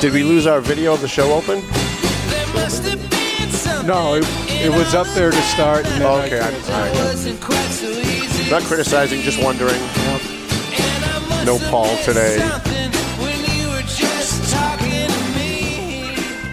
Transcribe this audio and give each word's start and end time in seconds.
Did 0.00 0.12
we 0.14 0.22
lose 0.22 0.46
our 0.46 0.60
video 0.60 0.94
of 0.94 1.00
the 1.00 1.08
show 1.08 1.32
open? 1.34 1.60
There 1.60 2.46
must 2.54 2.84
have 2.84 3.10
been. 3.10 3.86
No, 3.86 4.14
it, 4.14 4.24
it 4.48 4.70
was 4.70 4.94
up 4.94 5.06
there 5.08 5.30
to 5.30 5.42
start. 5.42 5.84
And 5.84 6.00
then 6.00 6.06
I 6.06 6.26
Okay, 6.26 6.40
I'm, 6.40 6.52
canceled. 6.52 6.74
all 6.74 6.80
right. 6.80 6.94
wasn't 6.94 7.40
quite 7.40 7.68
so 7.70 7.86
easy. 7.86 8.50
Not 8.50 8.62
criticizing, 8.62 9.20
just 9.20 9.42
wondering. 9.42 9.74
And 9.74 11.46
No 11.46 11.58
Paul 11.70 11.96
been 11.96 12.04
today. 12.04 12.38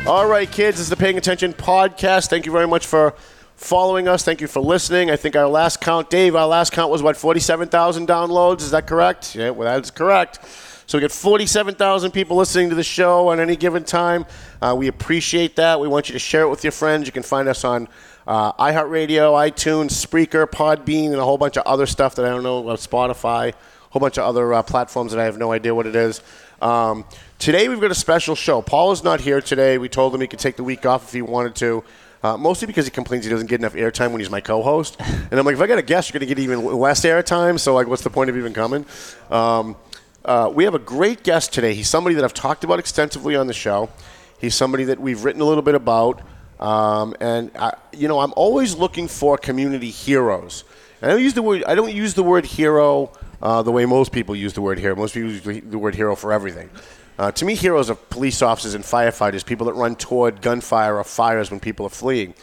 All 0.06 0.28
right, 0.28 0.52
kids, 0.52 0.80
this 0.80 0.88
is 0.88 0.90
the 0.90 0.98
Paying 0.98 1.18
Attention 1.18 1.54
podcast. 1.54 2.28
Thank 2.28 2.46
you 2.46 2.52
very 2.52 2.68
much 2.68 2.86
for 2.86 3.16
following 3.56 4.10
us. 4.10 4.22
Thank 4.22 4.42
you 4.42 4.48
for 4.48 4.60
listening. 4.60 5.10
I 5.10 5.16
think 5.16 5.38
our 5.38 5.48
last 5.48 5.80
count, 5.80 6.10
Dave, 6.10 6.36
our 6.36 6.46
last 6.46 6.74
count 6.74 6.92
was 6.92 7.02
what, 7.02 7.16
47,000 7.16 8.06
downloads? 8.06 8.60
Is 8.60 8.72
that 8.72 8.86
correct? 8.86 9.34
Yeah, 9.34 9.52
well, 9.52 9.74
that's 9.74 9.92
correct. 9.92 10.40
So 10.88 10.98
we 10.98 11.02
get 11.02 11.14
47,000 11.14 12.12
people 12.12 12.36
listening 12.36 12.68
to 12.68 12.76
the 12.76 12.84
show 12.84 13.32
at 13.32 13.40
any 13.40 13.56
given 13.56 13.86
time. 13.86 14.26
Uh, 14.62 14.76
we 14.78 14.90
appreciate 14.90 15.56
that. 15.56 15.80
We 15.80 15.88
want 15.88 16.10
you 16.10 16.14
to 16.14 16.20
share 16.20 16.42
it 16.42 16.50
with 16.50 16.66
your 16.66 16.74
friends. 16.74 17.06
You 17.06 17.14
can 17.14 17.24
find 17.24 17.48
us 17.48 17.64
on 17.64 17.88
uh, 18.28 18.52
iHeartRadio, 18.54 19.32
iTunes, 19.50 20.06
Spreaker, 20.06 20.46
Podbean, 20.46 21.12
and 21.12 21.16
a 21.16 21.24
whole 21.24 21.38
bunch 21.38 21.56
of 21.56 21.64
other 21.66 21.86
stuff 21.86 22.16
that 22.16 22.26
I 22.26 22.30
don't 22.30 22.44
know, 22.44 22.68
uh, 22.68 22.76
Spotify, 22.76 23.52
a 23.52 23.56
whole 23.92 24.02
bunch 24.02 24.18
of 24.18 24.26
other 24.26 24.54
uh, 24.54 24.64
platforms 24.64 25.14
that 25.14 25.22
I 25.22 25.24
have 25.24 25.38
no 25.38 25.54
idea 25.54 25.74
what 25.74 25.88
it 25.88 25.96
is. 25.96 26.22
Um, 26.64 27.04
today 27.40 27.68
we've 27.68 27.82
got 27.82 27.92
a 27.92 27.96
special 27.96 28.36
show. 28.36 28.62
Paul 28.62 28.94
is 28.94 29.04
not 29.04 29.20
here 29.20 29.42
today. 29.42 29.78
We 29.78 29.90
told 29.90 30.16
him 30.16 30.22
he 30.22 30.28
could 30.28 30.40
take 30.40 30.56
the 30.56 30.64
week 30.64 30.86
off 30.86 31.04
if 31.04 31.12
he 31.12 31.22
wanted 31.22 31.56
to. 31.56 31.84
Uh, 32.24 32.38
mostly 32.38 32.68
because 32.68 32.86
he 32.86 32.92
complains 32.92 33.26
he 33.26 33.30
doesn't 33.30 33.48
get 33.48 33.60
enough 33.60 33.74
airtime 33.74 34.12
when 34.12 34.22
he's 34.22 34.30
my 34.30 34.40
co-host, 34.40 34.96
and 35.02 35.34
I'm 35.38 35.46
like, 35.46 35.56
if 35.56 35.62
I 35.62 35.68
got 35.68 35.78
a 35.78 35.82
guest, 35.82 36.08
you're 36.08 36.22
going 36.22 36.30
to 36.30 36.34
get 36.34 36.42
even 36.42 36.64
less 36.64 37.02
airtime. 37.02 37.60
So 37.60 37.74
like, 37.74 37.88
what's 37.88 38.02
the 38.02 38.10
point 38.10 38.30
of 38.30 38.38
even 38.38 38.54
coming? 38.54 38.86
Um, 39.30 39.76
uh, 40.24 40.50
we 40.56 40.64
have 40.64 40.74
a 40.74 40.80
great 40.80 41.24
guest 41.24 41.52
today. 41.52 41.74
He's 41.74 41.90
somebody 41.90 42.16
that 42.16 42.24
I've 42.24 42.34
talked 42.34 42.64
about 42.64 42.80
extensively 42.80 43.36
on 43.36 43.48
the 43.48 43.54
show. 43.54 43.90
He's 44.40 44.56
somebody 44.56 44.86
that 44.86 45.02
we've 45.02 45.26
written 45.26 45.42
a 45.42 45.46
little 45.46 45.64
bit 45.64 45.76
about, 45.76 46.22
um, 46.62 47.14
and 47.20 47.52
I, 47.60 47.74
you 47.92 48.08
know, 48.08 48.22
I'm 48.22 48.32
always 48.38 48.74
looking 48.74 49.10
for 49.10 49.38
community 49.38 49.90
heroes. 49.90 50.64
And 51.02 51.12
I 51.12 51.16
don't 51.16 51.24
use 51.24 51.34
the 51.34 51.42
word. 51.42 51.66
I 51.66 51.76
don't 51.76 51.94
use 51.94 52.14
the 52.14 52.24
word 52.24 52.46
hero 52.46 53.12
uh, 53.44 53.62
the 53.62 53.72
way 53.72 53.86
most 53.86 54.14
people 54.14 54.36
use 54.36 54.54
the 54.54 54.62
word 54.62 54.80
hero. 54.80 54.96
Most 54.96 55.14
people 55.14 55.30
use 55.30 55.62
the 55.66 55.78
word 55.78 55.96
hero 55.96 56.16
for 56.16 56.32
everything. 56.32 56.70
Uh, 57.20 57.30
to 57.34 57.46
me, 57.46 57.56
heroes 57.56 57.90
are 57.90 57.96
police 57.96 58.42
officers 58.42 58.74
and 58.74 58.86
firefighters, 58.86 59.46
people 59.46 59.68
that 59.68 59.74
run 59.74 59.98
toward 59.98 60.42
gunfire 60.42 60.98
or 60.98 61.04
fires 61.04 61.52
when 61.52 61.60
people 61.60 61.86
are 61.86 61.90
fleeing. 61.90 62.34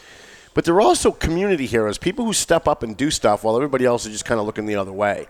But 0.53 0.67
they're 0.67 0.81
also 0.81 1.11
community 1.11 1.65
heroes, 1.65 1.97
people 1.97 2.27
who 2.27 2.35
step 2.35 2.69
up 2.69 2.83
and 2.83 2.97
do 2.97 3.11
stuff 3.11 3.43
while 3.43 3.57
everybody 3.57 3.87
else 3.87 4.05
is 4.05 4.13
just 4.13 4.27
kind 4.27 4.39
of 4.39 4.47
looking 4.47 4.67
the 4.67 4.77
other 4.77 4.93
way. 4.93 5.27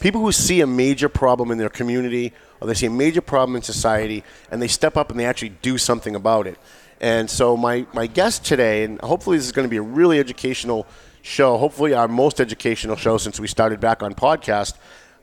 People 0.00 0.20
who 0.20 0.32
see 0.32 0.60
a 0.60 0.66
major 0.66 1.08
problem 1.08 1.50
in 1.50 1.56
their 1.56 1.70
community 1.70 2.34
or 2.60 2.68
they 2.68 2.74
see 2.74 2.86
a 2.86 2.90
major 2.90 3.22
problem 3.22 3.56
in 3.56 3.62
society 3.62 4.22
and 4.50 4.60
they 4.60 4.68
step 4.68 4.98
up 4.98 5.10
and 5.10 5.18
they 5.18 5.24
actually 5.24 5.48
do 5.48 5.78
something 5.78 6.14
about 6.14 6.46
it. 6.46 6.58
And 7.00 7.30
so, 7.30 7.56
my, 7.56 7.86
my 7.94 8.06
guest 8.06 8.44
today, 8.44 8.84
and 8.84 9.00
hopefully 9.00 9.38
this 9.38 9.46
is 9.46 9.52
going 9.52 9.66
to 9.66 9.70
be 9.70 9.76
a 9.78 9.82
really 9.82 10.18
educational 10.18 10.86
show, 11.22 11.56
hopefully 11.56 11.94
our 11.94 12.08
most 12.08 12.40
educational 12.40 12.96
show 12.96 13.18
since 13.18 13.40
we 13.40 13.48
started 13.48 13.80
back 13.80 14.02
on 14.02 14.14
podcast, 14.14 14.74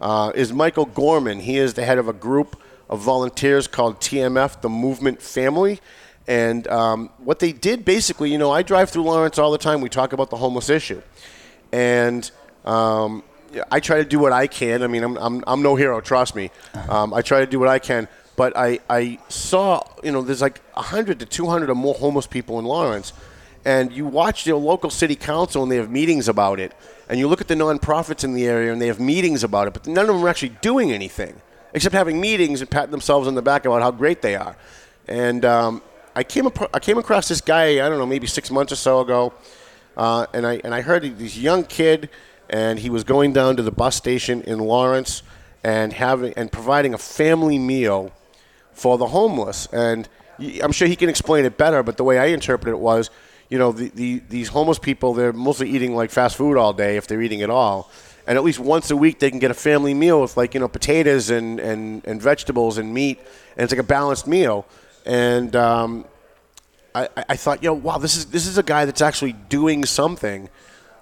uh, 0.03 0.33
is 0.35 0.51
Michael 0.51 0.85
Gorman. 0.85 1.39
He 1.39 1.57
is 1.57 1.75
the 1.75 1.85
head 1.85 1.97
of 1.97 2.09
a 2.09 2.13
group 2.13 2.61
of 2.89 2.99
volunteers 2.99 3.67
called 3.67 4.01
TMF, 4.01 4.59
the 4.59 4.67
Movement 4.67 5.21
Family. 5.21 5.79
And 6.27 6.67
um, 6.67 7.09
what 7.19 7.39
they 7.39 7.53
did 7.53 7.85
basically, 7.85 8.29
you 8.29 8.37
know, 8.37 8.51
I 8.51 8.63
drive 8.63 8.89
through 8.89 9.03
Lawrence 9.03 9.39
all 9.39 9.51
the 9.51 9.57
time. 9.57 9.79
We 9.79 9.87
talk 9.87 10.11
about 10.11 10.29
the 10.29 10.35
homeless 10.35 10.69
issue. 10.69 11.01
And 11.71 12.29
um, 12.65 13.23
I 13.71 13.79
try 13.79 13.97
to 13.97 14.05
do 14.05 14.19
what 14.19 14.33
I 14.33 14.45
can. 14.45 14.83
I 14.83 14.87
mean, 14.87 15.03
I'm, 15.03 15.17
I'm, 15.17 15.43
I'm 15.47 15.61
no 15.61 15.77
hero, 15.77 16.01
trust 16.01 16.35
me. 16.35 16.51
Um, 16.89 17.13
I 17.13 17.21
try 17.21 17.39
to 17.39 17.47
do 17.47 17.57
what 17.57 17.69
I 17.69 17.79
can. 17.79 18.09
But 18.35 18.57
I, 18.57 18.79
I 18.89 19.19
saw, 19.29 19.83
you 20.03 20.11
know, 20.11 20.21
there's 20.21 20.41
like 20.41 20.59
100 20.73 21.21
to 21.21 21.25
200 21.25 21.69
or 21.69 21.75
more 21.75 21.93
homeless 21.93 22.27
people 22.27 22.59
in 22.59 22.65
Lawrence. 22.65 23.13
And 23.65 23.91
you 23.93 24.05
watch 24.05 24.43
the 24.43 24.55
local 24.55 24.89
city 24.89 25.15
council 25.15 25.63
and 25.63 25.71
they 25.71 25.77
have 25.77 25.89
meetings 25.89 26.27
about 26.27 26.59
it. 26.59 26.73
And 27.07 27.19
you 27.19 27.27
look 27.27 27.41
at 27.41 27.47
the 27.47 27.55
nonprofits 27.55 28.23
in 28.23 28.33
the 28.33 28.45
area 28.45 28.71
and 28.71 28.81
they 28.81 28.87
have 28.87 28.99
meetings 28.99 29.43
about 29.43 29.67
it. 29.67 29.73
But 29.73 29.87
none 29.87 30.09
of 30.09 30.15
them 30.15 30.23
are 30.23 30.29
actually 30.29 30.57
doing 30.61 30.91
anything 30.91 31.41
except 31.73 31.93
having 31.93 32.21
meetings 32.21 32.61
and 32.61 32.69
patting 32.69 32.91
themselves 32.91 33.27
on 33.27 33.35
the 33.35 33.41
back 33.41 33.65
about 33.65 33.81
how 33.81 33.91
great 33.91 34.21
they 34.21 34.35
are. 34.35 34.55
And 35.07 35.43
um, 35.43 35.81
I 36.15 36.23
came 36.23 36.47
I 36.73 36.79
came 36.79 36.97
across 36.97 37.27
this 37.27 37.41
guy 37.41 37.85
I 37.85 37.89
don't 37.89 37.97
know 37.97 38.05
maybe 38.05 38.27
six 38.27 38.51
months 38.51 38.71
or 38.71 38.75
so 38.75 39.01
ago, 39.01 39.33
uh, 39.97 40.27
and 40.33 40.45
I 40.45 40.61
and 40.63 40.73
I 40.73 40.81
heard 40.81 41.03
this 41.17 41.37
young 41.37 41.63
kid, 41.63 42.09
and 42.49 42.79
he 42.79 42.89
was 42.89 43.03
going 43.03 43.33
down 43.33 43.57
to 43.57 43.63
the 43.63 43.71
bus 43.71 43.95
station 43.95 44.41
in 44.43 44.59
Lawrence 44.59 45.23
and 45.63 45.91
having 45.91 46.33
and 46.33 46.51
providing 46.51 46.93
a 46.93 46.97
family 46.97 47.57
meal 47.57 48.11
for 48.71 48.97
the 48.97 49.07
homeless. 49.07 49.67
And 49.73 50.07
I'm 50.61 50.71
sure 50.71 50.87
he 50.87 50.95
can 50.95 51.09
explain 51.09 51.45
it 51.45 51.57
better, 51.57 51.83
but 51.83 51.97
the 51.97 52.03
way 52.03 52.19
I 52.19 52.25
interpret 52.27 52.73
it 52.73 52.79
was, 52.79 53.09
you 53.49 53.57
know, 53.57 53.71
the, 53.71 53.89
the, 53.89 54.21
these 54.29 54.47
homeless 54.49 54.79
people, 54.79 55.13
they're 55.13 55.33
mostly 55.33 55.69
eating 55.69 55.95
like 55.95 56.09
fast 56.09 56.35
food 56.35 56.57
all 56.57 56.73
day 56.73 56.97
if 56.97 57.07
they're 57.07 57.21
eating 57.21 57.41
at 57.41 57.49
all. 57.49 57.91
And 58.25 58.37
at 58.37 58.43
least 58.43 58.59
once 58.59 58.89
a 58.89 58.95
week 58.95 59.19
they 59.19 59.29
can 59.29 59.39
get 59.39 59.51
a 59.51 59.55
family 59.55 59.93
meal 59.93 60.21
with 60.21 60.37
like, 60.37 60.53
you 60.53 60.59
know, 60.59 60.67
potatoes 60.67 61.29
and, 61.29 61.59
and, 61.59 62.05
and 62.05 62.21
vegetables 62.21 62.77
and 62.77 62.93
meat. 62.93 63.19
And 63.57 63.63
it's 63.63 63.71
like 63.73 63.79
a 63.79 63.83
balanced 63.83 64.27
meal. 64.27 64.65
And 65.05 65.55
um, 65.55 66.05
I, 66.95 67.09
I- 67.29 67.35
thought, 67.35 67.61
yo, 67.61 67.73
wow, 67.73 67.97
this 67.97 68.15
is, 68.15 68.27
this 68.27 68.47
is 68.47 68.57
a 68.57 68.63
guy 68.63 68.85
that's 68.85 69.01
actually 69.01 69.33
doing 69.33 69.83
something. 69.85 70.49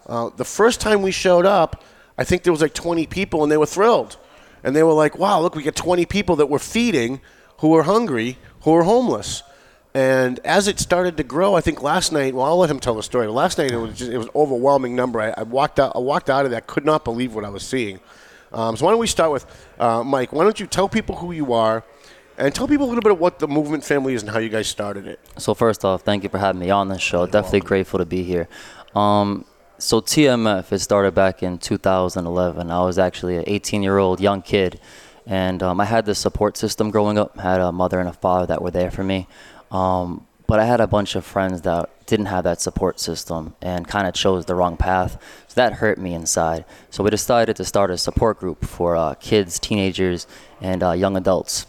Uh, 0.07 0.29
the 0.35 0.45
first 0.45 0.81
time 0.81 1.01
we 1.03 1.11
showed 1.11 1.45
up, 1.45 1.83
I 2.17 2.23
think 2.23 2.43
there 2.43 2.51
was 2.51 2.61
like 2.61 2.73
20 2.73 3.05
people, 3.07 3.43
and 3.43 3.51
they 3.51 3.57
were 3.57 3.65
thrilled, 3.65 4.17
and 4.63 4.75
they 4.75 4.83
were 4.83 4.93
like, 4.93 5.17
"Wow, 5.17 5.41
look, 5.41 5.55
we 5.55 5.63
got 5.63 5.75
20 5.75 6.05
people 6.05 6.35
that 6.37 6.47
we're 6.47 6.59
feeding, 6.59 7.21
who 7.59 7.75
are 7.75 7.83
hungry, 7.83 8.37
who 8.61 8.75
are 8.75 8.83
homeless." 8.83 9.43
And 9.93 10.39
as 10.45 10.67
it 10.67 10.79
started 10.79 11.17
to 11.17 11.23
grow, 11.23 11.55
I 11.55 11.61
think 11.61 11.83
last 11.83 12.11
night. 12.11 12.33
Well, 12.33 12.45
I'll 12.45 12.57
let 12.57 12.71
him 12.71 12.79
tell 12.79 12.95
the 12.95 13.03
story. 13.03 13.27
Last 13.27 13.57
night 13.57 13.71
it 13.71 13.77
was 13.77 13.97
just, 13.97 14.11
it 14.11 14.17
was 14.17 14.29
overwhelming 14.33 14.95
number. 14.95 15.19
I, 15.19 15.33
I 15.35 15.43
walked 15.43 15.79
out. 15.79 15.93
I 15.95 15.99
walked 15.99 16.29
out 16.29 16.45
of 16.45 16.51
there. 16.51 16.61
Could 16.61 16.85
not 16.85 17.03
believe 17.03 17.35
what 17.35 17.43
I 17.43 17.49
was 17.49 17.63
seeing. 17.63 17.99
Um, 18.53 18.75
so 18.77 18.85
why 18.85 18.91
don't 18.91 18.99
we 18.99 19.07
start 19.07 19.31
with 19.31 19.45
uh, 19.79 20.03
Mike? 20.03 20.31
Why 20.33 20.43
don't 20.43 20.59
you 20.59 20.67
tell 20.67 20.89
people 20.89 21.15
who 21.15 21.31
you 21.31 21.53
are, 21.53 21.83
and 22.37 22.53
tell 22.53 22.67
people 22.67 22.85
a 22.85 22.89
little 22.89 23.01
bit 23.01 23.11
of 23.11 23.19
what 23.19 23.39
the 23.39 23.47
movement 23.47 23.83
family 23.83 24.13
is 24.13 24.23
and 24.23 24.31
how 24.31 24.39
you 24.39 24.49
guys 24.49 24.67
started 24.67 25.07
it. 25.07 25.19
So 25.37 25.53
first 25.53 25.85
off, 25.85 26.01
thank 26.01 26.23
you 26.23 26.29
for 26.29 26.37
having 26.37 26.59
me 26.59 26.69
on 26.69 26.89
this 26.89 27.01
show. 27.01 27.25
Definitely 27.25 27.61
grateful 27.61 27.99
to 27.99 28.05
be 28.05 28.23
here. 28.23 28.47
Um, 28.95 29.45
so 29.77 30.01
TMF, 30.01 30.71
it 30.71 30.79
started 30.79 31.15
back 31.15 31.43
in 31.43 31.57
2011. 31.57 32.69
I 32.69 32.83
was 32.83 32.99
actually 32.99 33.37
an 33.37 33.45
18-year-old 33.45 34.19
young 34.19 34.41
kid, 34.41 34.79
and 35.25 35.63
um, 35.63 35.79
I 35.79 35.85
had 35.85 36.05
this 36.05 36.19
support 36.19 36.57
system 36.57 36.91
growing 36.91 37.17
up. 37.17 37.37
I 37.37 37.41
had 37.41 37.61
a 37.61 37.71
mother 37.71 37.99
and 37.99 38.09
a 38.09 38.13
father 38.13 38.45
that 38.47 38.61
were 38.61 38.71
there 38.71 38.91
for 38.91 39.03
me, 39.03 39.27
um, 39.71 40.27
but 40.47 40.59
I 40.59 40.65
had 40.65 40.81
a 40.81 40.87
bunch 40.87 41.15
of 41.15 41.25
friends 41.25 41.61
that 41.61 41.89
didn't 42.05 42.25
have 42.25 42.43
that 42.43 42.59
support 42.59 42.99
system 42.99 43.55
and 43.61 43.87
kind 43.87 44.05
of 44.05 44.13
chose 44.13 44.45
the 44.45 44.55
wrong 44.55 44.75
path. 44.75 45.17
So 45.47 45.55
that 45.55 45.73
hurt 45.73 45.97
me 45.97 46.13
inside. 46.13 46.65
So 46.89 47.03
we 47.03 47.09
decided 47.09 47.55
to 47.55 47.63
start 47.63 47.89
a 47.89 47.97
support 47.97 48.39
group 48.39 48.65
for 48.65 48.95
uh, 48.95 49.15
kids, 49.15 49.59
teenagers, 49.59 50.27
and 50.59 50.83
uh, 50.83 50.91
young 50.91 51.15
adults 51.15 51.67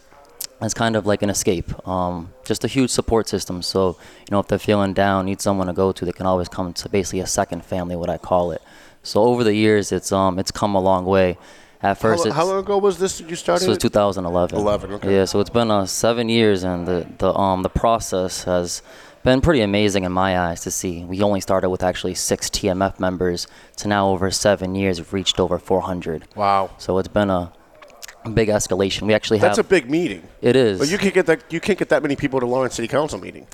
it's 0.64 0.75
kind 0.75 0.96
of 0.96 1.06
like 1.06 1.22
an 1.22 1.31
escape. 1.31 1.87
Um, 1.88 2.32
just 2.44 2.64
a 2.64 2.69
huge 2.69 2.90
support 2.90 3.28
system. 3.28 3.62
So, 3.62 3.96
you 4.20 4.28
know, 4.31 4.38
if 4.38 4.48
they're 4.48 4.58
feeling 4.58 4.94
down, 4.94 5.26
need 5.26 5.40
someone 5.40 5.66
to 5.66 5.72
go 5.72 5.93
to, 5.93 6.05
they 6.05 6.12
can 6.12 6.26
always 6.26 6.48
come 6.48 6.72
to 6.72 6.88
basically 6.88 7.20
a 7.20 7.26
second 7.26 7.64
family, 7.64 7.96
what 7.96 8.08
I 8.08 8.19
call 8.19 8.52
it. 8.52 8.62
So 9.02 9.22
over 9.22 9.43
the 9.43 9.55
years, 9.55 9.90
it's 9.90 10.12
um, 10.12 10.38
it's 10.38 10.52
come 10.52 10.76
a 10.76 10.81
long 10.81 11.05
way. 11.05 11.37
At 11.82 11.99
first, 11.99 12.26
it's, 12.26 12.34
how 12.34 12.44
long 12.44 12.58
ago 12.61 12.79
was 12.79 12.99
this 12.99 13.20
you 13.20 13.34
started? 13.34 13.69
it's 13.69 13.76
it? 13.76 13.88
2011. 13.88 14.56
11, 14.56 14.93
okay. 14.93 15.17
Yeah, 15.17 15.25
so 15.25 15.40
it's 15.40 15.50
been 15.50 15.70
uh, 15.70 15.84
seven 15.87 16.29
years, 16.29 16.62
and 16.62 16.87
the 16.87 17.06
the 17.19 17.34
um 17.34 17.62
the 17.62 17.69
process 17.69 18.44
has 18.44 18.82
been 19.25 19.40
pretty 19.40 19.62
amazing 19.62 20.05
in 20.05 20.12
my 20.12 20.38
eyes 20.38 20.61
to 20.62 20.70
see. 20.70 21.05
We 21.05 21.23
only 21.23 21.40
started 21.40 21.70
with 21.70 21.82
actually 21.82 22.14
six 22.14 22.49
TMF 22.49 23.00
members. 23.00 23.46
To 23.79 23.88
now 23.88 24.08
over 24.11 24.31
seven 24.31 24.75
years, 24.75 24.99
we've 24.99 25.12
reached 25.12 25.40
over 25.40 25.58
400. 25.58 26.29
Wow. 26.37 26.70
So 26.79 26.99
it's 26.99 27.08
been 27.08 27.31
a 27.31 27.52
big 28.30 28.48
escalation. 28.48 29.02
We 29.02 29.14
actually 29.14 29.38
have. 29.38 29.50
That's 29.50 29.58
a 29.58 29.64
big 29.64 29.90
meeting. 29.90 30.22
It 30.40 30.56
is. 30.56 30.78
But 30.78 30.88
you 30.88 30.98
can't 30.98 31.14
get 31.14 31.26
that. 31.26 31.52
You 31.52 31.60
can't 31.60 31.78
get 31.78 31.88
that 31.90 32.02
many 32.02 32.16
people 32.16 32.40
to 32.40 32.46
Lawrence 32.46 32.74
City 32.74 32.88
Council 32.88 33.19
meeting, 33.19 33.46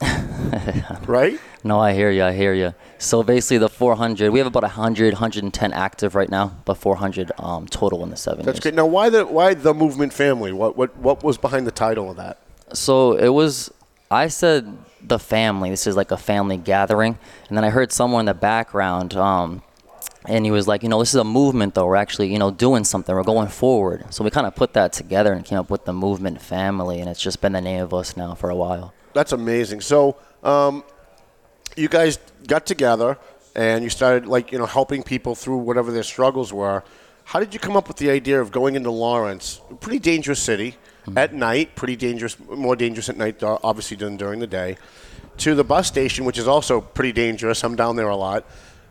right? 1.06 1.38
No, 1.64 1.80
I 1.80 1.92
hear 1.92 2.10
you. 2.10 2.24
I 2.24 2.32
hear 2.32 2.54
you. 2.54 2.74
So 2.98 3.22
basically, 3.22 3.58
the 3.58 3.68
400, 3.68 4.30
we 4.30 4.38
have 4.38 4.46
about 4.46 4.62
100, 4.62 5.14
110 5.14 5.72
active 5.72 6.14
right 6.14 6.28
now, 6.30 6.56
but 6.64 6.74
400 6.74 7.32
um, 7.38 7.66
total 7.66 8.02
in 8.02 8.10
the 8.10 8.16
seven 8.16 8.44
That's 8.44 8.56
years. 8.56 8.62
great. 8.62 8.74
Now, 8.74 8.86
why 8.86 9.08
the 9.10 9.26
why 9.26 9.54
the 9.54 9.74
movement 9.74 10.12
family? 10.12 10.52
What 10.52 10.76
what 10.76 10.96
what 10.98 11.22
was 11.22 11.38
behind 11.38 11.66
the 11.66 11.72
title 11.72 12.10
of 12.10 12.16
that? 12.16 12.38
So 12.72 13.12
it 13.12 13.28
was, 13.28 13.72
I 14.10 14.28
said 14.28 14.76
the 15.02 15.18
family. 15.18 15.70
This 15.70 15.86
is 15.86 15.96
like 15.96 16.10
a 16.10 16.16
family 16.16 16.56
gathering. 16.56 17.18
And 17.48 17.56
then 17.56 17.64
I 17.64 17.70
heard 17.70 17.92
someone 17.92 18.20
in 18.20 18.26
the 18.26 18.34
background, 18.34 19.16
um, 19.16 19.62
and 20.28 20.44
he 20.44 20.50
was 20.50 20.68
like, 20.68 20.82
you 20.82 20.88
know, 20.88 20.98
this 21.00 21.10
is 21.10 21.20
a 21.20 21.24
movement 21.24 21.74
though. 21.74 21.86
We're 21.86 21.96
actually, 21.96 22.32
you 22.32 22.38
know, 22.38 22.50
doing 22.50 22.84
something. 22.84 23.14
We're 23.14 23.22
going 23.22 23.48
forward. 23.48 24.12
So 24.12 24.22
we 24.22 24.30
kind 24.30 24.46
of 24.46 24.54
put 24.54 24.74
that 24.74 24.92
together 24.92 25.32
and 25.32 25.44
came 25.44 25.58
up 25.58 25.70
with 25.70 25.84
the 25.84 25.92
movement 25.92 26.40
family. 26.40 27.00
And 27.00 27.08
it's 27.08 27.20
just 27.20 27.40
been 27.40 27.52
the 27.52 27.60
name 27.60 27.82
of 27.82 27.94
us 27.94 28.16
now 28.16 28.34
for 28.34 28.50
a 28.50 28.56
while. 28.56 28.92
That's 29.14 29.32
amazing. 29.32 29.80
So, 29.80 30.16
um, 30.42 30.84
you 31.76 31.88
guys 31.88 32.18
got 32.46 32.66
together 32.66 33.18
and 33.54 33.82
you 33.82 33.90
started 33.90 34.26
like 34.26 34.52
you 34.52 34.58
know 34.58 34.66
helping 34.66 35.02
people 35.02 35.34
through 35.34 35.58
whatever 35.58 35.90
their 35.90 36.02
struggles 36.02 36.52
were. 36.52 36.84
How 37.24 37.40
did 37.40 37.52
you 37.52 37.60
come 37.60 37.76
up 37.76 37.88
with 37.88 37.98
the 37.98 38.10
idea 38.10 38.40
of 38.40 38.50
going 38.50 38.74
into 38.74 38.90
Lawrence, 38.90 39.60
a 39.70 39.74
pretty 39.74 39.98
dangerous 39.98 40.40
city, 40.40 40.76
at 41.14 41.34
night, 41.34 41.74
pretty 41.74 41.96
dangerous, 41.96 42.38
more 42.38 42.74
dangerous 42.74 43.08
at 43.10 43.18
night, 43.18 43.42
uh, 43.42 43.58
obviously 43.62 43.98
than 43.98 44.16
during 44.16 44.40
the 44.40 44.46
day, 44.46 44.78
to 45.38 45.54
the 45.54 45.64
bus 45.64 45.86
station, 45.86 46.24
which 46.24 46.38
is 46.38 46.48
also 46.48 46.80
pretty 46.80 47.12
dangerous. 47.12 47.62
I'm 47.64 47.76
down 47.76 47.96
there 47.96 48.08
a 48.08 48.16
lot. 48.16 48.46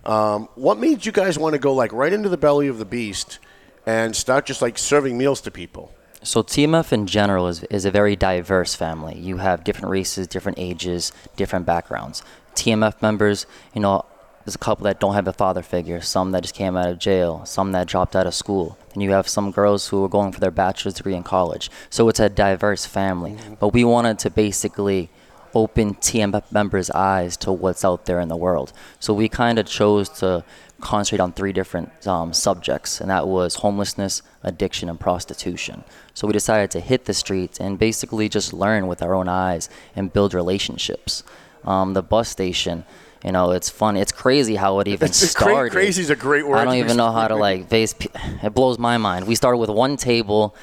Um, 0.08 0.48
what 0.56 0.80
made 0.80 1.06
you 1.06 1.12
guys 1.12 1.38
want 1.38 1.54
to 1.54 1.60
go 1.60 1.74
like 1.74 1.92
right 1.92 2.14
into 2.14 2.30
the 2.30 2.38
belly 2.38 2.70
of 2.70 2.78
the 2.78 2.86
beast 2.86 3.40
and 3.86 4.16
start 4.16 4.46
just 4.46 4.62
like 4.62 4.78
serving 4.78 5.18
meals 5.18 5.42
to 5.42 5.52
people? 5.52 5.94
So 6.24 6.42
TMF 6.42 6.94
in 6.94 7.08
general 7.08 7.48
is, 7.48 7.64
is 7.66 7.84
a 7.84 7.92
very 7.92 8.16
diverse 8.16 8.74
family. 8.74 9.20
You 9.20 9.38
have 9.38 9.66
different 9.66 9.90
races, 9.90 10.26
different 10.26 10.60
ages, 10.60 11.12
different 11.36 11.66
backgrounds. 11.66 12.24
TMF 12.56 13.02
members, 13.02 13.46
you 13.76 13.82
know, 13.82 14.06
there's 14.46 14.56
a 14.56 14.60
couple 14.60 14.86
that 14.86 15.02
don't 15.02 15.14
have 15.14 15.28
a 15.28 15.34
father 15.34 15.62
figure, 15.62 16.00
some 16.00 16.32
that 16.32 16.42
just 16.42 16.56
came 16.56 16.78
out 16.78 16.88
of 16.88 17.00
jail, 17.00 17.44
some 17.46 17.74
that 17.74 17.86
dropped 17.86 18.16
out 18.16 18.26
of 18.26 18.34
school. 18.34 18.78
And 18.94 19.04
you 19.04 19.12
have 19.12 19.28
some 19.28 19.52
girls 19.52 19.90
who 19.90 20.06
are 20.06 20.10
going 20.10 20.32
for 20.32 20.40
their 20.40 20.52
bachelor's 20.52 20.94
degree 20.94 21.16
in 21.16 21.24
college. 21.24 21.70
So 21.90 22.08
it's 22.08 22.22
a 22.22 22.30
diverse 22.30 22.86
family. 22.86 23.38
But 23.60 23.74
we 23.74 23.84
wanted 23.84 24.20
to 24.20 24.30
basically 24.30 25.10
open 25.58 25.96
TMF 25.96 26.44
members' 26.52 26.90
eyes 26.92 27.36
to 27.38 27.52
what's 27.52 27.84
out 27.84 28.06
there 28.06 28.20
in 28.20 28.28
the 28.30 28.38
world. 28.38 28.72
So 29.00 29.14
we 29.14 29.28
kind 29.28 29.58
of 29.60 29.66
chose 29.66 30.08
to 30.22 30.44
concentrate 30.80 31.20
on 31.24 31.32
three 31.34 31.52
different 31.52 31.90
um, 32.08 32.32
subjects, 32.34 33.02
and 33.02 33.10
that 33.10 33.28
was 33.28 33.56
homelessness, 33.56 34.22
addiction, 34.44 34.88
and 34.90 35.00
prostitution. 35.00 35.84
So 36.14 36.28
we 36.28 36.34
decided 36.34 36.70
to 36.72 36.80
hit 36.80 37.06
the 37.06 37.14
streets 37.14 37.60
and 37.60 37.80
basically 37.80 38.30
just 38.30 38.54
learn 38.54 38.86
with 38.88 39.02
our 39.02 39.14
own 39.16 39.28
eyes 39.28 39.70
and 39.96 40.14
build 40.14 40.34
relationships. 40.34 41.24
Um, 41.66 41.94
the 41.94 42.04
bus 42.04 42.30
station, 42.30 42.86
you 43.26 43.32
know, 43.32 43.52
it's 43.52 43.70
funny. 43.70 44.00
It's 44.00 44.12
crazy 44.12 44.56
how 44.56 44.80
it 44.82 44.88
even 44.88 45.06
It's- 45.06 45.24
it's 45.24 45.32
started. 45.32 45.72
crazy 45.72 46.02
is 46.04 46.12
a 46.12 46.16
great 46.16 46.48
word 46.48 46.58
I 46.60 46.66
don't 46.66 46.76
even 46.76 46.96
know 46.98 47.12
how 47.12 47.28
to 47.28 47.36
like 47.48 47.68
face. 47.68 47.96
It 48.44 48.54
blows 48.54 48.78
my 48.78 48.98
mind. 48.98 49.26
We 49.28 49.34
started 49.36 49.58
with 49.58 49.72
one 49.72 49.98
table 49.98 50.56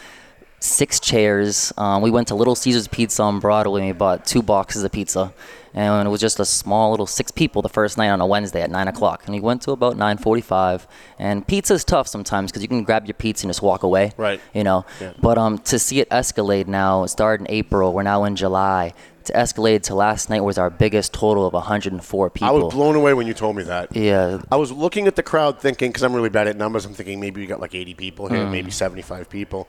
six 0.64 0.98
chairs. 0.98 1.72
Um, 1.76 2.02
we 2.02 2.10
went 2.10 2.28
to 2.28 2.34
Little 2.34 2.54
Caesars 2.54 2.88
Pizza 2.88 3.22
on 3.22 3.38
Broadway 3.38 3.80
and 3.82 3.88
we 3.88 3.92
bought 3.92 4.24
two 4.26 4.42
boxes 4.42 4.82
of 4.82 4.92
pizza. 4.92 5.32
And 5.76 6.06
it 6.06 6.10
was 6.10 6.20
just 6.20 6.38
a 6.38 6.44
small 6.44 6.92
little 6.92 7.06
six 7.06 7.32
people 7.32 7.60
the 7.60 7.68
first 7.68 7.98
night 7.98 8.08
on 8.10 8.20
a 8.20 8.26
Wednesday 8.26 8.62
at 8.62 8.70
nine 8.70 8.86
o'clock. 8.86 9.22
And 9.26 9.34
we 9.34 9.40
went 9.40 9.60
to 9.62 9.72
about 9.72 9.96
nine 9.96 10.18
forty-five. 10.18 10.86
And 11.18 11.44
pizza's 11.46 11.84
tough 11.84 12.06
sometimes 12.06 12.50
because 12.52 12.62
you 12.62 12.68
can 12.68 12.84
grab 12.84 13.06
your 13.06 13.14
pizza 13.14 13.44
and 13.44 13.50
just 13.50 13.60
walk 13.60 13.82
away. 13.82 14.12
Right. 14.16 14.40
You 14.54 14.62
know. 14.62 14.86
Yeah. 15.00 15.12
But 15.20 15.36
um, 15.36 15.58
to 15.58 15.78
see 15.80 15.98
it 16.00 16.08
escalate 16.10 16.68
now, 16.68 17.02
it 17.02 17.08
started 17.08 17.48
in 17.48 17.52
April. 17.54 17.92
We're 17.92 18.04
now 18.04 18.22
in 18.24 18.36
July. 18.36 18.94
To 19.24 19.32
escalate 19.32 19.82
to 19.84 19.94
last 19.94 20.28
night 20.30 20.42
was 20.42 20.58
our 20.58 20.68
biggest 20.70 21.12
total 21.14 21.46
of 21.46 21.54
104 21.54 22.30
people. 22.30 22.46
I 22.46 22.50
was 22.52 22.72
blown 22.72 22.94
away 22.94 23.14
when 23.14 23.26
you 23.26 23.32
told 23.34 23.56
me 23.56 23.62
that. 23.64 23.96
Yeah. 23.96 24.42
I 24.52 24.56
was 24.56 24.70
looking 24.70 25.06
at 25.06 25.16
the 25.16 25.22
crowd 25.22 25.58
thinking, 25.60 25.88
because 25.88 26.02
I'm 26.02 26.12
really 26.14 26.28
bad 26.28 26.46
at 26.46 26.56
numbers, 26.58 26.84
I'm 26.84 26.92
thinking 26.92 27.20
maybe 27.20 27.40
we 27.40 27.46
got 27.46 27.58
like 27.58 27.74
80 27.74 27.94
people 27.94 28.28
here, 28.28 28.40
Mm. 28.44 28.50
maybe 28.50 28.70
75 28.70 29.30
people. 29.30 29.66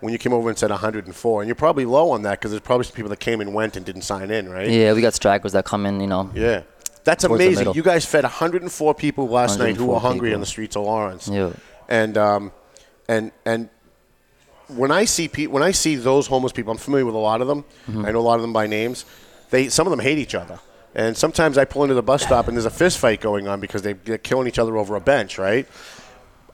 When 0.00 0.12
you 0.12 0.18
came 0.18 0.32
over 0.32 0.48
and 0.48 0.56
said 0.56 0.70
104, 0.70 1.42
and 1.42 1.48
you're 1.48 1.56
probably 1.56 1.84
low 1.84 2.10
on 2.10 2.22
that 2.22 2.38
because 2.38 2.52
there's 2.52 2.60
probably 2.60 2.84
some 2.84 2.94
people 2.94 3.10
that 3.10 3.18
came 3.18 3.40
and 3.40 3.52
went 3.52 3.76
and 3.76 3.84
didn't 3.84 4.02
sign 4.02 4.30
in, 4.30 4.48
right? 4.48 4.70
Yeah, 4.70 4.92
we 4.92 5.00
got 5.00 5.12
stragglers 5.12 5.52
that 5.52 5.64
come 5.64 5.86
in, 5.86 6.00
you 6.00 6.06
know. 6.06 6.30
Yeah. 6.34 6.62
That's 7.04 7.24
amazing. 7.24 7.72
You 7.74 7.82
guys 7.82 8.04
fed 8.04 8.24
104 8.24 8.94
people 8.94 9.28
last 9.28 9.58
night 9.58 9.76
who 9.76 9.86
were 9.86 9.98
hungry 9.98 10.28
people. 10.28 10.34
on 10.34 10.40
the 10.40 10.46
streets 10.46 10.76
of 10.76 10.84
Lawrence. 10.84 11.26
Yeah. 11.26 11.52
And 11.88 12.18
um, 12.18 12.52
and 13.08 13.32
and 13.46 13.70
when 14.68 14.90
I 14.90 15.06
see 15.06 15.26
pe- 15.26 15.46
when 15.46 15.62
I 15.62 15.70
see 15.70 15.96
those 15.96 16.26
homeless 16.26 16.52
people, 16.52 16.70
I'm 16.70 16.78
familiar 16.78 17.06
with 17.06 17.14
a 17.14 17.18
lot 17.18 17.40
of 17.40 17.48
them. 17.48 17.64
Mm-hmm. 17.88 18.04
I 18.04 18.10
know 18.10 18.20
a 18.20 18.20
lot 18.20 18.34
of 18.34 18.42
them 18.42 18.52
by 18.52 18.66
names. 18.66 19.04
They 19.50 19.68
some 19.68 19.86
of 19.86 19.90
them 19.90 20.00
hate 20.00 20.18
each 20.18 20.34
other. 20.34 20.60
And 20.94 21.16
sometimes 21.16 21.58
I 21.58 21.64
pull 21.64 21.82
into 21.82 21.94
the 21.94 22.02
bus 22.02 22.22
stop 22.22 22.48
and 22.48 22.56
there's 22.56 22.66
a 22.66 22.70
fist 22.70 22.98
fight 22.98 23.20
going 23.20 23.46
on 23.46 23.60
because 23.60 23.82
they, 23.82 23.92
they're 23.92 24.18
killing 24.18 24.48
each 24.48 24.58
other 24.58 24.76
over 24.76 24.96
a 24.96 25.00
bench, 25.00 25.38
right? 25.38 25.66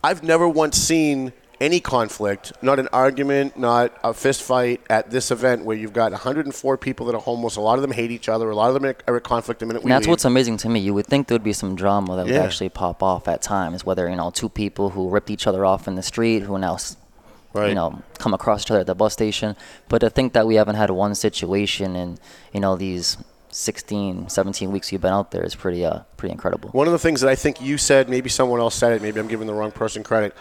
I've 0.02 0.23
never 0.23 0.49
once 0.49 0.76
seen 0.76 1.32
any 1.61 1.81
conflict, 1.81 2.53
not 2.62 2.79
an 2.79 2.89
argument, 2.93 3.56
not 3.56 3.93
a 4.03 4.12
fist 4.15 4.43
fight 4.43 4.81
at 4.91 5.11
this 5.11 5.31
event 5.31 5.65
where 5.65 5.77
you've 5.77 5.93
got 5.93 6.12
104 6.12 6.77
people 6.79 7.06
that 7.06 7.15
are 7.15 7.21
homeless. 7.21 7.56
A 7.56 7.61
lot 7.61 7.79
of 7.79 7.83
them 7.83 7.93
hate 7.93 8.11
each 8.11 8.29
other. 8.29 8.51
A 8.51 8.55
lot 8.56 8.69
of 8.69 8.75
them 8.81 8.95
are 9.06 9.17
at 9.17 9.23
conflict 9.25 9.61
the 9.61 9.67
minute 9.67 9.83
we 9.83 9.91
And 9.91 9.97
that's 9.97 10.06
leave. 10.06 10.11
what's 10.12 10.25
amazing 10.25 10.56
to 10.59 10.69
me. 10.69 10.81
You 10.81 10.95
would 10.95 11.06
think 11.06 11.29
there 11.29 11.35
would 11.37 11.45
be 11.45 11.53
some 11.53 11.75
drama 11.77 12.17
that 12.17 12.27
would 12.27 12.35
actually 12.35 12.69
pop 12.69 13.03
off 13.03 13.29
at 13.29 13.43
times, 13.43 13.85
whether 13.85 14.09
you 14.09 14.17
know 14.17 14.31
two 14.31 14.49
people 14.49 14.91
who 14.91 15.09
ripped 15.09 15.31
each 15.31 15.47
other 15.47 15.65
off 15.65 15.87
in 15.89 15.95
the 15.95 16.03
street, 16.03 16.41
who 16.41 16.59
now 16.59 16.77
Right. 17.53 17.69
you 17.69 17.75
know 17.77 18.03
come 18.19 18.35
across 18.35 18.62
each 18.62 18.71
other 18.73 18.81
at 18.81 18.87
the 18.87 18.97
bus 18.97 19.12
station. 19.12 19.55
But 19.89 19.99
to 20.01 20.11
think 20.11 20.33
that 20.33 20.47
we 20.47 20.56
haven't 20.56 20.75
had 20.75 20.91
one 20.91 21.15
situation 21.15 21.95
in 21.95 22.19
you 22.53 22.59
know 22.61 22.75
these 22.75 23.17
16, 23.51 24.29
17 24.29 24.73
weeks 24.73 24.91
you've 24.91 25.01
been 25.03 25.12
out 25.12 25.31
there 25.31 25.45
is 25.45 25.55
pretty 25.55 25.85
uh 25.85 26.01
pretty 26.17 26.33
incredible. 26.33 26.71
One 26.71 26.89
of 26.89 26.93
the 26.93 26.99
things 26.99 27.21
that 27.21 27.31
I 27.31 27.37
think 27.37 27.61
you 27.61 27.79
said, 27.79 28.09
maybe 28.09 28.29
someone 28.29 28.59
else 28.59 28.75
said 28.75 28.93
it, 28.95 29.03
maybe 29.03 29.21
I'm 29.21 29.29
giving 29.29 29.47
the 29.47 29.55
wrong 29.55 29.71
person 29.71 30.03
credit. 30.03 30.35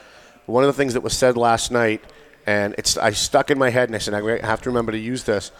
One 0.45 0.63
of 0.63 0.67
the 0.67 0.73
things 0.73 0.93
that 0.93 1.01
was 1.01 1.15
said 1.17 1.37
last 1.37 1.71
night, 1.71 2.03
and 2.45 2.75
it's 2.77 2.97
I 2.97 3.11
stuck 3.11 3.49
in 3.51 3.57
my 3.57 3.69
head, 3.69 3.89
and 3.89 3.95
I 3.95 3.99
said 3.99 4.13
I 4.13 4.45
have 4.45 4.61
to 4.63 4.69
remember 4.69 4.91
to 4.91 4.97
use 4.97 5.23
this. 5.23 5.51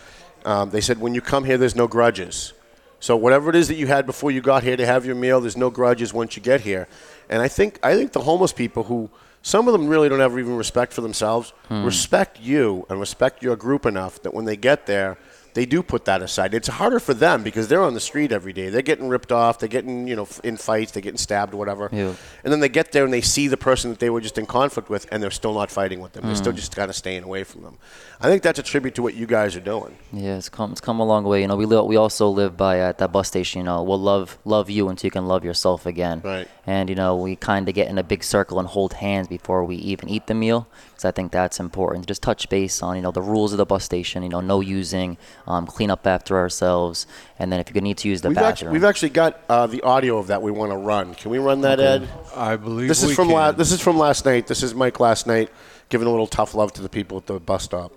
Um, 0.46 0.70
they 0.72 0.82
said 0.82 1.00
when 1.00 1.14
you 1.14 1.22
come 1.22 1.46
here, 1.46 1.58
there's 1.58 1.76
no 1.76 1.88
grudges. 1.88 2.54
So 3.00 3.18
whatever 3.18 3.50
it 3.50 3.56
is 3.56 3.68
that 3.68 3.76
you 3.76 3.88
had 3.88 4.06
before 4.06 4.32
you 4.32 4.42
got 4.42 4.64
here 4.64 4.78
to 4.78 4.86
have 4.86 5.06
your 5.06 5.16
meal, 5.16 5.42
there's 5.42 5.58
no 5.58 5.70
grudges 5.70 6.14
once 6.14 6.38
you 6.38 6.42
get 6.42 6.62
here. 6.62 6.88
And 7.30 7.42
I 7.42 7.48
think 7.48 7.80
I 7.84 7.96
think 7.96 8.12
the 8.12 8.22
homeless 8.22 8.54
people 8.54 8.84
who 8.84 9.10
some 9.42 9.68
of 9.68 9.74
them 9.74 9.88
really 9.88 10.08
don't 10.08 10.22
have 10.22 10.38
even 10.40 10.56
respect 10.56 10.94
for 10.94 11.02
themselves, 11.02 11.52
respect 11.70 12.40
you 12.40 12.86
and 12.90 13.00
respect 13.00 13.44
your 13.44 13.58
group 13.58 13.86
enough 13.86 14.22
that 14.24 14.34
when 14.34 14.46
they 14.46 14.56
get 14.56 14.86
there, 14.86 15.18
they 15.54 15.66
do 15.66 15.84
put 15.84 16.06
that 16.06 16.22
aside. 16.22 16.54
It's 16.54 16.68
harder 16.68 17.00
for 17.00 17.14
them 17.14 17.44
because 17.44 17.68
they're 17.68 17.84
on 17.84 17.94
the 17.94 18.00
street 18.00 18.32
every 18.32 18.54
day. 18.54 18.70
They're 18.70 18.82
getting 18.82 19.08
ripped 19.08 19.32
off. 19.32 19.60
They're 19.60 19.70
getting, 19.70 20.08
you 20.08 20.16
know, 20.16 20.28
in 20.44 20.58
fights. 20.58 20.92
They're 20.92 21.02
getting 21.02 21.18
stabbed, 21.18 21.54
whatever. 21.54 21.90
Yeah. 21.92 22.16
And 22.44 22.52
then 22.52 22.60
they 22.60 22.70
get 22.70 22.92
there 22.92 23.04
and 23.04 23.14
they 23.14 23.22
see 23.22 23.48
the 23.48 23.58
person 23.58 23.90
that 23.92 24.00
they 24.00 24.10
were 24.10 24.22
just 24.22 24.38
in 24.38 24.46
conflict 24.46 24.90
with, 24.90 25.08
and 25.12 25.22
they're 25.22 25.32
still 25.32 25.54
not 25.54 25.70
fighting 25.70 26.00
with 26.00 26.14
them. 26.14 26.26
They're 26.26 26.36
still 26.36 26.54
mm. 26.54 26.58
just 26.58 26.76
kind 26.76 26.90
of 26.90 26.96
staying 26.96 27.24
away 27.24 27.44
from 27.44 27.64
them. 27.64 27.78
I 28.24 28.28
think 28.28 28.42
that's 28.42 28.58
a 28.58 28.64
tribute 28.64 28.96
to 28.96 29.02
what 29.02 29.16
you 29.16 29.26
guys 29.26 29.54
are 29.58 29.60
doing. 29.60 29.98
Yeah, 30.14 30.38
it's 30.38 30.48
come 30.48 30.72
it's 30.72 30.80
come 30.80 31.02
a 31.02 31.06
long 31.06 31.26
way. 31.26 31.42
You 31.42 31.48
know, 31.48 31.58
we 31.58 31.66
we 31.66 31.98
also 31.98 32.30
live 32.30 32.56
by 32.56 32.80
uh, 32.80 32.90
at 32.90 32.98
that 33.00 33.12
bus 33.12 33.28
station. 33.28 33.60
You 33.60 33.66
know, 33.66 33.84
we'll 33.84 34.00
love 34.00 34.38
love 34.46 34.70
you 34.70 34.88
until 34.88 35.08
you 35.08 35.12
can 35.12 35.28
love 35.28 35.44
yourself 35.44 35.86
again. 35.86 36.22
Right. 36.24 36.48
And 36.66 36.90
you 36.90 36.96
know, 36.96 37.18
we 37.18 37.36
kind 37.36 37.68
of 37.68 37.76
get 37.76 37.90
in 37.90 37.98
a 37.98 38.04
big 38.04 38.24
circle 38.24 38.60
and 38.60 38.68
hold 38.68 38.94
hands 38.94 39.28
before 39.28 39.66
we 39.66 39.76
even 39.76 40.08
eat 40.08 40.28
the 40.28 40.34
meal, 40.34 40.68
because 40.92 41.04
I 41.04 41.12
think 41.12 41.34
that's 41.34 41.60
important. 41.60 42.08
Just 42.08 42.22
touch 42.22 42.48
base 42.48 42.82
on 42.82 42.96
you 42.96 43.02
know 43.02 43.12
the 43.12 43.22
rules 43.22 43.52
of 43.52 43.58
the 43.58 43.66
bus 43.66 43.84
station. 43.84 44.24
You 44.24 44.30
know, 44.30 44.42
no 44.42 44.62
using, 44.62 45.18
um, 45.48 45.66
clean 45.68 45.90
up 45.92 46.06
after 46.08 46.38
ourselves, 46.38 47.06
and 47.40 47.52
then 47.52 47.60
if 47.60 47.74
you 47.74 47.82
need 47.82 47.98
to 47.98 48.08
use 48.08 48.22
the 48.22 48.30
We've 48.30 48.38
actually, 48.38 48.52
bathroom. 48.52 48.74
we've 48.74 48.84
actually 48.84 49.10
got 49.10 49.42
uh, 49.50 49.68
the 49.68 49.82
audio 49.82 50.18
of 50.18 50.28
that 50.28 50.42
we 50.42 50.52
want 50.52 50.72
to 50.72 50.78
run. 50.78 51.16
Can 51.16 51.32
we 51.32 51.38
run 51.40 51.62
that, 51.62 51.80
Ed? 51.80 52.08
I 52.36 52.56
believe 52.56 52.88
This 52.88 53.04
is 53.04 53.10
we 53.10 53.16
from 53.16 53.28
can. 53.28 53.36
la- 53.36 53.52
this 53.52 53.72
is 53.72 53.82
from 53.82 53.98
last 53.98 54.26
night. 54.26 54.48
This 54.48 54.64
is 54.64 54.74
Mike 54.74 55.00
last 55.00 55.28
night 55.28 55.50
giving 55.90 56.08
a 56.08 56.12
little 56.12 56.28
tough 56.28 56.56
love 56.56 56.72
to 56.74 56.82
the 56.82 56.90
people 56.90 57.18
at 57.18 57.26
the 57.28 57.40
bus 57.40 57.64
stop. 57.64 57.92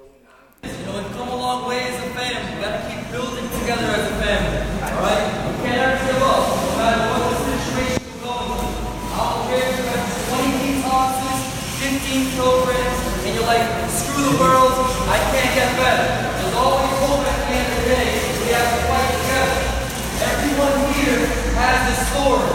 You 0.64 0.70
know, 0.70 0.96
we've 0.98 1.12
come 1.12 1.28
a 1.28 1.36
long 1.36 1.68
way 1.68 1.80
as 1.84 1.94
a 1.96 2.10
family. 2.12 2.52
We've 2.52 2.60
gotta 2.60 2.82
keep 2.90 3.10
building 3.12 3.48
together 3.60 3.86
as 3.94 4.04
a 4.10 4.14
family. 4.20 4.58
Alright? 4.82 5.26
We 5.46 5.64
can't 5.64 5.78
ever 5.80 6.06
give 6.12 6.22
up, 6.22 6.44
no 6.50 6.76
matter 6.76 7.04
what 7.08 7.22
the 7.30 7.36
situation 7.46 8.02
we're 8.10 8.26
going 8.26 8.52
through. 8.58 9.14
I 9.14 9.22
don't 9.22 9.44
care 9.48 9.64
if 9.64 9.78
you 9.78 9.86
have 9.86 10.04
20 10.34 10.82
detoxes, 10.82 11.40
15 11.78 12.36
programs, 12.36 13.00
and 13.24 13.30
you're 13.32 13.46
like, 13.48 13.64
screw 13.88 14.24
the 14.28 14.36
world, 14.42 14.74
I 15.08 15.16
can't 15.30 15.52
get 15.54 15.70
better. 15.78 16.25
Has 21.66 21.90
a 21.90 21.96
story. 22.06 22.46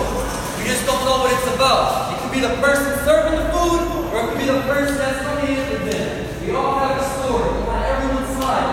We 0.58 0.64
just 0.72 0.88
don't 0.88 1.04
know 1.04 1.28
what 1.28 1.36
it's 1.36 1.50
about. 1.52 2.16
It 2.16 2.24
could 2.24 2.32
be 2.32 2.40
the 2.40 2.56
person 2.64 2.96
serving 3.04 3.36
the 3.36 3.48
food, 3.52 3.84
or 4.12 4.16
it 4.24 4.26
could 4.32 4.40
be 4.40 4.48
the 4.48 4.64
person 4.64 4.96
that's 4.96 5.20
coming 5.28 5.52
in 5.52 5.62
with 5.68 5.92
it. 5.92 6.08
We 6.48 6.56
all 6.56 6.80
have 6.80 6.96
a 6.96 7.06
story. 7.20 7.52
We're 7.52 7.76
on 7.76 7.84
everyone's 7.84 8.32
side. 8.40 8.72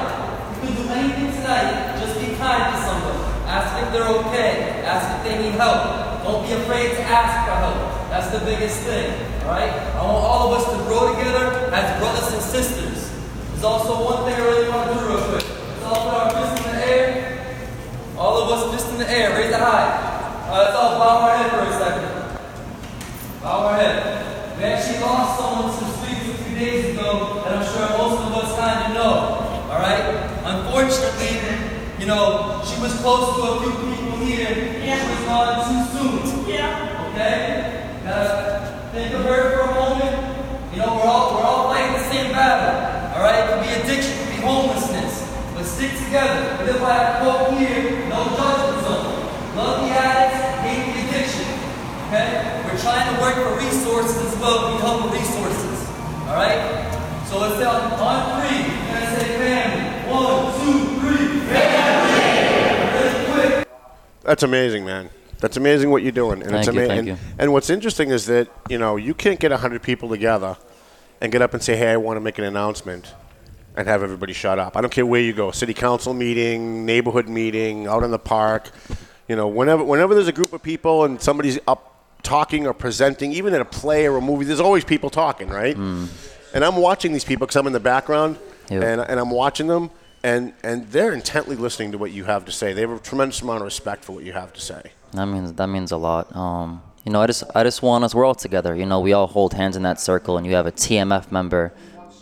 You 0.62 0.71
can 0.71 0.75
do 0.78 0.85
anything 0.95 1.30
tonight. 1.42 1.99
Just 1.99 2.14
be 2.23 2.38
kind 2.38 2.71
to 2.71 2.76
someone. 2.87 3.18
Ask 3.50 3.75
if 3.83 3.90
they're 3.90 4.12
okay. 4.23 4.85
Ask 4.87 5.04
if 5.18 5.21
they 5.26 5.42
need 5.42 5.59
help. 5.59 6.23
Don't 6.23 6.47
be 6.47 6.52
afraid 6.54 6.95
to 6.95 7.02
ask 7.02 7.49
for 7.49 7.57
help. 7.59 7.99
That's 8.11 8.30
the 8.30 8.45
biggest 8.45 8.80
thing, 8.85 9.12
all 9.42 9.52
right? 9.52 9.73
I 9.73 10.02
want 10.02 10.25
all 10.25 10.52
of 10.52 10.61
us 10.61 10.66
to 10.71 10.76
grow 10.85 11.14
together 11.16 11.73
as 11.73 11.99
brothers 12.00 12.33
and 12.33 12.42
sisters. 12.42 13.11
There's 13.50 13.64
also 13.64 14.04
one 14.04 14.25
thing 14.25 14.35
I 14.40 14.45
really 14.45 14.68
want 14.68 14.92
to 14.92 14.99
do 14.99 15.09
real 15.09 15.23
quick. 15.28 15.45
Let's 15.45 15.85
all 15.85 16.04
put 16.04 16.14
our 16.14 16.30
fists 16.30 16.66
in 16.66 16.73
the 16.73 16.87
air. 16.87 17.57
All 18.16 18.42
of 18.42 18.50
us 18.50 18.75
fists 18.75 18.92
in 18.92 18.99
the 18.99 19.11
air. 19.11 19.37
Raise 19.37 19.50
it 19.50 19.61
high. 19.61 20.07
Uh, 20.48 20.64
let's 20.64 20.74
all 20.76 20.96
bow 20.96 21.28
our 21.28 21.36
head 21.36 21.50
for 21.52 21.60
a 21.60 21.72
second. 21.76 22.08
Bow 23.42 23.68
our 23.68 23.76
head. 23.76 24.56
We 24.56 24.64
actually 24.64 25.00
lost 25.00 25.38
someone 25.38 25.68
some 25.76 25.92
streets 26.00 26.24
a 26.24 26.42
few 26.42 26.56
days 26.56 26.96
ago 26.96 27.44
that 27.44 27.52
I'm 27.52 27.64
sure 27.68 27.84
most 28.00 28.16
of 28.24 28.32
us 28.32 28.56
kind 28.56 28.88
of 28.88 28.94
know. 28.96 29.44
All 29.68 29.76
right? 29.76 30.08
Unfortunately, 30.48 31.36
you 32.00 32.06
know, 32.06 32.64
she 32.64 32.80
was 32.80 32.96
close 33.04 33.36
to 33.36 33.42
a 33.44 33.60
few 33.60 33.72
people 33.92 34.24
here. 34.24 34.80
Yeah. 34.80 34.96
She 34.96 35.10
was 35.12 35.24
gone 35.28 35.68
too 35.68 35.84
soon. 35.92 36.48
Yeah. 36.48 37.12
Okay? 37.12 38.00
Gotta 38.04 38.88
think 38.96 39.12
of 39.20 39.24
her 39.28 39.52
for 39.52 39.68
a 39.68 39.74
moment. 39.76 40.16
You 40.72 40.80
know, 40.80 40.96
we're 40.96 41.04
all 41.04 41.36
we're 41.36 41.44
all 41.44 41.68
fighting 41.68 41.92
the 41.92 42.08
same 42.08 42.32
battle. 42.32 43.20
All 43.20 43.22
right? 43.22 43.36
It 43.36 43.52
could 43.52 43.68
be 43.68 43.72
addiction, 43.84 44.16
it 44.16 44.24
could 44.24 44.36
be 44.36 44.40
homelessness. 44.40 45.28
But 45.52 45.64
stick 45.64 45.92
together. 46.08 46.64
Live 46.64 46.80
by 46.80 46.96
a 46.96 47.20
quote 47.20 47.58
here, 47.60 48.08
no 48.08 48.24
judgment 48.32 48.80
zone. 48.88 49.18
Love 49.58 49.80
the 49.80 49.90
addicts, 49.90 49.96
hate 49.96 49.96
the 49.96 50.16
addiction. 50.16 50.27
Okay? 52.08 52.64
We're 52.64 52.80
trying 52.80 53.14
to 53.14 53.20
work 53.20 53.34
for 53.34 53.56
resources 53.62 54.16
as 54.32 54.40
well. 54.40 54.72
We 54.72 54.80
help 54.80 55.04
with 55.04 55.12
resources. 55.20 55.88
Alright? 56.26 56.94
So 57.26 57.38
let's 57.38 57.56
say 57.56 57.64
on, 57.64 57.92
on 57.92 58.40
three, 58.40 58.56
you're 58.56 58.94
gonna 58.94 59.20
say 59.20 59.28
family. 59.36 60.10
One, 60.10 60.54
two, 60.58 61.00
three, 61.00 61.40
family! 61.50 62.98
Really 62.98 63.56
quick. 63.56 63.68
That's 64.22 64.42
amazing, 64.42 64.86
man. 64.86 65.10
That's 65.40 65.58
amazing 65.58 65.90
what 65.90 66.02
you're 66.02 66.10
doing, 66.10 66.42
and 66.42 66.56
it's 66.56 66.66
Thank 66.66 66.78
you, 66.78 66.84
amazing. 66.84 67.06
thank 67.06 67.20
and, 67.32 67.40
and 67.40 67.52
what's 67.52 67.68
interesting 67.68 68.08
is 68.08 68.24
that 68.26 68.48
you 68.70 68.78
know 68.78 68.96
you 68.96 69.12
can't 69.12 69.38
get 69.38 69.52
hundred 69.52 69.82
people 69.82 70.08
together 70.08 70.56
and 71.20 71.30
get 71.30 71.42
up 71.42 71.52
and 71.52 71.62
say, 71.62 71.76
"Hey, 71.76 71.92
I 71.92 71.98
want 71.98 72.16
to 72.16 72.20
make 72.22 72.38
an 72.38 72.44
announcement," 72.44 73.14
and 73.76 73.86
have 73.86 74.02
everybody 74.02 74.32
shut 74.32 74.58
up. 74.58 74.76
I 74.76 74.80
don't 74.80 74.90
care 74.90 75.06
where 75.06 75.20
you 75.20 75.34
go, 75.34 75.50
city 75.50 75.74
council 75.74 76.14
meeting, 76.14 76.86
neighborhood 76.86 77.28
meeting, 77.28 77.86
out 77.86 78.02
in 78.02 78.10
the 78.10 78.18
park. 78.18 78.70
You 79.28 79.36
know, 79.36 79.46
whenever 79.46 79.84
whenever 79.84 80.14
there's 80.14 80.26
a 80.28 80.32
group 80.32 80.54
of 80.54 80.62
people 80.62 81.04
and 81.04 81.20
somebody's 81.20 81.58
up 81.68 81.97
talking 82.22 82.66
or 82.66 82.72
presenting, 82.75 83.32
even 83.32 83.54
in 83.54 83.60
a 83.60 83.64
play 83.64 84.06
or 84.06 84.16
a 84.16 84.20
movie, 84.20 84.44
there's 84.44 84.60
always 84.60 84.84
people 84.84 85.10
talking, 85.10 85.48
right? 85.48 85.76
And 85.76 86.64
I'm 86.64 86.76
watching 86.76 87.12
these 87.12 87.25
people 87.25 87.46
because 87.46 87.56
I'm 87.56 87.66
in 87.66 87.72
the 87.72 87.80
background, 87.80 88.38
Yeah. 88.70 88.82
and, 88.82 89.00
and 89.00 89.20
I'm 89.20 89.30
watching 89.30 89.66
them, 89.66 89.90
and, 90.22 90.52
and 90.62 90.87
they're 90.90 91.12
intently 91.12 91.56
listening 91.56 91.92
to 91.92 91.98
what 91.98 92.10
you 92.10 92.25
have 92.25 92.44
to 92.46 92.52
say. 92.52 92.72
They 92.72 92.80
have 92.80 92.90
a 92.90 92.98
tremendous 92.98 93.42
amount 93.42 93.58
of 93.58 93.64
respect 93.64 94.04
for 94.04 94.12
what 94.12 94.25
you 94.25 94.32
have 94.32 94.52
to 94.54 94.60
say. 94.60 94.92
That 95.12 95.26
means 95.26 95.52
that 95.54 95.68
means 95.68 95.90
a 95.92 95.96
lot. 95.96 96.34
Um, 96.37 96.82
you 97.04 97.12
know, 97.12 97.22
I 97.22 97.26
just 97.26 97.44
I 97.54 97.62
just 97.64 97.80
want 97.82 98.04
us. 98.04 98.14
We're 98.14 98.26
all 98.26 98.34
together. 98.34 98.75
You 98.75 98.84
know, 98.84 99.00
we 99.00 99.14
all 99.14 99.26
hold 99.26 99.54
hands 99.54 99.75
in 99.76 99.82
that 99.84 99.98
circle, 100.00 100.37
and 100.37 100.46
you 100.46 100.54
have 100.54 100.66
a 100.66 100.72
TMF 100.72 101.32
member, 101.32 101.72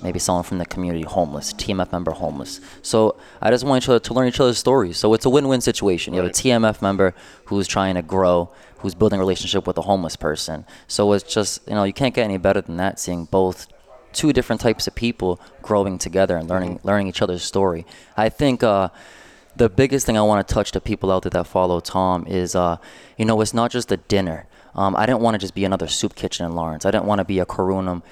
maybe 0.04 0.20
someone 0.20 0.44
from 0.44 0.58
the 0.58 0.66
community 0.66 1.02
homeless, 1.02 1.52
TMF 1.54 1.90
member 1.90 2.12
homeless. 2.12 2.60
So 2.82 3.16
I 3.42 3.50
just 3.50 3.64
want 3.64 3.82
each 3.82 3.88
other 3.88 3.98
to 3.98 4.14
learn 4.14 4.28
each 4.28 4.38
other's 4.38 4.58
stories. 4.58 4.98
So 4.98 5.14
it's 5.14 5.24
a 5.26 5.30
win-win 5.30 5.60
situation. 5.62 6.14
You 6.14 6.20
have 6.22 6.30
a 6.30 6.32
TMF 6.34 6.80
member 6.80 7.12
who's 7.46 7.66
trying 7.66 7.96
to 7.96 8.02
grow, 8.02 8.50
who's 8.78 8.94
building 8.94 9.18
a 9.18 9.22
relationship 9.22 9.66
with 9.66 9.78
a 9.78 9.82
homeless 9.82 10.16
person. 10.16 10.64
So 10.86 11.12
it's 11.12 11.24
just 11.32 11.66
you 11.68 11.74
know 11.74 11.84
you 11.84 11.92
can't 11.92 12.14
get 12.14 12.24
any 12.24 12.38
better 12.38 12.60
than 12.60 12.76
that. 12.76 12.98
Seeing 12.98 13.24
both 13.24 13.66
two 14.12 14.32
different 14.32 14.60
types 14.60 14.86
of 14.86 14.94
people 14.94 15.40
growing 15.62 15.98
together 15.98 16.36
and 16.36 16.48
learning 16.48 16.80
learning 16.82 17.08
each 17.08 17.22
other's 17.22 17.42
story. 17.42 17.86
I 18.16 18.28
think. 18.28 18.62
Uh, 18.62 18.90
the 19.56 19.70
biggest 19.70 20.04
thing 20.04 20.18
I 20.18 20.22
want 20.22 20.46
to 20.46 20.54
touch 20.54 20.72
to 20.72 20.80
people 20.80 21.10
out 21.10 21.22
there 21.22 21.30
that 21.30 21.46
follow 21.46 21.80
Tom 21.80 22.26
is, 22.26 22.54
uh, 22.54 22.76
you 23.16 23.24
know, 23.24 23.40
it's 23.40 23.54
not 23.54 23.70
just 23.70 23.90
a 23.90 23.96
dinner. 23.96 24.46
Um, 24.74 24.94
I 24.94 25.06
didn't 25.06 25.20
want 25.20 25.34
to 25.34 25.38
just 25.38 25.54
be 25.54 25.64
another 25.64 25.88
soup 25.88 26.14
kitchen 26.14 26.44
in 26.44 26.54
Lawrence. 26.54 26.84
I 26.84 26.90
didn't 26.90 27.06
want 27.06 27.20
to 27.20 27.24
be 27.24 27.38
a 27.38 27.46
Cor 27.46 27.72
Unum, 27.72 28.02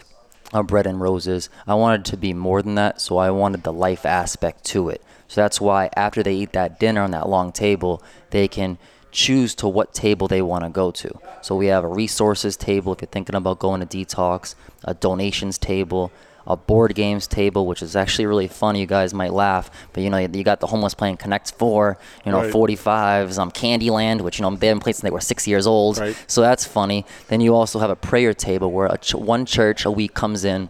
a 0.54 0.62
bread 0.62 0.86
and 0.86 1.00
roses. 1.00 1.50
I 1.66 1.74
wanted 1.74 2.06
to 2.06 2.16
be 2.16 2.32
more 2.32 2.62
than 2.62 2.74
that, 2.76 3.00
so 3.00 3.18
I 3.18 3.30
wanted 3.30 3.62
the 3.62 3.72
life 3.72 4.06
aspect 4.06 4.64
to 4.66 4.88
it. 4.88 5.02
So 5.28 5.42
that's 5.42 5.60
why 5.60 5.90
after 5.94 6.22
they 6.22 6.34
eat 6.34 6.52
that 6.52 6.80
dinner 6.80 7.02
on 7.02 7.10
that 7.10 7.28
long 7.28 7.52
table, 7.52 8.02
they 8.30 8.48
can 8.48 8.78
choose 9.14 9.54
to 9.54 9.68
what 9.68 9.94
table 9.94 10.28
they 10.28 10.42
want 10.42 10.64
to 10.64 10.70
go 10.70 10.90
to. 10.90 11.18
So 11.40 11.54
we 11.56 11.66
have 11.68 11.84
a 11.84 11.88
resources 11.88 12.56
table 12.56 12.92
if 12.92 13.00
you're 13.00 13.08
thinking 13.08 13.34
about 13.36 13.58
going 13.60 13.80
to 13.80 13.86
detox, 13.86 14.54
a 14.82 14.92
donations 14.92 15.56
table, 15.56 16.10
a 16.46 16.56
board 16.56 16.94
games 16.94 17.26
table, 17.26 17.66
which 17.66 17.80
is 17.80 17.96
actually 17.96 18.26
really 18.26 18.48
fun. 18.48 18.76
You 18.76 18.86
guys 18.86 19.14
might 19.14 19.32
laugh, 19.32 19.70
but 19.92 20.02
you 20.02 20.10
know 20.10 20.18
you 20.18 20.42
got 20.44 20.60
the 20.60 20.66
homeless 20.66 20.92
playing 20.92 21.16
Connect 21.16 21.52
Four, 21.52 21.96
you 22.26 22.32
know 22.32 22.42
Right. 22.42 22.52
45s, 22.52 23.38
um, 23.38 23.50
Candyland, 23.50 24.20
which 24.20 24.38
you 24.38 24.42
know 24.42 24.50
they've 24.50 24.60
been 24.60 24.80
playing 24.80 24.94
since 24.94 25.02
they 25.02 25.10
were 25.10 25.20
six 25.22 25.46
years 25.48 25.66
old. 25.66 25.96
Right. 25.96 26.16
So 26.26 26.42
that's 26.42 26.66
funny. 26.66 27.06
Then 27.28 27.40
you 27.40 27.54
also 27.54 27.78
have 27.78 27.88
a 27.90 27.96
prayer 27.96 28.34
table 28.34 28.70
where 28.72 28.86
a 28.86 28.98
ch- 28.98 29.14
one 29.14 29.46
church 29.46 29.86
a 29.86 29.90
week 29.90 30.12
comes 30.12 30.44
in 30.44 30.68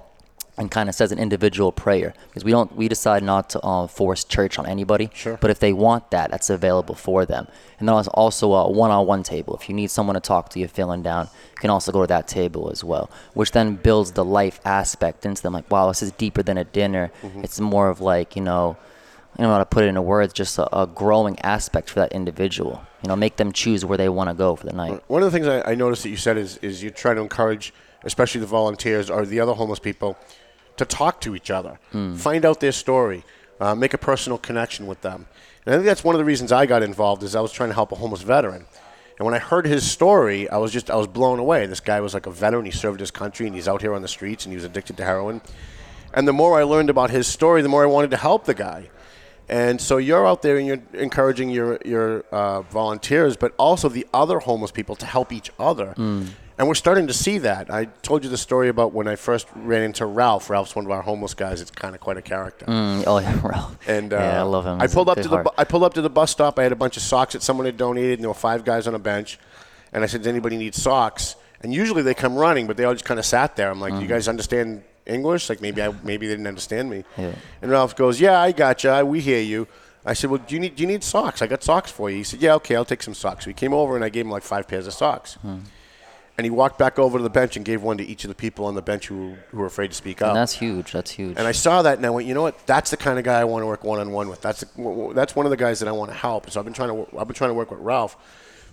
and 0.57 0.71
kind 0.71 0.89
of 0.89 0.95
says 0.95 1.11
an 1.11 1.19
individual 1.19 1.73
prayer 1.73 2.15
because 2.29 2.45
we 2.45 2.53
don't 2.53 2.75
we 2.77 2.87
decide 2.89 3.23
not 3.23 3.51
to 3.51 3.61
uh, 3.61 3.87
force 3.87 4.25
church 4.25 4.59
on 4.59 4.67
anybody. 4.67 5.11
Sure. 5.13 5.37
But 5.41 5.51
if 5.51 5.59
they 5.59 5.73
want 5.73 6.11
that, 6.11 6.31
that's 6.31 6.51
available 6.51 6.95
for 6.95 7.27
them. 7.27 7.49
And 7.79 7.89
then 7.89 7.97
there's 7.97 8.09
also 8.09 8.53
a 8.53 8.71
one-on-one 8.71 9.25
table. 9.25 9.57
If 9.57 9.69
you 9.69 9.75
need 9.75 9.91
someone 9.91 10.15
to 10.15 10.21
talk 10.21 10.51
to, 10.51 10.59
you're 10.61 10.69
feeling 10.69 11.03
down, 11.03 11.29
you 11.53 11.61
can 11.61 11.71
also 11.71 11.91
go 11.93 12.03
to 12.03 12.07
that 12.07 12.29
table 12.29 12.71
as 12.71 12.85
well, 12.85 13.11
which 13.35 13.51
then 13.51 13.77
builds 13.77 14.13
the 14.13 14.25
life 14.25 14.61
aspect 14.65 15.27
into 15.27 15.43
them. 15.43 15.55
Like, 15.55 15.71
wow, 15.71 15.89
this 15.89 16.03
is 16.03 16.13
deeper 16.13 16.43
than 16.43 16.57
a 16.57 16.65
dinner. 16.65 17.11
It's 17.43 17.61
more 17.61 17.89
of 17.89 18.01
like 18.01 18.37
you 18.37 18.43
know. 18.43 18.77
I 19.37 19.39
don't 19.39 19.49
know 19.49 19.55
how 19.55 19.59
to 19.59 19.67
put 19.67 19.83
it 19.83 19.89
into 19.89 20.01
words, 20.01 20.33
just 20.33 20.57
a, 20.59 20.79
a 20.83 20.87
growing 20.87 21.41
aspect 21.41 21.91
for 21.91 21.99
that 21.99 22.13
individual. 22.13 22.81
You 23.03 23.09
know, 23.09 23.17
make 23.17 23.35
them 23.35 23.51
choose 23.51 23.85
where 23.85 23.99
they 23.99 24.09
want 24.09 24.31
to 24.31 24.35
go 24.35 24.55
for 24.55 24.65
the 24.65 24.73
night. 24.73 25.03
One 25.09 25.25
of 25.25 25.33
the 25.33 25.37
things 25.37 25.49
I, 25.49 25.73
I 25.73 25.75
noticed 25.75 26.05
that 26.05 26.11
you 26.11 26.17
said 26.17 26.39
is, 26.39 26.57
is 26.59 26.85
you 26.85 26.93
try 26.93 27.15
to 27.15 27.21
encourage, 27.21 27.75
especially 28.05 28.43
the 28.43 28.47
volunteers 28.47 29.11
or 29.11 29.27
the 29.27 29.41
other 29.41 29.53
homeless 29.53 29.81
people, 29.81 30.17
to 30.77 30.85
talk 30.85 31.21
to 31.23 31.35
each 31.37 31.51
other, 31.51 31.79
find 32.17 32.45
out 32.45 32.61
their 32.61 32.73
story, 32.73 33.25
uh, 33.61 33.75
make 33.75 33.95
a 33.95 33.99
personal 33.99 34.39
connection 34.39 34.87
with 34.87 35.01
them. 35.03 35.27
And 35.65 35.75
I 35.75 35.79
think 35.79 35.87
that's 35.87 36.05
one 36.05 36.15
of 36.15 36.19
the 36.19 36.25
reasons 36.25 36.53
I 36.53 36.67
got 36.67 36.83
involved 36.83 37.23
is 37.23 37.35
I 37.35 37.41
was 37.41 37.53
trying 37.53 37.71
to 37.71 37.75
help 37.75 37.93
a 37.93 37.97
homeless 37.97 38.23
veteran. 38.23 38.67
And 39.19 39.25
when 39.25 39.35
I 39.35 39.39
heard 39.39 39.65
his 39.67 39.89
story, 39.89 40.49
I 40.51 40.57
was 40.57 40.73
just 40.73 40.91
I 40.91 40.97
was 40.97 41.07
blown 41.07 41.39
away. 41.39 41.67
This 41.67 41.81
guy 41.81 42.01
was 42.01 42.15
like 42.15 42.27
a 42.27 42.31
veteran. 42.33 42.65
He 42.65 42.73
served 42.73 42.99
his 43.01 43.13
country, 43.13 43.47
and 43.47 43.55
he's 43.55 43.69
out 43.69 43.81
here 43.81 43.95
on 43.95 44.03
the 44.03 44.09
streets, 44.09 44.45
and 44.45 44.53
he 44.53 44.57
was 44.57 44.65
addicted 44.65 44.97
to 44.97 45.05
heroin. 45.05 45.41
And 46.13 46.27
the 46.27 46.33
more 46.33 46.59
I 46.59 46.65
learned 46.65 46.91
about 46.91 47.11
his 47.11 47.27
story, 47.27 47.63
the 47.63 47.69
more 47.69 47.85
I 47.85 47.87
wanted 47.87 48.11
to 48.11 48.17
help 48.17 48.45
the 48.45 48.55
guy. 48.55 48.91
And 49.49 49.81
so 49.81 49.99
you're 49.99 50.27
out 50.27 50.43
there 50.43 50.57
and 50.57 50.67
you're 50.67 50.83
encouraging 50.95 51.51
your 51.51 51.79
your 51.85 52.25
uh, 52.33 52.63
volunteers, 52.63 53.37
but 53.37 53.53
also 53.57 53.89
the 53.89 54.07
other 54.13 54.39
homeless 54.41 54.71
people 54.73 54.97
to 54.97 55.07
help 55.07 55.33
each 55.33 55.51
other. 55.59 55.95
And 56.57 56.69
we're 56.69 56.75
starting 56.77 57.09
to 57.09 57.13
see 57.13 57.39
that. 57.39 57.69
I 57.69 57.87
told 58.03 58.23
you 58.23 58.31
the 58.31 58.37
story 58.39 58.69
about 58.69 58.93
when 58.93 59.09
I 59.09 59.17
first 59.17 59.49
ran 59.57 59.83
into 59.83 60.07
Ralph. 60.07 60.49
Ralph's 60.49 60.77
one 60.77 60.85
of 60.85 60.91
our 60.93 61.03
homeless 61.03 61.35
guys. 61.35 61.61
It's 61.61 61.71
kind 61.73 61.95
of 61.97 62.01
quite 62.01 62.17
a 62.17 62.23
character. 62.23 62.65
Mm, 62.67 63.05
oh 63.09 63.19
yeah, 63.19 63.41
Ralph. 63.45 63.77
And 63.89 64.13
uh, 64.13 64.17
yeah, 64.19 64.39
I 64.41 64.43
love 64.43 64.65
him. 64.65 64.79
I 64.81 64.85
He's 64.85 64.95
pulled 64.95 65.09
up 65.09 65.17
to 65.17 65.29
the 65.29 65.37
bu- 65.45 65.51
I 65.59 65.65
pulled 65.65 65.83
up 65.83 65.95
to 65.95 66.03
the 66.03 66.11
bus 66.11 66.31
stop. 66.31 66.59
I 66.59 66.63
had 66.63 66.71
a 66.73 66.77
bunch 66.77 66.97
of 66.97 67.03
socks 67.03 67.33
that 67.33 67.43
someone 67.43 67.67
had 67.67 67.77
donated, 67.77 68.15
and 68.19 68.23
there 68.23 68.29
were 68.31 68.35
five 68.35 68.65
guys 68.65 68.87
on 68.87 68.95
a 68.95 68.99
bench. 69.01 69.39
And 69.93 70.05
I 70.05 70.07
said, 70.07 70.21
"Does 70.21 70.29
anybody 70.29 70.57
need 70.57 70.75
socks?" 70.77 71.35
And 71.61 71.75
usually 71.75 72.03
they 72.03 72.15
come 72.15 72.37
running, 72.37 72.67
but 72.69 72.77
they 72.77 72.85
all 72.85 72.93
just 72.93 73.05
kind 73.05 73.19
of 73.19 73.27
sat 73.27 73.57
there. 73.57 73.69
I'm 73.71 73.81
like, 73.81 73.95
"Do 73.95 74.01
you 74.03 74.09
guys 74.09 74.29
understand 74.29 74.85
English? 75.07 75.49
Like 75.49 75.61
maybe 75.61 75.83
I 75.83 75.93
maybe 76.05 76.29
they 76.29 76.35
didn't 76.35 76.47
understand 76.47 76.89
me." 76.89 77.05
Yeah. 77.19 77.33
And 77.63 77.71
Ralph 77.73 77.97
goes, 77.97 78.21
"Yeah, 78.21 78.41
I 78.41 78.53
gotcha. 78.53 79.05
We 79.05 79.21
hear 79.21 79.41
you." 79.41 79.67
I 80.07 80.13
said, 80.13 80.31
"Well, 80.31 80.41
do 80.47 80.55
you 80.55 80.61
need 80.61 80.77
do 80.77 80.83
you 80.83 80.87
need 80.87 81.03
socks? 81.03 81.43
I 81.43 81.49
got 81.49 81.65
socks 81.65 81.91
for 81.91 82.11
you." 82.11 82.19
He 82.19 82.23
said, 82.25 82.41
"Yeah, 82.41 82.55
okay, 82.55 82.77
I'll 82.77 82.85
take 82.85 83.03
some 83.03 83.15
socks." 83.15 83.45
So 83.45 83.51
he 83.51 83.55
came 83.55 83.73
over 83.75 83.97
and 83.97 84.05
I 84.05 84.09
gave 84.09 84.25
him 84.25 84.31
like 84.31 84.45
five 84.45 84.69
pairs 84.69 84.87
of 84.87 84.93
socks. 84.95 85.37
And 86.37 86.45
he 86.45 86.51
walked 86.51 86.79
back 86.79 86.99
over 86.99 87.19
to 87.19 87.23
the 87.23 87.31
bench 87.31 87.57
and 87.57 87.65
gave 87.65 87.83
one 87.83 87.97
to 87.99 88.05
each 88.05 88.25
of 88.25 88.29
the 88.29 88.35
people 88.35 88.65
on 88.65 88.75
the 88.75 88.83
bench 88.83 89.07
who, 89.07 89.37
who 89.51 89.59
were 89.59 89.67
afraid 89.67 89.89
to 89.89 89.95
speak 89.95 90.21
up. 90.21 90.29
And 90.29 90.37
that's 90.37 90.55
huge. 90.55 90.91
That's 90.91 91.13
huge. 91.13 91.37
And 91.39 91.47
I 91.47 91.53
saw 91.53 91.83
that, 91.83 91.99
and 91.99 92.05
I 92.05 92.11
went, 92.11 92.27
you 92.27 92.35
know 92.35 92.43
what? 92.43 92.67
That's 92.67 92.91
the 92.91 92.97
kind 92.97 93.21
of 93.21 93.25
guy 93.25 93.41
I 93.41 93.45
want 93.45 93.63
to 93.63 93.67
work 93.67 93.85
one 93.85 94.01
on 94.01 94.11
one 94.11 94.29
with. 94.29 94.41
That's 94.41 94.65
that's 95.15 95.37
one 95.37 95.47
of 95.47 95.51
the 95.51 95.57
guys 95.57 95.79
that 95.79 95.89
I 95.89 95.93
want 95.93 96.11
to 96.11 96.17
help. 96.17 96.51
So 96.51 96.59
I've 96.59 96.65
been 96.65 96.75
trying 96.75 96.89
to 96.89 97.19
I've 97.19 97.29
been 97.29 97.37
trying 97.37 97.51
to 97.51 97.55
work 97.55 97.71
with 97.71 97.81
Ralph. 97.81 98.17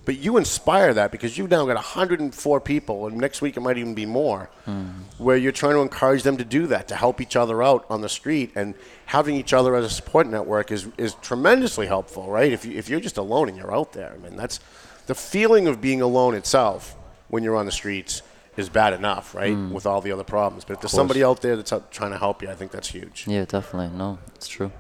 But 0.04 0.18
you 0.18 0.38
inspire 0.38 0.96
that 0.96 1.12
because 1.12 1.38
you've 1.38 1.52
now 1.52 1.64
got 1.68 1.76
104 1.76 2.62
people, 2.62 3.06
and 3.06 3.18
next 3.18 3.44
week 3.44 3.56
it 3.56 3.60
might 3.60 3.78
even 3.78 3.94
be 3.94 4.08
more, 4.08 4.50
hmm. 4.66 4.88
where 5.20 5.38
you're 5.38 5.52
trying 5.52 5.76
to 5.76 5.82
encourage 5.82 6.24
them 6.24 6.38
to 6.38 6.44
do 6.44 6.66
that, 6.68 6.88
to 6.88 6.96
help 6.96 7.22
each 7.22 7.36
other 7.36 7.62
out 7.62 7.86
on 7.88 8.02
the 8.02 8.10
street, 8.10 8.52
and 8.56 8.74
having 9.06 9.36
each 9.36 9.54
other 9.54 9.76
as 9.76 9.86
a 9.86 9.90
support 9.92 10.26
network 10.26 10.72
is 10.72 10.88
is 10.98 11.14
tremendously 11.22 11.86
helpful, 11.86 12.28
right? 12.32 12.52
If 12.52 12.66
you 12.66 12.76
if 12.76 12.90
you're 12.90 13.00
just 13.00 13.18
alone 13.18 13.50
and 13.50 13.56
you're 13.56 13.74
out 13.74 13.94
there, 13.94 14.14
I 14.14 14.18
mean, 14.18 14.36
that's 14.36 14.60
the 15.06 15.14
feeling 15.14 15.68
of 15.68 15.80
being 15.80 16.02
alone 16.02 16.34
itself 16.34 16.96
when 17.32 17.44
you're 17.44 17.56
on 17.56 17.66
the 17.66 17.72
streets 17.72 18.22
is 18.58 18.70
bad 18.70 18.94
enough, 18.94 19.34
right? 19.34 19.58
With 19.58 19.86
all 19.86 20.02
the 20.02 20.12
other 20.12 20.24
problems, 20.26 20.66
but 20.66 20.74
if 20.76 20.82
there's 20.82 20.92
somebody 20.92 21.24
out 21.24 21.42
there 21.42 21.56
that's 21.56 21.74
out 21.74 21.90
trying 21.92 22.12
to 22.12 22.18
help 22.20 22.42
you, 22.44 22.50
I 22.50 22.54
think 22.54 22.70
that's 22.72 22.90
huge. 22.90 23.26
yeah, 23.28 23.46
definitely. 23.46 23.98
No, 23.98 24.20
it's 24.36 24.48
true. 24.48 24.72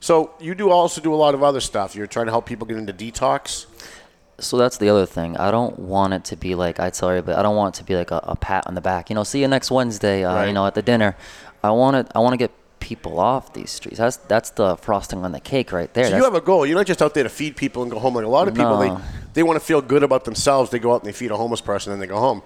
So 0.00 0.32
you 0.38 0.54
do 0.54 0.70
also 0.70 1.00
do 1.00 1.12
a 1.12 1.16
lot 1.16 1.34
of 1.34 1.42
other 1.42 1.60
stuff. 1.60 1.96
You're 1.96 2.06
trying 2.06 2.26
to 2.26 2.32
help 2.32 2.46
people 2.46 2.66
get 2.66 2.76
into 2.76 2.92
detox. 2.92 3.66
So 4.38 4.58
that's 4.58 4.76
the 4.76 4.90
other 4.90 5.06
thing. 5.06 5.36
I 5.38 5.50
don't 5.50 5.78
want 5.78 6.12
it 6.12 6.24
to 6.26 6.36
be 6.36 6.54
like 6.54 6.78
I 6.78 6.90
tell 6.90 7.08
everybody. 7.08 7.36
I 7.38 7.42
don't 7.42 7.56
want 7.56 7.74
it 7.74 7.78
to 7.78 7.84
be 7.84 7.96
like 7.96 8.10
a, 8.10 8.20
a 8.22 8.36
pat 8.36 8.66
on 8.66 8.74
the 8.74 8.82
back. 8.82 9.08
You 9.08 9.14
know, 9.16 9.24
see 9.24 9.40
you 9.40 9.48
next 9.48 9.70
Wednesday. 9.70 10.24
Uh, 10.24 10.34
Right. 10.34 10.46
You 10.48 10.52
know, 10.52 10.66
at 10.66 10.74
the 10.74 10.82
dinner. 10.82 11.16
I 11.64 11.70
want 11.70 12.06
to. 12.06 12.16
I 12.16 12.20
want 12.20 12.34
to 12.34 12.36
get 12.36 12.50
people 12.78 13.18
off 13.18 13.54
these 13.54 13.70
streets. 13.70 13.96
That's 13.96 14.18
that's 14.18 14.50
the 14.50 14.76
frosting 14.76 15.24
on 15.24 15.32
the 15.32 15.40
cake 15.40 15.72
right 15.72 15.92
there. 15.94 16.10
So 16.10 16.16
you 16.18 16.24
have 16.24 16.34
a 16.34 16.42
goal. 16.42 16.66
You're 16.66 16.76
not 16.76 16.86
just 16.86 17.00
out 17.00 17.14
there 17.14 17.24
to 17.24 17.30
feed 17.30 17.56
people 17.56 17.82
and 17.82 17.90
go 17.90 17.98
home. 17.98 18.14
Like 18.14 18.26
a 18.26 18.28
lot 18.28 18.46
of 18.46 18.54
people, 18.54 18.78
No. 18.78 18.96
they 18.96 19.02
they 19.36 19.42
want 19.42 19.60
to 19.60 19.64
feel 19.64 19.82
good 19.82 20.02
about 20.02 20.24
themselves. 20.24 20.70
They 20.70 20.78
go 20.78 20.94
out 20.94 21.02
and 21.02 21.08
they 21.08 21.12
feed 21.12 21.30
a 21.30 21.36
homeless 21.36 21.60
person, 21.60 21.92
and 21.92 22.00
they 22.00 22.06
go 22.06 22.18
home. 22.18 22.42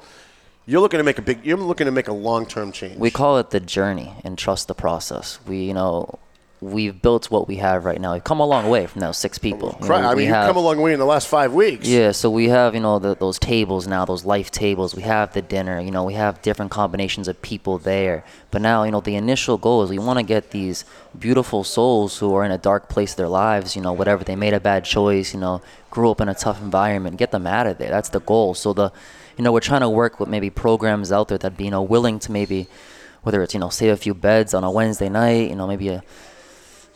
you're 0.67 0.81
looking 0.81 0.99
to 0.99 1.05
make 1.05 1.19
a 1.19 1.23
big. 1.23 1.47
You're 1.47 1.57
looking 1.57 1.85
to 1.85 1.93
make 1.93 2.09
a 2.09 2.13
long-term 2.13 2.73
change. 2.73 2.99
We 2.99 3.13
call 3.13 3.39
it 3.39 3.51
the 3.51 3.61
journey 3.61 4.13
and 4.25 4.37
trust 4.37 4.67
the 4.67 4.75
process. 4.75 5.39
We, 5.47 5.63
you 5.63 5.75
know, 5.75 6.19
we've 6.61 7.01
built 7.01 7.31
what 7.31 7.49
we 7.49 7.57
have 7.57 7.87
right 7.87 7.99
now. 7.99 8.13
We've 8.13 8.23
come 8.25 8.39
a 8.39 8.47
long 8.47 8.69
way 8.69 8.87
from 8.87 9.01
those 9.01 9.17
six 9.17 9.39
people. 9.39 9.79
You 9.81 9.89
know, 9.89 9.95
I 9.95 10.15
mean, 10.15 10.27
you've 10.27 10.35
have- 10.35 10.47
come 10.49 10.59
a 10.59 10.61
long 10.61 10.79
way 10.81 10.93
in 10.93 10.99
the 10.99 11.07
last 11.07 11.27
five 11.27 11.55
weeks. 11.55 11.89
Yeah, 11.89 12.13
so 12.13 12.29
we 12.31 12.51
have, 12.51 12.75
you 12.75 12.81
know, 12.81 12.99
the, 12.99 13.15
those 13.15 13.39
tables 13.39 13.87
now, 13.87 14.05
those 14.05 14.27
life 14.27 14.51
tables. 14.51 14.95
We 14.95 15.03
have 15.03 15.33
the 15.33 15.41
dinner, 15.41 15.81
you 15.81 15.91
know, 15.91 16.05
we 16.05 16.15
have 16.15 16.43
different 16.43 16.71
combinations 16.71 17.29
of 17.29 17.41
people 17.41 17.79
there. 17.79 18.25
But 18.51 18.61
now, 18.61 18.83
you 18.83 18.91
know, 18.91 19.01
the 19.01 19.15
initial 19.15 19.57
goal 19.57 19.83
is 19.85 19.91
we 19.91 19.99
want 19.99 20.19
to 20.19 20.23
get 20.23 20.51
these 20.51 20.85
beautiful 21.19 21.65
souls 21.65 22.19
who 22.19 22.35
are 22.35 22.45
in 22.45 22.51
a 22.51 22.59
dark 22.59 22.91
place 22.91 23.13
of 23.13 23.17
their 23.17 23.29
lives, 23.29 23.75
you 23.75 23.81
know, 23.81 23.95
whatever, 23.95 24.23
they 24.23 24.37
made 24.37 24.53
a 24.53 24.61
bad 24.61 24.85
choice, 24.85 25.33
you 25.33 25.41
know, 25.41 25.63
grew 25.91 26.11
up 26.11 26.21
in 26.21 26.29
a 26.29 26.35
tough 26.35 26.61
environment, 26.61 27.17
get 27.17 27.31
them 27.31 27.47
out 27.47 27.67
of 27.67 27.79
there. 27.79 27.89
That's 27.91 28.11
the 28.11 28.21
goal. 28.21 28.53
So 28.53 28.75
the, 28.75 28.93
you 29.39 29.45
know, 29.45 29.53
we're 29.53 29.61
trying 29.61 29.81
to 29.81 29.89
work 29.89 30.21
with 30.21 30.29
maybe 30.29 30.51
programs 30.51 31.11
out 31.11 31.29
there 31.29 31.39
that 31.39 31.57
be, 31.57 31.65
you 31.65 31.71
know, 31.71 31.81
willing 31.83 32.19
to 32.19 32.31
maybe, 32.33 32.69
whether 33.23 33.43
it's, 33.43 33.55
you 33.55 33.61
know, 33.61 33.71
save 33.71 33.95
a 33.95 33.97
few 33.97 34.13
beds 34.13 34.53
on 34.53 34.63
a 34.63 34.71
Wednesday 34.71 35.09
night, 35.09 35.49
you 35.49 35.57
know, 35.57 35.67
maybe 35.67 35.89
a, 35.89 36.03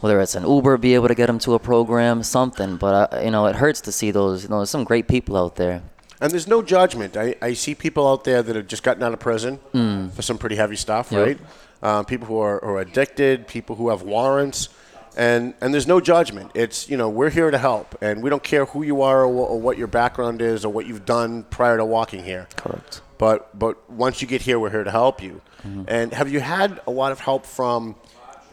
whether 0.00 0.20
it's 0.20 0.34
an 0.34 0.46
Uber, 0.46 0.76
be 0.78 0.94
able 0.94 1.08
to 1.08 1.14
get 1.14 1.26
them 1.26 1.38
to 1.40 1.54
a 1.54 1.58
program, 1.58 2.22
something. 2.22 2.76
But 2.76 3.12
uh, 3.14 3.20
you 3.22 3.30
know, 3.30 3.46
it 3.46 3.56
hurts 3.56 3.80
to 3.82 3.92
see 3.92 4.10
those. 4.10 4.42
You 4.44 4.48
know, 4.50 4.58
there's 4.58 4.70
some 4.70 4.84
great 4.84 5.08
people 5.08 5.36
out 5.36 5.56
there. 5.56 5.82
And 6.20 6.32
there's 6.32 6.46
no 6.48 6.62
judgment. 6.62 7.16
I, 7.16 7.34
I 7.42 7.54
see 7.54 7.74
people 7.74 8.08
out 8.08 8.24
there 8.24 8.42
that 8.42 8.56
have 8.56 8.66
just 8.68 8.82
gotten 8.82 9.02
out 9.02 9.12
of 9.12 9.20
prison 9.20 9.58
Mm. 9.74 10.12
for 10.12 10.22
some 10.22 10.38
pretty 10.38 10.56
heavy 10.56 10.76
stuff, 10.76 11.10
Yep. 11.12 11.26
right? 11.26 11.38
Um, 11.82 12.04
people 12.06 12.26
who 12.26 12.38
are, 12.38 12.64
are 12.64 12.78
addicted, 12.80 13.46
people 13.46 13.76
who 13.76 13.90
have 13.90 14.02
warrants, 14.02 14.68
and 15.16 15.54
and 15.60 15.72
there's 15.74 15.86
no 15.86 16.00
judgment. 16.00 16.50
It's 16.54 16.88
you 16.88 16.96
know 16.96 17.08
we're 17.10 17.30
here 17.30 17.50
to 17.50 17.58
help, 17.58 17.94
and 18.00 18.22
we 18.22 18.30
don't 18.30 18.42
care 18.42 18.64
who 18.64 18.82
you 18.82 19.02
are 19.02 19.20
or, 19.24 19.46
or 19.48 19.60
what 19.60 19.76
your 19.76 19.86
background 19.86 20.40
is 20.40 20.64
or 20.64 20.72
what 20.72 20.86
you've 20.86 21.04
done 21.04 21.42
prior 21.50 21.76
to 21.76 21.84
walking 21.84 22.24
here. 22.24 22.48
Correct. 22.56 23.00
But 23.18 23.56
but 23.58 23.88
once 23.90 24.22
you 24.22 24.28
get 24.28 24.42
here, 24.42 24.58
we're 24.58 24.70
here 24.70 24.84
to 24.84 24.90
help 24.90 25.22
you. 25.22 25.40
Mm-hmm. 25.66 25.82
And 25.88 26.12
have 26.14 26.30
you 26.32 26.40
had 26.40 26.80
a 26.86 26.90
lot 26.90 27.12
of 27.12 27.20
help 27.20 27.44
from 27.46 27.96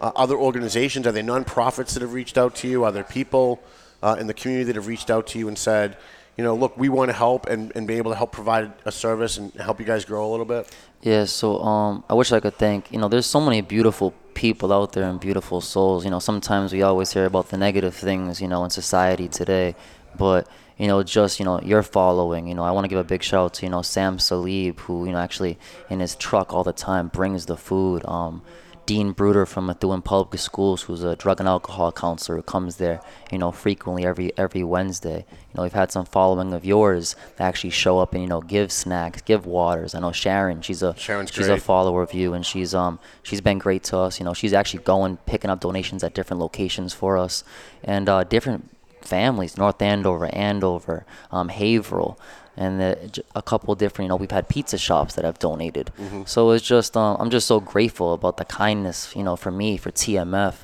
uh, 0.02 0.12
other 0.16 0.36
organizations? 0.36 1.08
Are 1.08 1.12
there 1.12 1.24
nonprofits 1.24 1.94
that 1.94 2.02
have 2.02 2.14
reached 2.14 2.38
out 2.38 2.56
to 2.56 2.68
you? 2.68 2.84
Are 2.84 2.92
there 2.92 3.04
people 3.04 3.62
uh, 4.02 4.18
in 4.20 4.28
the 4.28 4.34
community 4.34 4.66
that 4.66 4.76
have 4.76 4.88
reached 4.88 5.10
out 5.10 5.28
to 5.28 5.40
you 5.40 5.48
and 5.48 5.58
said, 5.58 5.96
you 6.38 6.44
know, 6.44 6.56
look, 6.56 6.76
we 6.76 6.90
want 6.90 7.10
to 7.10 7.14
help 7.14 7.46
and, 7.46 7.72
and 7.76 7.88
be 7.88 7.96
able 7.96 8.12
to 8.12 8.18
help 8.18 8.32
provide 8.32 8.74
a 8.86 8.92
service 8.92 9.38
and 9.38 9.54
help 9.54 9.80
you 9.80 9.86
guys 9.86 10.04
grow 10.04 10.28
a 10.28 10.32
little 10.32 10.46
bit? 10.46 10.68
Yeah. 11.02 11.26
So 11.26 11.62
um, 11.62 12.04
I 12.10 12.16
wish 12.16 12.32
I 12.32 12.40
could 12.40 12.56
thank. 12.56 12.92
You 12.92 13.00
know, 13.00 13.08
there's 13.08 13.28
so 13.28 13.40
many 13.40 13.62
beautiful 13.62 14.14
people 14.34 14.74
out 14.74 14.94
there 14.94 15.04
and 15.04 15.20
beautiful 15.20 15.62
souls. 15.62 16.04
You 16.04 16.12
know, 16.12 16.20
sometimes 16.20 16.74
we 16.74 16.82
always 16.82 17.14
hear 17.14 17.26
about 17.26 17.50
the 17.50 17.58
negative 17.58 17.96
things. 17.96 18.42
You 18.42 18.48
know, 18.48 18.64
in 18.64 18.70
society 18.70 19.28
today, 19.28 19.76
but 20.18 20.48
you 20.78 20.88
know, 20.88 21.04
just 21.04 21.40
you 21.40 21.46
know, 21.46 21.60
your 21.62 21.84
following. 21.84 22.48
You 22.48 22.56
know, 22.56 22.64
I 22.64 22.72
want 22.72 22.86
to 22.86 22.88
give 22.88 22.98
a 22.98 23.04
big 23.04 23.22
shout 23.22 23.46
out 23.46 23.54
to 23.56 23.66
you 23.66 23.70
know 23.70 23.82
Sam 23.82 24.18
Salib, 24.18 24.80
who 24.80 25.06
you 25.06 25.12
know 25.12 25.20
actually 25.20 25.60
in 25.90 26.00
his 26.00 26.16
truck 26.16 26.54
all 26.54 26.64
the 26.64 26.74
time 26.74 27.10
brings 27.10 27.46
the 27.46 27.58
food. 27.58 28.04
Um, 28.06 28.42
Dean 28.86 29.12
Bruder 29.12 29.46
from 29.46 29.68
Methuen 29.68 30.02
Public 30.02 30.40
Schools, 30.40 30.84
who's 30.84 31.04
a 31.04 31.16
drug 31.16 31.40
and 31.40 31.48
alcohol 31.48 31.92
counselor, 31.92 32.38
who 32.38 32.44
comes 32.44 32.78
there, 32.78 33.02
you 33.32 33.38
know, 33.38 33.52
frequently 33.52 34.06
every 34.06 34.32
every 34.38 34.64
Wednesday. 34.64 35.26
You 35.28 35.54
know, 35.56 35.64
we've 35.64 35.74
had 35.74 35.92
some 35.92 36.06
following 36.06 36.54
of 36.54 36.66
yours 36.66 37.16
that 37.38 37.46
actually 37.46 37.70
show 37.70 38.00
up 38.00 38.14
and 38.14 38.24
you 38.24 38.30
know 38.30 38.42
give 38.42 38.72
snacks, 38.72 39.22
give 39.22 39.46
waters. 39.46 39.94
I 39.94 40.00
know 40.00 40.12
Sharon, 40.12 40.62
she's 40.62 40.82
a 40.82 40.96
Sharon's 40.98 41.32
she's 41.32 41.48
great. 41.48 41.60
a 41.60 41.62
follower 41.62 42.02
of 42.02 42.14
you, 42.14 42.34
and 42.34 42.46
she's 42.46 42.74
um 42.74 43.00
she's 43.24 43.42
been 43.42 43.60
great 43.60 43.84
to 43.86 43.98
us. 43.98 44.20
You 44.20 44.26
know, 44.26 44.34
she's 44.34 44.54
actually 44.54 44.84
going 44.84 45.18
picking 45.26 45.50
up 45.50 45.60
donations 45.60 46.04
at 46.04 46.14
different 46.14 46.42
locations 46.42 46.94
for 46.94 47.18
us, 47.18 47.44
and 47.84 48.10
uh, 48.10 48.24
different 48.24 48.70
families, 49.02 49.58
North 49.58 49.82
Andover, 49.82 50.28
Andover, 50.34 51.06
um, 51.32 51.50
Haverhill, 51.50 52.20
and 52.58 52.80
the, 52.80 53.24
a 53.36 53.42
couple 53.42 53.74
different. 53.76 54.06
You 54.06 54.10
know, 54.10 54.16
we've 54.16 54.32
had 54.32 54.48
pizza 54.50 54.78
shops 54.78 55.16
that 55.16 55.26
have 55.26 55.40
donated. 55.40 55.92
So 56.26 56.52
it's 56.52 56.66
just 56.66 56.96
um, 56.98 57.18
I'm 57.20 57.30
just 57.30 57.48
so 57.48 57.60
grateful 57.60 58.14
about 58.14 58.38
the 58.38 58.46
kindness. 58.46 59.14
You 59.16 59.24
know, 59.24 59.36
for 59.36 59.52
me, 59.52 59.78
for 59.78 59.92
TMF, 59.92 60.56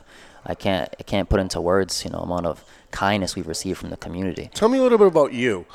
I 0.46 0.56
can't 0.56 0.94
I 1.00 1.03
can't 1.03 1.29
put 1.29 1.39
into 1.39 1.62
words. 1.62 2.03
You 2.03 2.12
know, 2.12 2.20
amount 2.20 2.46
of 2.46 2.63
kindness 2.91 3.36
we've 3.36 3.48
received 3.48 3.79
from 3.79 3.89
the 3.89 3.98
community. 3.98 4.50
Tell 4.53 4.70
me 4.70 4.79
a 4.79 4.82
little 4.82 4.98
bit 4.98 5.08
about 5.08 5.34
you. 5.34 5.65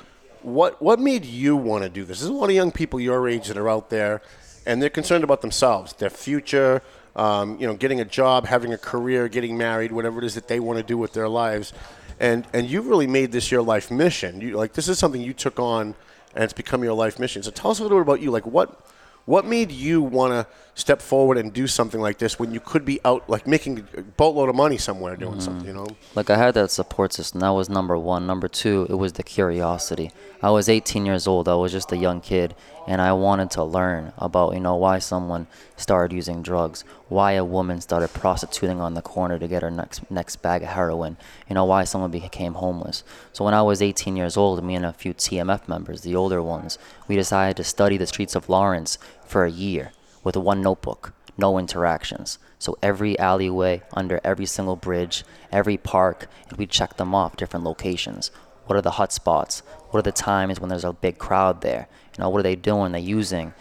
What 0.42 0.82
what 0.82 0.98
made 0.98 1.24
you 1.24 1.56
want 1.56 1.84
to 1.84 1.88
do 1.88 2.04
this? 2.04 2.20
There's 2.20 2.30
a 2.30 2.34
lot 2.34 2.46
of 2.46 2.54
young 2.54 2.72
people 2.72 3.00
your 3.00 3.28
age 3.28 3.48
that 3.48 3.56
are 3.56 3.68
out 3.68 3.90
there, 3.90 4.22
and 4.66 4.82
they're 4.82 4.90
concerned 4.90 5.24
about 5.24 5.40
themselves, 5.40 5.92
their 5.94 6.10
future, 6.10 6.82
um, 7.14 7.58
you 7.60 7.66
know, 7.66 7.74
getting 7.74 8.00
a 8.00 8.04
job, 8.04 8.46
having 8.46 8.72
a 8.72 8.78
career, 8.78 9.28
getting 9.28 9.56
married, 9.56 9.92
whatever 9.92 10.18
it 10.18 10.24
is 10.24 10.34
that 10.34 10.48
they 10.48 10.58
want 10.60 10.78
to 10.78 10.82
do 10.82 10.96
with 10.96 11.12
their 11.12 11.28
lives. 11.28 11.72
And 12.20 12.46
and 12.52 12.68
you 12.68 12.82
really 12.82 13.06
made 13.06 13.32
this 13.32 13.50
your 13.50 13.62
life 13.62 13.90
mission. 13.90 14.40
You 14.40 14.56
like 14.56 14.72
this 14.72 14.88
is 14.88 14.98
something 14.98 15.20
you 15.20 15.32
took 15.32 15.58
on, 15.58 15.94
and 16.34 16.44
it's 16.44 16.52
become 16.52 16.82
your 16.84 16.94
life 16.94 17.18
mission. 17.18 17.42
So 17.42 17.50
tell 17.50 17.70
us 17.70 17.78
a 17.78 17.82
little 17.82 17.98
bit 17.98 18.02
about 18.02 18.20
you. 18.20 18.30
Like 18.30 18.46
what 18.46 18.86
what 19.24 19.44
made 19.44 19.70
you 19.70 20.02
want 20.02 20.32
to 20.32 20.46
step 20.74 21.02
forward 21.02 21.36
and 21.36 21.52
do 21.52 21.66
something 21.66 22.00
like 22.00 22.18
this 22.18 22.38
when 22.38 22.50
you 22.50 22.58
could 22.58 22.84
be 22.84 22.98
out 23.04 23.28
like 23.28 23.46
making 23.46 23.86
a 23.96 24.02
boatload 24.02 24.48
of 24.48 24.54
money 24.54 24.78
somewhere 24.78 25.16
doing 25.16 25.38
mm. 25.38 25.42
something? 25.42 25.66
You 25.66 25.74
know. 25.74 25.86
Like 26.14 26.30
I 26.30 26.36
had 26.36 26.54
that 26.54 26.70
support 26.70 27.12
system. 27.12 27.40
That 27.40 27.50
was 27.50 27.68
number 27.68 27.98
one. 27.98 28.26
Number 28.26 28.48
two, 28.48 28.86
it 28.88 28.94
was 28.94 29.14
the 29.14 29.22
curiosity. 29.22 30.12
I 30.42 30.50
was 30.50 30.68
18 30.68 31.04
years 31.04 31.26
old. 31.26 31.48
I 31.48 31.54
was 31.54 31.72
just 31.72 31.92
a 31.92 31.96
young 31.96 32.20
kid, 32.20 32.54
and 32.88 33.00
I 33.00 33.12
wanted 33.12 33.50
to 33.52 33.64
learn 33.64 34.12
about 34.16 34.54
you 34.54 34.60
know 34.60 34.76
why 34.76 34.98
someone 34.98 35.46
started 35.76 36.14
using 36.14 36.42
drugs, 36.42 36.84
why 37.08 37.32
a 37.32 37.44
woman 37.44 37.80
started 37.80 38.08
prostituting 38.14 38.80
on 38.80 38.94
the 38.94 39.02
corner 39.02 39.38
to 39.38 39.48
get 39.48 39.62
her 39.62 39.70
next 39.70 40.10
next 40.10 40.36
bag 40.36 40.62
of 40.62 40.70
heroin, 40.70 41.18
you 41.48 41.54
know 41.54 41.66
why 41.66 41.84
someone 41.84 42.10
became 42.10 42.54
homeless. 42.54 43.04
So 43.32 43.44
when 43.44 43.54
I 43.54 43.62
was 43.62 43.82
18 43.82 44.16
years 44.16 44.38
old, 44.38 44.64
me 44.64 44.74
and 44.74 44.86
a 44.86 44.92
few 44.92 45.12
TMF 45.12 45.68
members, 45.68 46.00
the 46.00 46.16
older 46.16 46.42
ones, 46.42 46.78
we 47.08 47.14
decided 47.14 47.58
to 47.58 47.64
study 47.64 47.98
the 47.98 48.06
streets 48.06 48.34
of 48.34 48.48
Lawrence 48.48 48.96
for 49.26 49.44
a 49.44 49.50
year 49.50 49.92
with 50.22 50.36
one 50.36 50.62
notebook, 50.62 51.12
no 51.36 51.58
interactions. 51.58 52.38
So 52.58 52.78
every 52.82 53.18
alleyway, 53.18 53.82
under 53.92 54.20
every 54.22 54.46
single 54.46 54.76
bridge, 54.76 55.24
every 55.50 55.76
park, 55.76 56.28
and 56.48 56.58
we 56.58 56.66
check 56.66 56.96
them 56.96 57.14
off, 57.14 57.36
different 57.36 57.64
locations. 57.64 58.30
What 58.66 58.76
are 58.76 58.82
the 58.82 58.92
hot 58.92 59.12
spots? 59.12 59.60
What 59.90 59.98
are 59.98 60.02
the 60.02 60.12
times 60.12 60.60
when 60.60 60.68
there's 60.68 60.84
a 60.84 60.92
big 60.92 61.18
crowd 61.18 61.60
there? 61.60 61.88
You 62.16 62.22
know, 62.22 62.30
what 62.30 62.40
are 62.40 62.44
they 62.44 62.56
doing? 62.56 62.92
They're 62.92 63.00
using, 63.00 63.54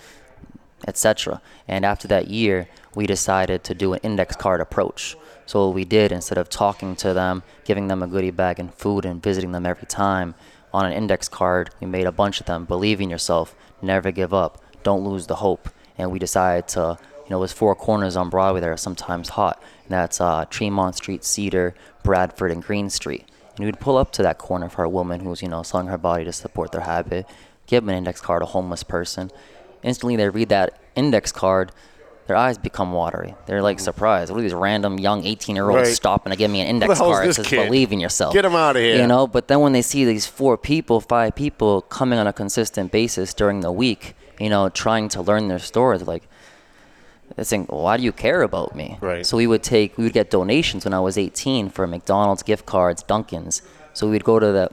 etc. 0.88 1.41
And 1.67 1.86
after 1.86 2.08
that 2.10 2.28
year, 2.28 2.67
we 2.93 3.08
decided 3.08 3.63
to 3.63 3.74
do 3.74 3.93
an 3.93 4.00
index 4.04 4.36
card 4.36 4.62
approach. 4.62 5.15
So 5.45 5.67
what 5.67 5.76
we 5.76 5.86
did, 5.86 6.12
instead 6.12 6.38
of 6.38 6.50
talking 6.50 6.95
to 6.97 7.13
them, 7.13 7.43
giving 7.65 7.88
them 7.88 8.04
a 8.04 8.08
goodie 8.08 8.32
bag 8.32 8.60
and 8.60 8.74
food 8.74 9.06
and 9.06 9.21
visiting 9.21 9.52
them 9.52 9.65
every 9.65 9.88
time, 9.88 10.36
on 10.74 10.86
an 10.86 10.93
index 10.93 11.28
card, 11.28 11.71
we 11.82 11.88
made 11.88 12.06
a 12.06 12.12
bunch 12.12 12.39
of 12.39 12.45
them. 12.45 12.65
Believe 12.65 13.02
in 13.02 13.10
yourself, 13.10 13.56
never 13.82 14.12
give 14.12 14.34
up, 14.34 14.62
don't 14.84 15.04
lose 15.04 15.28
the 15.28 15.36
hope. 15.36 15.69
And 15.97 16.12
we 16.12 16.19
decided 16.19 16.67
to, 16.69 16.97
you 17.23 17.30
know, 17.30 17.39
there's 17.39 17.51
four 17.54 17.75
corners 17.75 18.15
on 18.15 18.30
Broadway 18.30 18.62
that 18.62 18.69
are 18.69 18.77
sometimes 18.77 19.30
hot. 19.30 19.62
And 19.84 19.91
that's 19.91 20.19
uh, 20.21 20.45
Tremont 20.49 20.95
Street, 20.95 21.23
Cedar, 21.23 21.73
Bradford, 22.04 22.51
and 22.51 22.63
Green 22.63 22.89
Street. 22.89 23.25
And 23.58 23.65
we'd 23.65 23.80
pull 23.80 23.97
up 23.97 24.12
to 24.13 24.23
that 24.23 24.38
corner 24.38 24.69
for 24.69 24.84
a 24.84 24.89
woman 24.89 25.19
who's, 25.21 25.41
you 25.41 25.47
know, 25.49 25.63
selling 25.63 25.88
her 25.88 25.97
body 25.97 26.23
to 26.25 26.32
support 26.34 26.71
their 26.71 26.82
habit, 26.82 27.27
give 27.67 27.84
them 27.84 27.89
an 27.89 27.95
index 27.97 28.21
card, 28.21 28.41
a 28.41 28.45
homeless 28.45 28.84
person. 28.84 29.30
Instantly, 29.84 30.15
they 30.15 30.30
read 30.30 30.49
that 30.49 30.80
index 30.95 31.32
card, 31.32 31.71
their 32.27 32.36
eyes 32.38 32.58
become 32.58 32.93
watery. 32.93 33.36
They're 33.45 33.62
like 33.62 33.80
surprised. 33.80 34.32
What 34.32 34.39
are 34.39 34.41
these 34.43 34.54
random 34.54 34.99
young 34.99 35.25
18 35.25 35.56
year 35.56 35.69
olds 35.69 35.88
Right. 35.88 35.93
stopping 35.95 36.32
to 36.32 36.38
give 36.38 36.49
me 36.49 36.62
an 36.62 36.67
index 36.67 36.97
card? 36.99 37.27
This 37.27 37.36
says, 37.38 37.47
kid? 37.47 37.65
believe 37.65 37.91
in 37.91 37.99
yourself. 37.99 38.34
Get 38.34 38.45
'em 38.45 38.56
outta 38.56 38.80
here. 38.80 38.95
You 39.01 39.08
know, 39.08 39.27
but 39.27 39.47
then 39.49 39.60
when 39.60 39.73
they 39.73 39.82
see 39.82 40.06
these 40.06 40.25
four 40.25 40.58
people, 40.58 41.01
five 41.01 41.36
people 41.36 41.82
coming 41.82 42.19
on 42.19 42.27
a 42.27 42.34
consistent 42.34 42.91
basis 42.91 43.34
during 43.34 43.60
the 43.62 43.71
week, 43.71 44.15
you 44.41 44.49
know, 44.49 44.69
trying 44.69 45.10
to 45.10 45.21
learn 45.21 45.47
their 45.47 45.60
story, 45.60 45.97
they're 45.97 46.06
like, 46.06 46.27
they're 47.36 47.45
saying, 47.45 47.65
why 47.69 47.97
do 47.97 48.04
you 48.04 48.12
care 48.12 48.41
about 48.41 48.75
me? 48.75 48.97
Right. 48.99 49.25
So 49.25 49.38
we 49.38 49.47
would 49.47 49.63
take, 49.63 49.97
we 49.97 50.04
would 50.04 50.13
get 50.13 50.30
donations 50.30 50.84
when 50.86 50.93
I 50.93 50.99
was 50.99 51.17
18 51.17 51.69
for 51.69 51.88
McDonald's 51.88 52.43
gift 52.43 52.65
cards, 52.65 53.04
Dunkin's. 53.04 53.62
So 53.93 54.10
we'd 54.10 54.23
go 54.23 54.39
to 54.39 54.51
the, 54.51 54.69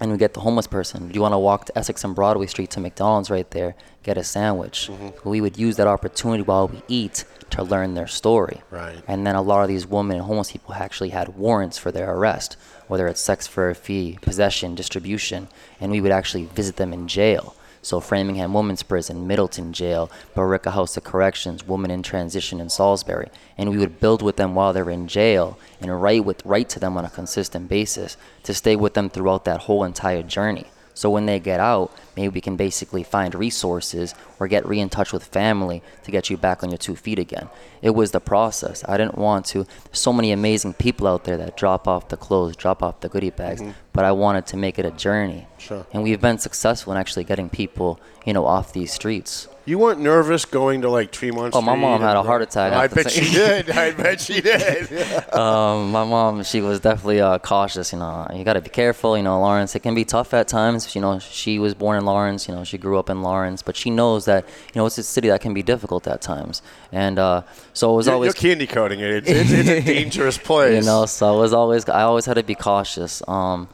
and 0.00 0.10
we'd 0.10 0.20
get 0.20 0.34
the 0.34 0.40
homeless 0.40 0.66
person. 0.66 1.08
Do 1.08 1.14
you 1.14 1.22
want 1.22 1.32
to 1.32 1.38
walk 1.38 1.66
to 1.66 1.78
Essex 1.78 2.04
and 2.04 2.14
Broadway 2.14 2.46
Street 2.46 2.70
to 2.72 2.80
McDonald's 2.80 3.30
right 3.30 3.50
there, 3.50 3.74
get 4.02 4.18
a 4.18 4.24
sandwich? 4.24 4.88
Mm-hmm. 4.90 5.28
We 5.28 5.40
would 5.40 5.58
use 5.58 5.76
that 5.76 5.86
opportunity 5.86 6.42
while 6.42 6.68
we 6.68 6.82
eat 6.88 7.24
to 7.50 7.62
learn 7.62 7.94
their 7.94 8.06
story. 8.06 8.62
Right. 8.70 9.02
And 9.08 9.26
then 9.26 9.34
a 9.34 9.42
lot 9.42 9.62
of 9.62 9.68
these 9.68 9.86
women 9.86 10.18
and 10.18 10.26
homeless 10.26 10.52
people 10.52 10.74
actually 10.74 11.10
had 11.10 11.36
warrants 11.36 11.78
for 11.78 11.90
their 11.90 12.14
arrest, 12.14 12.56
whether 12.86 13.06
it's 13.08 13.20
sex 13.20 13.46
for 13.46 13.70
a 13.70 13.74
fee, 13.74 14.18
possession, 14.20 14.74
distribution, 14.74 15.48
and 15.80 15.90
we 15.90 16.00
would 16.00 16.12
actually 16.12 16.44
visit 16.44 16.76
them 16.76 16.92
in 16.92 17.08
jail. 17.08 17.54
So 17.88 18.00
Framingham 18.00 18.52
Women's 18.52 18.82
Prison, 18.82 19.26
Middleton 19.26 19.72
Jail, 19.72 20.10
Billerica 20.36 20.72
House 20.72 20.98
of 20.98 21.04
Corrections, 21.04 21.66
Women 21.66 21.90
in 21.90 22.02
Transition 22.02 22.60
in 22.60 22.68
Salisbury, 22.68 23.30
and 23.56 23.70
we 23.70 23.78
would 23.78 23.98
build 23.98 24.20
with 24.20 24.36
them 24.36 24.54
while 24.54 24.74
they're 24.74 24.90
in 24.90 25.08
jail 25.08 25.58
and 25.80 26.02
write 26.02 26.26
with 26.26 26.44
write 26.44 26.68
to 26.68 26.78
them 26.78 26.98
on 26.98 27.06
a 27.06 27.08
consistent 27.08 27.66
basis 27.66 28.18
to 28.42 28.52
stay 28.52 28.76
with 28.76 28.92
them 28.92 29.08
throughout 29.08 29.46
that 29.46 29.60
whole 29.60 29.84
entire 29.84 30.22
journey. 30.22 30.66
So 30.92 31.08
when 31.08 31.26
they 31.26 31.38
get 31.38 31.60
out, 31.60 31.92
maybe 32.16 32.28
we 32.34 32.40
can 32.40 32.56
basically 32.56 33.04
find 33.04 33.32
resources 33.32 34.16
or 34.40 34.48
get 34.48 34.66
re 34.66 34.80
in 34.80 34.88
touch 34.88 35.12
with 35.12 35.24
family 35.24 35.80
to 36.02 36.10
get 36.10 36.28
you 36.28 36.36
back 36.36 36.64
on 36.64 36.70
your 36.70 36.76
two 36.76 36.96
feet 36.96 37.20
again. 37.20 37.48
It 37.82 37.90
was 37.90 38.10
the 38.10 38.20
process. 38.20 38.84
I 38.86 38.98
didn't 38.98 39.16
want 39.16 39.46
to. 39.46 39.62
There's 39.84 40.00
so 40.00 40.12
many 40.12 40.32
amazing 40.32 40.74
people 40.74 41.06
out 41.06 41.22
there 41.22 41.36
that 41.36 41.56
drop 41.56 41.86
off 41.86 42.08
the 42.08 42.16
clothes, 42.16 42.56
drop 42.56 42.82
off 42.82 42.98
the 43.00 43.08
goodie 43.08 43.30
bags, 43.30 43.62
mm-hmm. 43.62 43.70
But 43.98 44.04
I 44.04 44.12
wanted 44.12 44.46
to 44.46 44.56
make 44.56 44.78
it 44.78 44.86
a 44.86 44.92
journey. 44.92 45.48
Sure. 45.58 45.84
And 45.92 46.04
we've 46.04 46.20
been 46.20 46.38
successful 46.38 46.92
in 46.92 46.98
actually 47.00 47.24
getting 47.24 47.48
people, 47.50 47.98
you 48.24 48.32
know, 48.32 48.46
off 48.46 48.72
these 48.72 48.92
streets. 48.92 49.48
You 49.64 49.76
weren't 49.76 49.98
nervous 49.98 50.44
going 50.44 50.82
to 50.82 50.88
like 50.88 51.10
Tremont 51.10 51.52
Oh, 51.52 51.60
my 51.60 51.72
Street 51.72 51.80
mom 51.82 52.00
had 52.00 52.10
and- 52.10 52.18
a 52.20 52.22
heart 52.22 52.42
attack 52.42 52.72
I 52.74 52.86
bet 52.86 53.10
she 53.10 53.28
did. 53.32 53.68
I 53.70 53.90
bet 53.90 54.20
she 54.20 54.40
did. 54.40 55.34
um, 55.34 55.90
my 55.90 56.04
mom, 56.04 56.44
she 56.44 56.60
was 56.60 56.78
definitely 56.78 57.20
uh, 57.20 57.38
cautious. 57.40 57.92
You 57.92 57.98
know, 57.98 58.28
you 58.32 58.44
got 58.44 58.52
to 58.52 58.60
be 58.60 58.70
careful. 58.70 59.16
You 59.16 59.24
know, 59.24 59.40
Lawrence, 59.40 59.74
it 59.74 59.80
can 59.80 59.96
be 59.96 60.04
tough 60.04 60.32
at 60.32 60.46
times. 60.46 60.94
You 60.94 61.00
know, 61.00 61.18
she 61.18 61.58
was 61.58 61.74
born 61.74 61.98
in 61.98 62.04
Lawrence. 62.04 62.46
You 62.46 62.54
know, 62.54 62.62
she 62.62 62.78
grew 62.78 63.00
up 63.00 63.10
in 63.10 63.20
Lawrence, 63.22 63.62
but 63.62 63.74
she 63.76 63.90
knows 63.90 64.26
that 64.26 64.46
you 64.72 64.78
know 64.78 64.86
it's 64.86 64.96
a 64.98 65.02
city 65.02 65.26
that 65.28 65.40
can 65.40 65.54
be 65.54 65.64
difficult 65.64 66.06
at 66.06 66.22
times. 66.22 66.62
And 66.92 67.18
uh, 67.18 67.42
so 67.72 67.92
it 67.92 67.96
was 67.96 68.06
You're, 68.06 68.14
always 68.14 68.28
you're 68.28 68.52
candy 68.52 68.68
coating 68.68 69.00
it. 69.00 69.10
It's, 69.10 69.28
it's, 69.28 69.50
it's 69.50 69.68
a 69.68 69.80
dangerous 69.94 70.38
place. 70.38 70.82
you 70.84 70.88
know, 70.88 71.04
so 71.06 71.34
I 71.34 71.36
was 71.36 71.52
always 71.52 71.86
I 71.88 72.02
always 72.02 72.26
had 72.26 72.34
to 72.34 72.44
be 72.44 72.54
cautious. 72.54 73.22
Um, 73.26 73.68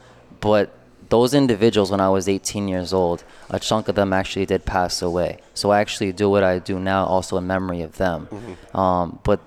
but 0.44 0.70
those 1.08 1.32
individuals, 1.32 1.90
when 1.90 2.00
I 2.00 2.10
was 2.10 2.28
18 2.28 2.68
years 2.68 2.92
old, 2.92 3.24
a 3.48 3.58
chunk 3.58 3.88
of 3.88 3.94
them 3.94 4.12
actually 4.12 4.46
did 4.46 4.64
pass 4.66 5.00
away. 5.00 5.38
So 5.54 5.70
I 5.70 5.80
actually 5.80 6.12
do 6.12 6.28
what 6.28 6.44
I 6.44 6.58
do 6.58 6.78
now, 6.78 7.06
also 7.06 7.36
in 7.38 7.46
memory 7.46 7.80
of 7.80 7.96
them. 7.96 8.28
Mm-hmm. 8.30 8.76
Um, 8.76 9.18
but 9.24 9.40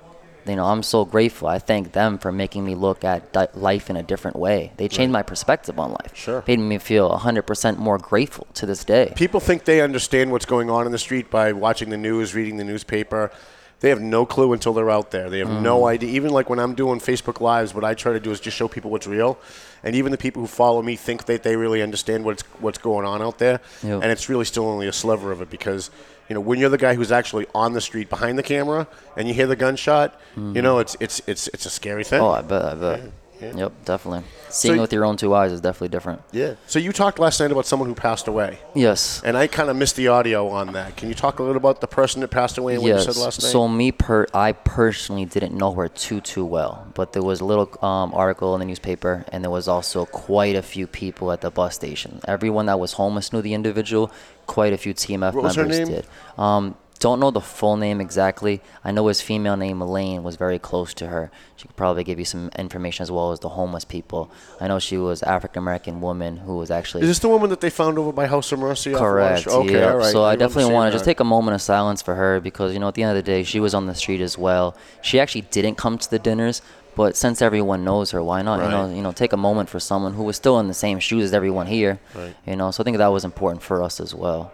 you 0.48 0.56
know, 0.56 0.66
I'm 0.66 0.82
so 0.82 1.06
grateful. 1.06 1.48
I 1.48 1.60
thank 1.60 1.92
them 1.92 2.18
for 2.18 2.32
making 2.32 2.66
me 2.66 2.74
look 2.74 3.04
at 3.04 3.34
di- 3.34 3.48
life 3.54 3.90
in 3.90 3.98
a 3.98 4.04
different 4.04 4.38
way. 4.38 4.72
They 4.78 4.88
changed 4.88 5.12
my 5.12 5.24
perspective 5.24 5.78
on 5.78 5.92
life. 5.92 6.16
Sure. 6.16 6.44
Made 6.48 6.60
me 6.60 6.78
feel 6.78 7.12
100% 7.12 7.78
more 7.78 7.98
grateful 7.98 8.48
to 8.56 8.66
this 8.66 8.84
day. 8.84 9.14
People 9.16 9.40
think 9.40 9.66
they 9.66 9.82
understand 9.82 10.32
what's 10.32 10.46
going 10.46 10.70
on 10.70 10.86
in 10.86 10.92
the 10.92 10.98
street 10.98 11.30
by 11.30 11.52
watching 11.52 11.90
the 11.90 11.98
news, 11.98 12.34
reading 12.34 12.58
the 12.58 12.64
newspaper. 12.64 13.32
They 13.80 13.90
have 13.90 14.02
no 14.02 14.26
clue 14.26 14.54
until 14.54 14.74
they're 14.74 14.90
out 14.90 15.12
there. 15.12 15.30
They 15.30 15.38
have 15.40 15.50
no 15.62 15.82
Mm. 15.82 15.90
idea. 15.90 16.10
Even 16.10 16.32
like 16.32 16.50
when 16.50 16.58
I'm 16.60 16.74
doing 16.74 17.00
Facebook 17.00 17.40
Lives, 17.40 17.76
what 17.76 17.84
I 17.84 17.94
try 17.94 18.12
to 18.14 18.20
do 18.20 18.32
is 18.32 18.40
just 18.40 18.58
show 18.58 18.68
people 18.68 18.90
what's 18.90 19.06
real. 19.06 19.38
And 19.84 19.96
even 19.96 20.12
the 20.12 20.18
people 20.18 20.42
who 20.42 20.48
follow 20.48 20.82
me 20.82 20.96
think 20.96 21.26
that 21.26 21.44
they 21.44 21.56
really 21.56 21.84
understand 21.84 22.26
what's 22.26 22.44
what's 22.60 22.80
going 22.80 23.06
on 23.06 23.22
out 23.22 23.38
there. 23.38 23.60
Yep. 23.84 24.02
And 24.02 24.06
it's 24.12 24.30
really 24.30 24.46
still 24.46 24.66
only 24.66 24.88
a 24.88 24.94
sliver 24.94 25.32
of 25.32 25.42
it 25.42 25.52
because, 25.52 25.92
you 26.28 26.34
know, 26.34 26.42
when 26.42 26.58
you're 26.60 26.70
the 26.72 26.80
guy 26.80 26.96
who's 26.96 27.12
actually 27.12 27.46
on 27.54 27.74
the 27.74 27.82
street 27.82 28.10
behind 28.10 28.38
the 28.40 28.44
camera 28.44 28.88
and 29.16 29.28
you 29.28 29.34
hear 29.36 29.46
the 29.48 29.56
gunshot, 29.56 30.20
you 30.36 30.62
know, 30.64 30.80
it's 30.80 30.98
it's 31.00 31.22
it's 31.28 31.48
it's 31.50 31.66
a 31.68 31.70
scary 31.70 32.04
thing. 32.04 32.20
Mm. 32.20 32.24
Oh, 32.24 32.32
I 32.32 32.42
bet, 32.42 32.64
I 32.66 32.74
bet. 32.74 33.02
Yep, 33.42 33.86
definitely. 33.86 34.24
Seeing 34.50 34.78
it 34.78 34.82
with 34.82 34.94
your 34.94 35.06
own 35.06 35.18
two 35.18 35.34
eyes 35.36 35.52
is 35.52 35.62
definitely 35.62 35.90
different. 35.90 36.22
yeah. 36.32 36.56
So 36.68 36.80
you 36.80 36.92
talked 36.92 37.20
last 37.20 37.40
night 37.40 37.52
about 37.52 37.66
someone 37.66 37.88
who 37.90 37.96
passed 37.96 38.28
away. 38.28 38.60
Yes. 38.74 39.22
And 39.24 39.38
I 39.38 39.48
kind 39.48 39.70
of 39.70 39.76
missed 39.76 39.96
the 39.96 40.08
audio 40.08 40.48
on 40.48 40.74
that. 40.74 40.96
Can 40.96 41.10
you 41.10 41.16
talk 41.16 41.40
a 41.40 41.44
little 41.44 41.58
about 41.58 41.82
the 41.82 41.88
person 41.88 42.22
that 42.22 42.30
passed 42.30 42.58
away 42.58 42.76
and 42.76 42.84
what 42.84 42.90
you 42.90 43.00
said 43.00 43.18
last 43.18 43.42
night? 43.42 43.52
So 43.52 43.68
me 43.68 43.92
per 43.92 44.26
I 44.34 44.54
personally 44.54 45.26
didn't 45.26 45.56
know 45.56 45.74
her 45.74 45.88
too 45.88 46.22
too 46.22 46.46
well, 46.46 46.88
but 46.94 47.14
there 47.14 47.24
was 47.24 47.42
a 47.42 47.46
little 47.46 47.70
um, 47.86 48.14
article 48.14 48.54
in 48.56 48.60
the 48.60 48.66
newspaper, 48.66 49.26
and 49.32 49.44
there 49.44 49.52
was 49.52 49.68
also 49.68 50.06
quite 50.06 50.56
a 50.56 50.62
few 50.62 50.88
people 50.88 51.32
at 51.32 51.42
the 51.42 51.52
bus 51.52 51.76
station. 51.76 52.22
Everyone 52.28 52.66
that 52.68 52.80
was 52.80 52.94
homeless 52.94 53.34
knew 53.34 53.42
the 53.42 53.54
individual. 53.54 54.12
Quite 54.46 54.72
a 54.74 54.78
few 54.78 54.94
TMF 54.94 55.34
What 55.34 55.56
members 55.56 55.90
did. 55.90 56.08
Um, 56.38 56.76
don't 57.00 57.20
know 57.20 57.32
the 57.32 57.42
full 57.42 57.78
name 57.78 58.02
exactly. 58.02 58.62
I 58.84 58.92
know 58.92 59.08
his 59.08 59.22
female 59.22 59.58
name 59.58 59.82
Elaine 59.82 60.24
was 60.24 60.36
very 60.36 60.60
close 60.60 60.94
to 60.96 61.08
her. 61.08 61.32
She 61.56 61.68
could 61.68 61.76
probably 61.76 62.04
give 62.04 62.20
you 62.20 62.26
some 62.26 62.50
information 62.58 63.04
as 63.04 63.12
well 63.12 63.32
as 63.32 63.40
the 63.40 63.50
homeless 63.50 63.86
people. 63.86 64.32
I 64.60 64.68
know 64.68 64.80
she 64.80 64.98
was 64.98 65.24
African 65.24 65.64
American 65.64 66.02
woman 66.02 66.38
who 66.38 66.58
was 66.58 66.72
actually 66.72 67.02
Is 67.04 67.10
this 67.10 67.20
the 67.20 67.30
woman 67.30 67.50
that 67.50 67.62
they 67.62 67.70
found 67.70 67.98
over 67.98 68.12
by 68.12 68.28
House 68.28 68.52
of 68.52 68.60
Mercy? 68.60 68.94
Correct. 68.94 69.48
Okay, 69.48 69.80
yeah. 69.80 69.92
all 69.92 69.98
right. 69.98 70.12
So 70.12 70.24
I, 70.24 70.36
definitely 70.36 70.74
want 70.74 70.92
to 70.92 70.96
just 70.96 71.06
take 71.06 71.20
a 71.20 71.24
moment 71.24 71.56
of 71.56 71.62
silence 71.62 72.02
for 72.02 72.16
her 72.16 72.40
because 72.40 72.74
you 72.74 72.80
know 72.80 72.88
at 72.88 72.96
the 72.96 73.04
end 73.04 73.18
of 73.18 73.24
the 73.24 73.32
day 73.32 73.44
she 73.44 73.60
was 73.60 73.74
on 73.74 73.86
the 73.86 73.96
street 73.96 74.22
as 74.22 74.38
well. 74.38 74.76
She 75.02 75.20
actually 75.20 75.42
didn't 75.42 75.76
come 75.76 75.98
to 75.98 76.10
the 76.10 76.20
dinners, 76.20 76.62
but 76.96 77.16
since 77.16 77.44
everyone 77.44 77.84
knows 77.84 78.12
her, 78.12 78.24
why 78.24 78.42
not? 78.42 78.64
You 78.64 78.70
know, 78.70 78.96
you 78.96 79.02
know, 79.04 79.12
take 79.12 79.32
a 79.32 79.38
moment 79.38 79.70
for 79.70 79.80
someone 79.80 80.14
who 80.14 80.24
was 80.24 80.36
still 80.36 80.60
in 80.60 80.68
the 80.68 80.74
same 80.74 81.00
shoes 81.00 81.26
as 81.26 81.34
everyone 81.34 81.68
here. 81.68 82.00
Right. 82.16 82.36
You 82.46 82.56
know, 82.56 82.72
so 82.72 82.82
I 82.82 82.86
think 82.86 82.98
that 82.98 83.08
was 83.08 83.24
important 83.24 83.62
for 83.62 83.84
us 83.84 84.00
as 84.00 84.16
well. 84.16 84.52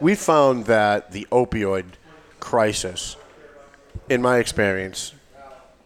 We 0.00 0.14
found 0.14 0.66
that 0.66 1.12
the 1.12 1.26
opioid 1.30 1.84
crisis, 2.40 3.16
in 4.08 4.20
my 4.20 4.38
experience, 4.38 5.12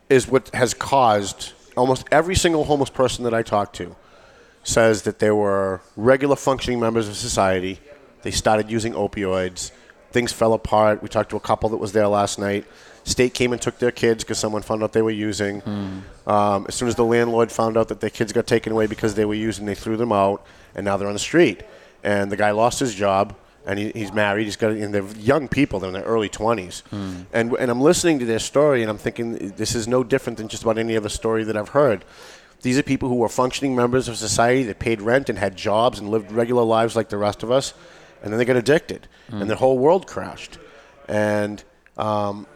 is 0.08 0.26
what 0.28 0.48
has 0.54 0.72
caused 0.72 1.52
almost 1.76 2.06
every 2.10 2.34
single 2.34 2.64
homeless 2.64 2.90
person 2.90 3.24
that 3.24 3.34
I 3.34 3.42
talk 3.42 3.72
to 3.74 3.94
says 4.62 5.02
that 5.02 5.18
they 5.18 5.30
were 5.30 5.80
regular 5.96 6.36
functioning 6.36 6.80
members 6.80 7.08
of 7.08 7.16
society. 7.16 7.78
They 8.22 8.30
started 8.30 8.70
using 8.70 8.94
opioids. 8.94 9.70
Things 10.10 10.32
fell 10.32 10.54
apart. 10.54 11.02
We 11.02 11.08
talked 11.08 11.30
to 11.30 11.36
a 11.36 11.40
couple 11.40 11.68
that 11.70 11.76
was 11.76 11.92
there 11.92 12.08
last 12.08 12.38
night. 12.38 12.64
State 13.04 13.34
came 13.34 13.52
and 13.52 13.62
took 13.62 13.78
their 13.78 13.92
kids 13.92 14.24
because 14.24 14.38
someone 14.38 14.62
found 14.62 14.82
out 14.82 14.92
they 14.92 15.02
were 15.02 15.10
using. 15.10 15.62
Um, 16.26 16.66
as 16.68 16.74
soon 16.74 16.88
as 16.88 16.96
the 16.96 17.04
landlord 17.04 17.52
found 17.52 17.76
out 17.76 17.88
that 17.88 18.00
their 18.00 18.10
kids 18.10 18.32
got 18.32 18.46
taken 18.48 18.72
away 18.72 18.86
because 18.88 19.14
they 19.14 19.24
were 19.24 19.34
using, 19.34 19.66
they 19.66 19.76
threw 19.76 19.96
them 19.96 20.10
out, 20.10 20.44
and 20.74 20.84
now 20.84 20.96
they're 20.96 21.06
on 21.06 21.14
the 21.14 21.20
street. 21.20 21.62
And 22.02 22.32
the 22.32 22.36
guy 22.36 22.50
lost 22.50 22.80
his 22.80 22.94
job, 22.94 23.36
and 23.66 23.79
he, 23.79 23.90
he's 23.90 24.12
married. 24.12 24.44
He's 24.44 24.57
got, 24.57 24.70
and 24.72 24.94
they're 24.94 25.05
young 25.16 25.48
people. 25.48 25.81
They're 25.81 25.88
in 25.88 25.94
their 25.94 26.05
early 26.05 26.29
20s. 26.29 26.83
And, 27.33 27.52
and 27.52 27.70
I'm 27.70 27.81
listening 27.81 28.20
to 28.20 28.24
their 28.24 28.38
story, 28.38 28.81
and 28.83 28.90
I'm 28.90 28.98
thinking 28.98 29.52
this 29.57 29.74
is 29.74 29.88
no 29.88 30.05
different 30.05 30.38
than 30.38 30.48
just 30.48 30.62
about 30.62 30.79
any 30.79 30.96
other 30.96 31.09
story 31.09 31.44
that 31.44 31.57
I've 31.57 31.70
heard. 31.70 32.05
These 32.62 32.79
are 32.79 32.83
people 32.83 33.09
who 33.09 33.16
were 33.16 33.29
functioning 33.29 33.76
members 33.76 34.09
of 34.09 34.16
society 34.16 34.62
that 34.64 34.79
paid 34.79 35.02
rent 35.02 35.29
and 35.29 35.38
had 35.38 35.57
jobs 35.57 35.98
and 35.98 36.09
lived 36.09 36.33
regular 36.33 36.62
lives 36.62 36.96
like 36.96 37.09
the 37.11 37.18
rest 37.18 37.42
of 37.42 37.50
us, 37.50 37.74
and 38.22 38.33
then 38.33 38.38
they 38.38 38.44
got 38.44 38.57
addicted, 38.57 39.09
and 39.29 39.50
their 39.50 39.57
whole 39.57 39.79
world 39.79 40.07
crashed. 40.07 40.59
And 41.09 41.62
um, 41.98 42.46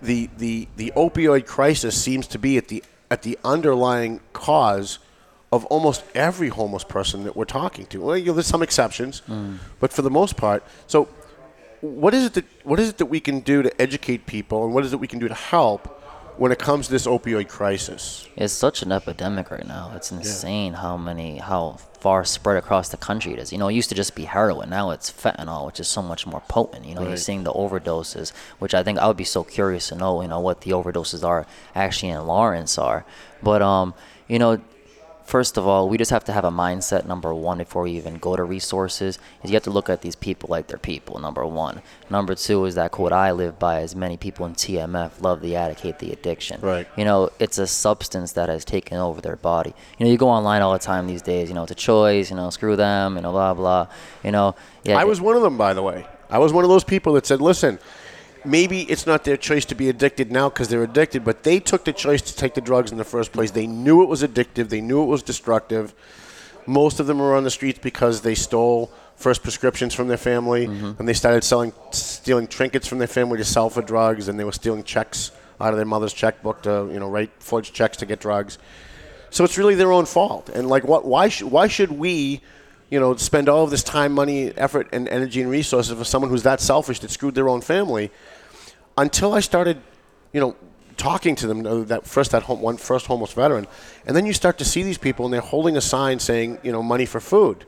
the, 0.00 0.30
the, 0.38 0.68
the 0.76 0.92
opioid 0.96 1.46
crisis 1.46 2.00
seems 2.00 2.26
to 2.28 2.38
be 2.38 2.56
at 2.56 2.68
the, 2.68 2.82
at 3.10 3.22
the 3.22 3.38
underlying 3.44 4.20
cause 4.32 4.98
of 5.54 5.64
almost 5.74 6.00
every 6.28 6.50
homeless 6.60 6.84
person 6.96 7.18
that 7.26 7.34
we're 7.38 7.52
talking 7.62 7.86
to. 7.92 7.96
Well, 8.04 8.16
you 8.18 8.26
know, 8.26 8.34
there's 8.36 8.52
some 8.56 8.64
exceptions, 8.70 9.22
but 9.80 9.90
for 9.96 10.02
the 10.08 10.14
most 10.20 10.36
part, 10.36 10.60
so 10.86 10.98
what 11.80 12.12
is 12.18 12.22
it 12.28 12.34
that 12.36 12.46
what 12.70 12.78
is 12.80 12.88
it 12.92 12.96
that 12.98 13.10
we 13.16 13.20
can 13.20 13.36
do 13.52 13.56
to 13.66 13.70
educate 13.86 14.20
people, 14.36 14.58
and 14.64 14.70
what 14.74 14.84
is 14.86 14.92
it 14.94 15.00
we 15.06 15.10
can 15.14 15.20
do 15.24 15.28
to 15.28 15.40
help 15.54 15.82
when 16.42 16.50
it 16.50 16.58
comes 16.58 16.86
to 16.86 16.92
this 16.96 17.06
opioid 17.06 17.48
crisis? 17.58 18.28
It's 18.42 18.56
such 18.66 18.82
an 18.82 18.90
epidemic 19.00 19.50
right 19.56 19.68
now. 19.76 19.92
It's 19.96 20.10
insane 20.10 20.72
how 20.84 20.96
many, 20.96 21.30
how 21.38 21.64
far 22.04 22.24
spread 22.24 22.56
across 22.62 22.86
the 22.94 22.96
country 23.08 23.32
it 23.34 23.38
is. 23.38 23.52
You 23.52 23.58
know, 23.58 23.68
it 23.68 23.74
used 23.74 23.90
to 23.90 23.94
just 24.02 24.14
be 24.14 24.24
heroin. 24.24 24.68
Now 24.78 24.90
it's 24.90 25.10
fentanyl, 25.22 25.64
which 25.66 25.80
is 25.80 25.88
so 25.88 26.02
much 26.02 26.26
more 26.26 26.42
potent. 26.48 26.84
You 26.88 26.94
know, 26.94 27.02
you're 27.08 27.24
seeing 27.28 27.44
the 27.44 27.52
overdoses, 27.64 28.32
which 28.62 28.74
I 28.74 28.82
think 28.82 28.98
I 28.98 29.06
would 29.08 29.16
be 29.16 29.30
so 29.36 29.42
curious 29.44 29.88
to 29.88 29.94
know, 30.02 30.12
you 30.22 30.28
know, 30.28 30.40
what 30.40 30.56
the 30.62 30.72
overdoses 30.78 31.22
are 31.32 31.46
actually 31.74 32.10
in 32.16 32.26
Lawrence 32.26 32.74
are. 32.88 33.00
But, 33.42 33.60
um, 33.62 33.94
you 34.32 34.38
know, 34.42 34.52
first 35.24 35.56
of 35.56 35.66
all, 35.66 35.88
we 35.88 35.98
just 35.98 36.10
have 36.10 36.24
to 36.24 36.32
have 36.32 36.44
a 36.44 36.50
mindset, 36.50 37.06
number 37.06 37.34
one, 37.34 37.58
before 37.58 37.82
we 37.82 37.92
even 37.92 38.16
go 38.16 38.36
to 38.36 38.44
resources, 38.44 39.18
is 39.42 39.50
you 39.50 39.54
have 39.54 39.64
to 39.64 39.70
look 39.70 39.88
at 39.88 40.02
these 40.02 40.14
people 40.14 40.48
like 40.50 40.66
they're 40.66 40.78
people, 40.78 41.18
number 41.18 41.44
one. 41.46 41.82
Number 42.10 42.34
two 42.34 42.64
is 42.66 42.74
that 42.74 42.92
quote 42.92 43.12
I 43.12 43.32
live 43.32 43.58
by 43.58 43.80
is 43.80 43.96
many 43.96 44.16
people 44.16 44.46
in 44.46 44.54
TMF 44.54 45.22
love 45.22 45.40
the 45.40 45.56
addict, 45.56 45.80
hate 45.80 45.98
the 45.98 46.12
addiction. 46.12 46.60
Right. 46.60 46.86
You 46.96 47.04
know, 47.04 47.30
it's 47.38 47.58
a 47.58 47.66
substance 47.66 48.32
that 48.32 48.48
has 48.48 48.64
taken 48.64 48.98
over 48.98 49.20
their 49.20 49.36
body. 49.36 49.74
You 49.98 50.06
know, 50.06 50.12
you 50.12 50.18
go 50.18 50.28
online 50.28 50.62
all 50.62 50.72
the 50.72 50.78
time 50.78 51.06
these 51.06 51.22
days, 51.22 51.48
you 51.48 51.54
know, 51.54 51.62
it's 51.62 51.72
a 51.72 51.74
choice, 51.74 52.30
you 52.30 52.36
know, 52.36 52.50
screw 52.50 52.76
them, 52.76 53.16
you 53.16 53.22
know, 53.22 53.32
blah, 53.32 53.54
blah. 53.54 53.88
You 54.22 54.30
know, 54.30 54.54
yeah. 54.84 54.98
I 54.98 55.04
was 55.04 55.20
one 55.20 55.36
of 55.36 55.42
them, 55.42 55.56
by 55.56 55.74
the 55.74 55.82
way. 55.82 56.06
I 56.30 56.38
was 56.38 56.52
one 56.52 56.64
of 56.64 56.70
those 56.70 56.84
people 56.84 57.12
that 57.14 57.26
said, 57.26 57.40
listen, 57.40 57.78
maybe 58.44 58.82
it's 58.82 59.06
not 59.06 59.24
their 59.24 59.36
choice 59.36 59.64
to 59.66 59.74
be 59.74 59.88
addicted 59.88 60.30
now 60.30 60.48
because 60.48 60.68
they're 60.68 60.82
addicted, 60.82 61.24
but 61.24 61.42
they 61.42 61.60
took 61.60 61.84
the 61.84 61.92
choice 61.92 62.22
to 62.22 62.36
take 62.36 62.54
the 62.54 62.60
drugs 62.60 62.92
in 62.92 62.98
the 62.98 63.04
first 63.04 63.32
place. 63.32 63.50
They 63.50 63.66
knew 63.66 64.02
it 64.02 64.08
was 64.08 64.22
addictive, 64.22 64.68
they 64.68 64.80
knew 64.80 65.02
it 65.02 65.06
was 65.06 65.22
destructive. 65.22 65.94
Most 66.66 67.00
of 67.00 67.06
them 67.06 67.18
were 67.18 67.36
on 67.36 67.44
the 67.44 67.50
streets 67.50 67.78
because 67.78 68.22
they 68.22 68.34
stole 68.34 68.90
first 69.16 69.42
prescriptions 69.42 69.94
from 69.94 70.08
their 70.08 70.16
family 70.16 70.66
mm-hmm. 70.66 70.92
and 70.98 71.08
they 71.08 71.12
started 71.12 71.44
selling, 71.44 71.72
stealing 71.90 72.46
trinkets 72.46 72.86
from 72.86 72.98
their 72.98 73.08
family 73.08 73.38
to 73.38 73.44
sell 73.44 73.70
for 73.70 73.82
drugs, 73.82 74.28
and 74.28 74.38
they 74.38 74.44
were 74.44 74.52
stealing 74.52 74.82
checks 74.82 75.30
out 75.60 75.72
of 75.72 75.76
their 75.76 75.86
mother's 75.86 76.12
checkbook 76.12 76.62
to, 76.62 76.88
you 76.92 76.98
know, 76.98 77.08
write 77.08 77.30
forged 77.38 77.74
checks 77.74 77.96
to 77.98 78.06
get 78.06 78.20
drugs. 78.20 78.58
So 79.30 79.44
it's 79.44 79.58
really 79.58 79.74
their 79.74 79.92
own 79.92 80.06
fault. 80.06 80.48
And 80.48 80.68
like, 80.68 80.84
what? 80.84 81.04
Why? 81.04 81.28
Sh- 81.28 81.42
why 81.42 81.66
should 81.66 81.90
we, 81.90 82.40
you 82.90 83.00
know, 83.00 83.16
spend 83.16 83.48
all 83.48 83.64
of 83.64 83.70
this 83.70 83.82
time, 83.82 84.12
money, 84.12 84.52
effort, 84.56 84.88
and 84.92 85.08
energy 85.08 85.42
and 85.42 85.50
resources 85.50 85.96
for 85.96 86.04
someone 86.04 86.30
who's 86.30 86.44
that 86.44 86.60
selfish 86.60 87.00
that 87.00 87.10
screwed 87.10 87.34
their 87.34 87.48
own 87.48 87.60
family? 87.60 88.10
Until 88.96 89.32
I 89.34 89.40
started, 89.40 89.78
you 90.32 90.40
know, 90.40 90.54
talking 90.96 91.34
to 91.36 91.46
them. 91.46 91.66
uh, 91.66 91.82
That 91.84 92.06
first, 92.06 92.30
that 92.30 92.44
home, 92.44 92.60
one 92.60 92.76
first 92.76 93.06
homeless 93.06 93.32
veteran, 93.32 93.66
and 94.06 94.16
then 94.16 94.26
you 94.26 94.32
start 94.32 94.58
to 94.58 94.64
see 94.64 94.82
these 94.82 94.98
people, 94.98 95.24
and 95.24 95.34
they're 95.34 95.40
holding 95.40 95.76
a 95.76 95.80
sign 95.80 96.18
saying, 96.20 96.58
you 96.62 96.70
know, 96.72 96.82
money 96.82 97.06
for 97.06 97.20
food. 97.20 97.66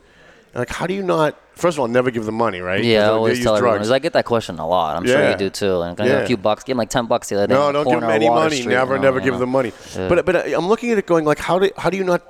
And 0.52 0.60
like, 0.60 0.70
how 0.70 0.86
do 0.86 0.94
you 0.94 1.02
not? 1.02 1.34
First 1.54 1.76
of 1.76 1.80
all, 1.80 1.88
never 1.88 2.10
give 2.10 2.26
them 2.26 2.34
money, 2.36 2.60
right? 2.60 2.84
yeah, 2.84 3.06
I 3.06 3.08
always 3.12 3.42
tell 3.42 3.56
everyone. 3.56 3.76
drugs. 3.78 3.88
'cause 3.88 3.92
I 3.92 3.98
get 3.98 4.12
that 4.12 4.24
question 4.26 4.58
a 4.58 4.66
lot. 4.68 4.96
I'm 4.96 5.06
sure 5.06 5.30
you 5.30 5.36
do 5.36 5.50
too. 5.50 5.80
And 5.82 5.98
Yeah. 5.98 6.04
a 6.20 6.26
few 6.26 6.36
bucks? 6.36 6.62
Give 6.64 6.74
them 6.74 6.78
like 6.78 6.90
10 6.90 7.06
bucks 7.06 7.28
the 7.30 7.36
other 7.36 7.46
day. 7.46 7.54
No, 7.54 7.72
don't 7.72 7.88
give 7.88 8.00
them 8.00 8.10
any 8.10 8.28
money. 8.28 8.56
Street, 8.56 8.68
never, 8.74 8.94
you 8.94 8.98
know, 9.00 9.02
never 9.08 9.18
you 9.18 9.24
give 9.24 9.34
know. 9.34 9.40
them 9.40 9.50
money. 9.50 9.72
Yeah. 9.96 10.08
But 10.08 10.24
but 10.26 10.34
I'm 10.52 10.68
looking 10.68 10.90
at 10.92 10.98
it 10.98 11.06
going 11.06 11.24
like, 11.24 11.38
how 11.38 11.58
do 11.58 11.70
how 11.78 11.88
do 11.90 11.96
you 11.96 12.04
not 12.04 12.22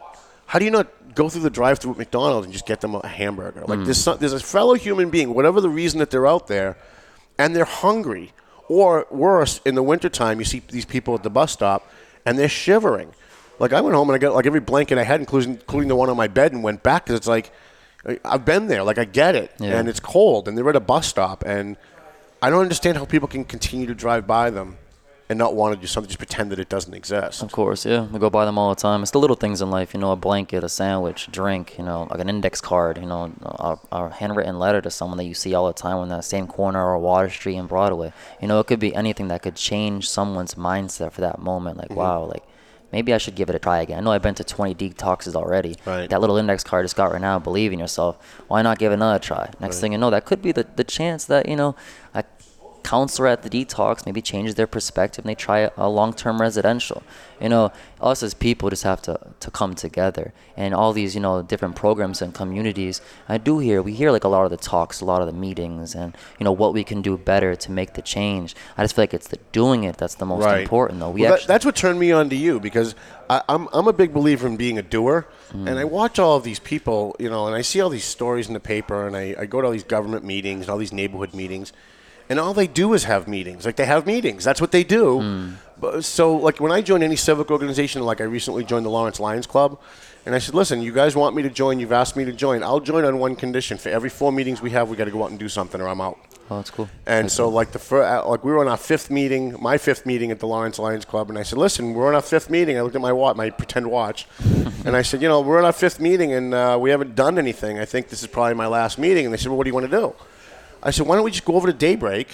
how 0.46 0.58
do 0.60 0.64
you 0.64 0.70
not 0.70 0.86
go 1.14 1.28
through 1.28 1.42
the 1.42 1.50
drive-through 1.50 1.92
at 1.92 1.98
McDonald's 1.98 2.44
and 2.46 2.52
just 2.52 2.66
get 2.66 2.80
them 2.80 2.94
a 2.94 3.06
hamburger? 3.06 3.64
Like 3.66 3.84
there's 3.84 3.98
some, 3.98 4.16
there's 4.20 4.32
a 4.32 4.38
fellow 4.40 4.74
human 4.74 5.10
being, 5.10 5.34
whatever 5.34 5.60
the 5.60 5.68
reason 5.68 5.98
that 5.98 6.10
they're 6.10 6.26
out 6.26 6.46
there, 6.46 6.76
and 7.38 7.54
they're 7.56 7.64
hungry, 7.64 8.32
or 8.68 9.06
worse, 9.10 9.60
in 9.64 9.74
the 9.74 9.82
wintertime, 9.82 10.38
you 10.38 10.44
see 10.44 10.62
these 10.68 10.84
people 10.84 11.14
at 11.14 11.22
the 11.22 11.30
bus 11.30 11.52
stop 11.52 11.90
and 12.24 12.38
they're 12.38 12.48
shivering. 12.48 13.12
Like 13.58 13.72
I 13.72 13.80
went 13.80 13.94
home 13.94 14.08
and 14.10 14.14
I 14.14 14.18
got 14.18 14.34
like 14.34 14.46
every 14.46 14.60
blanket 14.60 14.98
I 14.98 15.04
had, 15.04 15.20
including 15.20 15.52
including 15.54 15.88
the 15.88 15.96
one 15.96 16.10
on 16.10 16.16
my 16.16 16.28
bed, 16.28 16.52
and 16.52 16.62
went 16.62 16.82
back 16.82 17.04
because 17.06 17.16
it's 17.16 17.26
like 17.28 17.52
I've 18.24 18.44
been 18.44 18.66
there. 18.66 18.82
Like 18.82 18.98
I 18.98 19.04
get 19.04 19.34
it, 19.34 19.50
Yeah. 19.58 19.78
and 19.78 19.88
it's 19.88 20.00
cold, 20.00 20.46
and 20.48 20.56
they're 20.58 20.68
at 20.68 20.76
a 20.76 20.80
bus 20.80 21.06
stop, 21.06 21.42
and 21.46 21.76
I 22.42 22.50
don't 22.50 22.60
understand 22.60 22.98
how 22.98 23.04
people 23.06 23.28
can 23.28 23.44
continue 23.44 23.86
to 23.86 23.94
drive 23.94 24.26
by 24.26 24.50
them 24.50 24.76
and 25.28 25.38
not 25.38 25.54
want 25.54 25.74
to 25.74 25.80
do 25.80 25.86
something, 25.86 26.08
just 26.08 26.18
pretend 26.18 26.52
that 26.52 26.58
it 26.58 26.68
doesn't 26.68 26.94
exist. 26.94 27.42
Of 27.42 27.50
course, 27.50 27.84
yeah. 27.84 28.06
We 28.06 28.18
go 28.20 28.30
by 28.30 28.44
them 28.44 28.58
all 28.58 28.70
the 28.70 28.80
time. 28.80 29.02
It's 29.02 29.10
the 29.10 29.18
little 29.18 29.34
things 29.36 29.60
in 29.60 29.70
life, 29.70 29.92
you 29.92 29.98
know, 30.00 30.12
a 30.12 30.16
blanket, 30.16 30.62
a 30.62 30.68
sandwich, 30.68 31.28
drink, 31.32 31.76
you 31.78 31.84
know, 31.84 32.06
like 32.10 32.20
an 32.20 32.28
index 32.28 32.60
card, 32.60 32.98
you 32.98 33.06
know, 33.06 33.32
a, 33.42 33.78
a 33.90 34.10
handwritten 34.10 34.58
letter 34.58 34.80
to 34.80 34.90
someone 34.90 35.18
that 35.18 35.24
you 35.24 35.34
see 35.34 35.54
all 35.54 35.66
the 35.66 35.72
time 35.72 35.96
on 35.96 36.08
that 36.10 36.24
same 36.24 36.46
corner 36.46 36.84
or 36.84 36.98
Water 36.98 37.28
Street 37.28 37.56
and 37.56 37.68
Broadway. 37.68 38.12
You 38.40 38.46
know, 38.46 38.60
it 38.60 38.66
could 38.68 38.78
be 38.78 38.94
anything 38.94 39.28
that 39.28 39.42
could 39.42 39.56
change 39.56 40.08
someone's 40.08 40.54
mindset 40.54 41.12
for 41.12 41.22
that 41.22 41.40
moment. 41.40 41.78
Mm-hmm. 41.78 41.94
Like, 41.94 41.98
wow, 41.98 42.24
like 42.24 42.44
maybe 42.92 43.12
I 43.12 43.18
should 43.18 43.34
give 43.34 43.48
it 43.48 43.56
a 43.56 43.58
try 43.58 43.80
again. 43.82 43.98
I 43.98 44.00
know 44.02 44.12
I've 44.12 44.22
been 44.22 44.36
to 44.36 44.44
20 44.44 44.74
detoxes 44.74 45.34
already. 45.34 45.76
Right. 45.84 46.08
That 46.08 46.20
little 46.20 46.36
index 46.36 46.62
card 46.62 46.84
just 46.84 46.94
got 46.94 47.10
right 47.10 47.20
now. 47.20 47.40
Believe 47.40 47.72
in 47.72 47.80
yourself. 47.80 48.16
Why 48.46 48.62
not 48.62 48.78
give 48.78 48.92
another 48.92 49.18
try? 49.18 49.50
Next 49.58 49.80
thing 49.80 49.90
you 49.90 49.98
know, 49.98 50.10
that 50.10 50.24
could 50.24 50.40
be 50.40 50.52
the, 50.52 50.66
the 50.76 50.84
chance 50.84 51.24
that, 51.24 51.48
you 51.48 51.56
know, 51.56 51.74
a 52.14 52.24
counselor 52.94 53.26
at 53.34 53.40
the 53.42 53.50
detox 53.56 54.06
maybe 54.06 54.22
changes 54.32 54.54
their 54.54 54.66
perspective 54.76 55.24
and 55.24 55.28
they 55.30 55.34
try 55.48 55.58
a 55.76 55.88
long-term 55.98 56.36
residential. 56.40 57.02
You 57.40 57.48
know 57.54 57.64
us 58.10 58.22
as 58.22 58.32
people 58.48 58.66
just 58.70 58.84
have 58.84 59.00
to, 59.08 59.14
to 59.44 59.50
come 59.50 59.74
together 59.74 60.26
and 60.56 60.70
all 60.78 60.92
these 61.00 61.14
you 61.16 61.20
know 61.26 61.42
different 61.52 61.74
programs 61.76 62.18
and 62.22 62.30
communities 62.40 62.96
i 63.34 63.36
do 63.48 63.54
hear 63.66 63.78
we 63.88 63.92
hear 64.00 64.10
like 64.16 64.24
a 64.30 64.32
lot 64.36 64.44
of 64.46 64.50
the 64.56 64.62
talks 64.72 65.00
a 65.00 65.04
lot 65.12 65.20
of 65.22 65.26
the 65.32 65.38
meetings 65.46 65.94
and 65.94 66.08
you 66.38 66.44
know 66.44 66.52
what 66.62 66.72
we 66.78 66.82
can 66.90 67.00
do 67.08 67.12
better 67.32 67.52
to 67.64 67.68
make 67.80 67.90
the 67.98 68.02
change. 68.16 68.48
I 68.78 68.84
just 68.84 68.94
feel 68.94 69.02
like 69.02 69.14
it's 69.20 69.28
the 69.34 69.38
doing 69.60 69.80
it 69.84 69.94
that's 70.00 70.16
the 70.22 70.26
most 70.32 70.44
important 70.62 71.00
though. 71.00 71.10
We 71.16 71.22
Well, 71.22 71.32
that- 71.36 71.46
that's 71.52 71.64
what 71.68 71.74
turned 71.84 71.98
me 71.98 72.10
on 72.12 72.28
to 72.34 72.36
you 72.46 72.54
because 72.68 72.94
I, 73.34 73.38
I'm 73.52 73.64
I'm 73.76 73.88
a 73.88 73.96
big 74.02 74.12
believer 74.18 74.46
in 74.46 74.56
being 74.64 74.78
a 74.78 74.86
doer, 74.96 75.18
Mm. 75.52 75.68
and 75.68 75.78
I 75.78 75.84
watch 75.84 76.16
all 76.18 76.36
of 76.40 76.42
these 76.48 76.58
people, 76.72 77.00
you 77.24 77.30
know, 77.30 77.42
and 77.46 77.54
I 77.60 77.62
see 77.70 77.80
all 77.82 77.88
these 77.98 78.04
stories 78.18 78.46
in 78.48 78.54
the 78.58 78.64
paper, 78.74 79.06
and 79.06 79.14
I, 79.16 79.24
I 79.42 79.44
go 79.46 79.60
to 79.60 79.66
all 79.68 79.72
these 79.78 79.90
government 79.96 80.24
meetings 80.24 80.60
and 80.62 80.70
all 80.70 80.78
these 80.86 80.92
neighborhood 81.02 81.32
meetings, 81.42 81.72
and 82.28 82.38
all 82.40 82.54
they 82.54 82.66
do 82.66 82.92
is 82.94 83.04
have 83.04 83.28
meetings. 83.28 83.64
Like 83.64 83.76
they 83.76 83.86
have 83.86 84.06
meetings. 84.06 84.44
That's 84.44 84.60
what 84.60 84.72
they 84.72 84.84
do. 84.84 85.20
Mm. 85.20 85.52
But, 85.78 86.04
so 86.04 86.34
like 86.36 86.58
when 86.60 86.72
I 86.72 86.80
join 86.80 87.02
any 87.02 87.16
civic 87.16 87.50
organization, 87.50 88.02
like 88.02 88.20
I 88.20 88.24
recently 88.24 88.64
joined 88.64 88.86
the 88.86 88.90
Lawrence 88.90 89.20
Lions 89.20 89.46
Club. 89.46 89.78
And 90.24 90.34
I 90.34 90.38
said, 90.38 90.54
listen, 90.54 90.82
you 90.82 90.92
guys 90.92 91.14
want 91.14 91.36
me 91.36 91.42
to 91.42 91.50
join? 91.50 91.78
You've 91.78 91.92
asked 91.92 92.16
me 92.16 92.24
to 92.24 92.32
join. 92.32 92.62
I'll 92.64 92.80
join 92.80 93.04
on 93.04 93.18
one 93.18 93.36
condition. 93.36 93.78
For 93.78 93.90
every 93.90 94.10
four 94.10 94.32
meetings 94.32 94.60
we 94.60 94.70
have, 94.70 94.88
we 94.88 94.96
got 94.96 95.04
to 95.04 95.12
go 95.12 95.22
out 95.22 95.30
and 95.30 95.38
do 95.38 95.48
something, 95.48 95.80
or 95.80 95.86
I'm 95.86 96.00
out. 96.00 96.18
oh 96.50 96.56
that's 96.56 96.70
cool 96.70 96.88
And 97.06 97.30
so, 97.30 97.48
like 97.48 97.70
the 97.70 97.78
fir- 97.78 98.02
uh, 98.02 98.26
like 98.26 98.42
we 98.42 98.50
were 98.50 98.58
on 98.58 98.66
our 98.66 98.76
fifth 98.76 99.08
meeting, 99.08 99.54
my 99.60 99.78
fifth 99.78 100.04
meeting 100.04 100.32
at 100.32 100.40
the 100.40 100.48
Lawrence 100.48 100.80
Lions 100.80 101.04
Club, 101.04 101.28
and 101.30 101.38
I 101.38 101.44
said, 101.44 101.58
"Listen, 101.58 101.94
we're 101.94 102.08
on 102.08 102.14
our 102.16 102.22
fifth 102.22 102.50
meeting." 102.50 102.76
I 102.76 102.80
looked 102.82 102.96
at 102.96 103.00
my 103.00 103.12
watch, 103.12 103.36
my 103.36 103.50
pretend 103.50 103.88
watch, 103.88 104.26
and 104.84 104.96
I 104.96 105.02
said, 105.02 105.22
"You 105.22 105.28
know, 105.28 105.40
we're 105.42 105.58
on 105.58 105.64
our 105.64 105.72
fifth 105.72 106.00
meeting, 106.00 106.32
and 106.32 106.54
uh, 106.54 106.76
we 106.80 106.90
haven't 106.90 107.14
done 107.14 107.38
anything. 107.38 107.78
I 107.78 107.84
think 107.84 108.08
this 108.08 108.22
is 108.22 108.26
probably 108.28 108.54
my 108.54 108.66
last 108.66 108.98
meeting." 108.98 109.26
And 109.26 109.32
they 109.32 109.38
said, 109.38 109.48
"Well, 109.50 109.58
what 109.58 109.64
do 109.64 109.70
you 109.70 109.74
want 109.74 109.88
to 109.90 109.96
do?" 109.96 110.14
I 110.86 110.90
said, 110.90 111.06
"Why 111.06 111.16
don't 111.16 111.24
we 111.24 111.30
just 111.30 111.44
go 111.44 111.54
over 111.54 111.66
to 111.66 111.72
Daybreak 111.72 112.28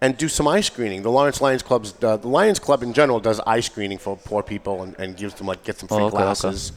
and 0.00 0.16
do 0.16 0.28
some 0.28 0.48
eye 0.48 0.60
screening?" 0.62 1.02
The 1.02 1.10
Lawrence 1.10 1.40
Lions 1.40 1.62
Club's 1.62 1.94
uh, 2.02 2.16
the 2.16 2.28
Lions 2.28 2.58
Club 2.58 2.82
in 2.82 2.92
general 2.92 3.20
does 3.20 3.40
eye 3.46 3.60
screening 3.60 3.98
for 3.98 4.16
poor 4.16 4.42
people 4.42 4.82
and, 4.82 4.98
and 4.98 5.16
gives 5.16 5.34
them 5.34 5.46
like 5.46 5.62
gets 5.64 5.80
them 5.80 5.88
free 5.88 5.98
Oh, 5.98 6.06
okay, 6.06 6.16
okay. 6.16 6.24
glasses. 6.24 6.72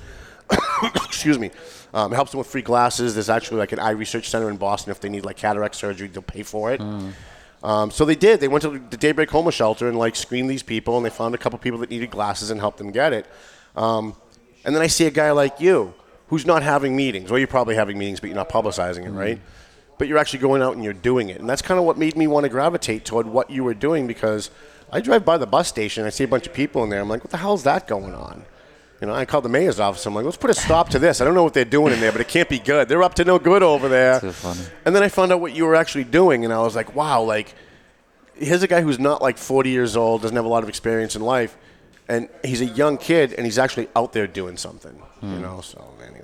excuse 1.06 1.40
me, 1.40 1.50
um, 1.94 2.12
it 2.12 2.16
helps 2.16 2.32
them 2.32 2.38
with 2.40 2.48
free 2.48 2.62
glasses. 2.62 3.14
There's 3.16 3.30
actually 3.30 3.58
like 3.60 3.72
an 3.72 3.80
eye 3.80 3.92
research 3.92 4.30
center 4.30 4.50
in 4.50 4.58
Boston. 4.58 4.92
If 4.92 5.00
they 5.00 5.10
need 5.10 5.26
like 5.26 5.38
cataract 5.38 5.76
surgery, 5.76 6.08
they'll 6.10 6.22
pay 6.22 6.44
for 6.44 6.72
it. 6.74 6.82
Um, 7.64 7.92
so 7.92 8.04
they 8.04 8.16
did. 8.16 8.42
They 8.42 8.50
went 8.50 8.62
to 8.64 8.72
the 8.72 8.98
Daybreak 8.98 9.30
Homeless 9.32 9.56
Shelter 9.56 9.88
and 9.88 9.98
like 9.98 10.16
screened 10.18 10.50
these 10.50 10.64
people, 10.64 10.98
and 10.98 11.06
they 11.06 11.10
found 11.10 11.34
a 11.34 11.38
couple 11.38 11.58
people 11.60 11.80
that 11.80 11.90
needed 11.90 12.12
glasses 12.12 12.50
and 12.52 12.60
helped 12.60 12.78
them 12.78 12.92
get 12.92 13.14
it. 13.14 13.26
Um, 13.76 14.16
and 14.66 14.76
then 14.76 14.82
I 14.82 14.88
see 14.88 15.06
a 15.06 15.12
guy 15.12 15.32
like 15.32 15.62
you 15.62 15.94
who's 16.28 16.46
not 16.46 16.62
having 16.64 16.96
meetings. 16.96 17.32
Well, 17.32 17.40
you're 17.40 17.48
probably 17.48 17.76
having 17.76 17.98
meetings, 17.98 18.20
but 18.20 18.28
you're 18.28 18.36
not 18.36 18.50
publicizing 18.50 19.06
it, 19.06 19.12
right? 19.12 19.40
But 19.98 20.08
you're 20.08 20.18
actually 20.18 20.40
going 20.40 20.62
out 20.62 20.74
and 20.74 20.84
you're 20.84 20.94
doing 20.94 21.30
it, 21.30 21.40
and 21.40 21.50
that's 21.50 21.62
kind 21.62 21.80
of 21.80 21.86
what 21.86 21.98
made 21.98 22.18
me 22.18 22.28
want 22.28 22.46
to 22.46 22.50
gravitate 22.50 23.06
toward 23.06 23.28
what 23.28 23.50
you 23.50 23.64
were 23.64 23.76
doing 23.76 24.08
because 24.08 24.50
I 24.92 25.02
drive 25.02 25.26
by 25.26 25.38
the 25.38 25.48
bus 25.48 25.68
station, 25.68 26.06
I 26.06 26.10
see 26.10 26.24
a 26.24 26.28
bunch 26.28 26.46
of 26.46 26.54
people 26.54 26.84
in 26.84 26.90
there. 26.90 27.00
I'm 27.00 27.10
like, 27.10 27.24
what 27.24 27.32
the 27.32 27.38
hell's 27.38 27.64
that 27.64 27.88
going 27.88 28.14
on? 28.14 28.46
You 29.02 29.08
know, 29.08 29.16
I 29.16 29.26
called 29.26 29.44
the 29.44 29.50
mayor's 29.50 29.80
office. 29.80 30.06
I'm 30.06 30.14
like, 30.14 30.24
let's 30.24 30.38
put 30.38 30.52
a 30.52 30.54
stop 30.54 30.90
to 30.90 31.00
this. 31.00 31.20
I 31.20 31.26
don't 31.26 31.34
know 31.34 31.44
what 31.44 31.54
they're 31.54 31.66
doing 31.66 31.94
in 31.94 32.00
there, 32.00 32.12
but 32.12 32.22
it 32.22 32.28
can't 32.28 32.48
be 32.48 32.60
good. 32.60 32.88
They're 32.88 33.04
up 33.04 33.16
to 33.16 33.26
no 33.26 33.40
good 33.40 33.64
over 33.64 33.90
there. 33.90 34.20
Too 34.20 34.32
funny. 34.32 34.62
And 34.86 34.96
then 34.96 35.04
I 35.04 35.10
found 35.10 35.32
out 35.32 35.42
what 35.42 35.54
you 35.54 35.66
were 35.66 35.76
actually 35.76 36.06
doing, 36.06 36.46
and 36.46 36.54
I 36.54 36.60
was 36.60 36.76
like, 36.76 36.96
wow, 36.96 37.22
like, 37.24 37.54
here's 38.36 38.64
a 38.64 38.68
guy 38.68 38.82
who's 38.82 39.00
not 39.00 39.22
like 39.22 39.38
40 39.38 39.72
years 39.72 39.98
old, 39.98 40.22
doesn't 40.22 40.36
have 40.36 40.46
a 40.46 40.50
lot 40.50 40.64
of 40.64 40.70
experience 40.70 41.16
in 41.16 41.24
life, 41.24 41.58
and 42.08 42.30
he's 42.46 42.62
a 42.62 42.66
young 42.66 42.98
kid, 42.98 43.34
and 43.34 43.46
he's 43.46 43.58
actually 43.58 43.90
out 43.96 44.14
there 44.14 44.28
doing 44.28 44.58
something, 44.58 44.96
you 45.22 45.28
hmm. 45.28 45.42
know? 45.42 45.62
So, 45.62 45.84
anyways. 46.02 46.23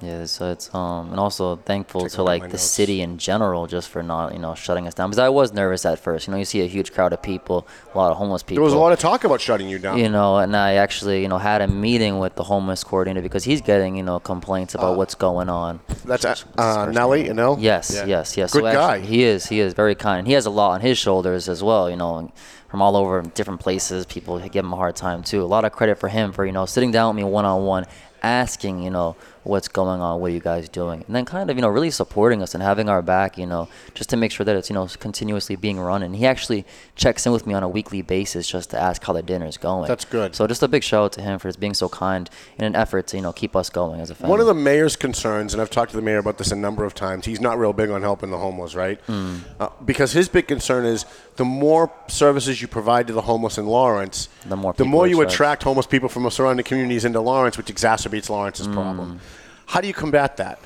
Yeah, 0.00 0.24
so 0.26 0.50
it's 0.50 0.74
um 0.74 1.10
and 1.10 1.20
also 1.20 1.56
thankful 1.56 2.04
a 2.04 2.08
to 2.10 2.22
like 2.22 2.42
the 2.42 2.48
notes. 2.48 2.62
city 2.62 3.00
in 3.00 3.18
general 3.18 3.66
just 3.66 3.88
for 3.88 4.02
not 4.02 4.32
you 4.32 4.38
know 4.38 4.54
shutting 4.54 4.86
us 4.86 4.94
down 4.94 5.10
because 5.10 5.18
I 5.18 5.28
was 5.28 5.52
nervous 5.52 5.84
at 5.86 5.98
first. 5.98 6.26
You 6.26 6.32
know, 6.32 6.38
you 6.38 6.44
see 6.44 6.60
a 6.62 6.66
huge 6.66 6.92
crowd 6.92 7.12
of 7.12 7.22
people, 7.22 7.66
a 7.94 7.98
lot 7.98 8.10
of 8.10 8.16
homeless 8.16 8.42
people. 8.42 8.56
There 8.56 8.64
was 8.64 8.74
a 8.74 8.78
lot 8.78 8.92
of 8.92 8.98
talk 8.98 9.24
about 9.24 9.40
shutting 9.40 9.68
you 9.68 9.78
down. 9.78 9.98
you 9.98 10.08
know, 10.08 10.38
and 10.38 10.56
I 10.56 10.74
actually 10.74 11.22
you 11.22 11.28
know 11.28 11.38
had 11.38 11.62
a 11.62 11.68
meeting 11.68 12.18
with 12.18 12.34
the 12.36 12.44
homeless 12.44 12.84
coordinator 12.84 13.22
because 13.22 13.44
he's 13.44 13.60
getting 13.60 13.96
you 13.96 14.02
know 14.02 14.18
complaints 14.20 14.74
about 14.74 14.96
what's 14.96 15.14
going 15.14 15.48
on. 15.48 15.80
That's 16.04 16.24
uh, 16.24 16.34
uh, 16.58 16.90
Nelly, 16.92 17.26
you 17.26 17.34
know? 17.34 17.56
Yes, 17.58 17.92
Yeah. 17.94 18.06
yes, 18.06 18.36
yes. 18.36 18.52
Good 18.52 18.62
so 18.62 18.66
actually, 18.66 19.00
guy. 19.00 19.06
He 19.06 19.22
is. 19.24 19.46
He 19.46 19.60
is 19.60 19.74
very 19.74 19.94
kind. 19.94 20.26
He 20.26 20.34
has 20.34 20.46
a 20.46 20.50
lot 20.50 20.72
on 20.72 20.80
his 20.80 20.98
shoulders 20.98 21.48
as 21.48 21.62
well. 21.62 21.88
You 21.88 21.96
know, 21.96 22.32
from 22.68 22.82
all 22.82 22.96
over 22.96 23.22
different 23.22 23.60
places, 23.60 24.04
people 24.06 24.38
give 24.40 24.64
him 24.64 24.72
a 24.72 24.76
hard 24.76 24.96
time 24.96 25.22
too. 25.22 25.42
A 25.42 25.46
lot 25.46 25.64
of 25.64 25.72
credit 25.72 25.98
for 25.98 26.08
him 26.08 26.32
for 26.32 26.44
you 26.44 26.52
know 26.52 26.66
sitting 26.66 26.90
down 26.90 27.14
with 27.14 27.24
me 27.24 27.30
one 27.30 27.44
on 27.44 27.64
one, 27.64 27.86
asking 28.22 28.82
you 28.82 28.90
know 28.90 29.16
what's 29.44 29.68
going 29.68 30.00
on, 30.00 30.20
what 30.20 30.30
are 30.30 30.34
you 30.34 30.40
guys 30.40 30.68
doing, 30.68 31.04
and 31.06 31.14
then 31.14 31.24
kind 31.24 31.48
of 31.50 31.56
you 31.56 31.62
know 31.62 31.68
really 31.68 31.90
supporting 31.90 32.42
us 32.42 32.54
and 32.54 32.62
having 32.62 32.88
our 32.88 33.02
back. 33.02 33.38
You 33.38 33.46
know, 33.46 33.68
just 33.94 34.10
to 34.10 34.16
make 34.16 34.32
sure 34.32 34.44
that 34.44 34.56
it's 34.56 34.68
you 34.70 34.74
know 34.74 34.88
continuously 34.98 35.56
being 35.56 35.78
run. 35.78 36.02
And 36.02 36.16
he 36.16 36.26
actually 36.26 36.64
checks 36.96 37.24
in 37.26 37.32
with 37.32 37.46
me 37.46 37.54
on 37.54 37.62
a 37.62 37.68
weekly 37.68 38.02
basis 38.02 38.48
just 38.48 38.70
to 38.70 38.80
ask 38.80 39.04
how 39.04 39.12
the 39.12 39.22
dinner's 39.22 39.56
going. 39.56 39.88
That's 39.88 40.04
good. 40.04 40.34
So 40.34 40.46
just 40.46 40.62
a 40.62 40.68
big 40.68 40.82
shout 40.82 41.04
out 41.04 41.12
to 41.12 41.22
him 41.22 41.38
for 41.38 41.48
just 41.48 41.60
being 41.60 41.74
so 41.74 41.88
kind 41.88 42.28
in 42.58 42.64
an 42.64 42.74
effort 42.74 43.06
to 43.08 43.16
you 43.16 43.22
know 43.22 43.32
keep 43.32 43.54
us 43.54 43.70
going 43.70 44.00
as 44.00 44.10
a 44.10 44.14
family. 44.14 44.30
One 44.30 44.40
of 44.40 44.46
the 44.46 44.54
mayor's 44.54 44.96
concerns, 44.96 45.52
and 45.54 45.60
I've 45.60 45.70
talked 45.70 45.90
to 45.92 45.96
the 45.96 46.02
mayor 46.02 46.18
about 46.18 46.38
this 46.38 46.50
a 46.50 46.56
number 46.56 46.84
of 46.84 46.94
times, 46.94 47.26
he's 47.26 47.40
not 47.40 47.58
real 47.58 47.72
big 47.72 47.90
on 47.90 48.02
helping 48.02 48.30
the 48.30 48.38
homeless, 48.38 48.74
right? 48.74 49.00
Hmm. 49.02 49.36
Uh, 49.60 49.68
because 49.84 50.12
his 50.12 50.28
big 50.28 50.48
concern 50.48 50.84
is 50.84 51.04
the 51.36 51.44
more 51.44 51.92
services 52.08 52.62
you 52.62 52.68
provide 52.68 53.06
to 53.08 53.12
the 53.12 53.22
homeless 53.22 53.58
in 53.58 53.66
Lawrence, 53.66 54.28
The 54.46 54.56
more 54.56 54.72
the 54.72 54.84
more 54.84 55.06
you 55.06 55.20
attract. 55.20 55.32
attract 55.34 55.62
homeless 55.64 55.86
people 55.86 56.08
from 56.08 56.22
the 56.22 56.30
surrounding 56.30 56.64
communities 56.64 57.04
into 57.04 57.20
Lawrence, 57.20 57.56
which 57.58 57.66
exacerbates 57.66 58.28
Lawrence's 58.30 58.66
Hmm. 58.66 58.72
problem. 58.74 59.20
How 59.66 59.80
do 59.80 59.88
you 59.88 59.94
combat 59.94 60.36
that? 60.38 60.58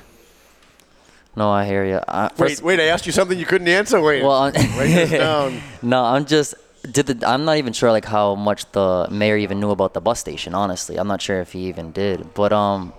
no, 1.35 1.49
I 1.49 1.65
hear 1.65 1.85
you. 1.85 1.99
I, 2.07 2.29
Wait, 2.37 2.61
wait, 2.61 2.79
I 2.79 2.85
asked 2.85 3.05
you 3.05 3.11
something 3.13 3.37
you 3.39 3.45
couldn't 3.45 3.67
answer. 3.69 4.01
Wait, 4.01 4.23
Well, 4.23 4.31
I'm- 4.33 4.53
write 4.77 4.87
this 4.87 5.11
down. 5.25 5.61
No, 5.81 6.03
I'm 6.03 6.25
just 6.25 6.53
did 6.91 7.05
the. 7.07 7.27
I'm 7.29 7.45
not 7.45 7.57
even 7.57 7.73
sure 7.73 7.91
like 7.91 8.05
how 8.05 8.35
much 8.35 8.69
the 8.71 9.07
mayor 9.11 9.37
even 9.37 9.59
knew 9.59 9.71
about 9.71 9.93
the 9.93 10.01
bus 10.01 10.19
station. 10.19 10.53
Honestly, 10.53 10.97
I'm 10.97 11.07
not 11.07 11.21
sure 11.21 11.39
if 11.41 11.51
he 11.53 11.67
even 11.67 11.91
did. 11.91 12.33
But 12.33 12.51
um, 12.53 12.93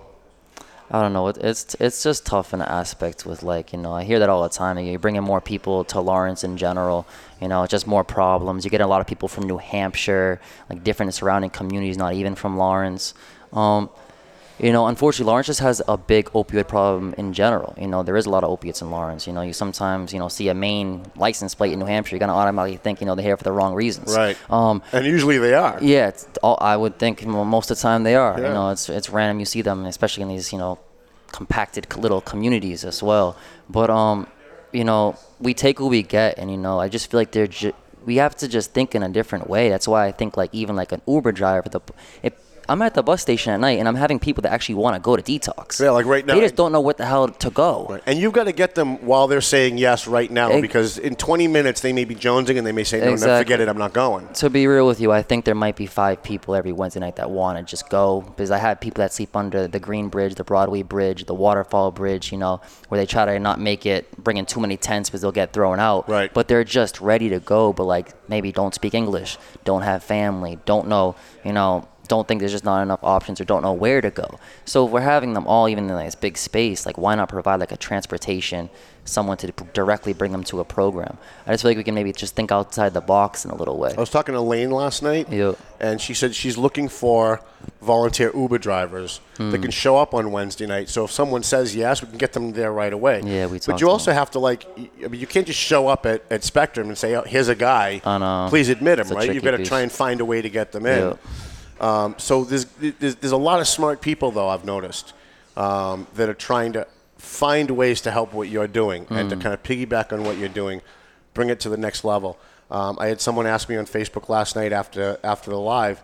I 0.89 1.01
don't 1.01 1.13
know. 1.13 1.27
It, 1.27 1.37
it's 1.37 1.75
it's 1.79 2.01
just 2.03 2.25
tough 2.25 2.53
in 2.53 2.61
an 2.61 2.67
aspect 2.67 3.25
with 3.25 3.43
like 3.43 3.73
you 3.73 3.79
know 3.79 3.93
I 3.93 4.03
hear 4.03 4.19
that 4.19 4.29
all 4.29 4.43
the 4.43 4.49
time. 4.49 4.77
You're 4.79 4.99
bringing 4.99 5.23
more 5.23 5.41
people 5.41 5.83
to 5.85 5.99
Lawrence 5.99 6.43
in 6.43 6.57
general. 6.57 7.05
You 7.41 7.47
know, 7.47 7.65
just 7.67 7.85
more 7.87 8.03
problems. 8.03 8.63
You 8.65 8.71
get 8.71 8.81
a 8.81 8.87
lot 8.87 9.01
of 9.01 9.07
people 9.07 9.27
from 9.27 9.43
New 9.45 9.57
Hampshire, 9.57 10.39
like 10.69 10.83
different 10.83 11.13
surrounding 11.13 11.49
communities, 11.49 11.97
not 11.97 12.13
even 12.13 12.35
from 12.35 12.57
Lawrence. 12.57 13.13
Um, 13.51 13.89
you 14.61 14.71
know, 14.71 14.85
unfortunately, 14.85 15.29
Lawrence 15.31 15.47
just 15.47 15.59
has 15.61 15.81
a 15.87 15.97
big 15.97 16.25
opioid 16.33 16.67
problem 16.67 17.15
in 17.17 17.33
general. 17.33 17.73
You 17.79 17.87
know, 17.87 18.03
there 18.03 18.15
is 18.15 18.27
a 18.27 18.29
lot 18.29 18.43
of 18.43 18.51
opiates 18.51 18.81
in 18.81 18.91
Lawrence. 18.91 19.25
You 19.25 19.33
know, 19.33 19.41
you 19.41 19.53
sometimes, 19.53 20.13
you 20.13 20.19
know, 20.19 20.27
see 20.27 20.49
a 20.49 20.53
Maine 20.53 21.03
license 21.15 21.55
plate 21.55 21.73
in 21.73 21.79
New 21.79 21.85
Hampshire, 21.85 22.15
you're 22.15 22.19
going 22.19 22.29
to 22.29 22.35
automatically 22.35 22.77
think, 22.77 23.01
you 23.01 23.07
know, 23.07 23.15
they're 23.15 23.25
here 23.25 23.37
for 23.37 23.43
the 23.43 23.51
wrong 23.51 23.73
reasons. 23.73 24.15
Right. 24.15 24.37
Um, 24.51 24.83
and 24.91 25.05
usually 25.05 25.39
they 25.39 25.55
are. 25.55 25.79
yeah, 25.81 26.09
it's 26.09 26.27
all, 26.43 26.59
I 26.61 26.77
would 26.77 26.99
think 26.99 27.25
most 27.25 27.71
of 27.71 27.77
the 27.77 27.81
time 27.81 28.03
they 28.03 28.15
are. 28.15 28.39
Yeah. 28.39 28.47
You 28.49 28.53
know, 28.53 28.69
it's 28.69 28.87
it's 28.87 29.09
random 29.09 29.39
you 29.39 29.45
see 29.45 29.63
them, 29.63 29.85
especially 29.85 30.23
in 30.23 30.29
these 30.29 30.53
you 30.53 30.59
know 30.59 30.77
compacted 31.31 31.95
little 31.95 32.21
communities 32.21 32.85
as 32.85 33.01
well. 33.01 33.35
But 33.67 33.89
um, 33.89 34.27
you 34.71 34.83
know, 34.83 35.17
we 35.39 35.53
take 35.53 35.79
what 35.79 35.89
we 35.89 36.03
get, 36.03 36.37
and 36.37 36.51
you 36.51 36.57
know, 36.57 36.79
I 36.79 36.87
just 36.87 37.09
feel 37.09 37.19
like 37.19 37.31
they're 37.31 37.47
ju- 37.47 37.73
we 38.05 38.17
have 38.17 38.35
to 38.37 38.47
just 38.47 38.73
think 38.73 38.95
in 38.95 39.03
a 39.03 39.09
different 39.09 39.49
way. 39.49 39.69
That's 39.69 39.87
why 39.87 40.05
I 40.05 40.11
think 40.11 40.37
like 40.37 40.53
even 40.53 40.75
like 40.75 40.91
an 40.91 41.01
Uber 41.07 41.31
driver, 41.31 41.69
the 41.69 41.81
I'm 42.71 42.81
at 42.81 42.93
the 42.93 43.03
bus 43.03 43.21
station 43.21 43.51
at 43.51 43.59
night 43.59 43.79
and 43.79 43.87
I'm 43.87 43.95
having 43.95 44.17
people 44.17 44.43
that 44.43 44.53
actually 44.53 44.75
want 44.75 44.95
to 44.95 45.01
go 45.01 45.17
to 45.17 45.21
detox. 45.21 45.81
Yeah, 45.81 45.91
like 45.91 46.05
right 46.05 46.25
now. 46.25 46.35
They 46.35 46.39
just 46.39 46.55
don't 46.55 46.71
know 46.71 46.79
what 46.79 46.97
the 46.97 47.05
hell 47.05 47.27
to 47.27 47.49
go. 47.49 47.85
Right. 47.89 48.03
And 48.05 48.17
you've 48.17 48.31
got 48.31 48.45
to 48.45 48.53
get 48.53 48.75
them 48.75 49.05
while 49.05 49.27
they're 49.27 49.41
saying 49.41 49.77
yes 49.77 50.07
right 50.07 50.31
now, 50.31 50.51
Ex- 50.51 50.61
because 50.61 50.97
in 50.97 51.15
20 51.15 51.49
minutes 51.49 51.81
they 51.81 51.91
may 51.91 52.05
be 52.05 52.15
jonesing 52.15 52.57
and 52.57 52.65
they 52.65 52.71
may 52.71 52.85
say, 52.85 53.01
no, 53.01 53.15
no, 53.15 53.37
forget 53.37 53.59
it, 53.59 53.67
I'm 53.67 53.77
not 53.77 53.91
going. 53.91 54.25
to 54.35 54.49
be 54.49 54.67
real 54.67 54.87
with 54.87 55.01
you, 55.01 55.11
I 55.11 55.21
think 55.21 55.43
there 55.43 55.53
might 55.55 55.75
be 55.75 55.85
five 55.85 56.23
people 56.23 56.55
every 56.55 56.71
Wednesday 56.71 57.01
night 57.01 57.17
that 57.17 57.29
want 57.29 57.57
to 57.57 57.63
just 57.69 57.89
go 57.89 58.21
because 58.21 58.51
I 58.51 58.57
have 58.57 58.79
people 58.79 59.01
that 59.01 59.11
sleep 59.11 59.35
under 59.35 59.67
the 59.67 59.79
Green 59.79 60.07
Bridge, 60.07 60.35
the 60.35 60.45
Broadway 60.45 60.81
Bridge, 60.81 61.25
the 61.25 61.35
Waterfall 61.35 61.91
Bridge, 61.91 62.31
you 62.31 62.37
know, 62.37 62.61
where 62.87 62.97
they 63.01 63.05
try 63.05 63.25
to 63.25 63.37
not 63.37 63.59
make 63.59 63.85
it, 63.85 64.09
bring 64.23 64.37
in 64.37 64.45
too 64.45 64.61
many 64.61 64.77
tents 64.77 65.09
because 65.09 65.21
they'll 65.21 65.33
get 65.33 65.51
thrown 65.51 65.81
out. 65.81 66.07
Right. 66.07 66.33
But 66.33 66.47
they're 66.47 66.63
just 66.63 67.01
ready 67.01 67.27
to 67.29 67.41
go, 67.41 67.73
but 67.73 67.83
like 67.83 68.29
maybe 68.29 68.53
don't 68.53 68.73
speak 68.73 68.93
English, 68.93 69.37
don't 69.65 69.81
have 69.81 70.05
family, 70.05 70.57
don't 70.65 70.87
know, 70.87 71.15
you 71.43 71.51
know, 71.51 71.85
don't 72.11 72.27
think 72.27 72.39
there's 72.41 72.51
just 72.51 72.65
not 72.65 72.81
enough 72.81 72.99
options 73.03 73.39
or 73.39 73.45
don't 73.45 73.61
know 73.63 73.71
where 73.71 74.01
to 74.01 74.11
go. 74.11 74.37
So 74.65 74.85
if 74.85 74.91
we're 74.91 74.99
having 75.15 75.33
them 75.33 75.47
all 75.47 75.69
even 75.69 75.85
in 75.89 75.95
like 75.95 76.07
this 76.07 76.15
big 76.15 76.37
space, 76.37 76.85
like 76.85 76.97
why 76.97 77.15
not 77.15 77.29
provide 77.29 77.61
like 77.61 77.71
a 77.71 77.77
transportation, 77.77 78.69
someone 79.05 79.37
to 79.37 79.47
directly 79.73 80.11
bring 80.11 80.33
them 80.33 80.43
to 80.51 80.59
a 80.59 80.65
program? 80.65 81.17
I 81.47 81.51
just 81.53 81.61
feel 81.63 81.69
like 81.71 81.77
we 81.77 81.85
can 81.85 81.95
maybe 81.95 82.11
just 82.11 82.35
think 82.35 82.51
outside 82.51 82.93
the 82.93 82.99
box 82.99 83.45
in 83.45 83.51
a 83.51 83.55
little 83.55 83.77
way. 83.77 83.93
I 83.97 83.99
was 83.99 84.09
talking 84.09 84.33
to 84.33 84.41
Lane 84.41 84.71
last 84.71 85.01
night, 85.01 85.31
Yep. 85.31 85.57
and 85.79 86.01
she 86.01 86.13
said 86.13 86.35
she's 86.35 86.57
looking 86.57 86.89
for 86.89 87.39
volunteer 87.81 88.31
Uber 88.35 88.57
drivers 88.57 89.21
that 89.37 89.43
Hmm. 89.55 89.61
can 89.61 89.71
show 89.71 89.95
up 89.97 90.13
on 90.13 90.33
Wednesday 90.33 90.65
night. 90.67 90.89
So 90.89 91.05
if 91.05 91.11
someone 91.11 91.43
says 91.43 91.73
yes, 91.75 92.01
we 92.01 92.09
can 92.09 92.17
get 92.17 92.33
them 92.33 92.51
there 92.51 92.73
right 92.73 92.91
away. 92.91 93.21
Yeah, 93.23 93.45
we 93.45 93.59
But 93.65 93.79
you 93.79 93.89
also 93.89 94.11
have 94.11 94.29
to 94.31 94.39
like, 94.39 94.65
I 95.03 95.07
mean, 95.07 95.21
you 95.21 95.27
can't 95.27 95.47
just 95.47 95.59
show 95.59 95.87
up 95.87 96.05
at, 96.05 96.23
at 96.29 96.43
Spectrum 96.43 96.89
and 96.89 96.97
say, 96.97 97.15
oh, 97.15 97.21
"Here's 97.21 97.47
a 97.47 97.55
guy, 97.55 98.01
please 98.49 98.67
admit 98.67 98.99
him." 98.99 99.07
Right? 99.07 99.33
You've 99.33 99.43
got 99.45 99.51
to 99.57 99.63
try 99.63 99.79
and 99.81 99.91
find 99.91 100.19
a 100.19 100.25
way 100.25 100.41
to 100.41 100.49
get 100.49 100.73
them 100.73 100.85
in. 100.85 100.99
Yep. 101.09 101.19
Um, 101.81 102.15
so 102.17 102.43
there's, 102.43 102.65
there's 102.99 103.15
there's 103.15 103.31
a 103.33 103.37
lot 103.49 103.59
of 103.59 103.67
smart 103.67 104.01
people 104.01 104.31
though 104.31 104.47
I've 104.49 104.63
noticed 104.65 105.13
um, 105.57 106.07
that 106.15 106.29
are 106.29 106.33
trying 106.35 106.71
to 106.73 106.87
find 107.17 107.71
ways 107.71 108.01
to 108.01 108.11
help 108.11 108.33
what 108.33 108.47
you're 108.49 108.67
doing 108.67 109.05
and 109.09 109.29
to 109.31 109.35
Mm. 109.35 109.41
kind 109.41 109.53
of 109.53 109.63
piggyback 109.63 110.13
on 110.13 110.23
what 110.23 110.37
you're 110.37 110.49
doing, 110.63 110.81
bring 111.33 111.49
it 111.49 111.59
to 111.61 111.69
the 111.69 111.77
next 111.77 112.03
level. 112.03 112.37
Um, 112.69 112.97
I 112.99 113.07
had 113.07 113.19
someone 113.19 113.45
ask 113.47 113.67
me 113.67 113.75
on 113.77 113.85
Facebook 113.85 114.29
last 114.29 114.55
night 114.55 114.71
after 114.71 115.17
after 115.23 115.49
the 115.51 115.59
live. 115.59 116.01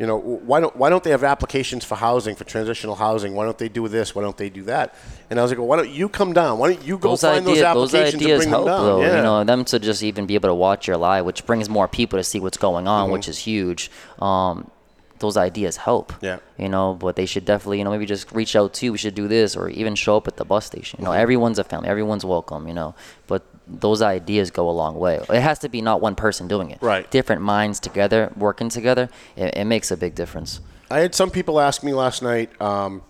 You 0.00 0.06
know, 0.06 0.16
why 0.18 0.58
don't 0.60 0.74
why 0.76 0.88
don't 0.88 1.04
they 1.04 1.10
have 1.10 1.22
applications 1.24 1.84
for 1.84 1.94
housing 1.94 2.34
for 2.34 2.44
transitional 2.44 2.94
housing? 2.96 3.34
Why 3.34 3.44
don't 3.44 3.58
they 3.58 3.68
do 3.68 3.86
this? 3.86 4.14
Why 4.14 4.22
don't 4.22 4.36
they 4.36 4.48
do 4.48 4.62
that? 4.64 4.94
And 5.28 5.38
I 5.38 5.42
was 5.42 5.50
like, 5.52 5.58
well, 5.58 5.68
why 5.68 5.76
don't 5.76 5.90
you 5.90 6.08
come 6.08 6.32
down? 6.32 6.58
Why 6.58 6.72
don't 6.72 6.84
you 6.84 6.96
go 6.96 7.10
those, 7.10 7.20
find 7.20 7.46
idea- 7.46 7.46
those 7.46 7.92
those 7.92 7.94
applications 7.94 8.22
ideas 8.22 8.30
and 8.32 8.38
bring 8.40 8.48
help 8.50 8.64
them 8.64 8.74
down? 8.76 8.84
though. 8.86 9.02
yeah. 9.02 9.16
You 9.18 9.22
know, 9.22 9.44
them 9.44 9.64
to 9.66 9.78
just 9.78 10.02
even 10.02 10.24
be 10.26 10.34
able 10.36 10.48
to 10.48 10.54
watch 10.54 10.88
your 10.88 10.96
live, 10.96 11.26
which 11.26 11.44
brings 11.44 11.68
more 11.68 11.86
people 11.86 12.18
to 12.18 12.24
see 12.24 12.40
what's 12.40 12.56
going 12.56 12.88
on, 12.88 13.04
Mm-hmm. 13.04 13.12
which 13.12 13.28
is 13.28 13.38
huge. 13.38 13.90
Um, 14.20 14.70
those 15.18 15.36
ideas 15.36 15.76
help. 15.76 16.14
Yeah. 16.22 16.38
You 16.56 16.70
know, 16.70 16.94
but 16.94 17.14
they 17.16 17.26
should 17.26 17.44
definitely, 17.44 17.76
you 17.78 17.84
know, 17.84 17.90
maybe 17.90 18.06
just 18.06 18.32
reach 18.32 18.56
out 18.56 18.72
to 18.72 18.86
you. 18.86 18.92
We 18.92 18.96
should 18.98 19.14
do 19.14 19.28
this, 19.28 19.54
or 19.54 19.68
even 19.68 19.94
show 19.94 20.16
up 20.16 20.26
at 20.26 20.38
the 20.38 20.46
bus 20.46 20.64
station. 20.64 20.98
You 21.00 21.04
know, 21.04 21.10
Mm-hmm. 21.10 21.20
everyone's 21.20 21.58
a 21.58 21.64
family. 21.64 21.90
Everyone's 21.90 22.24
welcome. 22.24 22.66
You 22.66 22.72
know, 22.72 22.94
but 23.26 23.42
those 23.70 24.02
ideas 24.02 24.50
go 24.50 24.68
a 24.68 24.72
long 24.72 24.96
way. 24.98 25.20
It 25.28 25.40
has 25.40 25.58
to 25.60 25.68
be 25.68 25.80
not 25.80 26.00
one 26.00 26.14
person 26.14 26.48
doing 26.48 26.70
it. 26.70 26.78
Right. 26.82 27.08
Different 27.10 27.42
minds 27.42 27.78
together, 27.80 28.32
working 28.36 28.68
together. 28.68 29.08
It, 29.36 29.56
it 29.56 29.64
makes 29.64 29.90
a 29.90 29.96
big 29.96 30.14
difference. 30.14 30.60
I 30.90 31.00
had 31.00 31.14
some 31.14 31.30
people 31.30 31.60
ask 31.60 31.82
me 31.82 31.92
last 31.94 32.22
night, 32.22 32.50
um, 32.60 33.02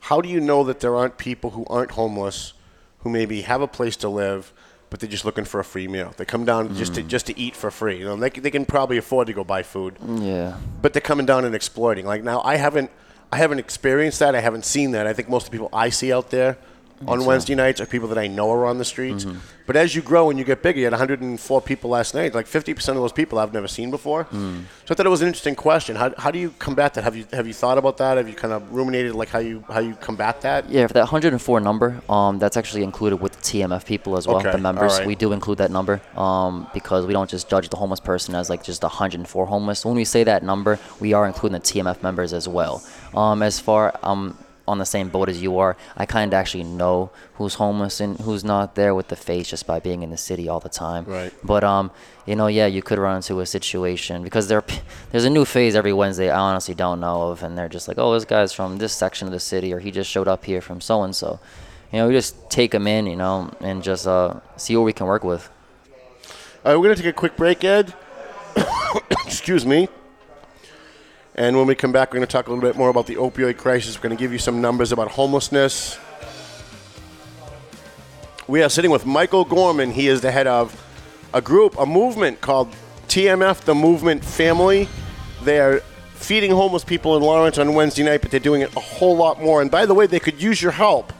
how 0.00 0.20
do 0.20 0.28
you 0.28 0.40
know 0.40 0.62
that 0.64 0.80
there 0.80 0.94
aren't 0.94 1.18
people 1.18 1.50
who 1.50 1.64
aren't 1.68 1.92
homeless, 1.92 2.52
who 3.00 3.10
maybe 3.10 3.42
have 3.42 3.60
a 3.60 3.66
place 3.66 3.96
to 3.96 4.08
live, 4.08 4.52
but 4.90 5.00
they're 5.00 5.10
just 5.10 5.24
looking 5.24 5.44
for 5.44 5.58
a 5.58 5.64
free 5.64 5.88
meal? 5.88 6.14
They 6.16 6.24
come 6.24 6.44
down 6.44 6.74
just 6.76 6.94
to 6.94 7.02
Mm. 7.02 7.08
just 7.08 7.26
to 7.26 7.38
eat 7.38 7.56
for 7.56 7.70
free. 7.72 7.98
You 7.98 8.04
know, 8.04 8.16
they, 8.16 8.30
they 8.30 8.50
can 8.50 8.64
probably 8.66 8.98
afford 8.98 9.26
to 9.26 9.32
go 9.32 9.42
buy 9.42 9.62
food, 9.64 9.96
Yeah. 10.06 10.58
but 10.80 10.92
they're 10.92 11.00
coming 11.00 11.26
down 11.26 11.44
and 11.44 11.54
exploiting. 11.54 12.06
Like 12.06 12.22
now, 12.22 12.40
I 12.44 12.56
haven't 12.56 12.90
I 13.32 13.38
haven't 13.38 13.58
experienced 13.58 14.20
that. 14.20 14.36
I 14.36 14.40
haven't 14.40 14.64
seen 14.64 14.92
that. 14.92 15.08
I 15.08 15.12
think 15.12 15.28
most 15.28 15.46
of 15.46 15.50
the 15.50 15.56
people 15.56 15.70
I 15.72 15.88
see 15.88 16.12
out 16.12 16.30
there 16.30 16.56
on 17.06 17.24
Wednesday 17.24 17.54
nights 17.54 17.80
are 17.80 17.86
people 17.86 18.08
that 18.08 18.18
I 18.18 18.26
know 18.26 18.50
are 18.50 18.66
on 18.66 18.78
the 18.78 18.84
streets. 18.84 19.24
Mm-hmm. 19.24 19.38
But 19.66 19.76
as 19.76 19.94
you 19.94 20.02
grow 20.02 20.28
and 20.28 20.38
you 20.38 20.44
get 20.44 20.62
bigger, 20.62 20.78
you 20.78 20.84
had 20.84 20.92
104 20.92 21.60
people 21.62 21.90
last 21.90 22.14
night. 22.14 22.34
Like 22.34 22.46
50% 22.46 22.88
of 22.88 22.96
those 22.96 23.12
people 23.12 23.38
I've 23.38 23.52
never 23.52 23.68
seen 23.68 23.90
before. 23.90 24.24
Mm. 24.26 24.64
So 24.84 24.92
I 24.92 24.94
thought 24.94 25.06
it 25.06 25.10
was 25.10 25.22
an 25.22 25.28
interesting 25.28 25.54
question. 25.54 25.96
How, 25.96 26.12
how 26.18 26.30
do 26.30 26.38
you 26.38 26.50
combat 26.58 26.94
that? 26.94 27.04
Have 27.04 27.16
you 27.16 27.24
have 27.32 27.46
you 27.46 27.54
thought 27.54 27.78
about 27.78 27.96
that? 27.96 28.18
Have 28.18 28.28
you 28.28 28.34
kind 28.34 28.52
of 28.52 28.70
ruminated 28.72 29.14
like 29.14 29.30
how 29.30 29.38
you 29.38 29.64
how 29.68 29.80
you 29.80 29.94
combat 29.94 30.42
that? 30.42 30.68
Yeah, 30.68 30.86
for 30.86 30.92
that 30.94 31.00
104 31.00 31.60
number, 31.60 32.02
um, 32.10 32.38
that's 32.38 32.58
actually 32.58 32.82
included 32.82 33.16
with 33.16 33.32
the 33.32 33.42
TMF 33.42 33.86
people 33.86 34.16
as 34.18 34.26
well, 34.26 34.36
Okay, 34.36 34.52
the 34.52 34.58
members. 34.58 34.98
right. 34.98 35.06
We 35.06 35.14
do 35.14 35.32
include 35.32 35.58
that 35.58 35.70
number 35.70 36.02
um, 36.16 36.66
because 36.74 37.06
we 37.06 37.14
don't 37.14 37.30
just 37.30 37.48
judge 37.48 37.70
the 37.70 37.76
homeless 37.76 38.00
person 38.00 38.34
as 38.34 38.50
like 38.50 38.62
just 38.62 38.82
104 38.82 39.46
homeless. 39.46 39.84
When 39.84 39.96
we 39.96 40.04
say 40.04 40.24
that 40.24 40.42
number, 40.42 40.78
we 41.00 41.14
are 41.14 41.26
including 41.26 41.58
the 41.58 41.64
TMF 41.64 42.02
members 42.02 42.34
as 42.34 42.46
well. 42.46 42.82
Um, 43.14 43.42
as 43.42 43.60
far 43.60 43.98
um, 44.02 44.36
on 44.66 44.78
the 44.78 44.86
same 44.86 45.08
boat 45.08 45.28
as 45.28 45.42
you 45.42 45.58
are, 45.58 45.76
I 45.96 46.06
kind 46.06 46.32
of 46.32 46.36
actually 46.36 46.64
know 46.64 47.10
who's 47.34 47.54
homeless 47.54 48.00
and 48.00 48.18
who's 48.20 48.44
not 48.44 48.74
there 48.74 48.94
with 48.94 49.08
the 49.08 49.16
face 49.16 49.48
just 49.48 49.66
by 49.66 49.78
being 49.78 50.02
in 50.02 50.10
the 50.10 50.16
city 50.16 50.48
all 50.48 50.60
the 50.60 50.68
time. 50.68 51.04
Right. 51.04 51.32
But 51.42 51.64
um, 51.64 51.90
you 52.26 52.36
know, 52.36 52.46
yeah, 52.46 52.66
you 52.66 52.82
could 52.82 52.98
run 52.98 53.16
into 53.16 53.40
a 53.40 53.46
situation 53.46 54.22
because 54.22 54.48
there, 54.48 54.64
there's 55.10 55.24
a 55.24 55.30
new 55.30 55.44
phase 55.44 55.74
every 55.74 55.92
Wednesday. 55.92 56.30
I 56.30 56.38
honestly 56.38 56.74
don't 56.74 57.00
know 57.00 57.30
of, 57.30 57.42
and 57.42 57.56
they're 57.56 57.68
just 57.68 57.88
like, 57.88 57.98
oh, 57.98 58.12
this 58.14 58.24
guy's 58.24 58.52
from 58.52 58.78
this 58.78 58.92
section 58.92 59.28
of 59.28 59.32
the 59.32 59.40
city, 59.40 59.72
or 59.72 59.80
he 59.80 59.90
just 59.90 60.10
showed 60.10 60.28
up 60.28 60.44
here 60.44 60.60
from 60.60 60.80
so 60.80 61.02
and 61.02 61.14
so. 61.14 61.40
You 61.92 61.98
know, 62.00 62.08
we 62.08 62.14
just 62.14 62.50
take 62.50 62.72
them 62.72 62.86
in, 62.86 63.06
you 63.06 63.16
know, 63.16 63.52
and 63.60 63.82
just 63.82 64.06
uh, 64.06 64.40
see 64.56 64.76
what 64.76 64.82
we 64.82 64.92
can 64.92 65.06
work 65.06 65.22
with. 65.22 65.48
All 66.64 66.72
right, 66.72 66.76
we're 66.76 66.84
gonna 66.84 66.96
take 66.96 67.06
a 67.06 67.12
quick 67.12 67.36
break, 67.36 67.62
Ed. 67.62 67.94
Excuse 69.26 69.66
me. 69.66 69.88
And 71.36 71.56
when 71.56 71.66
we 71.66 71.74
come 71.74 71.90
back, 71.90 72.10
we're 72.10 72.18
going 72.18 72.26
to 72.28 72.32
talk 72.32 72.46
a 72.46 72.50
little 72.50 72.62
bit 72.62 72.76
more 72.76 72.90
about 72.90 73.06
the 73.06 73.16
opioid 73.16 73.56
crisis. 73.56 73.98
We're 73.98 74.04
going 74.04 74.16
to 74.16 74.20
give 74.20 74.32
you 74.32 74.38
some 74.38 74.60
numbers 74.60 74.92
about 74.92 75.08
homelessness. 75.08 75.98
We 78.46 78.62
are 78.62 78.68
sitting 78.68 78.92
with 78.92 79.04
Michael 79.04 79.44
Gorman. 79.44 79.90
He 79.90 80.06
is 80.06 80.20
the 80.20 80.30
head 80.30 80.46
of 80.46 80.80
a 81.32 81.40
group, 81.40 81.76
a 81.76 81.86
movement 81.86 82.40
called 82.40 82.72
TMF, 83.08 83.62
the 83.62 83.74
Movement 83.74 84.24
Family. 84.24 84.88
They 85.42 85.58
are 85.58 85.80
feeding 86.14 86.52
homeless 86.52 86.84
people 86.84 87.16
in 87.16 87.22
Lawrence 87.22 87.58
on 87.58 87.74
Wednesday 87.74 88.04
night, 88.04 88.22
but 88.22 88.30
they're 88.30 88.38
doing 88.38 88.60
it 88.60 88.74
a 88.76 88.80
whole 88.80 89.16
lot 89.16 89.42
more. 89.42 89.60
And 89.60 89.72
by 89.72 89.86
the 89.86 89.94
way, 89.94 90.06
they 90.06 90.20
could 90.20 90.40
use 90.40 90.62
your 90.62 90.72
help. 90.72 91.12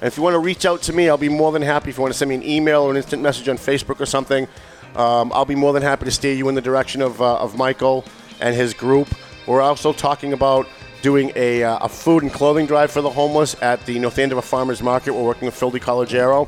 And 0.00 0.06
if 0.06 0.16
you 0.16 0.22
want 0.22 0.32
to 0.32 0.38
reach 0.38 0.64
out 0.64 0.80
to 0.82 0.94
me, 0.94 1.10
I'll 1.10 1.18
be 1.18 1.28
more 1.28 1.52
than 1.52 1.60
happy. 1.60 1.90
If 1.90 1.98
you 1.98 2.02
want 2.02 2.14
to 2.14 2.18
send 2.18 2.30
me 2.30 2.36
an 2.36 2.42
email 2.42 2.84
or 2.84 2.90
an 2.90 2.96
instant 2.96 3.20
message 3.20 3.50
on 3.50 3.58
Facebook 3.58 4.00
or 4.00 4.06
something, 4.06 4.48
um, 4.96 5.30
I'll 5.34 5.44
be 5.44 5.54
more 5.54 5.74
than 5.74 5.82
happy 5.82 6.06
to 6.06 6.10
steer 6.10 6.32
you 6.32 6.48
in 6.48 6.54
the 6.54 6.62
direction 6.62 7.02
of, 7.02 7.20
uh, 7.20 7.36
of 7.36 7.58
Michael 7.58 8.06
and 8.40 8.54
his 8.54 8.72
group. 8.72 9.08
We're 9.48 9.62
also 9.62 9.94
talking 9.94 10.34
about 10.34 10.68
doing 11.00 11.32
a, 11.34 11.64
uh, 11.64 11.78
a 11.78 11.88
food 11.88 12.22
and 12.22 12.30
clothing 12.30 12.66
drive 12.66 12.90
for 12.90 13.00
the 13.00 13.08
homeless 13.08 13.56
at 13.62 13.84
the 13.86 13.98
North 13.98 14.18
Andover 14.18 14.42
Farmers 14.42 14.82
Market. 14.82 15.14
We're 15.14 15.24
working 15.24 15.46
with 15.46 15.54
Phil 15.54 15.72
DiCollegiero 15.72 16.46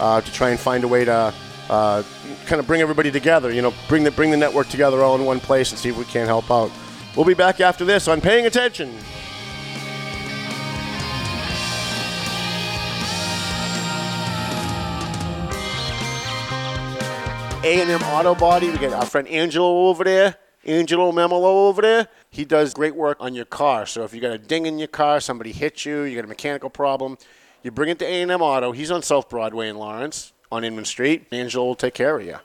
uh, 0.00 0.20
to 0.20 0.32
try 0.32 0.50
and 0.50 0.58
find 0.58 0.82
a 0.82 0.88
way 0.88 1.04
to 1.04 1.32
uh, 1.70 2.02
kind 2.46 2.58
of 2.58 2.66
bring 2.66 2.80
everybody 2.80 3.12
together. 3.12 3.52
You 3.52 3.62
know, 3.62 3.72
bring 3.86 4.02
the 4.02 4.10
bring 4.10 4.32
the 4.32 4.36
network 4.36 4.68
together 4.68 5.02
all 5.02 5.14
in 5.14 5.24
one 5.24 5.38
place 5.38 5.70
and 5.70 5.78
see 5.78 5.90
if 5.90 5.96
we 5.96 6.04
can 6.04 6.26
help 6.26 6.50
out. 6.50 6.72
We'll 7.14 7.26
be 7.26 7.34
back 7.34 7.60
after 7.60 7.84
this 7.84 8.08
on 8.08 8.20
Paying 8.20 8.46
Attention. 8.46 8.92
A&M 17.64 18.02
Auto 18.02 18.34
Body. 18.34 18.68
We 18.68 18.78
got 18.78 18.92
our 18.94 19.06
friend 19.06 19.28
Angelo 19.28 19.86
over 19.86 20.02
there. 20.02 20.36
Angelo 20.64 21.12
Memolo 21.12 21.68
over 21.68 21.82
there. 21.82 22.08
He 22.32 22.46
does 22.46 22.72
great 22.72 22.96
work 22.96 23.18
on 23.20 23.34
your 23.34 23.44
car. 23.44 23.84
So 23.84 24.04
if 24.04 24.14
you 24.14 24.20
got 24.20 24.32
a 24.32 24.38
ding 24.38 24.64
in 24.64 24.78
your 24.78 24.88
car, 24.88 25.20
somebody 25.20 25.52
hit 25.52 25.84
you, 25.84 26.02
you 26.02 26.16
got 26.16 26.24
a 26.24 26.28
mechanical 26.28 26.70
problem, 26.70 27.18
you 27.62 27.70
bring 27.70 27.90
it 27.90 27.98
to 27.98 28.06
A&M 28.06 28.30
Auto. 28.40 28.72
He's 28.72 28.90
on 28.90 29.02
South 29.02 29.28
Broadway 29.28 29.68
in 29.68 29.76
Lawrence 29.76 30.32
on 30.50 30.64
Inman 30.64 30.86
Street. 30.86 31.26
Angelo 31.30 31.66
will 31.66 31.74
take 31.74 31.92
care 31.92 32.18
of 32.18 32.24
you. 32.24 32.36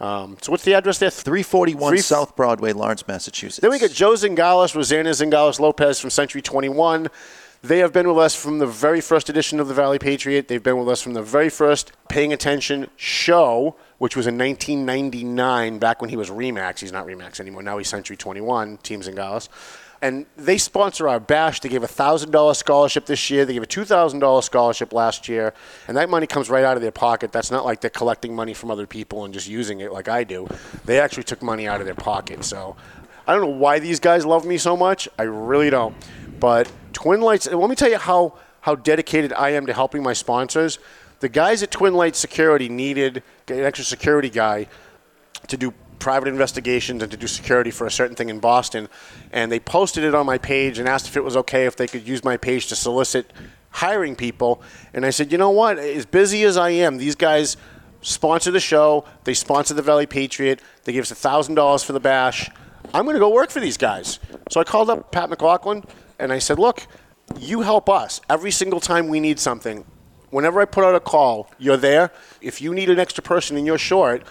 Um, 0.00 0.38
so 0.42 0.50
what's 0.50 0.64
the 0.64 0.74
address 0.74 0.98
there? 0.98 1.10
341 1.10 1.90
Three- 1.92 1.98
South 2.00 2.34
Broadway, 2.34 2.72
Lawrence, 2.72 3.06
Massachusetts. 3.06 3.60
Then 3.60 3.70
we 3.70 3.78
got 3.78 3.90
Joe 3.92 4.12
Zingales, 4.14 4.74
Rosanna 4.74 5.10
Zingales 5.10 5.60
Lopez 5.60 6.00
from 6.00 6.10
Century 6.10 6.42
21. 6.42 7.08
They 7.62 7.78
have 7.78 7.92
been 7.92 8.08
with 8.08 8.18
us 8.18 8.34
from 8.34 8.58
the 8.58 8.66
very 8.66 9.00
first 9.00 9.28
edition 9.28 9.60
of 9.60 9.68
the 9.68 9.74
Valley 9.74 9.98
Patriot. 10.00 10.48
They've 10.48 10.62
been 10.62 10.78
with 10.78 10.88
us 10.88 11.00
from 11.00 11.14
the 11.14 11.22
very 11.22 11.48
first 11.48 11.92
Paying 12.08 12.32
Attention 12.32 12.88
show, 12.96 13.76
which 13.98 14.16
was 14.16 14.26
in 14.26 14.38
1999, 14.38 15.78
back 15.78 16.00
when 16.00 16.10
he 16.10 16.16
was 16.16 16.30
Remax. 16.30 16.78
He's 16.78 16.92
not 16.92 17.06
Remax 17.06 17.40
anymore. 17.40 17.62
Now 17.62 17.78
he's 17.78 17.88
Century 17.88 18.16
21, 18.16 18.78
Team 18.78 19.00
Zingales. 19.00 19.48
And 20.00 20.26
they 20.36 20.58
sponsor 20.58 21.08
our 21.08 21.18
bash. 21.18 21.58
They 21.58 21.68
gave 21.68 21.82
a 21.82 21.88
$1,000 21.88 22.54
scholarship 22.54 23.06
this 23.06 23.30
year. 23.30 23.44
They 23.44 23.54
gave 23.54 23.64
a 23.64 23.66
$2,000 23.66 24.44
scholarship 24.44 24.92
last 24.92 25.28
year. 25.28 25.52
And 25.88 25.96
that 25.96 26.08
money 26.08 26.28
comes 26.28 26.48
right 26.48 26.64
out 26.64 26.76
of 26.76 26.82
their 26.82 26.92
pocket. 26.92 27.32
That's 27.32 27.50
not 27.50 27.64
like 27.64 27.80
they're 27.80 27.90
collecting 27.90 28.34
money 28.34 28.54
from 28.54 28.70
other 28.70 28.86
people 28.86 29.24
and 29.24 29.34
just 29.34 29.48
using 29.48 29.80
it 29.80 29.92
like 29.92 30.08
I 30.08 30.22
do. 30.22 30.46
They 30.84 31.00
actually 31.00 31.24
took 31.24 31.42
money 31.42 31.66
out 31.66 31.80
of 31.80 31.86
their 31.86 31.96
pocket. 31.96 32.44
So 32.44 32.76
I 33.26 33.32
don't 33.32 33.42
know 33.42 33.56
why 33.58 33.80
these 33.80 33.98
guys 33.98 34.24
love 34.24 34.46
me 34.46 34.56
so 34.56 34.76
much. 34.76 35.08
I 35.18 35.24
really 35.24 35.70
don't. 35.70 35.96
But 36.38 36.70
Twin 36.92 37.20
Lights, 37.20 37.50
let 37.50 37.68
me 37.68 37.74
tell 37.74 37.90
you 37.90 37.98
how, 37.98 38.34
how 38.60 38.76
dedicated 38.76 39.32
I 39.32 39.50
am 39.50 39.66
to 39.66 39.72
helping 39.72 40.04
my 40.04 40.12
sponsors. 40.12 40.78
The 41.20 41.28
guys 41.28 41.62
at 41.62 41.70
Twin 41.70 41.94
Light 41.94 42.14
Security 42.14 42.68
needed 42.68 43.22
an 43.48 43.60
extra 43.60 43.84
security 43.84 44.30
guy 44.30 44.68
to 45.48 45.56
do 45.56 45.72
private 45.98 46.28
investigations 46.28 47.02
and 47.02 47.10
to 47.10 47.16
do 47.16 47.26
security 47.26 47.70
for 47.70 47.86
a 47.86 47.90
certain 47.90 48.14
thing 48.14 48.28
in 48.28 48.38
Boston. 48.38 48.88
And 49.32 49.50
they 49.50 49.58
posted 49.58 50.04
it 50.04 50.14
on 50.14 50.26
my 50.26 50.38
page 50.38 50.78
and 50.78 50.88
asked 50.88 51.08
if 51.08 51.16
it 51.16 51.24
was 51.24 51.36
okay 51.38 51.66
if 51.66 51.76
they 51.76 51.88
could 51.88 52.06
use 52.06 52.22
my 52.22 52.36
page 52.36 52.68
to 52.68 52.76
solicit 52.76 53.32
hiring 53.70 54.14
people. 54.14 54.62
And 54.94 55.04
I 55.04 55.10
said, 55.10 55.32
you 55.32 55.38
know 55.38 55.50
what? 55.50 55.78
As 55.78 56.06
busy 56.06 56.44
as 56.44 56.56
I 56.56 56.70
am, 56.70 56.98
these 56.98 57.16
guys 57.16 57.56
sponsor 58.00 58.50
the 58.50 58.60
show. 58.60 59.04
They 59.24 59.34
sponsor 59.34 59.74
the 59.74 59.82
Valley 59.82 60.06
Patriot. 60.06 60.60
They 60.84 60.92
give 60.92 61.02
us 61.02 61.12
$1,000 61.12 61.84
for 61.84 61.92
the 61.92 62.00
bash. 62.00 62.48
I'm 62.94 63.04
going 63.04 63.14
to 63.14 63.20
go 63.20 63.28
work 63.28 63.50
for 63.50 63.60
these 63.60 63.76
guys. 63.76 64.20
So 64.50 64.60
I 64.60 64.64
called 64.64 64.88
up 64.88 65.12
Pat 65.12 65.28
McLaughlin 65.30 65.84
and 66.18 66.32
I 66.32 66.38
said, 66.38 66.58
look, 66.58 66.86
you 67.38 67.60
help 67.62 67.88
us 67.88 68.20
every 68.30 68.50
single 68.50 68.80
time 68.80 69.08
we 69.08 69.20
need 69.20 69.38
something. 69.38 69.84
Whenever 70.30 70.60
I 70.60 70.64
put 70.64 70.84
out 70.84 70.94
a 70.94 71.00
call, 71.00 71.50
you're 71.58 71.76
there. 71.76 72.10
If 72.40 72.60
you 72.60 72.74
need 72.74 72.90
an 72.90 72.98
extra 72.98 73.22
person 73.22 73.56
and 73.56 73.66
you're 73.66 73.78
short, 73.78 74.22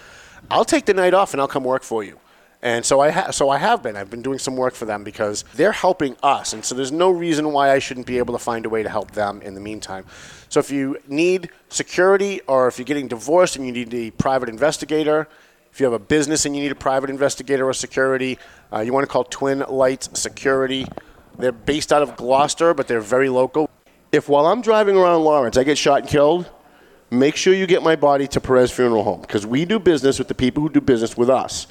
I'll 0.50 0.64
take 0.64 0.86
the 0.86 0.94
night 0.94 1.14
off 1.14 1.34
and 1.34 1.40
I'll 1.40 1.48
come 1.48 1.64
work 1.64 1.82
for 1.82 2.04
you. 2.04 2.18
And 2.60 2.84
so 2.84 2.98
I 3.00 3.10
ha- 3.10 3.30
so 3.30 3.50
I 3.50 3.58
have 3.58 3.84
been. 3.84 3.96
I've 3.96 4.10
been 4.10 4.22
doing 4.22 4.40
some 4.40 4.56
work 4.56 4.74
for 4.74 4.84
them 4.84 5.04
because 5.04 5.44
they're 5.54 5.70
helping 5.70 6.16
us, 6.24 6.52
and 6.52 6.64
so 6.64 6.74
there's 6.74 6.90
no 6.90 7.08
reason 7.08 7.52
why 7.52 7.70
I 7.70 7.78
shouldn't 7.78 8.06
be 8.06 8.18
able 8.18 8.34
to 8.34 8.38
find 8.40 8.66
a 8.66 8.68
way 8.68 8.82
to 8.82 8.88
help 8.88 9.12
them 9.12 9.40
in 9.42 9.54
the 9.54 9.60
meantime. 9.60 10.04
So 10.48 10.58
if 10.58 10.68
you 10.68 10.98
need 11.06 11.50
security, 11.68 12.40
or 12.48 12.66
if 12.66 12.76
you're 12.76 12.84
getting 12.84 13.06
divorced 13.06 13.54
and 13.54 13.64
you 13.64 13.70
need 13.70 13.94
a 13.94 14.10
private 14.10 14.48
investigator, 14.48 15.28
if 15.70 15.78
you 15.78 15.84
have 15.84 15.92
a 15.92 16.04
business 16.04 16.46
and 16.46 16.56
you 16.56 16.62
need 16.62 16.72
a 16.72 16.74
private 16.74 17.10
investigator 17.10 17.68
or 17.68 17.72
security, 17.72 18.38
uh, 18.72 18.80
you 18.80 18.92
want 18.92 19.04
to 19.04 19.08
call 19.08 19.22
Twin 19.22 19.60
Lights 19.68 20.18
Security. 20.18 20.84
They're 21.38 21.52
based 21.52 21.92
out 21.92 22.02
of 22.02 22.16
Gloucester, 22.16 22.74
but 22.74 22.88
they're 22.88 23.00
very 23.00 23.28
local. 23.28 23.70
If 24.10 24.28
while 24.28 24.46
I'm 24.46 24.62
driving 24.62 24.96
around 24.96 25.24
Lawrence, 25.24 25.56
I 25.56 25.64
get 25.64 25.76
shot 25.76 26.00
and 26.00 26.08
killed, 26.08 26.48
make 27.10 27.36
sure 27.36 27.52
you 27.52 27.66
get 27.66 27.82
my 27.82 27.94
body 27.96 28.26
to 28.28 28.40
Perez 28.40 28.70
Funeral 28.70 29.04
Home 29.04 29.20
because 29.20 29.46
we 29.46 29.64
do 29.64 29.78
business 29.78 30.18
with 30.18 30.28
the 30.28 30.34
people 30.34 30.62
who 30.62 30.70
do 30.70 30.80
business 30.80 31.16
with 31.16 31.28
us. 31.28 31.66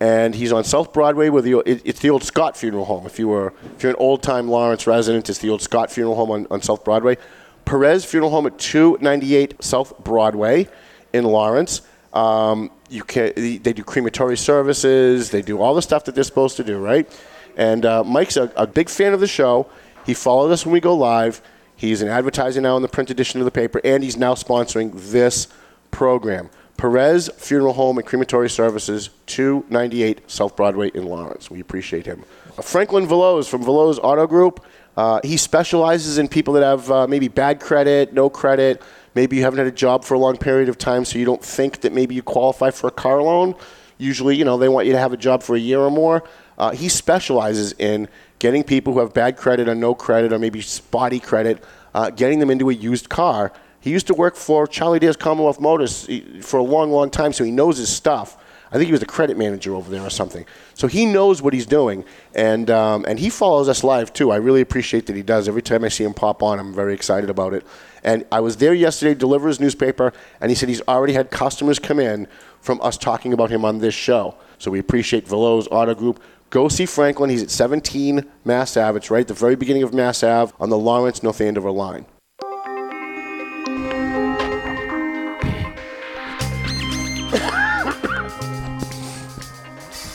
And 0.00 0.34
he's 0.34 0.52
on 0.52 0.64
South 0.64 0.92
Broadway 0.92 1.28
with 1.28 1.44
the 1.44 1.58
it, 1.60 1.82
it's 1.84 2.00
the 2.00 2.10
old 2.10 2.22
Scott 2.22 2.56
Funeral 2.56 2.84
Home. 2.84 3.06
If 3.06 3.18
you 3.18 3.28
were 3.28 3.52
if 3.76 3.82
you're 3.82 3.90
an 3.90 3.96
old 3.98 4.22
time 4.22 4.48
Lawrence 4.48 4.86
resident, 4.86 5.28
it's 5.28 5.38
the 5.38 5.50
old 5.50 5.62
Scott 5.62 5.90
Funeral 5.90 6.14
Home 6.16 6.30
on, 6.30 6.46
on 6.50 6.62
South 6.62 6.84
Broadway. 6.84 7.16
Perez 7.64 8.04
Funeral 8.04 8.30
Home 8.30 8.46
at 8.46 8.58
298 8.58 9.62
South 9.62 9.98
Broadway 10.02 10.68
in 11.12 11.24
Lawrence. 11.24 11.82
Um, 12.12 12.70
you 12.88 13.02
can 13.02 13.32
they 13.34 13.72
do 13.72 13.84
crematory 13.84 14.36
services. 14.36 15.30
They 15.30 15.42
do 15.42 15.60
all 15.60 15.74
the 15.74 15.82
stuff 15.82 16.04
that 16.04 16.14
they're 16.14 16.24
supposed 16.24 16.56
to 16.56 16.64
do, 16.64 16.78
right? 16.78 17.08
And 17.56 17.84
uh, 17.84 18.04
Mike's 18.04 18.36
a, 18.36 18.52
a 18.56 18.66
big 18.66 18.88
fan 18.88 19.12
of 19.12 19.20
the 19.20 19.26
show. 19.26 19.68
He 20.06 20.14
followed 20.14 20.52
us 20.52 20.64
when 20.64 20.72
we 20.72 20.80
go 20.80 20.94
live. 20.94 21.42
He's 21.78 22.02
an 22.02 22.08
advertiser 22.08 22.60
now 22.60 22.74
in 22.74 22.82
the 22.82 22.88
print 22.88 23.08
edition 23.08 23.40
of 23.40 23.44
the 23.44 23.52
paper, 23.52 23.80
and 23.84 24.02
he's 24.02 24.16
now 24.16 24.34
sponsoring 24.34 24.90
this 25.12 25.46
program. 25.92 26.50
Perez 26.76 27.30
Funeral 27.36 27.72
Home 27.74 27.98
and 27.98 28.06
Crematory 28.06 28.50
Services, 28.50 29.10
298 29.26 30.28
South 30.28 30.56
Broadway 30.56 30.88
in 30.88 31.06
Lawrence. 31.06 31.52
We 31.52 31.60
appreciate 31.60 32.04
him. 32.04 32.24
Franklin 32.60 33.06
Veloz 33.06 33.48
from 33.48 33.62
Veloz 33.62 34.00
Auto 34.02 34.26
Group. 34.26 34.64
Uh, 34.96 35.20
he 35.22 35.36
specializes 35.36 36.18
in 36.18 36.26
people 36.26 36.54
that 36.54 36.64
have 36.64 36.90
uh, 36.90 37.06
maybe 37.06 37.28
bad 37.28 37.60
credit, 37.60 38.12
no 38.12 38.28
credit. 38.28 38.82
Maybe 39.14 39.36
you 39.36 39.42
haven't 39.42 39.58
had 39.58 39.68
a 39.68 39.72
job 39.72 40.04
for 40.04 40.14
a 40.14 40.18
long 40.18 40.36
period 40.36 40.68
of 40.68 40.78
time, 40.78 41.04
so 41.04 41.16
you 41.16 41.24
don't 41.24 41.44
think 41.44 41.82
that 41.82 41.92
maybe 41.92 42.16
you 42.16 42.24
qualify 42.24 42.72
for 42.72 42.88
a 42.88 42.92
car 42.92 43.22
loan. 43.22 43.54
Usually, 43.98 44.34
you 44.34 44.44
know, 44.44 44.58
they 44.58 44.68
want 44.68 44.88
you 44.88 44.92
to 44.94 44.98
have 44.98 45.12
a 45.12 45.16
job 45.16 45.44
for 45.44 45.54
a 45.54 45.60
year 45.60 45.78
or 45.78 45.92
more. 45.92 46.24
Uh, 46.58 46.72
he 46.72 46.88
specializes 46.88 47.72
in 47.78 48.08
getting 48.38 48.62
people 48.62 48.92
who 48.92 48.98
have 48.98 49.14
bad 49.14 49.36
credit 49.36 49.68
or 49.68 49.74
no 49.74 49.94
credit 49.94 50.32
or 50.32 50.38
maybe 50.38 50.60
spotty 50.60 51.20
credit, 51.20 51.64
uh, 51.94 52.10
getting 52.10 52.40
them 52.40 52.50
into 52.50 52.68
a 52.68 52.74
used 52.74 53.08
car. 53.08 53.52
He 53.80 53.90
used 53.90 54.08
to 54.08 54.14
work 54.14 54.34
for 54.36 54.66
Charlie 54.66 54.98
Dare's 54.98 55.16
Commonwealth 55.16 55.60
Motors 55.60 56.08
for 56.42 56.58
a 56.58 56.62
long, 56.62 56.90
long 56.90 57.10
time, 57.10 57.32
so 57.32 57.44
he 57.44 57.52
knows 57.52 57.78
his 57.78 57.88
stuff. 57.88 58.36
I 58.70 58.74
think 58.74 58.86
he 58.86 58.92
was 58.92 59.00
the 59.00 59.06
credit 59.06 59.38
manager 59.38 59.74
over 59.74 59.90
there 59.90 60.02
or 60.02 60.10
something. 60.10 60.44
So 60.74 60.88
he 60.88 61.06
knows 61.06 61.40
what 61.40 61.54
he's 61.54 61.64
doing, 61.64 62.04
and 62.34 62.70
um, 62.70 63.06
and 63.06 63.18
he 63.18 63.30
follows 63.30 63.68
us 63.68 63.82
live 63.82 64.12
too. 64.12 64.30
I 64.30 64.36
really 64.36 64.60
appreciate 64.60 65.06
that 65.06 65.16
he 65.16 65.22
does. 65.22 65.48
Every 65.48 65.62
time 65.62 65.84
I 65.84 65.88
see 65.88 66.04
him 66.04 66.12
pop 66.12 66.42
on, 66.42 66.58
I'm 66.58 66.74
very 66.74 66.92
excited 66.92 67.30
about 67.30 67.54
it. 67.54 67.66
And 68.04 68.26
I 68.30 68.40
was 68.40 68.58
there 68.58 68.74
yesterday 68.74 69.14
to 69.14 69.18
deliver 69.18 69.48
his 69.48 69.58
newspaper, 69.58 70.12
and 70.40 70.50
he 70.50 70.54
said 70.54 70.68
he's 70.68 70.82
already 70.86 71.14
had 71.14 71.30
customers 71.30 71.78
come 71.78 71.98
in 71.98 72.28
from 72.60 72.80
us 72.82 72.98
talking 72.98 73.32
about 73.32 73.48
him 73.48 73.64
on 73.64 73.78
this 73.78 73.94
show. 73.94 74.34
So 74.58 74.70
we 74.70 74.80
appreciate 74.80 75.26
Veloz 75.26 75.66
Auto 75.70 75.94
Group. 75.94 76.22
Go 76.50 76.68
see 76.68 76.86
Franklin. 76.86 77.28
He's 77.28 77.42
at 77.42 77.50
17 77.50 78.24
Mass 78.44 78.76
Ave. 78.76 78.96
It's 78.96 79.10
right 79.10 79.20
at 79.20 79.28
the 79.28 79.34
very 79.34 79.54
beginning 79.54 79.82
of 79.82 79.92
Mass 79.92 80.22
Ave 80.22 80.54
on 80.58 80.70
the 80.70 80.78
Lawrence 80.78 81.22
North 81.22 81.42
Andover 81.42 81.70
line. 81.70 82.06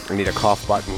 I 0.10 0.16
need 0.16 0.28
a 0.28 0.32
cough 0.32 0.68
button. 0.68 0.96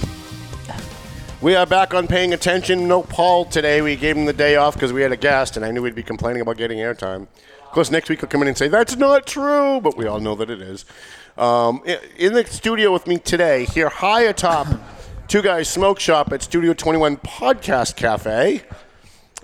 We 1.41 1.53
are 1.53 1.65
back 1.65 1.93
on 1.93 2.07
paying 2.07 2.33
attention. 2.33 2.87
No 2.87 3.03
Paul 3.03 3.43
today. 3.43 3.81
We 3.81 3.97
gave 3.97 4.15
him 4.15 4.25
the 4.25 4.33
day 4.33 4.55
off 4.55 4.75
because 4.75 4.93
we 4.93 5.01
had 5.01 5.11
a 5.11 5.17
guest, 5.17 5.57
and 5.57 5.65
I 5.65 5.71
knew 5.71 5.81
we'd 5.81 5.95
be 5.95 6.01
complaining 6.01 6.41
about 6.41 6.55
getting 6.55 6.77
airtime. 6.77 7.27
Of 7.65 7.71
course, 7.71 7.91
next 7.91 8.09
week 8.09 8.21
he'll 8.21 8.29
come 8.29 8.41
in 8.41 8.47
and 8.47 8.57
say 8.57 8.69
that's 8.69 8.95
not 8.95 9.27
true, 9.27 9.81
but 9.81 9.97
we 9.97 10.07
all 10.07 10.21
know 10.21 10.35
that 10.35 10.49
it 10.49 10.61
is. 10.61 10.85
Um, 11.37 11.83
in 12.17 12.31
the 12.31 12.45
studio 12.45 12.93
with 12.93 13.05
me 13.05 13.17
today, 13.17 13.65
here 13.65 13.89
high 13.89 14.21
atop 14.21 14.67
Two 15.27 15.41
Guys 15.41 15.67
Smoke 15.67 15.99
Shop 15.99 16.31
at 16.33 16.43
Studio 16.43 16.73
21 16.73 17.17
Podcast 17.17 17.95
Cafe. 17.95 18.61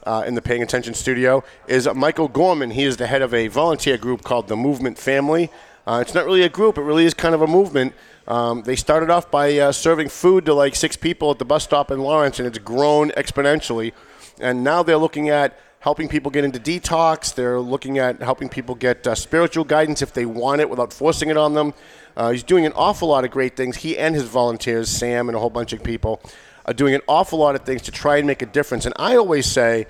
Uh, 0.04 0.24
in 0.26 0.36
the 0.36 0.42
Paying 0.42 0.62
Attention 0.64 0.94
studio 0.94 1.44
is 1.68 1.88
Michael 1.94 2.28
Gorman. 2.28 2.72
He 2.72 2.84
is 2.84 2.98
the 2.98 3.08
head 3.08 3.22
of 3.22 3.34
a 3.34 3.48
volunteer 3.48 3.98
group 3.98 4.24
called 4.24 4.48
the 4.48 4.56
Movement 4.56 4.98
Family. 4.98 5.50
Uh, 5.86 6.00
it's 6.02 6.14
not 6.14 6.26
really 6.26 6.44
a 6.44 6.50
group; 6.50 6.78
it 6.78 6.82
really 6.82 7.06
is 7.06 7.14
kind 7.14 7.34
of 7.34 7.42
a 7.42 7.48
movement. 7.48 7.94
Um, 8.28 8.62
they 8.62 8.76
started 8.76 9.10
off 9.10 9.30
by 9.32 9.58
uh, 9.58 9.72
serving 9.72 10.10
food 10.10 10.46
to 10.46 10.54
like 10.54 10.76
six 10.76 10.96
people 10.96 11.32
at 11.32 11.40
the 11.40 11.46
bus 11.46 11.64
stop 11.64 11.90
in 11.92 12.00
Lawrence, 12.00 12.40
and 12.40 12.48
it's 12.48 12.60
grown 12.60 13.10
exponentially. 13.12 13.92
And 14.40 14.64
now 14.64 14.84
they're 14.84 14.98
looking 14.98 15.30
at 15.30 15.60
helping 15.82 16.08
people 16.08 16.32
get 16.32 16.46
into 16.46 16.60
detox. 16.60 17.34
They're 17.36 17.60
looking 17.60 17.98
at 17.98 18.22
helping 18.22 18.50
people 18.50 18.76
get 18.76 19.06
uh, 19.06 19.16
spiritual 19.16 19.66
guidance 19.66 20.02
if 20.02 20.14
they 20.14 20.26
want 20.26 20.62
it 20.62 20.70
without 20.70 20.94
forcing 20.94 21.30
it 21.30 21.38
on 21.38 21.54
them. 21.56 21.74
Uh, 22.16 22.32
he's 22.32 22.44
doing 22.44 22.66
an 22.66 22.72
awful 22.76 23.08
lot 23.08 23.26
of 23.26 23.32
great 23.32 23.58
things. 23.58 23.78
He 23.78 23.98
and 23.98 24.16
his 24.16 24.26
volunteers, 24.26 24.90
Sam 24.90 25.28
and 25.28 25.36
a 25.36 25.40
whole 25.40 25.50
bunch 25.50 25.74
of 25.74 25.84
people, 25.84 26.22
are 26.66 26.74
doing 26.74 26.94
an 26.94 27.02
awful 27.08 27.40
lot 27.40 27.56
of 27.56 27.62
things 27.62 27.82
to 27.84 27.92
try 27.92 28.18
and 28.18 28.28
make 28.28 28.42
a 28.42 28.46
difference. 28.46 28.86
And 28.86 28.94
I 28.98 29.16
always 29.16 29.48
say, 29.48 29.88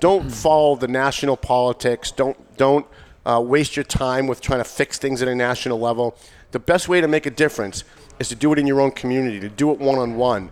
don't 0.00 0.30
follow 0.30 0.76
the 0.76 0.88
national 0.88 1.36
politics. 1.36 2.10
Don't 2.10 2.36
don't 2.56 2.86
uh, 3.26 3.42
waste 3.44 3.76
your 3.76 3.84
time 3.84 4.26
with 4.26 4.40
trying 4.40 4.60
to 4.60 4.64
fix 4.64 4.98
things 4.98 5.20
at 5.20 5.28
a 5.28 5.34
national 5.34 5.78
level. 5.78 6.16
The 6.52 6.58
best 6.58 6.88
way 6.88 7.00
to 7.00 7.08
make 7.08 7.26
a 7.26 7.30
difference 7.30 7.84
is 8.18 8.28
to 8.30 8.34
do 8.34 8.52
it 8.52 8.58
in 8.58 8.66
your 8.66 8.80
own 8.80 8.92
community, 8.92 9.40
to 9.40 9.48
do 9.50 9.72
it 9.72 9.78
one 9.78 9.98
on 9.98 10.16
one. 10.16 10.50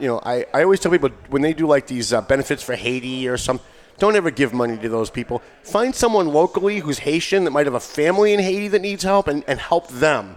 You 0.00 0.08
know, 0.08 0.20
I, 0.24 0.46
I 0.52 0.62
always 0.62 0.80
tell 0.80 0.90
people 0.90 1.10
when 1.28 1.42
they 1.42 1.52
do 1.52 1.66
like 1.66 1.86
these 1.86 2.12
uh, 2.12 2.22
benefits 2.22 2.62
for 2.62 2.74
Haiti 2.74 3.28
or 3.28 3.36
some, 3.36 3.60
don't 3.98 4.16
ever 4.16 4.30
give 4.30 4.52
money 4.52 4.76
to 4.78 4.88
those 4.88 5.10
people. 5.10 5.42
Find 5.62 5.94
someone 5.94 6.28
locally 6.28 6.80
who's 6.80 6.98
Haitian 7.00 7.44
that 7.44 7.50
might 7.52 7.66
have 7.66 7.74
a 7.74 7.80
family 7.80 8.32
in 8.32 8.40
Haiti 8.40 8.68
that 8.68 8.80
needs 8.82 9.02
help 9.02 9.28
and, 9.28 9.44
and 9.46 9.60
help 9.60 9.88
them. 9.88 10.36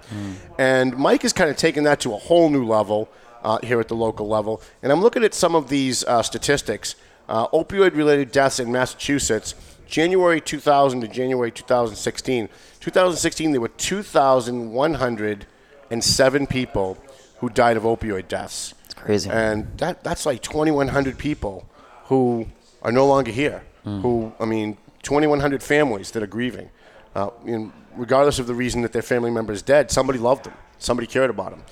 And 0.58 0.98
Mike 0.98 1.22
has 1.24 1.34
kind 1.34 1.50
of 1.50 1.58
taken 1.58 1.84
that 1.86 2.00
to 2.02 2.14
a 2.14 2.18
whole 2.18 2.50
new 2.50 2.66
level 2.66 3.10
uh, 3.44 3.60
here 3.64 3.80
at 3.80 3.88
the 3.88 3.96
local 3.96 4.28
level. 4.28 4.62
And 4.84 4.92
I'm 4.92 5.02
looking 5.02 5.24
at 5.24 5.34
some 5.34 5.56
of 5.56 5.70
these 5.70 6.04
uh, 6.04 6.22
statistics. 6.22 6.96
Uh, 7.30 7.48
opioid 7.50 7.96
related 7.96 8.32
deaths 8.32 8.60
in 8.60 8.72
Massachusetts, 8.72 9.54
January 9.88 10.40
2000 10.40 11.02
to 11.02 11.08
January 11.08 11.52
2016. 11.52 12.50
2016, 12.80 13.52
there 13.52 13.62
were 13.62 13.68
2,107 13.68 16.48
people 16.48 16.98
who 17.40 17.50
died 17.50 17.78
of 17.78 17.84
opioid 17.84 18.28
deaths. 18.28 18.74
It's 18.86 18.94
crazy. 18.94 19.30
And 19.30 19.78
that, 19.78 20.04
that's 20.04 20.26
like 20.26 20.42
2,100 20.42 21.18
people 21.18 21.68
who 22.06 22.48
are 22.88 22.92
no 22.92 23.06
longer 23.06 23.32
here. 23.32 23.64
Hmm. 23.84 24.00
Who, 24.00 24.34
I 24.40 24.46
mean, 24.46 24.78
2,100 25.04 25.62
families 25.62 26.12
that 26.12 26.24
are 26.24 26.28
grieving. 26.28 26.70
Uh, 27.14 27.30
and 27.46 27.74
regardless 27.96 28.40
of 28.40 28.48
the 28.48 28.56
reason 28.56 28.82
that 28.82 28.94
their 28.94 29.02
family 29.02 29.30
member 29.30 29.52
is 29.52 29.62
dead, 29.62 29.92
somebody 29.92 30.18
loved 30.18 30.46
them. 30.46 30.54
Somebody 30.78 31.06
cared 31.06 31.30
about 31.30 31.52
them. 31.52 31.64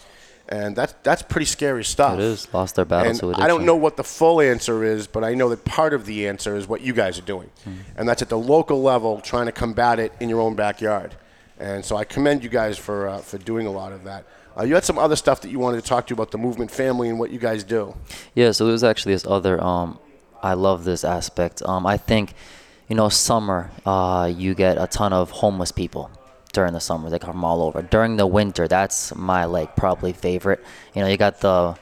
And 0.49 0.75
that's, 0.75 0.93
that's 1.03 1.21
pretty 1.21 1.45
scary 1.45 1.85
stuff. 1.85 2.19
It 2.19 2.23
is. 2.23 2.53
Lost 2.53 2.75
their 2.75 2.85
battle 2.85 3.31
And 3.31 3.41
I 3.41 3.47
don't 3.47 3.65
know 3.65 3.75
what 3.75 3.95
the 3.95 4.03
full 4.03 4.41
answer 4.41 4.83
is, 4.83 5.07
but 5.07 5.23
I 5.23 5.33
know 5.33 5.49
that 5.49 5.63
part 5.63 5.93
of 5.93 6.05
the 6.05 6.27
answer 6.27 6.55
is 6.55 6.67
what 6.67 6.81
you 6.81 6.93
guys 6.93 7.17
are 7.17 7.23
doing. 7.23 7.49
Hmm. 7.63 7.73
And 7.95 8.09
that's 8.09 8.21
at 8.21 8.29
the 8.29 8.37
local 8.37 8.81
level, 8.81 9.21
trying 9.21 9.45
to 9.45 9.53
combat 9.53 9.99
it 9.99 10.11
in 10.19 10.27
your 10.27 10.41
own 10.41 10.55
backyard. 10.55 11.15
And 11.57 11.83
so 11.85 11.95
I 11.95 12.03
commend 12.03 12.43
you 12.43 12.49
guys 12.49 12.77
for, 12.77 13.07
uh, 13.07 13.19
for 13.19 13.37
doing 13.37 13.65
a 13.67 13.71
lot 13.71 13.93
of 13.93 14.03
that. 14.03 14.25
Uh, 14.57 14.63
you 14.63 14.73
had 14.73 14.83
some 14.83 14.97
other 14.97 15.15
stuff 15.15 15.41
that 15.41 15.49
you 15.49 15.59
wanted 15.59 15.81
to 15.81 15.87
talk 15.87 16.07
to 16.07 16.13
about 16.13 16.31
the 16.31 16.37
movement 16.37 16.71
family 16.71 17.09
and 17.09 17.19
what 17.19 17.31
you 17.31 17.39
guys 17.39 17.63
do. 17.63 17.95
Yeah, 18.35 18.51
so 18.51 18.67
there's 18.67 18.83
actually 18.83 19.13
this 19.13 19.25
other. 19.25 19.61
Um, 19.63 19.99
I 20.45 20.53
love 20.53 20.83
this 20.83 21.03
aspect. 21.03 21.63
Um, 21.65 21.87
I 21.87 21.97
think, 21.97 22.35
you 22.87 22.95
know, 22.95 23.09
summer, 23.09 23.71
uh, 23.83 24.31
you 24.33 24.53
get 24.53 24.77
a 24.79 24.85
ton 24.85 25.11
of 25.11 25.31
homeless 25.31 25.71
people 25.71 26.11
during 26.53 26.73
the 26.73 26.79
summer. 26.79 27.09
They 27.09 27.17
come 27.17 27.31
from 27.31 27.43
all 27.43 27.63
over. 27.63 27.81
During 27.81 28.17
the 28.17 28.27
winter, 28.27 28.67
that's 28.67 29.15
my 29.15 29.45
like 29.45 29.75
probably 29.75 30.13
favorite. 30.13 30.63
You 30.93 31.01
know, 31.01 31.07
you 31.07 31.17
got 31.17 31.39
the 31.39 31.75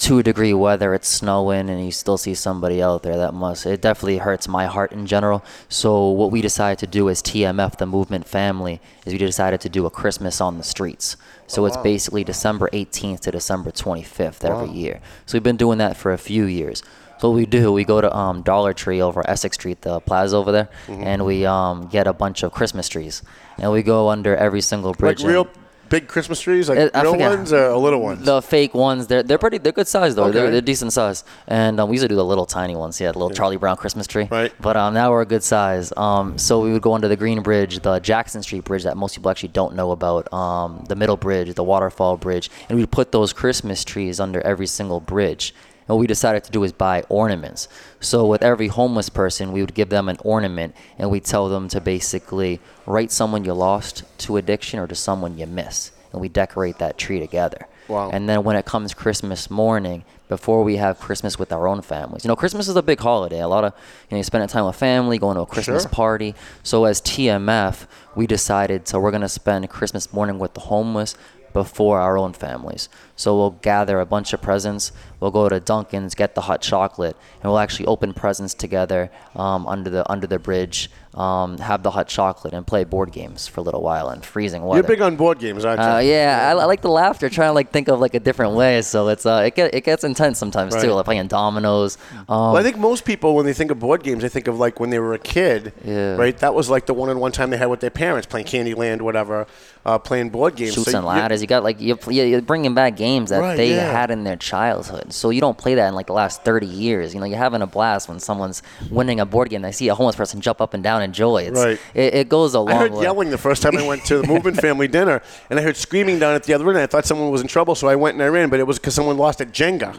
two 0.00 0.20
degree 0.20 0.52
weather, 0.52 0.94
it's 0.94 1.06
snowing, 1.06 1.70
and 1.70 1.84
you 1.84 1.92
still 1.92 2.18
see 2.18 2.34
somebody 2.34 2.82
out 2.82 3.04
there. 3.04 3.16
That 3.16 3.34
must 3.34 3.66
it 3.66 3.80
definitely 3.80 4.18
hurts 4.18 4.48
my 4.48 4.66
heart 4.66 4.90
in 4.90 5.06
general. 5.06 5.44
So 5.68 6.08
what 6.08 6.32
we 6.32 6.42
decided 6.42 6.78
to 6.80 6.88
do 6.88 7.08
as 7.08 7.22
TMF, 7.22 7.78
the 7.78 7.86
movement 7.86 8.26
family, 8.26 8.80
is 9.06 9.12
we 9.12 9.18
decided 9.18 9.60
to 9.60 9.68
do 9.68 9.86
a 9.86 9.90
Christmas 9.90 10.40
on 10.40 10.58
the 10.58 10.64
streets. 10.64 11.16
So 11.46 11.66
it's 11.66 11.76
basically 11.76 12.24
December 12.24 12.68
18th 12.72 13.20
to 13.20 13.30
December 13.30 13.70
25th 13.70 14.44
every 14.44 14.74
year. 14.74 15.00
So 15.26 15.36
we've 15.36 15.42
been 15.44 15.56
doing 15.56 15.78
that 15.78 15.96
for 15.96 16.12
a 16.12 16.18
few 16.18 16.46
years. 16.46 16.82
So 17.22 17.30
what 17.30 17.36
we 17.36 17.46
do, 17.46 17.70
we 17.72 17.84
go 17.84 18.00
to 18.00 18.12
um, 18.12 18.42
Dollar 18.42 18.72
Tree 18.72 19.00
over 19.00 19.22
Essex 19.30 19.54
Street, 19.54 19.82
the 19.82 20.00
plaza 20.00 20.36
over 20.36 20.50
there, 20.50 20.68
and 20.88 21.24
we 21.24 21.46
um, 21.46 21.86
get 21.86 22.08
a 22.08 22.12
bunch 22.12 22.42
of 22.42 22.50
Christmas 22.50 22.88
trees, 22.88 23.22
and 23.58 23.70
we 23.70 23.84
go 23.84 24.08
under 24.08 24.34
every 24.34 24.60
single 24.60 24.92
bridge. 24.92 25.20
and- 25.20 25.30
real 25.30 25.46
big 25.88 26.08
Christmas 26.08 26.40
trees, 26.40 26.68
like 26.68 26.78
I 26.92 27.02
real 27.02 27.12
forget. 27.12 27.30
ones 27.30 27.52
or 27.52 27.76
little 27.76 28.00
ones? 28.00 28.24
The 28.24 28.42
fake 28.42 28.74
ones, 28.74 29.06
they're 29.06 29.22
they're 29.22 29.38
pretty 29.38 29.58
they're 29.58 29.70
good 29.70 29.86
size 29.86 30.16
though. 30.16 30.32
They're, 30.32 30.50
they're 30.50 30.60
decent 30.60 30.92
size. 30.92 31.22
And 31.46 31.78
um, 31.78 31.90
we 31.90 31.94
used 31.94 32.02
to 32.02 32.08
do 32.08 32.16
the 32.16 32.24
little 32.24 32.46
tiny 32.46 32.74
ones. 32.74 33.00
Yeah, 33.00 33.12
the 33.12 33.20
little 33.20 33.36
Charlie 33.36 33.56
Brown 33.56 33.76
Christmas 33.76 34.08
tree. 34.08 34.26
Right. 34.28 34.52
But 34.60 34.76
um, 34.76 34.92
now 34.94 35.12
we're 35.12 35.22
a 35.22 35.26
good 35.26 35.44
size. 35.44 35.92
Um, 35.96 36.38
so 36.38 36.60
we 36.60 36.72
would 36.72 36.82
go 36.82 36.94
under 36.94 37.06
the 37.06 37.16
Green 37.16 37.40
Bridge, 37.42 37.78
the 37.80 38.00
Jackson 38.00 38.42
Street 38.42 38.64
Bridge 38.64 38.82
that 38.82 38.96
most 38.96 39.14
people 39.14 39.30
actually 39.30 39.50
don't 39.50 39.76
know 39.76 39.92
about. 39.92 40.32
Um, 40.32 40.84
the 40.88 40.96
Middle 40.96 41.16
Bridge, 41.16 41.54
the 41.54 41.62
Waterfall 41.62 42.16
Bridge, 42.16 42.50
and 42.68 42.76
we'd 42.76 42.90
put 42.90 43.12
those 43.12 43.32
Christmas 43.32 43.84
trees 43.84 44.18
under 44.18 44.40
every 44.40 44.66
single 44.66 44.98
bridge. 44.98 45.54
What 45.92 45.98
we 45.98 46.06
decided 46.06 46.42
to 46.44 46.50
do 46.50 46.64
is 46.64 46.72
buy 46.72 47.02
ornaments. 47.10 47.68
So 48.00 48.24
with 48.24 48.42
every 48.42 48.68
homeless 48.68 49.10
person, 49.10 49.52
we 49.52 49.60
would 49.60 49.74
give 49.74 49.90
them 49.90 50.08
an 50.08 50.16
ornament, 50.24 50.74
and 50.96 51.10
we 51.10 51.20
tell 51.20 51.50
them 51.50 51.68
to 51.68 51.82
basically 51.82 52.60
write 52.86 53.12
someone 53.12 53.44
you 53.44 53.52
lost 53.52 54.04
to 54.20 54.38
addiction 54.38 54.80
or 54.80 54.86
to 54.86 54.94
someone 54.94 55.36
you 55.36 55.46
miss, 55.46 55.92
and 56.10 56.18
we 56.22 56.30
decorate 56.30 56.78
that 56.78 56.96
tree 56.96 57.20
together. 57.20 57.68
Wow. 57.88 58.08
And 58.10 58.26
then 58.26 58.42
when 58.42 58.56
it 58.56 58.64
comes 58.64 58.94
Christmas 58.94 59.50
morning, 59.50 60.04
before 60.30 60.64
we 60.64 60.76
have 60.76 60.98
Christmas 60.98 61.38
with 61.38 61.52
our 61.52 61.68
own 61.68 61.82
families, 61.82 62.24
you 62.24 62.28
know, 62.28 62.36
Christmas 62.36 62.68
is 62.68 62.76
a 62.76 62.82
big 62.82 62.98
holiday. 62.98 63.40
A 63.40 63.48
lot 63.48 63.64
of, 63.64 63.74
you 64.08 64.14
know, 64.14 64.16
you 64.16 64.22
spend 64.24 64.48
time 64.48 64.64
with 64.64 64.76
family, 64.76 65.18
going 65.18 65.34
to 65.34 65.42
a 65.42 65.46
Christmas 65.46 65.82
Sure. 65.82 65.90
party. 65.90 66.34
So 66.62 66.86
as 66.86 67.02
TMF, 67.02 67.86
we 68.14 68.26
decided 68.26 68.88
so 68.88 68.98
we're 68.98 69.10
gonna 69.10 69.28
spend 69.28 69.68
Christmas 69.68 70.10
morning 70.10 70.38
with 70.38 70.54
the 70.54 70.60
homeless 70.60 71.16
before 71.52 72.00
our 72.00 72.16
own 72.16 72.32
families. 72.32 72.88
So 73.22 73.36
we'll 73.36 73.50
gather 73.62 74.00
a 74.00 74.06
bunch 74.06 74.32
of 74.32 74.42
presents. 74.42 74.90
We'll 75.20 75.30
go 75.30 75.48
to 75.48 75.60
Dunkin's, 75.60 76.16
get 76.16 76.34
the 76.34 76.40
hot 76.40 76.60
chocolate, 76.60 77.16
and 77.40 77.44
we'll 77.52 77.60
actually 77.60 77.86
open 77.86 78.12
presents 78.14 78.52
together 78.54 79.10
um, 79.36 79.64
under 79.68 79.90
the 79.90 80.10
under 80.10 80.26
the 80.26 80.40
bridge. 80.40 80.90
Um, 81.14 81.58
have 81.58 81.82
the 81.82 81.90
hot 81.90 82.08
chocolate 82.08 82.54
and 82.54 82.66
play 82.66 82.84
board 82.84 83.12
games 83.12 83.46
for 83.46 83.60
a 83.60 83.62
little 83.62 83.82
while 83.82 84.08
in 84.10 84.22
freezing 84.22 84.62
weather. 84.62 84.78
You're 84.78 84.88
big 84.88 85.02
on 85.02 85.14
board 85.16 85.38
games, 85.38 85.62
aren't 85.62 85.78
you? 85.82 85.86
Uh, 85.86 85.98
yeah, 85.98 86.48
I, 86.56 86.62
I 86.62 86.64
like 86.64 86.80
the 86.80 86.88
laughter. 86.88 87.28
Trying 87.28 87.50
to 87.50 87.52
like 87.52 87.70
think 87.70 87.88
of 87.88 88.00
like 88.00 88.14
a 88.14 88.20
different 88.20 88.54
way. 88.54 88.80
So 88.80 89.08
it's 89.08 89.26
uh, 89.26 89.42
it 89.46 89.54
get, 89.54 89.74
it 89.74 89.84
gets 89.84 90.04
intense 90.04 90.38
sometimes 90.38 90.74
too. 90.74 90.90
Like 90.94 91.04
playing 91.04 91.26
dominoes. 91.28 91.98
Um, 92.16 92.26
Well, 92.28 92.56
I 92.56 92.62
think 92.62 92.78
most 92.78 93.04
people, 93.04 93.34
when 93.36 93.44
they 93.44 93.52
think 93.52 93.70
of 93.70 93.78
board 93.78 94.02
games, 94.02 94.22
they 94.22 94.30
think 94.30 94.48
of 94.48 94.58
like 94.58 94.80
when 94.80 94.88
they 94.88 94.98
were 94.98 95.12
a 95.12 95.18
kid, 95.18 95.74
Yeah. 95.84 96.16
right? 96.16 96.36
That 96.38 96.54
was 96.54 96.70
like 96.70 96.86
the 96.86 96.94
one-on-one 96.94 97.30
time 97.32 97.50
they 97.50 97.58
had 97.58 97.66
with 97.66 97.80
their 97.80 97.90
parents, 97.90 98.26
playing 98.26 98.46
Candyland, 98.46 99.02
whatever, 99.02 99.46
uh, 99.84 99.98
playing 99.98 100.30
board 100.30 100.56
games. 100.56 100.72
Chutes 100.72 100.92
So 100.92 100.96
and 100.98 101.06
ladders. 101.06 101.42
You 101.42 101.46
got 101.46 101.62
like 101.62 101.78
you 101.78 101.98
yeah, 102.08 102.24
you're 102.24 102.40
bringing 102.40 102.74
back 102.74 102.96
games 102.96 103.11
that 103.20 103.40
Right, 103.40 103.56
they 103.56 103.70
yeah. 103.74 103.90
had 103.92 104.10
in 104.10 104.24
their 104.24 104.36
childhood. 104.36 105.12
So 105.12 105.30
you 105.30 105.40
don't 105.40 105.56
play 105.56 105.74
that 105.74 105.88
in 105.88 105.94
like 105.94 106.06
the 106.06 106.12
last 106.12 106.42
30 106.44 106.66
years. 106.66 107.14
You 107.14 107.20
know, 107.20 107.26
you're 107.26 107.38
having 107.38 107.62
a 107.62 107.66
blast 107.66 108.08
when 108.08 108.18
someone's 108.18 108.62
winning 108.90 109.20
a 109.20 109.26
board 109.26 109.50
game. 109.50 109.64
I 109.64 109.70
see 109.70 109.88
a 109.88 109.94
homeless 109.94 110.16
person 110.16 110.40
jump 110.40 110.60
up 110.60 110.74
and 110.74 110.82
down 110.82 111.02
in 111.02 111.12
joy. 111.12 111.42
It's, 111.42 111.58
Right. 111.58 111.78
It, 111.94 112.14
it 112.14 112.28
goes 112.28 112.54
a 112.54 112.60
long 112.60 112.70
I 112.70 112.78
heard 112.78 112.92
way. 112.92 113.02
yelling 113.02 113.30
the 113.30 113.38
first 113.38 113.62
time 113.62 113.76
I 113.76 113.86
went 113.86 114.04
to 114.06 114.18
the 114.18 114.26
movement 114.26 114.56
family 114.60 114.88
dinner, 114.88 115.22
and 115.50 115.58
I 115.58 115.62
heard 115.62 115.76
screaming 115.76 116.18
down 116.18 116.34
at 116.34 116.44
the 116.44 116.54
other 116.54 116.68
end. 116.68 116.78
I 116.78 116.86
thought 116.86 117.04
someone 117.06 117.30
was 117.30 117.40
in 117.42 117.48
trouble, 117.48 117.74
so 117.74 117.88
I 117.88 117.96
went 117.96 118.14
and 118.14 118.22
I 118.22 118.26
ran, 118.28 118.48
but 118.50 118.60
it 118.60 118.66
was 118.66 118.78
because 118.78 118.94
someone 118.94 119.16
lost 119.18 119.40
at 119.40 119.52
Jenga. 119.52 119.94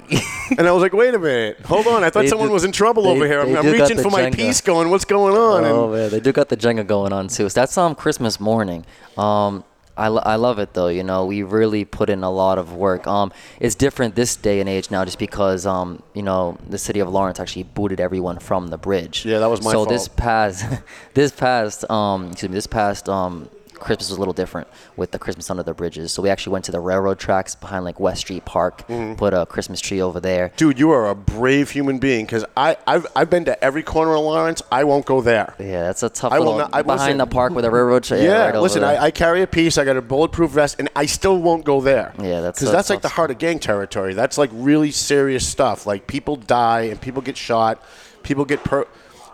and 0.57 0.67
I 0.67 0.71
was 0.71 0.81
like, 0.81 0.93
wait 0.93 1.13
a 1.13 1.19
minute, 1.19 1.59
hold 1.65 1.87
on. 1.87 2.03
I 2.03 2.09
thought 2.09 2.21
They 2.23 2.27
someone 2.29 2.47
do- 2.49 2.53
was 2.53 2.63
in 2.63 2.71
trouble 2.71 3.03
they- 3.03 3.09
over 3.11 3.27
here. 3.27 3.41
I'm, 3.41 3.55
I'm 3.55 3.65
reaching 3.71 3.97
for 3.99 4.09
my 4.09 4.29
piece 4.31 4.61
going, 4.61 4.89
what's 4.89 5.05
going 5.05 5.35
on? 5.35 5.63
Oh 5.65 5.83
And 5.85 5.93
man, 5.93 6.09
they 6.09 6.19
do 6.19 6.31
got 6.31 6.49
the 6.49 6.57
Jenga 6.57 6.85
going 6.87 7.13
on 7.13 7.27
too. 7.27 7.49
So 7.49 7.59
that's 7.59 7.77
um 7.77 7.95
Christmas 7.95 8.39
morning. 8.39 8.85
Um, 9.17 9.63
I, 9.95 10.07
lo- 10.07 10.23
I 10.25 10.35
love 10.35 10.59
it 10.59 10.73
though. 10.73 10.87
You 10.87 11.03
know, 11.03 11.25
we 11.25 11.43
really 11.43 11.85
put 11.85 12.09
in 12.09 12.23
a 12.23 12.31
lot 12.31 12.57
of 12.57 12.73
work. 12.73 13.05
Um, 13.07 13.31
it's 13.59 13.75
different 13.75 14.15
this 14.15 14.35
day 14.35 14.59
and 14.59 14.67
age 14.67 14.89
now, 14.89 15.05
just 15.05 15.19
because 15.19 15.65
um, 15.65 16.01
you 16.13 16.23
know, 16.23 16.57
the 16.67 16.77
city 16.77 16.99
of 16.99 17.09
Lawrence 17.09 17.39
actually 17.39 17.63
booted 17.63 17.99
everyone 17.99 18.39
from 18.39 18.67
the 18.67 18.77
bridge. 18.77 19.25
Yeah, 19.25 19.39
that 19.39 19.47
was 19.49 19.63
my 19.63 19.71
so 19.71 19.79
fault. 19.79 19.89
this 19.89 20.07
past, 20.07 20.65
this 21.13 21.31
past 21.31 21.89
um, 21.89 22.31
excuse 22.31 22.49
me, 22.49 22.55
this 22.55 22.67
past 22.67 23.07
um. 23.09 23.49
Christmas 23.73 24.09
was 24.09 24.17
a 24.17 24.21
little 24.21 24.33
different 24.33 24.67
with 24.95 25.11
the 25.11 25.19
Christmas 25.19 25.49
under 25.49 25.63
the 25.63 25.73
bridges. 25.73 26.11
So 26.11 26.21
we 26.21 26.29
actually 26.29 26.53
went 26.53 26.65
to 26.65 26.71
the 26.71 26.79
railroad 26.79 27.19
tracks 27.19 27.55
behind 27.55 27.85
like 27.85 27.99
West 27.99 28.21
Street 28.21 28.45
Park, 28.45 28.87
Mm-hmm. 28.87 29.15
put 29.15 29.33
a 29.33 29.45
Christmas 29.45 29.79
tree 29.81 30.01
over 30.01 30.19
there. 30.19 30.51
Dude, 30.57 30.77
you 30.79 30.91
are 30.91 31.09
a 31.09 31.15
brave 31.15 31.69
human 31.71 31.99
being 31.99 32.25
because 32.25 32.45
I've, 32.55 33.05
I've 33.15 33.29
been 33.29 33.45
to 33.45 33.63
every 33.63 33.83
corner 33.83 34.13
of 34.15 34.21
Lawrence. 34.23 34.61
I 34.71 34.83
won't 34.83 35.05
go 35.05 35.21
there. 35.21 35.53
Yeah, 35.59 35.83
that's 35.83 36.03
a 36.03 36.09
tough 36.09 36.31
I 36.33 36.39
will 36.39 36.57
not- 36.57 36.69
I- 36.73 36.81
behind 36.81 36.99
listen. 37.01 37.17
the 37.17 37.25
park 37.27 37.53
with 37.53 37.65
a 37.65 37.71
railroad 37.71 38.03
track. 38.03 38.21
Yeah, 38.21 38.49
right 38.49 38.61
listen. 38.61 38.83
I, 38.83 39.05
I 39.05 39.11
carry 39.11 39.41
a 39.41 39.47
piece. 39.47 39.77
I 39.77 39.85
got 39.85 39.97
a 39.97 40.01
bulletproof 40.01 40.51
vest, 40.51 40.75
and 40.79 40.89
I 40.95 41.05
still 41.05 41.37
won't 41.41 41.65
go 41.65 41.81
there. 41.81 42.13
Yeah, 42.21 42.41
that's 42.41 42.59
because 42.59 42.69
a 42.69 42.71
that's 42.71 42.89
like 42.89 43.01
the 43.01 43.09
heart 43.09 43.31
of 43.31 43.37
gang 43.37 43.59
territory. 43.59 44.13
That's 44.13 44.37
like 44.37 44.49
really 44.53 44.91
serious 44.91 45.47
stuff. 45.47 45.85
Like 45.85 46.07
people 46.07 46.35
die 46.35 46.81
and 46.83 46.99
people 47.01 47.21
get 47.21 47.37
shot. 47.37 47.81
People 48.23 48.45
get 48.45 48.63
per. 48.63 48.85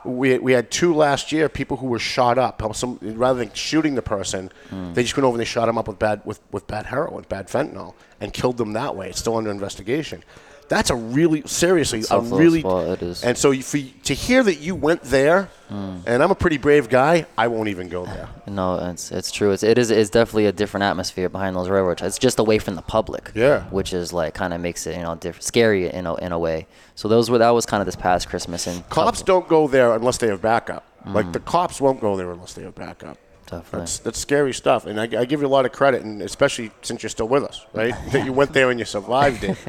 We, 0.05 0.37
we 0.39 0.53
had 0.53 0.71
two 0.71 0.93
last 0.93 1.31
year. 1.31 1.49
People 1.49 1.77
who 1.77 1.87
were 1.87 1.99
shot 1.99 2.37
up. 2.37 2.61
Some 2.75 2.97
rather 3.01 3.39
than 3.39 3.53
shooting 3.53 3.95
the 3.95 4.01
person, 4.01 4.51
Hmm. 4.69 4.93
they 4.93 5.03
just 5.03 5.15
went 5.15 5.25
over 5.25 5.35
and 5.35 5.39
they 5.41 5.45
shot 5.45 5.65
them 5.65 5.77
up 5.77 5.87
with 5.87 5.99
bad 5.99 6.21
with, 6.25 6.39
with 6.51 6.67
bad 6.67 6.85
heroin, 6.85 7.25
bad 7.27 7.47
fentanyl, 7.47 7.93
and 8.21 8.31
killed 8.33 8.57
them 8.57 8.73
that 8.73 8.95
way. 8.95 9.09
It's 9.09 9.19
still 9.19 9.37
under 9.37 9.51
investigation. 9.51 10.23
That's 10.69 10.89
a 10.91 10.95
really 10.95 11.41
seriously 11.45 11.99
It's 11.99 12.11
a 12.11 12.19
really 12.21 12.59
spot, 12.61 13.01
and 13.23 13.37
so 13.37 13.51
for, 13.61 13.79
to 14.03 14.13
hear 14.13 14.43
that 14.43 14.59
you 14.59 14.75
went 14.75 15.01
there, 15.01 15.49
Hmm. 15.67 15.97
and 16.07 16.23
I'm 16.23 16.31
a 16.31 16.35
pretty 16.35 16.57
brave 16.57 16.89
guy, 16.89 17.25
I 17.37 17.47
won't 17.47 17.69
even 17.69 17.89
go 17.89 18.05
there. 18.05 18.27
No, 18.47 18.75
it's 18.89 19.11
it's 19.11 19.31
true. 19.31 19.51
It's 19.51 19.61
it 19.61 19.77
is 19.77 19.91
it's 19.91 20.09
definitely 20.09 20.47
a 20.47 20.51
different 20.51 20.83
atmosphere 20.83 21.29
behind 21.29 21.55
those 21.55 21.69
railroad 21.69 21.97
tracks. 21.99 22.15
It's 22.15 22.17
just 22.19 22.39
away 22.39 22.57
from 22.57 22.75
the 22.75 22.81
public. 22.81 23.31
Yeah. 23.35 23.63
Which 23.69 23.93
is 23.93 24.11
like 24.11 24.33
kind 24.33 24.53
of 24.53 24.61
makes 24.61 24.87
it 24.87 24.95
you 24.97 25.03
know 25.03 25.13
diff- 25.15 25.41
scary 25.41 25.87
in 25.89 26.05
a 26.07 26.15
in 26.15 26.31
a 26.31 26.39
way. 26.39 26.65
So 26.95 27.07
those 27.07 27.29
were 27.29 27.37
that 27.39 27.51
was 27.51 27.65
kind 27.67 27.81
of 27.81 27.85
this 27.85 27.95
past 27.95 28.27
Christmas 28.29 28.65
and 28.65 28.87
Cops 28.89 29.21
don't 29.21 29.47
go 29.47 29.67
there 29.67 29.93
unless 29.93 30.17
they 30.17 30.27
have 30.27 30.41
backup. 30.41 30.83
Like 31.05 31.31
the 31.31 31.39
cops 31.39 31.79
won't 31.79 32.01
go 32.01 32.15
there 32.17 32.31
unless 32.31 32.53
they 32.53 32.63
have 32.63 32.75
backup. 32.75 33.17
Definitely. 33.45 33.79
That's 33.79 33.99
that's 33.99 34.19
scary 34.19 34.53
stuff, 34.53 34.85
and 34.85 34.99
I, 34.99 35.03
I 35.03 35.25
give 35.25 35.41
you 35.41 35.47
a 35.47 35.49
lot 35.57 35.65
of 35.65 35.71
credit, 35.71 36.03
and 36.03 36.21
especially 36.21 36.69
since 36.83 37.01
you're 37.01 37.09
still 37.09 37.27
with 37.27 37.43
us, 37.43 37.65
right? 37.73 37.95
that 38.11 38.23
you 38.25 38.31
went 38.33 38.53
there 38.53 38.69
and 38.69 38.79
you 38.79 38.85
survived 38.85 39.43
it. 39.43 39.57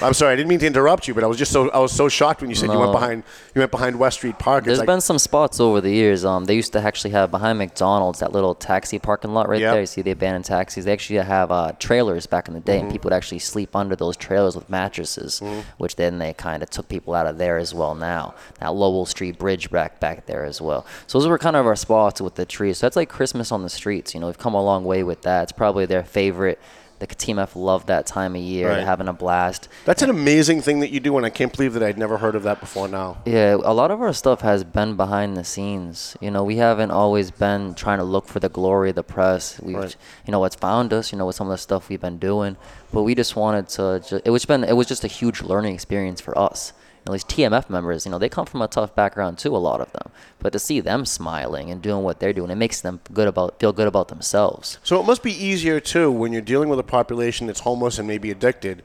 I'm 0.00 0.14
sorry, 0.14 0.32
I 0.32 0.36
didn't 0.36 0.48
mean 0.48 0.60
to 0.60 0.66
interrupt 0.66 1.08
you, 1.08 1.14
but 1.14 1.24
I 1.24 1.26
was 1.26 1.36
just 1.36 1.50
so 1.52 1.68
I 1.70 1.78
was 1.80 1.90
so 1.92 2.08
shocked 2.08 2.40
when 2.40 2.48
you 2.50 2.56
said 2.56 2.70
you 2.70 2.78
went 2.78 2.92
behind 2.92 3.24
you 3.54 3.60
went 3.60 3.70
behind 3.72 3.98
West 3.98 4.18
Street 4.18 4.38
Park. 4.38 4.64
There's 4.64 4.78
like, 4.78 4.86
been 4.86 5.00
some 5.00 5.18
spots 5.18 5.58
over 5.58 5.80
the 5.80 5.90
years. 5.90 6.24
Um, 6.24 6.44
they 6.44 6.54
used 6.54 6.72
to 6.74 6.80
actually 6.80 7.10
have 7.10 7.30
behind 7.30 7.58
McDonald's 7.58 8.20
that 8.20 8.30
little 8.32 8.54
taxi 8.54 8.98
parking 8.98 9.34
lot 9.34 9.48
right 9.48 9.60
Yep. 9.60 9.72
there. 9.72 9.80
You 9.80 9.86
see 9.86 10.02
the 10.02 10.12
abandoned 10.12 10.44
taxis. 10.44 10.84
They 10.84 10.92
actually 10.92 11.18
have 11.18 11.50
uh, 11.50 11.72
trailers 11.78 12.26
back 12.26 12.46
in 12.48 12.54
the 12.54 12.60
day, 12.60 12.76
Mm-hmm. 12.76 12.84
and 12.84 12.92
people 12.92 13.08
would 13.10 13.16
actually 13.16 13.40
sleep 13.40 13.74
under 13.74 13.96
those 13.96 14.16
trailers 14.16 14.54
with 14.54 14.70
mattresses, 14.70 15.42
which 15.78 15.96
then 15.96 16.18
they 16.18 16.32
kind 16.34 16.62
of 16.62 16.70
took 16.70 16.88
people 16.88 17.14
out 17.14 17.26
of 17.26 17.38
there 17.38 17.58
as 17.58 17.74
well. 17.74 17.94
Now 17.94 18.34
that 18.60 18.72
Lowell 18.72 19.06
Street 19.06 19.38
Bridge 19.38 19.70
back 19.70 19.98
back 19.98 20.26
there 20.26 20.44
as 20.44 20.60
well. 20.60 20.86
So 21.08 21.18
those 21.18 21.26
were 21.28 21.38
kind 21.38 21.56
of 21.56 21.66
our 21.66 21.76
spots 21.76 22.20
with 22.20 22.36
the 22.36 22.46
trees. 22.46 22.78
So 22.78 22.86
that's 22.86 22.96
like 22.96 23.08
Christmas 23.08 23.50
on 23.50 23.62
the 23.64 23.68
streets. 23.68 24.14
You 24.14 24.20
know, 24.20 24.26
we've 24.26 24.38
come 24.38 24.54
a 24.54 24.62
long 24.62 24.84
way 24.84 25.02
with 25.02 25.22
that. 25.22 25.42
It's 25.44 25.52
probably 25.52 25.84
their 25.86 26.04
favorite. 26.04 26.60
The 27.00 27.06
TMF 27.06 27.56
love 27.56 27.86
that 27.86 28.06
time 28.06 28.36
of 28.36 28.42
year. 28.42 28.68
Right. 28.68 28.84
Having 28.84 29.08
a 29.08 29.12
blast. 29.14 29.68
that's 29.86 30.02
an 30.02 30.10
amazing 30.10 30.60
thing 30.60 30.80
that 30.80 30.90
you 30.90 31.00
do, 31.00 31.16
and 31.16 31.24
I 31.24 31.30
can't 31.30 31.50
believe 31.54 31.72
that 31.72 31.82
I'd 31.82 31.96
never 31.98 32.18
heard 32.18 32.34
of 32.34 32.42
that 32.42 32.60
before. 32.60 32.88
Now, 32.88 33.16
Yeah, 33.24 33.54
a 33.54 33.72
lot 33.72 33.90
of 33.90 34.02
our 34.02 34.12
stuff 34.12 34.42
has 34.42 34.64
been 34.64 34.96
behind 34.96 35.34
the 35.36 35.42
scenes. 35.44 36.14
You 36.20 36.30
know, 36.30 36.44
we 36.44 36.56
haven't 36.56 36.90
always 36.90 37.30
been 37.30 37.74
trying 37.74 37.98
to 37.98 38.04
look 38.04 38.26
for 38.28 38.38
the 38.38 38.50
glory 38.50 38.90
of 38.90 38.96
the 38.96 39.02
press. 39.02 39.58
We've, 39.60 39.76
Right. 39.76 39.96
you 40.26 40.30
know, 40.32 40.40
what's 40.40 40.56
found 40.56 40.92
us. 40.92 41.10
You 41.10 41.16
know, 41.18 41.24
with 41.26 41.36
some 41.36 41.46
of 41.46 41.52
the 41.52 41.58
stuff 41.58 41.88
we've 41.88 42.00
been 42.00 42.18
doing, 42.18 42.56
but 42.92 43.02
we 43.02 43.14
just 43.14 43.34
wanted 43.34 43.68
to. 43.70 44.02
Ju- 44.06 44.20
it 44.22 44.30
was 44.30 44.44
been. 44.44 44.62
It 44.62 44.76
was 44.76 44.86
just 44.86 45.02
a 45.02 45.08
huge 45.08 45.40
learning 45.42 45.72
experience 45.74 46.20
for 46.20 46.36
us. 46.38 46.74
At 47.06 47.12
least 47.12 47.28
TMF 47.28 47.70
members, 47.70 48.04
you 48.04 48.12
know, 48.12 48.18
they 48.18 48.28
come 48.28 48.44
from 48.46 48.60
a 48.62 48.68
tough 48.68 48.94
background 48.94 49.38
too. 49.38 49.56
A 49.56 49.58
lot 49.58 49.80
of 49.80 49.90
them, 49.92 50.10
but 50.38 50.52
to 50.52 50.58
see 50.58 50.80
them 50.80 51.04
smiling 51.06 51.70
and 51.70 51.80
doing 51.80 52.04
what 52.04 52.20
they're 52.20 52.32
doing, 52.34 52.50
it 52.50 52.56
makes 52.56 52.80
them 52.82 53.00
good 53.12 53.26
about 53.26 53.58
feel 53.58 53.72
good 53.72 53.88
about 53.88 54.08
themselves. 54.08 54.78
so 54.84 55.00
it 55.00 55.06
must 55.06 55.22
be 55.22 55.32
easier 55.32 55.80
too 55.80 56.10
when 56.10 56.32
you're 56.32 56.42
dealing 56.42 56.68
with 56.68 56.78
a 56.78 56.82
population 56.84 57.46
that's 57.46 57.60
homeless 57.60 57.98
and 57.98 58.06
maybe 58.06 58.30
addicted. 58.30 58.82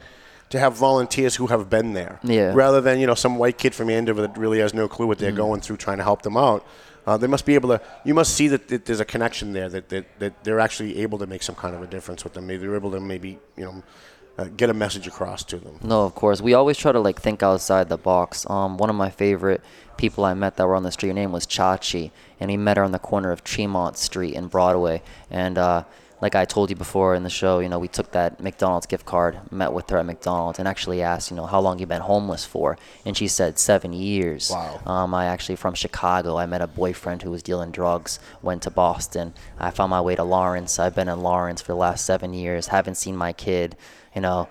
To 0.51 0.59
have 0.59 0.75
volunteers 0.75 1.35
who 1.37 1.47
have 1.47 1.71
been 1.71 1.93
there, 1.93 2.19
Yeah. 2.23 2.53
rather 2.53 2.79
than 2.79 2.99
you 2.99 3.07
know 3.07 3.15
some 3.15 3.37
white 3.39 3.57
kid 3.57 3.73
from 3.73 3.89
Andover 3.89 4.21
that 4.21 4.37
really 4.37 4.59
has 4.59 4.73
no 4.75 4.87
clue 4.87 5.07
what 5.07 5.17
they're 5.17 5.31
going 5.31 5.59
through, 5.59 5.77
trying 5.77 5.97
to 5.97 6.03
help 6.03 6.21
them 6.21 6.37
out. 6.37 6.63
Uh, 7.07 7.17
they 7.17 7.25
must 7.27 7.45
be 7.47 7.55
able 7.55 7.69
to. 7.69 7.81
You 8.03 8.13
must 8.13 8.35
see 8.35 8.47
that, 8.49 8.67
that 8.67 8.85
there's 8.85 8.99
a 8.99 9.05
connection 9.05 9.53
there. 9.53 9.69
That, 9.69 9.89
that 9.89 10.05
that 10.19 10.43
they're 10.43 10.59
actually 10.59 10.99
able 11.01 11.17
to 11.17 11.25
make 11.25 11.41
some 11.41 11.55
kind 11.55 11.75
of 11.75 11.81
a 11.81 11.87
difference 11.87 12.23
with 12.23 12.33
them. 12.33 12.45
Maybe 12.45 12.61
they're 12.67 12.75
able 12.75 12.91
to 12.91 12.99
maybe 12.99 13.39
you 13.57 13.65
know 13.65 13.83
uh, 14.37 14.45
get 14.45 14.69
a 14.69 14.73
message 14.73 15.07
across 15.07 15.43
to 15.45 15.57
them. 15.57 15.79
No, 15.81 16.03
of 16.03 16.15
course. 16.15 16.41
We 16.41 16.53
always 16.53 16.77
try 16.77 16.91
to 16.91 16.99
like 16.99 17.21
think 17.21 17.41
outside 17.43 17.89
the 17.89 17.97
box. 17.97 18.49
Um, 18.49 18.77
one 18.77 18.89
of 18.89 18.95
my 18.95 19.09
favorite 19.09 19.61
people 19.97 20.25
I 20.25 20.33
met 20.33 20.57
that 20.57 20.67
were 20.67 20.75
on 20.75 20.83
the 20.83 20.91
street, 20.91 21.09
her 21.09 21.13
name 21.13 21.31
was 21.31 21.45
Chachi, 21.45 22.11
and 22.39 22.51
we 22.51 22.57
met 22.57 22.77
her 22.77 22.83
on 22.83 22.91
the 22.91 22.99
corner 22.99 23.31
of 23.31 23.43
Tremont 23.43 23.97
Street 23.97 24.35
and 24.35 24.49
Broadway. 24.49 25.01
And 25.29 25.57
uh, 25.57 25.83
like 26.21 26.35
I 26.35 26.45
told 26.45 26.69
you 26.69 26.75
before 26.75 27.15
in 27.15 27.23
the 27.23 27.29
show, 27.29 27.59
you 27.59 27.69
know, 27.69 27.79
we 27.79 27.87
took 27.87 28.11
that 28.11 28.39
McDonald's 28.39 28.85
gift 28.85 29.05
card, 29.05 29.39
met 29.51 29.73
with 29.73 29.89
her 29.89 29.97
at 29.97 30.05
McDonald's, 30.05 30.59
and 30.59 30.67
actually 30.67 31.01
asked, 31.01 31.29
you 31.29 31.37
know, 31.37 31.45
how 31.45 31.59
long 31.59 31.79
you 31.79 31.85
been 31.85 32.01
homeless 32.01 32.45
for, 32.45 32.77
and 33.05 33.15
she 33.15 33.27
said 33.27 33.59
seven 33.59 33.93
years. 33.93 34.49
Wow. 34.51 34.81
Um, 34.85 35.13
I 35.13 35.25
actually 35.25 35.55
from 35.55 35.73
Chicago. 35.75 36.37
I 36.37 36.45
met 36.45 36.61
a 36.61 36.67
boyfriend 36.67 37.21
who 37.21 37.31
was 37.31 37.43
dealing 37.43 37.71
drugs. 37.71 38.19
Went 38.41 38.63
to 38.63 38.71
Boston. 38.71 39.33
I 39.59 39.71
found 39.71 39.91
my 39.91 40.01
way 40.01 40.15
to 40.15 40.23
Lawrence. 40.23 40.79
I've 40.79 40.95
been 40.95 41.09
in 41.09 41.21
Lawrence 41.21 41.61
for 41.61 41.73
the 41.73 41.77
last 41.77 42.05
seven 42.05 42.33
years. 42.33 42.67
Haven't 42.67 42.95
seen 42.95 43.15
my 43.15 43.33
kid. 43.33 43.75
You 44.15 44.21
know, 44.21 44.47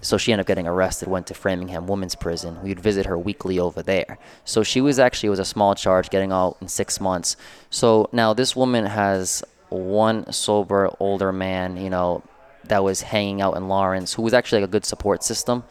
so 0.00 0.16
she 0.16 0.32
ended 0.32 0.44
up 0.44 0.46
getting 0.46 0.66
arrested, 0.66 1.08
went 1.08 1.26
to 1.28 1.34
Framingham 1.34 1.86
Women's 1.86 2.14
Prison. 2.14 2.62
We'd 2.62 2.80
visit 2.80 3.06
her 3.06 3.18
weekly 3.18 3.58
over 3.58 3.82
there. 3.82 4.18
So 4.44 4.62
she 4.62 4.80
was 4.80 4.98
actually 4.98 5.28
it 5.28 5.30
was 5.30 5.38
a 5.38 5.44
small 5.44 5.74
charge, 5.74 6.10
getting 6.10 6.32
out 6.32 6.56
in 6.60 6.68
six 6.68 7.00
months. 7.00 7.36
So 7.70 8.08
now 8.12 8.32
this 8.32 8.54
woman 8.54 8.86
has 8.86 9.42
one 9.68 10.32
sober 10.32 10.90
older 11.00 11.32
man, 11.32 11.76
you 11.76 11.90
know, 11.90 12.22
that 12.64 12.84
was 12.84 13.02
hanging 13.02 13.40
out 13.40 13.56
in 13.56 13.68
Lawrence, 13.68 14.14
who 14.14 14.22
was 14.22 14.34
actually 14.34 14.60
like 14.62 14.68
a 14.68 14.72
good 14.72 14.84
support 14.84 15.22
system. 15.22 15.64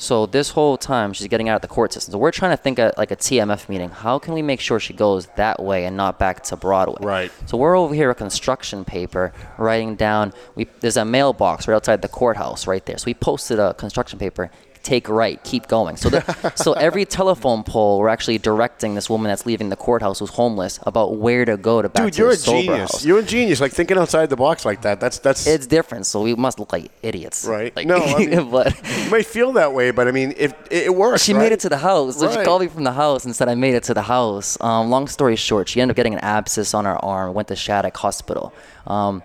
So 0.00 0.26
this 0.26 0.50
whole 0.50 0.76
time 0.78 1.12
she's 1.12 1.26
getting 1.26 1.48
out 1.48 1.56
of 1.56 1.62
the 1.62 1.68
court 1.68 1.92
system. 1.92 2.12
So 2.12 2.18
we're 2.18 2.30
trying 2.30 2.52
to 2.52 2.56
think 2.56 2.78
of 2.78 2.92
like 2.96 3.10
a 3.10 3.16
TMF 3.16 3.68
meeting. 3.68 3.90
How 3.90 4.20
can 4.20 4.32
we 4.32 4.42
make 4.42 4.60
sure 4.60 4.78
she 4.78 4.94
goes 4.94 5.26
that 5.36 5.60
way 5.60 5.86
and 5.86 5.96
not 5.96 6.20
back 6.20 6.44
to 6.44 6.56
Broadway? 6.56 7.04
Right. 7.04 7.32
So 7.46 7.58
we're 7.58 7.76
over 7.76 7.92
here 7.92 8.08
a 8.08 8.14
construction 8.14 8.84
paper 8.84 9.32
writing 9.58 9.96
down. 9.96 10.32
We 10.54 10.68
there's 10.78 10.96
a 10.96 11.04
mailbox 11.04 11.66
right 11.66 11.74
outside 11.74 12.00
the 12.02 12.08
courthouse 12.08 12.68
right 12.68 12.86
there. 12.86 12.96
So 12.96 13.06
we 13.06 13.14
posted 13.14 13.58
a 13.58 13.74
construction 13.74 14.20
paper. 14.20 14.52
Take 14.82 15.08
right, 15.08 15.42
keep 15.44 15.66
going. 15.66 15.96
So, 15.96 16.08
the, 16.08 16.52
so 16.56 16.72
every 16.72 17.04
telephone 17.04 17.62
pole, 17.64 17.98
we're 17.98 18.08
actually 18.08 18.38
directing 18.38 18.94
this 18.94 19.10
woman 19.10 19.28
that's 19.28 19.44
leaving 19.44 19.68
the 19.68 19.76
courthouse 19.76 20.18
who's 20.20 20.30
homeless 20.30 20.78
about 20.86 21.16
where 21.16 21.44
to 21.44 21.56
go 21.56 21.82
to 21.82 21.88
back 21.88 22.04
Dude, 22.04 22.12
to 22.14 22.18
you're 22.22 22.30
a 22.30 22.36
genius. 22.36 22.78
house. 22.92 23.04
You're 23.04 23.18
a 23.18 23.22
genius. 23.22 23.60
Like 23.60 23.72
thinking 23.72 23.98
outside 23.98 24.30
the 24.30 24.36
box 24.36 24.64
like 24.64 24.82
that. 24.82 25.00
That's 25.00 25.18
that's 25.18 25.46
It's 25.46 25.66
different, 25.66 26.06
so 26.06 26.22
we 26.22 26.34
must 26.34 26.58
look 26.58 26.72
like 26.72 26.90
idiots. 27.02 27.44
right. 27.44 27.74
Like, 27.76 27.86
no, 27.86 27.96
I 27.96 28.18
mean, 28.26 28.50
but 28.50 28.74
you 29.04 29.10
might 29.10 29.26
feel 29.26 29.52
that 29.52 29.72
way, 29.74 29.90
but 29.90 30.08
I 30.08 30.12
mean, 30.12 30.32
if 30.36 30.52
it, 30.70 30.84
it 30.84 30.94
works. 30.94 31.22
she 31.24 31.34
right? 31.34 31.40
made 31.40 31.52
it 31.52 31.60
to 31.60 31.68
the 31.68 31.78
house. 31.78 32.18
So 32.18 32.30
she 32.30 32.42
called 32.44 32.62
me 32.62 32.68
from 32.68 32.84
the 32.84 32.92
house 32.92 33.24
and 33.24 33.34
said 33.36 33.48
I 33.48 33.54
made 33.54 33.74
it 33.74 33.82
to 33.84 33.94
the 33.94 34.02
house. 34.02 34.56
Um, 34.60 34.90
long 34.90 35.06
story 35.08 35.36
short, 35.36 35.68
she 35.68 35.80
ended 35.80 35.92
up 35.94 35.96
getting 35.96 36.14
an 36.14 36.20
abscess 36.20 36.72
on 36.74 36.84
her 36.84 36.96
arm. 37.04 37.34
Went 37.34 37.48
to 37.48 37.56
Shattuck 37.56 37.96
Hospital. 37.96 38.52
Um, 38.86 39.22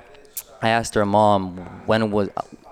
I 0.62 0.70
asked 0.70 0.96
her 0.96 1.06
mom 1.06 1.58
when 1.86 2.12
was. 2.12 2.30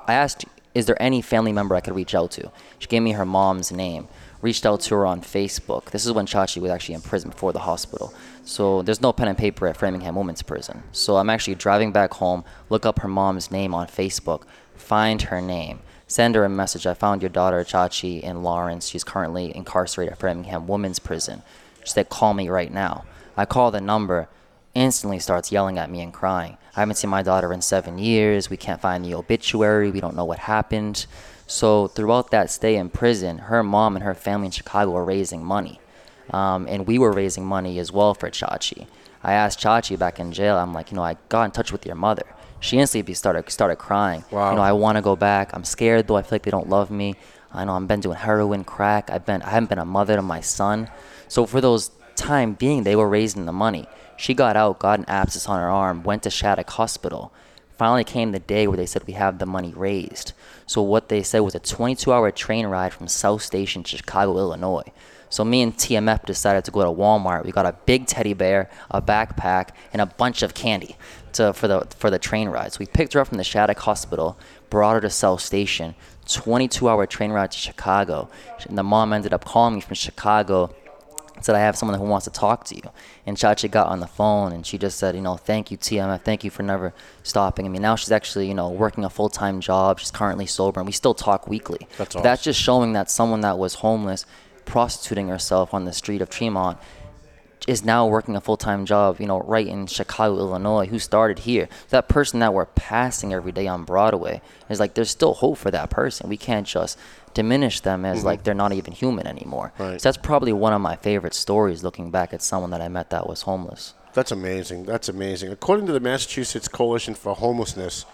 I 0.08 0.14
asked, 0.16 0.46
is 0.74 0.86
there 0.86 1.02
any 1.02 1.22
family 1.22 1.52
member 1.52 1.76
I 1.76 1.82
could 1.82 1.96
reach 1.96 2.16
out 2.16 2.32
to? 2.32 2.52
She 2.80 2.88
gave 2.88 3.02
me 3.02 3.12
her 3.12 3.26
mom's 3.26 3.72
name. 3.72 4.08
Reached 4.42 4.66
out 4.66 4.80
to 4.82 4.96
her 4.96 5.06
on 5.06 5.22
Facebook. 5.22 5.86
This 5.92 6.06
is 6.06 6.14
when 6.14 6.26
Chachi 6.26 6.62
was 6.62 6.72
actually 6.72 6.96
in 6.96 7.02
prison 7.02 7.30
before 7.30 7.54
the 7.54 7.60
hospital. 7.60 8.14
So 8.44 8.82
there's 8.82 9.02
no 9.02 9.14
pen 9.14 9.28
and 9.28 9.38
paper 9.38 9.68
at 9.68 9.78
Framingham 9.78 10.16
Women's 10.16 10.42
Prison. 10.42 10.84
So 10.92 11.18
I'm 11.18 11.30
actually 11.30 11.56
driving 11.56 11.92
back 11.92 12.14
home, 12.16 12.44
look 12.70 12.86
up 12.86 13.00
her 13.00 13.08
mom's 13.08 13.52
name 13.52 13.76
on 13.76 13.86
Facebook, 13.88 14.44
find 14.76 15.22
her 15.24 15.42
name, 15.42 15.82
send 16.08 16.34
her 16.36 16.44
a 16.44 16.50
message. 16.50 16.88
I 16.88 16.96
found 16.96 17.22
your 17.22 17.30
daughter 17.30 17.64
Chachi 17.64 18.22
in 18.22 18.42
Lawrence. 18.42 18.88
She's 18.88 19.04
currently 19.04 19.56
incarcerated 19.56 20.14
at 20.14 20.20
Framingham 20.20 20.68
Women's 20.68 21.00
Prison. 21.00 21.44
She 21.84 21.92
said, 21.92 22.10
call 22.10 22.34
me 22.34 22.50
right 22.50 22.74
now. 22.74 23.06
I 23.38 23.46
call 23.46 23.70
the 23.72 23.82
number, 23.82 24.28
instantly 24.74 25.20
starts 25.20 25.52
yelling 25.52 25.78
at 25.78 25.92
me 25.92 26.02
and 26.02 26.14
crying. 26.14 26.58
I 26.76 26.80
haven't 26.80 26.96
seen 26.96 27.10
my 27.10 27.22
daughter 27.22 27.52
in 27.52 27.62
seven 27.62 27.98
years. 27.98 28.50
We 28.50 28.58
can't 28.58 28.80
find 28.82 29.04
the 29.04 29.14
obituary. 29.16 29.92
We 29.92 30.00
don't 30.00 30.16
know 30.16 30.26
what 30.26 30.40
happened. 30.40 31.06
So 31.48 31.88
throughout 31.88 32.32
that 32.32 32.50
stay 32.50 32.78
in 32.78 32.90
prison, 32.90 33.38
her 33.40 33.62
mom 33.62 33.96
and 33.96 34.04
her 34.06 34.16
family 34.16 34.46
in 34.48 34.52
Chicago 34.52 34.92
were 34.92 35.04
raising 35.04 35.44
money. 35.44 35.82
Um, 36.30 36.66
and 36.70 36.88
we 36.88 36.98
were 36.98 37.12
raising 37.12 37.46
money 37.46 37.78
as 37.78 37.92
well 37.92 38.14
for 38.14 38.30
Chachi. 38.30 38.88
I 39.22 39.34
asked 39.34 39.60
Chachi 39.60 40.00
back 40.00 40.20
in 40.20 40.32
jail, 40.32 40.58
I'm 40.58 40.74
like, 40.74 40.92
you 40.92 40.96
know, 40.96 41.04
I 41.04 41.18
got 41.28 41.44
in 41.44 41.52
touch 41.52 41.72
with 41.72 41.86
your 41.86 41.96
mother. 41.96 42.26
She 42.62 42.78
instantly 42.78 43.14
started 43.16 43.50
started 43.50 43.78
crying. 43.78 44.24
Wow. 44.32 44.52
You 44.52 44.56
know, 44.58 44.62
I 44.62 44.72
want 44.72 44.96
to 44.96 45.02
go 45.02 45.16
back. 45.16 45.54
I'm 45.54 45.64
scared 45.64 46.08
though. 46.08 46.16
I 46.16 46.22
feel 46.22 46.36
like 46.36 46.44
they 46.44 46.52
don't 46.52 46.70
love 46.70 46.90
me. 46.90 47.16
I 47.52 47.66
know 47.66 47.74
I've 47.74 47.88
been 47.88 48.00
doing 48.00 48.18
heroin, 48.18 48.64
crack. 48.64 49.10
I've 49.10 49.26
been 49.26 49.42
I 49.42 49.50
haven't 49.50 49.70
been 49.70 49.80
a 49.80 49.86
mother 49.86 50.16
to 50.16 50.22
my 50.22 50.42
son. 50.42 50.90
So 51.28 51.46
for 51.46 51.60
those 51.60 51.92
time 52.16 52.54
being, 52.54 52.84
they 52.84 52.96
were 52.96 53.10
raising 53.10 53.46
the 53.46 53.52
money. 53.52 53.88
She 54.22 54.36
got 54.36 54.56
out, 54.56 54.78
got 54.78 55.00
an 55.00 55.06
abscess 55.08 55.50
on 55.50 55.60
her 55.60 55.68
arm, 55.68 56.04
went 56.04 56.22
to 56.24 56.30
Shattuck 56.30 56.70
Hospital. 56.70 57.34
Finally 57.76 58.04
came 58.04 58.32
the 58.32 58.40
day 58.40 58.68
where 58.68 58.78
they 58.78 58.86
said 58.86 59.08
we 59.08 59.14
have 59.14 59.40
the 59.40 59.48
money 59.48 59.74
raised. 59.76 60.34
So 60.68 60.80
what 60.84 61.10
they 61.10 61.24
said 61.24 61.40
was 61.40 61.56
a 61.56 61.60
22-hour 61.60 62.30
train 62.30 62.68
ride 62.68 62.94
from 62.94 63.08
South 63.08 63.42
Station 63.42 63.82
to 63.82 63.98
Chicago, 63.98 64.38
Illinois. 64.38 64.92
So 65.32 65.44
me 65.44 65.64
and 65.64 65.76
TMF 65.76 66.24
decided 66.28 66.66
to 66.66 66.72
go 66.72 66.84
to 66.84 66.92
Walmart. 66.92 67.46
We 67.46 67.52
got 67.52 67.66
a 67.66 67.76
big 67.88 68.06
teddy 68.06 68.36
bear, 68.36 68.70
a 68.92 69.02
backpack, 69.02 69.70
and 69.92 70.04
a 70.04 70.06
bunch 70.06 70.44
of 70.44 70.54
candy 70.54 70.98
to 71.34 71.52
for 71.54 71.68
the 71.68 71.88
for 71.98 72.12
the 72.12 72.20
train 72.20 72.50
ride. 72.50 72.74
So 72.74 72.78
we 72.80 72.86
picked 72.86 73.14
her 73.14 73.22
up 73.22 73.30
from 73.30 73.40
the 73.40 73.44
Shattuck 73.44 73.80
Hospital, 73.80 74.38
brought 74.70 74.94
her 74.94 75.02
to 75.02 75.10
South 75.10 75.42
Station. 75.42 75.96
22-hour 76.28 77.08
train 77.08 77.32
ride 77.32 77.52
to 77.52 77.58
Chicago. 77.58 78.30
And 78.70 78.78
the 78.78 78.84
mom 78.84 79.14
ended 79.14 79.34
up 79.34 79.46
calling 79.46 79.74
me 79.74 79.82
from 79.82 79.96
Chicago 79.96 80.76
said, 81.44 81.56
I 81.56 81.60
have 81.60 81.78
someone 81.78 81.98
who 81.98 82.06
wants 82.06 82.26
to 82.26 82.32
talk 82.32 82.66
to 82.66 82.76
you. 82.76 82.84
And 83.26 83.38
Chachi 83.38 83.70
got 83.70 83.88
on 83.88 84.00
the 84.00 84.08
phone 84.08 84.52
and 84.52 84.66
she 84.66 84.78
just 84.78 84.98
said, 84.98 85.16
you 85.16 85.22
know, 85.22 85.36
thank 85.36 85.72
you, 85.72 85.78
TMF. 85.78 86.22
Thank 86.22 86.44
you 86.44 86.50
for 86.50 86.64
never 86.64 86.94
stopping. 87.24 87.66
I 87.66 87.70
mean, 87.70 87.82
now 87.82 87.96
she's 87.96 88.12
actually, 88.12 88.48
you 88.48 88.54
know, 88.54 88.70
working 88.70 89.04
a 89.04 89.10
full 89.10 89.30
time 89.30 89.62
job. 89.62 90.00
She's 90.00 90.12
currently 90.12 90.46
sober 90.46 90.80
and 90.80 90.88
we 90.88 90.94
still 90.94 91.14
talk 91.14 91.48
weekly. 91.48 91.88
That's 91.98 92.16
But 92.16 92.24
That's 92.24 92.44
just 92.44 92.60
showing 92.60 92.94
that 92.94 93.10
someone 93.10 93.42
that 93.42 93.58
was 93.58 93.76
homeless, 93.76 94.26
prostituting 94.66 95.28
herself 95.28 95.74
on 95.74 95.86
the 95.86 95.94
street 95.94 96.22
of 96.22 96.30
Tremont, 96.30 96.78
is 97.68 97.86
now 97.86 98.08
working 98.08 98.36
a 98.36 98.42
full 98.42 98.58
time 98.58 98.86
job, 98.86 99.20
you 99.20 99.28
know, 99.28 99.42
right 99.42 99.68
in 99.68 99.88
Chicago, 99.88 100.38
Illinois, 100.38 100.88
who 100.88 101.00
started 101.00 101.40
here. 101.40 101.70
That 101.90 102.08
person 102.08 102.40
that 102.40 102.54
we're 102.54 102.66
passing 102.66 103.34
every 103.34 103.52
day 103.52 103.68
on 103.68 103.84
Broadway 103.84 104.42
is 104.70 104.80
like, 104.80 104.96
there's 104.96 105.10
still 105.10 105.36
hope 105.36 105.58
for 105.58 105.72
that 105.72 105.90
person. 105.90 106.30
We 106.30 106.38
can't 106.38 106.68
just 106.68 106.98
diminish 107.34 107.80
them 107.80 108.04
as 108.04 108.24
like 108.24 108.44
they're 108.44 108.54
not 108.54 108.74
even 108.74 108.94
human 108.94 109.28
anymore. 109.28 109.72
Mm-hmm. 109.76 109.84
Right. 109.84 110.02
So 110.02 110.10
that's 110.10 110.18
probably 110.18 110.54
one 110.54 110.74
of 110.74 110.82
my 110.82 110.96
favorite 110.96 111.34
stories 111.34 111.84
looking 111.84 112.12
back 112.12 112.34
at 112.34 112.42
someone 112.42 112.72
that 112.72 112.82
I 112.82 112.88
met 112.88 113.10
that 113.12 113.28
was 113.28 113.44
homeless. 113.44 113.94
That's 114.14 114.32
amazing. 114.32 114.86
That's 114.86 115.08
amazing. 115.08 115.52
According 115.52 115.86
to 115.88 115.94
the 115.94 116.02
Massachusetts 116.02 116.68
Coalition 116.68 117.16
for 117.16 117.34
Homelessness, 117.34 118.06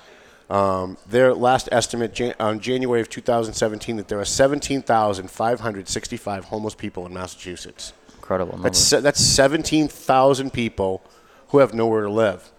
um, 0.49 0.97
their 1.07 1.33
last 1.33 1.67
estimate 1.71 2.13
Jan- 2.13 2.35
on 2.39 2.59
January 2.59 3.01
of 3.01 3.09
2017 3.09 3.97
that 3.97 4.07
there 4.07 4.19
are 4.19 4.25
17,565 4.25 6.45
homeless 6.45 6.75
people 6.75 7.05
in 7.05 7.13
Massachusetts. 7.13 7.93
Incredible. 8.27 8.53
Number. 8.55 8.63
That's 8.63 8.79
se- 8.79 8.99
that's 8.99 9.21
17,000 9.21 10.51
people 10.51 11.01
who 11.47 11.59
have 11.59 11.73
nowhere 11.73 12.01
to 12.01 12.09
live. 12.09 12.51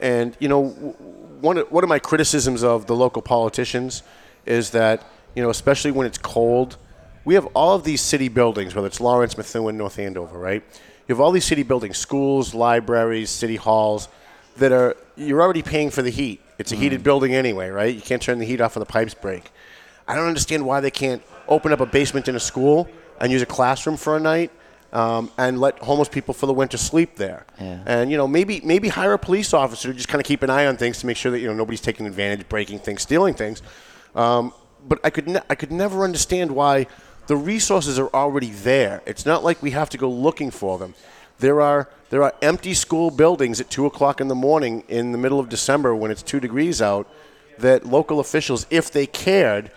And 0.00 0.34
you 0.40 0.48
know, 0.48 0.68
one 1.42 1.58
of, 1.58 1.70
one 1.70 1.84
of 1.84 1.90
my 1.90 1.98
criticisms 1.98 2.64
of 2.64 2.86
the 2.86 2.96
local 2.96 3.20
politicians 3.20 4.02
is 4.46 4.70
that 4.70 5.04
you 5.34 5.42
know, 5.42 5.50
especially 5.50 5.90
when 5.90 6.06
it's 6.06 6.16
cold, 6.16 6.78
we 7.26 7.34
have 7.34 7.44
all 7.52 7.74
of 7.74 7.84
these 7.84 8.00
city 8.00 8.28
buildings, 8.28 8.74
whether 8.74 8.86
it's 8.86 8.98
Lawrence, 8.98 9.36
Methuen, 9.36 9.76
North 9.76 9.98
Andover, 9.98 10.38
right? 10.38 10.62
You 11.06 11.14
have 11.14 11.20
all 11.20 11.32
these 11.32 11.44
city 11.44 11.64
buildings, 11.64 11.98
schools, 11.98 12.54
libraries, 12.54 13.28
city 13.28 13.56
halls, 13.56 14.08
that 14.56 14.72
are 14.72 14.96
you're 15.16 15.42
already 15.42 15.62
paying 15.62 15.90
for 15.90 16.00
the 16.00 16.10
heat. 16.10 16.40
It's 16.58 16.72
a 16.72 16.74
mm-hmm. 16.74 16.82
heated 16.82 17.02
building 17.02 17.34
anyway, 17.34 17.68
right? 17.68 17.94
You 17.94 18.00
can't 18.00 18.22
turn 18.22 18.38
the 18.38 18.46
heat 18.46 18.62
off 18.62 18.74
when 18.74 18.80
the 18.80 18.86
pipes 18.86 19.12
break. 19.12 19.50
I 20.08 20.14
don't 20.14 20.28
understand 20.28 20.64
why 20.64 20.80
they 20.80 20.90
can't 20.90 21.22
open 21.46 21.74
up 21.74 21.80
a 21.80 21.86
basement 21.86 22.26
in 22.26 22.36
a 22.36 22.40
school 22.40 22.88
and 23.20 23.30
use 23.30 23.42
a 23.42 23.46
classroom 23.46 23.98
for 23.98 24.16
a 24.16 24.20
night 24.20 24.50
um, 24.92 25.30
and 25.38 25.60
let 25.60 25.78
homeless 25.78 26.08
people 26.08 26.34
for 26.34 26.46
the 26.46 26.52
winter 26.52 26.76
sleep 26.76 27.16
there. 27.16 27.46
Yeah. 27.60 27.82
And 27.86 28.10
you 28.10 28.16
know, 28.16 28.26
maybe 28.26 28.60
maybe 28.64 28.88
hire 28.88 29.12
a 29.12 29.18
police 29.18 29.54
officer 29.54 29.88
to 29.88 29.94
just 29.94 30.08
kind 30.08 30.20
of 30.20 30.26
keep 30.26 30.42
an 30.42 30.50
eye 30.50 30.66
on 30.66 30.76
things 30.76 30.98
to 31.00 31.06
make 31.06 31.16
sure 31.16 31.30
that 31.32 31.40
you 31.40 31.46
know 31.46 31.54
nobody's 31.54 31.80
taking 31.80 32.06
advantage, 32.06 32.48
breaking 32.48 32.80
things, 32.80 33.02
stealing 33.02 33.34
things. 33.34 33.62
Um, 34.14 34.52
but 34.86 34.98
I 35.04 35.10
could 35.10 35.28
ne- 35.28 35.42
I 35.48 35.54
could 35.54 35.72
never 35.72 36.04
understand 36.04 36.50
why 36.52 36.86
the 37.26 37.36
resources 37.36 37.98
are 37.98 38.08
already 38.08 38.50
there. 38.50 39.02
It's 39.06 39.24
not 39.24 39.44
like 39.44 39.62
we 39.62 39.70
have 39.70 39.90
to 39.90 39.98
go 39.98 40.10
looking 40.10 40.50
for 40.50 40.78
them. 40.78 40.94
There 41.38 41.60
are 41.60 41.88
there 42.10 42.22
are 42.22 42.34
empty 42.42 42.74
school 42.74 43.10
buildings 43.10 43.60
at 43.60 43.70
two 43.70 43.86
o'clock 43.86 44.20
in 44.20 44.28
the 44.28 44.34
morning 44.34 44.82
in 44.88 45.12
the 45.12 45.18
middle 45.18 45.38
of 45.38 45.48
December 45.48 45.94
when 45.94 46.10
it's 46.10 46.22
two 46.22 46.40
degrees 46.40 46.82
out. 46.82 47.08
That 47.58 47.84
local 47.84 48.20
officials, 48.20 48.66
if 48.70 48.90
they 48.90 49.06
cared, 49.06 49.70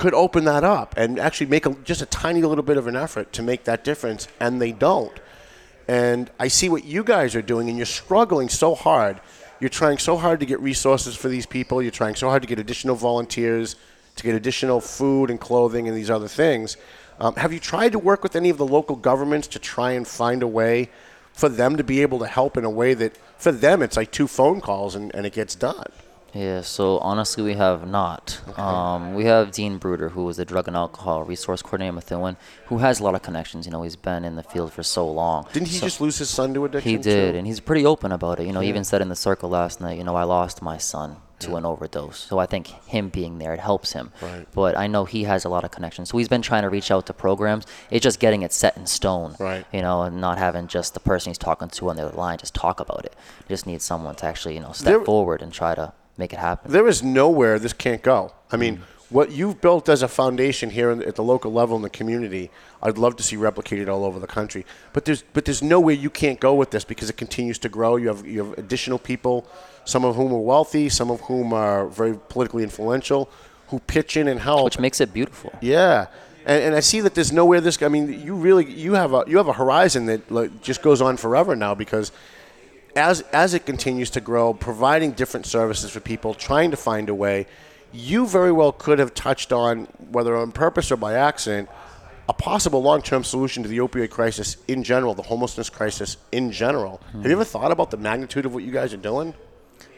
could 0.00 0.14
open 0.14 0.44
that 0.44 0.64
up 0.64 0.94
and 0.96 1.18
actually 1.18 1.46
make 1.46 1.66
a, 1.66 1.74
just 1.84 2.00
a 2.00 2.06
tiny 2.06 2.40
little 2.40 2.64
bit 2.64 2.78
of 2.78 2.86
an 2.86 2.96
effort 2.96 3.34
to 3.34 3.42
make 3.42 3.64
that 3.64 3.84
difference, 3.84 4.28
and 4.40 4.58
they 4.58 4.72
don't. 4.72 5.20
And 5.86 6.30
I 6.40 6.48
see 6.48 6.70
what 6.70 6.84
you 6.84 7.04
guys 7.04 7.36
are 7.36 7.42
doing, 7.42 7.68
and 7.68 7.76
you're 7.76 7.84
struggling 7.84 8.48
so 8.48 8.74
hard. 8.74 9.20
You're 9.60 9.68
trying 9.68 9.98
so 9.98 10.16
hard 10.16 10.40
to 10.40 10.46
get 10.46 10.58
resources 10.60 11.16
for 11.16 11.28
these 11.28 11.44
people. 11.44 11.82
You're 11.82 11.90
trying 11.90 12.14
so 12.14 12.30
hard 12.30 12.40
to 12.40 12.48
get 12.48 12.58
additional 12.58 12.96
volunteers, 12.96 13.76
to 14.16 14.22
get 14.22 14.34
additional 14.34 14.80
food 14.80 15.28
and 15.28 15.38
clothing 15.38 15.86
and 15.86 15.94
these 15.94 16.08
other 16.08 16.28
things. 16.28 16.78
Um, 17.18 17.34
have 17.34 17.52
you 17.52 17.60
tried 17.60 17.92
to 17.92 17.98
work 17.98 18.22
with 18.22 18.34
any 18.34 18.48
of 18.48 18.56
the 18.56 18.66
local 18.66 18.96
governments 18.96 19.48
to 19.48 19.58
try 19.58 19.90
and 19.92 20.08
find 20.08 20.42
a 20.42 20.48
way 20.48 20.88
for 21.34 21.50
them 21.50 21.76
to 21.76 21.84
be 21.84 22.00
able 22.00 22.20
to 22.20 22.26
help 22.26 22.56
in 22.56 22.64
a 22.64 22.70
way 22.70 22.94
that, 22.94 23.18
for 23.36 23.52
them, 23.52 23.82
it's 23.82 23.98
like 23.98 24.12
two 24.12 24.26
phone 24.26 24.62
calls 24.62 24.94
and, 24.94 25.14
and 25.14 25.26
it 25.26 25.34
gets 25.34 25.54
done? 25.54 25.92
Yeah, 26.32 26.60
so 26.60 26.98
honestly, 26.98 27.42
we 27.42 27.54
have 27.54 27.88
not. 27.88 28.40
Um, 28.58 29.14
we 29.14 29.24
have 29.24 29.50
Dean 29.50 29.78
Bruder, 29.78 30.10
who 30.10 30.28
is 30.28 30.36
the 30.36 30.44
drug 30.44 30.68
and 30.68 30.76
alcohol 30.76 31.24
resource 31.24 31.60
coordinator 31.62 31.88
in 31.88 31.94
Methuen, 31.96 32.36
who 32.66 32.78
has 32.78 33.00
a 33.00 33.04
lot 33.04 33.14
of 33.16 33.22
connections. 33.22 33.66
You 33.66 33.72
know, 33.72 33.82
he's 33.82 33.96
been 33.96 34.24
in 34.24 34.36
the 34.36 34.42
field 34.44 34.72
for 34.72 34.82
so 34.82 35.10
long. 35.10 35.46
Didn't 35.52 35.68
he 35.68 35.78
So- 35.78 35.86
just 35.86 36.00
lose 36.00 36.18
his 36.18 36.30
son 36.30 36.54
to 36.54 36.64
addiction? 36.64 36.90
He 36.90 36.96
did, 36.98 37.32
too? 37.32 37.38
and 37.38 37.46
he's 37.46 37.58
pretty 37.60 37.84
open 37.84 38.12
about 38.12 38.38
it. 38.40 38.46
You 38.46 38.52
know, 38.52 38.60
he 38.60 38.68
even 38.68 38.84
said 38.84 39.02
in 39.02 39.08
the 39.08 39.16
circle 39.16 39.50
last 39.50 39.80
night, 39.80 39.98
you 39.98 40.04
know, 40.04 40.14
I 40.14 40.22
lost 40.24 40.62
my 40.62 40.78
son 40.78 41.16
to 41.40 41.56
an 41.56 41.64
overdose. 41.64 42.18
So 42.28 42.38
I 42.38 42.44
think 42.44 42.66
him 42.86 43.08
being 43.08 43.38
there, 43.38 43.54
it 43.54 43.60
helps 43.60 43.94
him. 43.94 44.12
Right. 44.20 44.46
But 44.54 44.76
I 44.76 44.86
know 44.86 45.06
he 45.06 45.24
has 45.24 45.46
a 45.46 45.48
lot 45.48 45.64
of 45.64 45.70
connections. 45.70 46.10
So 46.10 46.18
he's 46.18 46.28
been 46.28 46.42
trying 46.42 46.62
to 46.64 46.68
reach 46.68 46.90
out 46.90 47.06
to 47.06 47.14
programs. 47.14 47.66
It's 47.90 48.02
just 48.04 48.20
getting 48.20 48.42
it 48.42 48.52
set 48.52 48.76
in 48.76 48.84
stone. 48.86 49.36
Right. 49.40 49.64
You 49.72 49.80
know, 49.80 50.02
and 50.02 50.20
not 50.20 50.36
having 50.36 50.66
just 50.66 50.92
the 50.92 51.00
person 51.00 51.30
he's 51.30 51.38
talking 51.38 51.68
to 51.68 51.88
on 51.88 51.96
the 51.96 52.06
other 52.06 52.16
line 52.16 52.36
just 52.36 52.54
talk 52.54 52.78
about 52.78 53.06
it. 53.06 53.16
Just 53.48 53.66
need 53.66 53.80
someone 53.80 54.16
to 54.16 54.26
actually, 54.26 54.54
you 54.54 54.60
know, 54.60 54.72
step 54.72 54.84
There- 54.84 55.04
forward 55.04 55.40
and 55.40 55.50
try 55.50 55.74
to 55.74 55.94
make 56.16 56.32
it 56.32 56.38
happen. 56.38 56.70
There 56.70 56.86
is 56.86 57.02
nowhere 57.02 57.58
this 57.58 57.72
can't 57.72 58.02
go. 58.02 58.32
I 58.52 58.56
mean, 58.56 58.78
mm. 58.78 58.80
what 59.10 59.30
you've 59.32 59.60
built 59.60 59.88
as 59.88 60.02
a 60.02 60.08
foundation 60.08 60.70
here 60.70 60.90
in, 60.90 61.02
at 61.02 61.14
the 61.14 61.22
local 61.22 61.52
level 61.52 61.76
in 61.76 61.82
the 61.82 61.90
community, 61.90 62.50
I'd 62.82 62.98
love 62.98 63.16
to 63.16 63.22
see 63.22 63.36
replicated 63.36 63.88
all 63.88 64.04
over 64.04 64.18
the 64.18 64.26
country. 64.26 64.66
But 64.92 65.04
there's 65.04 65.22
but 65.32 65.44
there's 65.44 65.62
nowhere 65.62 65.94
you 65.94 66.10
can't 66.10 66.40
go 66.40 66.54
with 66.54 66.70
this 66.70 66.84
because 66.84 67.10
it 67.10 67.16
continues 67.16 67.58
to 67.60 67.68
grow. 67.68 67.96
You 67.96 68.08
have 68.08 68.26
you 68.26 68.44
have 68.44 68.58
additional 68.58 68.98
people, 68.98 69.46
some 69.84 70.04
of 70.04 70.16
whom 70.16 70.32
are 70.32 70.38
wealthy, 70.38 70.88
some 70.88 71.10
of 71.10 71.20
whom 71.22 71.52
are 71.52 71.86
very 71.88 72.18
politically 72.28 72.62
influential, 72.62 73.30
who 73.68 73.78
pitch 73.80 74.16
in 74.16 74.28
and 74.28 74.40
help. 74.40 74.64
Which 74.64 74.78
makes 74.78 75.00
it 75.00 75.12
beautiful. 75.12 75.52
Yeah. 75.60 76.06
And, 76.46 76.64
and 76.64 76.74
I 76.74 76.80
see 76.80 77.00
that 77.02 77.14
there's 77.14 77.32
nowhere 77.32 77.60
this. 77.60 77.82
I 77.82 77.88
mean, 77.88 78.22
you 78.22 78.34
really 78.34 78.64
you 78.70 78.94
have 78.94 79.12
a 79.12 79.24
you 79.26 79.36
have 79.36 79.48
a 79.48 79.52
horizon 79.52 80.06
that 80.06 80.30
like, 80.30 80.62
just 80.62 80.82
goes 80.82 81.00
on 81.00 81.16
forever 81.16 81.54
now 81.54 81.74
because 81.74 82.12
as 82.96 83.20
as 83.32 83.54
it 83.54 83.66
continues 83.66 84.10
to 84.10 84.20
grow, 84.20 84.54
providing 84.54 85.12
different 85.12 85.46
services 85.46 85.90
for 85.90 86.00
people, 86.00 86.34
trying 86.34 86.70
to 86.70 86.76
find 86.76 87.08
a 87.08 87.14
way, 87.14 87.46
you 87.92 88.26
very 88.26 88.52
well 88.52 88.72
could 88.72 88.98
have 88.98 89.14
touched 89.14 89.52
on 89.52 89.84
whether 90.10 90.36
on 90.36 90.52
purpose 90.52 90.90
or 90.92 90.96
by 90.96 91.14
accident 91.14 91.68
a 92.28 92.32
possible 92.32 92.80
long-term 92.80 93.24
solution 93.24 93.64
to 93.64 93.68
the 93.68 93.78
opioid 93.78 94.10
crisis 94.10 94.56
in 94.68 94.84
general, 94.84 95.14
the 95.14 95.22
homelessness 95.22 95.68
crisis 95.68 96.16
in 96.30 96.52
general. 96.52 97.00
Have 97.12 97.26
you 97.26 97.32
ever 97.32 97.44
thought 97.44 97.72
about 97.72 97.90
the 97.90 97.96
magnitude 97.96 98.46
of 98.46 98.54
what 98.54 98.62
you 98.62 98.70
guys 98.70 98.94
are 98.94 98.98
doing? 98.98 99.34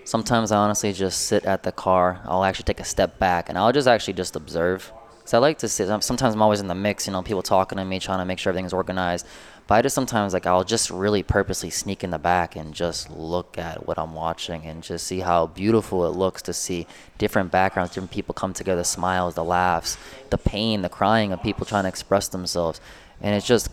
Sometimes 0.04 0.50
I 0.50 0.56
honestly 0.56 0.94
just 0.94 1.26
sit 1.26 1.44
at 1.44 1.62
the 1.62 1.72
car. 1.72 2.22
I'll 2.24 2.44
actually 2.44 2.64
take 2.64 2.80
a 2.80 2.84
step 2.84 3.18
back 3.18 3.50
and 3.50 3.58
I'll 3.58 3.70
just 3.70 3.86
actually 3.86 4.14
just 4.14 4.34
observe. 4.34 4.90
So 5.26 5.36
I 5.36 5.40
like 5.40 5.58
to 5.58 5.68
sit. 5.68 5.86
Sometimes 6.02 6.34
I'm 6.34 6.40
always 6.42 6.60
in 6.60 6.68
the 6.68 6.74
mix, 6.74 7.06
you 7.06 7.12
know, 7.12 7.22
people 7.22 7.42
talking 7.42 7.76
to 7.76 7.84
me, 7.84 7.98
trying 7.98 8.18
to 8.18 8.24
make 8.24 8.38
sure 8.38 8.50
everything's 8.50 8.72
organized. 8.72 9.26
But 9.72 9.78
I 9.78 9.82
just 9.84 9.94
sometimes 9.94 10.34
like 10.34 10.46
I'll 10.46 10.64
just 10.64 10.90
really 10.90 11.22
purposely 11.22 11.70
sneak 11.70 12.04
in 12.04 12.10
the 12.10 12.18
back 12.18 12.56
and 12.56 12.74
just 12.74 13.10
look 13.10 13.56
at 13.56 13.86
what 13.86 13.98
I'm 13.98 14.12
watching 14.12 14.66
and 14.66 14.82
just 14.82 15.06
see 15.06 15.20
how 15.20 15.46
beautiful 15.46 16.04
it 16.04 16.10
looks 16.10 16.42
to 16.42 16.52
see 16.52 16.86
different 17.16 17.50
backgrounds, 17.50 17.94
different 17.94 18.10
people 18.10 18.34
come 18.34 18.52
together, 18.52 18.82
the 18.82 18.84
smiles, 18.84 19.34
the 19.34 19.42
laughs, 19.42 19.96
the 20.28 20.36
pain, 20.36 20.82
the 20.82 20.90
crying 20.90 21.32
of 21.32 21.42
people 21.42 21.64
trying 21.64 21.84
to 21.84 21.88
express 21.88 22.28
themselves, 22.28 22.82
and 23.22 23.34
it's 23.34 23.46
just 23.46 23.70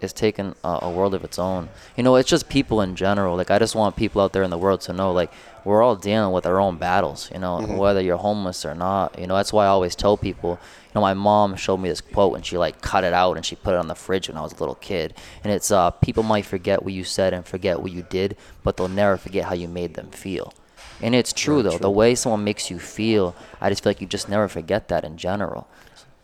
it's 0.00 0.12
taken 0.12 0.56
a, 0.64 0.80
a 0.82 0.90
world 0.90 1.14
of 1.14 1.22
its 1.22 1.38
own. 1.38 1.68
You 1.96 2.02
know, 2.02 2.16
it's 2.16 2.28
just 2.28 2.48
people 2.48 2.80
in 2.80 2.96
general. 2.96 3.36
Like 3.36 3.52
I 3.52 3.60
just 3.60 3.76
want 3.76 3.94
people 3.94 4.20
out 4.22 4.32
there 4.32 4.42
in 4.42 4.50
the 4.50 4.58
world 4.58 4.80
to 4.80 4.92
know, 4.92 5.12
like 5.12 5.30
we're 5.64 5.84
all 5.84 5.94
dealing 5.94 6.32
with 6.32 6.46
our 6.46 6.58
own 6.58 6.78
battles. 6.78 7.30
You 7.32 7.38
know, 7.38 7.58
Mhm. 7.58 7.76
whether 7.76 8.00
you're 8.00 8.16
homeless 8.16 8.64
or 8.64 8.74
not. 8.74 9.16
You 9.16 9.28
know, 9.28 9.36
that's 9.36 9.52
why 9.52 9.66
I 9.66 9.68
always 9.68 9.94
tell 9.94 10.16
people. 10.16 10.58
Know, 10.94 11.00
my 11.00 11.14
mom 11.14 11.56
showed 11.56 11.78
me 11.78 11.88
this 11.88 12.00
quote 12.00 12.36
and 12.36 12.44
she 12.44 12.58
like 12.58 12.80
cut 12.80 13.04
it 13.04 13.12
out 13.12 13.36
and 13.36 13.46
she 13.46 13.56
put 13.56 13.74
it 13.74 13.78
on 13.78 13.88
the 13.88 13.94
fridge 13.94 14.28
when 14.28 14.36
I 14.36 14.42
was 14.42 14.52
a 14.52 14.56
little 14.56 14.74
kid. 14.76 15.14
And 15.42 15.52
it's 15.52 15.70
uh, 15.70 15.90
people 15.90 16.22
might 16.22 16.44
forget 16.44 16.82
what 16.82 16.92
you 16.92 17.04
said 17.04 17.32
and 17.32 17.46
forget 17.46 17.80
what 17.80 17.92
you 17.92 18.02
did, 18.02 18.36
but 18.62 18.76
they'll 18.76 18.88
never 18.88 19.16
forget 19.16 19.44
how 19.44 19.54
you 19.54 19.68
made 19.68 19.94
them 19.94 20.10
feel. 20.10 20.52
And 21.00 21.14
it's 21.14 21.32
true 21.32 21.62
though. 21.62 21.78
The 21.78 21.90
way 21.90 22.14
someone 22.14 22.44
makes 22.44 22.70
you 22.70 22.78
feel, 22.78 23.34
I 23.60 23.68
just 23.70 23.82
feel 23.82 23.90
like 23.90 24.00
you 24.00 24.06
just 24.06 24.28
never 24.28 24.48
forget 24.48 24.88
that 24.88 25.04
in 25.04 25.16
general. 25.16 25.66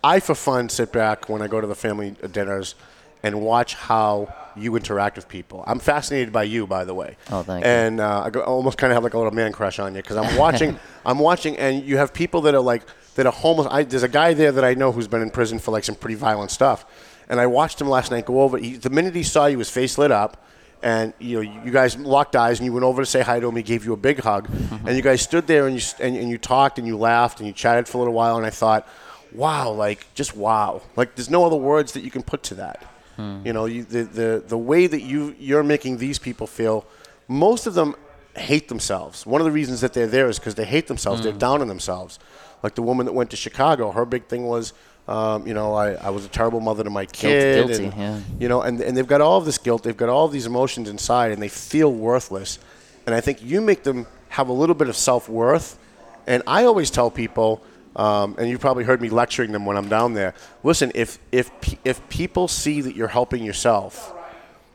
I, 0.05 0.21
for 0.21 0.35
fun, 0.35 0.69
sit 0.69 0.93
back 0.93 1.29
when 1.29 1.43
I 1.43 1.49
go 1.49 1.61
to 1.61 1.67
the 1.67 1.75
family 1.75 2.15
dinners 2.31 2.77
and 3.23 3.41
watch 3.41 3.75
how 3.75 4.33
you 4.57 4.77
interact 4.77 5.17
with 5.17 5.29
people. 5.29 5.65
I'm 5.67 5.81
fascinated 5.81 6.33
by 6.33 6.45
you, 6.45 6.67
by 6.67 6.85
the 6.85 6.95
way. 6.95 7.17
Oh, 7.31 7.43
thank 7.43 7.65
you. 7.65 7.71
and 7.71 8.01
uh, 8.01 8.23
I 8.27 8.31
go, 8.31 8.41
almost 8.41 8.79
kind 8.79 8.93
of 8.93 8.97
have 8.97 9.03
like 9.05 9.15
a 9.15 9.19
little 9.19 9.33
man 9.33 9.53
crush 9.53 9.79
on 9.79 9.95
you 9.95 10.03
because 10.03 10.17
I'm 10.17 10.37
watching. 10.37 10.79
I'm 11.07 11.19
watching, 11.19 11.57
and 11.57 11.83
you 11.85 11.97
have 11.97 12.13
people 12.13 12.43
that 12.43 12.55
are 12.55 12.61
like 12.61 12.83
that 13.19 13.27
are 13.27 13.33
homeless. 13.33 13.67
I, 13.71 13.83
there's 13.83 14.05
a 14.05 14.09
guy 14.09 14.33
there 14.33 14.53
that 14.53 14.65
I 14.65 14.75
know 14.75 14.93
who's 14.93 15.09
been 15.09 15.23
in 15.23 15.31
prison 15.31 15.59
for 15.59 15.73
like 15.73 15.83
some 15.85 15.97
pretty 15.97 16.15
violent 16.15 16.51
stuff, 16.53 16.85
and 17.29 17.41
I 17.41 17.47
watched 17.47 17.81
him 17.81 17.89
last 17.89 18.11
night 18.13 18.25
go 18.27 18.43
over. 18.43 18.57
He, 18.59 18.77
the 18.77 18.91
minute 18.91 19.15
he 19.15 19.23
saw 19.25 19.47
you, 19.47 19.59
his 19.59 19.69
face 19.71 19.99
lit 19.99 20.11
up. 20.13 20.45
And 20.81 21.13
you 21.19 21.43
know, 21.43 21.63
you 21.65 21.73
guys 21.73 21.97
locked 21.99 22.37
eyes, 22.37 22.61
and 22.61 22.65
you 22.67 22.73
went 22.73 22.85
over 22.85 23.03
to 23.03 23.07
say 23.07 23.21
hi 23.23 23.41
to 23.41 23.49
him. 23.49 23.57
He 23.57 23.65
gave 23.65 23.85
you 23.85 23.93
a 23.93 23.97
big 23.97 24.21
hug, 24.21 24.47
Mm-hmm. 24.47 24.87
and 24.87 24.97
you 24.97 25.03
guys 25.03 25.21
stood 25.21 25.49
there 25.49 25.67
and 25.67 25.75
you 25.75 25.83
and, 25.99 26.17
and 26.17 26.31
you 26.31 26.39
talked 26.39 26.79
and 26.79 26.87
you 26.87 26.97
laughed 26.97 27.41
and 27.41 27.49
you 27.49 27.53
chatted 27.53 27.89
for 27.89 27.99
a 27.99 28.01
little 28.03 28.15
while. 28.15 28.37
And 28.37 28.47
I 28.47 28.51
thought, 28.51 28.87
wow, 29.33 29.71
like 29.73 30.07
just 30.15 30.37
wow, 30.37 30.81
like 30.95 31.17
there's 31.17 31.31
no 31.31 31.45
other 31.45 31.57
words 31.57 31.93
that 31.95 32.03
you 32.05 32.13
can 32.13 32.23
put 32.23 32.45
to 32.45 32.55
that. 32.63 32.85
Hmm. 33.17 33.41
You 33.45 33.53
know, 33.55 33.65
you, 33.67 33.83
the, 33.83 34.05
the 34.05 34.45
the 34.47 34.57
way 34.73 34.87
that 34.87 35.03
you 35.03 35.35
you're 35.41 35.65
making 35.65 35.99
these 35.99 36.21
people 36.21 36.47
feel, 36.47 36.87
most 37.27 37.67
of 37.67 37.75
them 37.75 37.97
hate 38.37 38.69
themselves. 38.69 39.27
One 39.27 39.41
of 39.41 39.47
the 39.47 39.51
reasons 39.61 39.81
that 39.81 39.93
they're 39.95 40.07
there 40.07 40.29
is 40.29 40.39
because 40.39 40.55
they 40.55 40.65
hate 40.65 40.87
themselves. 40.87 41.23
They're 41.23 41.33
Hmm. 41.33 41.39
down 41.39 41.61
on 41.61 41.67
themselves. 41.67 42.21
Like 42.63 42.75
the 42.75 42.83
woman 42.83 43.07
that 43.07 43.13
went 43.13 43.31
to 43.31 43.37
Chicago, 43.37 43.93
her 43.93 44.05
big 44.05 44.27
thing 44.27 44.47
was, 44.47 44.73
um, 45.07 45.47
you 45.47 45.55
know, 45.55 45.75
I, 45.75 45.93
I 45.93 46.11
was 46.11 46.25
a 46.25 46.29
terrible 46.29 46.61
mother 46.61 46.85
to 46.85 46.91
my 46.91 47.07
kid. 47.07 47.67
guilty, 47.67 47.85
and, 47.87 47.95
yeah. 47.95 48.21
You 48.39 48.49
know, 48.49 48.63
and, 48.63 48.81
and 48.81 48.97
they've 48.97 49.07
got 49.07 49.21
all 49.21 49.39
of 49.39 49.45
this 49.45 49.59
guilt. 49.59 49.83
They've 49.83 49.97
got 49.97 50.09
all 50.09 50.27
of 50.27 50.33
these 50.33 50.47
emotions 50.47 50.89
inside, 50.89 51.33
and 51.33 51.41
they 51.41 51.49
feel 51.49 51.93
worthless. 51.93 52.59
And 53.07 53.15
I 53.15 53.21
think 53.21 53.43
you 53.43 53.61
make 53.61 53.85
them 53.85 54.07
have 54.29 54.49
a 54.49 54.53
little 54.53 54.75
bit 54.75 54.89
of 54.89 54.97
self 54.97 55.29
worth. 55.29 55.79
And 56.27 56.43
I 56.47 56.65
always 56.65 56.91
tell 56.91 57.11
people, 57.11 57.63
um, 57.97 58.37
and 58.39 58.51
you 58.51 58.59
probably 58.59 58.85
heard 58.85 59.01
me 59.01 59.09
lecturing 59.09 59.53
them 59.53 59.65
when 59.65 59.79
I'm 59.79 59.89
down 59.89 60.13
there. 60.13 60.35
Listen, 60.63 60.93
if 60.95 61.19
if 61.33 61.51
if 61.85 62.07
people 62.11 62.47
see 62.47 62.83
that 62.83 62.95
you're 62.95 63.09
helping 63.09 63.43
yourself, 63.43 64.13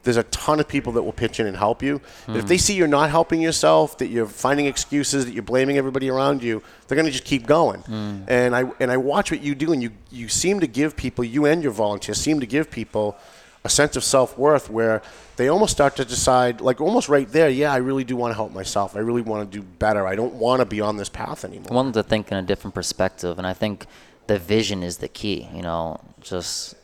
there's 0.03 0.17
a 0.17 0.23
ton 0.23 0.59
of 0.59 0.67
people 0.67 0.93
that 0.93 1.03
will 1.03 1.13
pitch 1.13 1.39
in 1.39 1.47
and 1.47 1.57
help 1.57 1.81
you. 1.81 2.01
But 2.27 2.35
If 2.37 2.47
they 2.47 2.57
see 2.57 2.75
you're 2.75 2.87
not 2.87 3.09
helping 3.09 3.41
yourself, 3.41 3.97
that 3.99 4.07
you're 4.07 4.27
finding 4.27 4.65
excuses, 4.65 5.25
that 5.25 5.33
you're 5.33 5.43
blaming 5.43 5.77
everybody 5.77 6.09
around 6.09 6.43
you, 6.43 6.61
they're 6.87 6.95
going 6.95 7.05
to 7.05 7.11
just 7.11 7.23
keep 7.23 7.45
going. 7.45 7.81
Hmm. 7.81 8.23
And 8.27 8.55
I 8.55 8.63
and 8.79 8.91
I 8.91 8.97
watch 8.97 9.31
what 9.31 9.41
you 9.41 9.55
do, 9.55 9.71
and 9.73 9.81
you 9.81 9.91
you 10.11 10.27
seem 10.27 10.59
to 10.59 10.67
give 10.67 10.95
people, 10.95 11.23
you 11.23 11.45
and 11.45 11.63
your 11.63 11.71
volunteers 11.71 12.19
seem 12.19 12.39
to 12.39 12.45
give 12.45 12.69
people 12.69 13.17
a 13.65 13.69
sense 13.69 13.95
of 13.95 14.03
self 14.03 14.37
worth 14.37 14.69
where 14.69 15.01
they 15.37 15.47
almost 15.47 15.71
start 15.71 15.95
to 15.95 16.05
decide, 16.05 16.61
like 16.61 16.81
almost 16.81 17.09
right 17.09 17.29
there, 17.31 17.49
yeah, 17.49 17.71
I 17.71 17.77
really 17.77 18.03
do 18.03 18.15
want 18.15 18.31
to 18.31 18.35
help 18.35 18.51
myself. 18.51 18.95
I 18.95 18.99
really 18.99 19.21
want 19.21 19.49
to 19.49 19.57
do 19.57 19.63
better. 19.63 20.05
I 20.05 20.15
don't 20.15 20.33
want 20.33 20.59
to 20.59 20.65
be 20.65 20.81
on 20.81 20.97
this 20.97 21.09
path 21.09 21.45
anymore. 21.45 21.67
I 21.71 21.73
wanted 21.73 21.93
to 21.93 22.03
think 22.03 22.31
in 22.31 22.37
a 22.37 22.41
different 22.41 22.75
perspective, 22.75 23.37
and 23.37 23.47
I 23.47 23.53
think 23.53 23.85
the 24.27 24.37
vision 24.37 24.83
is 24.83 24.97
the 24.97 25.07
key. 25.07 25.47
You 25.53 25.61
know, 25.61 25.99
just 26.21 26.75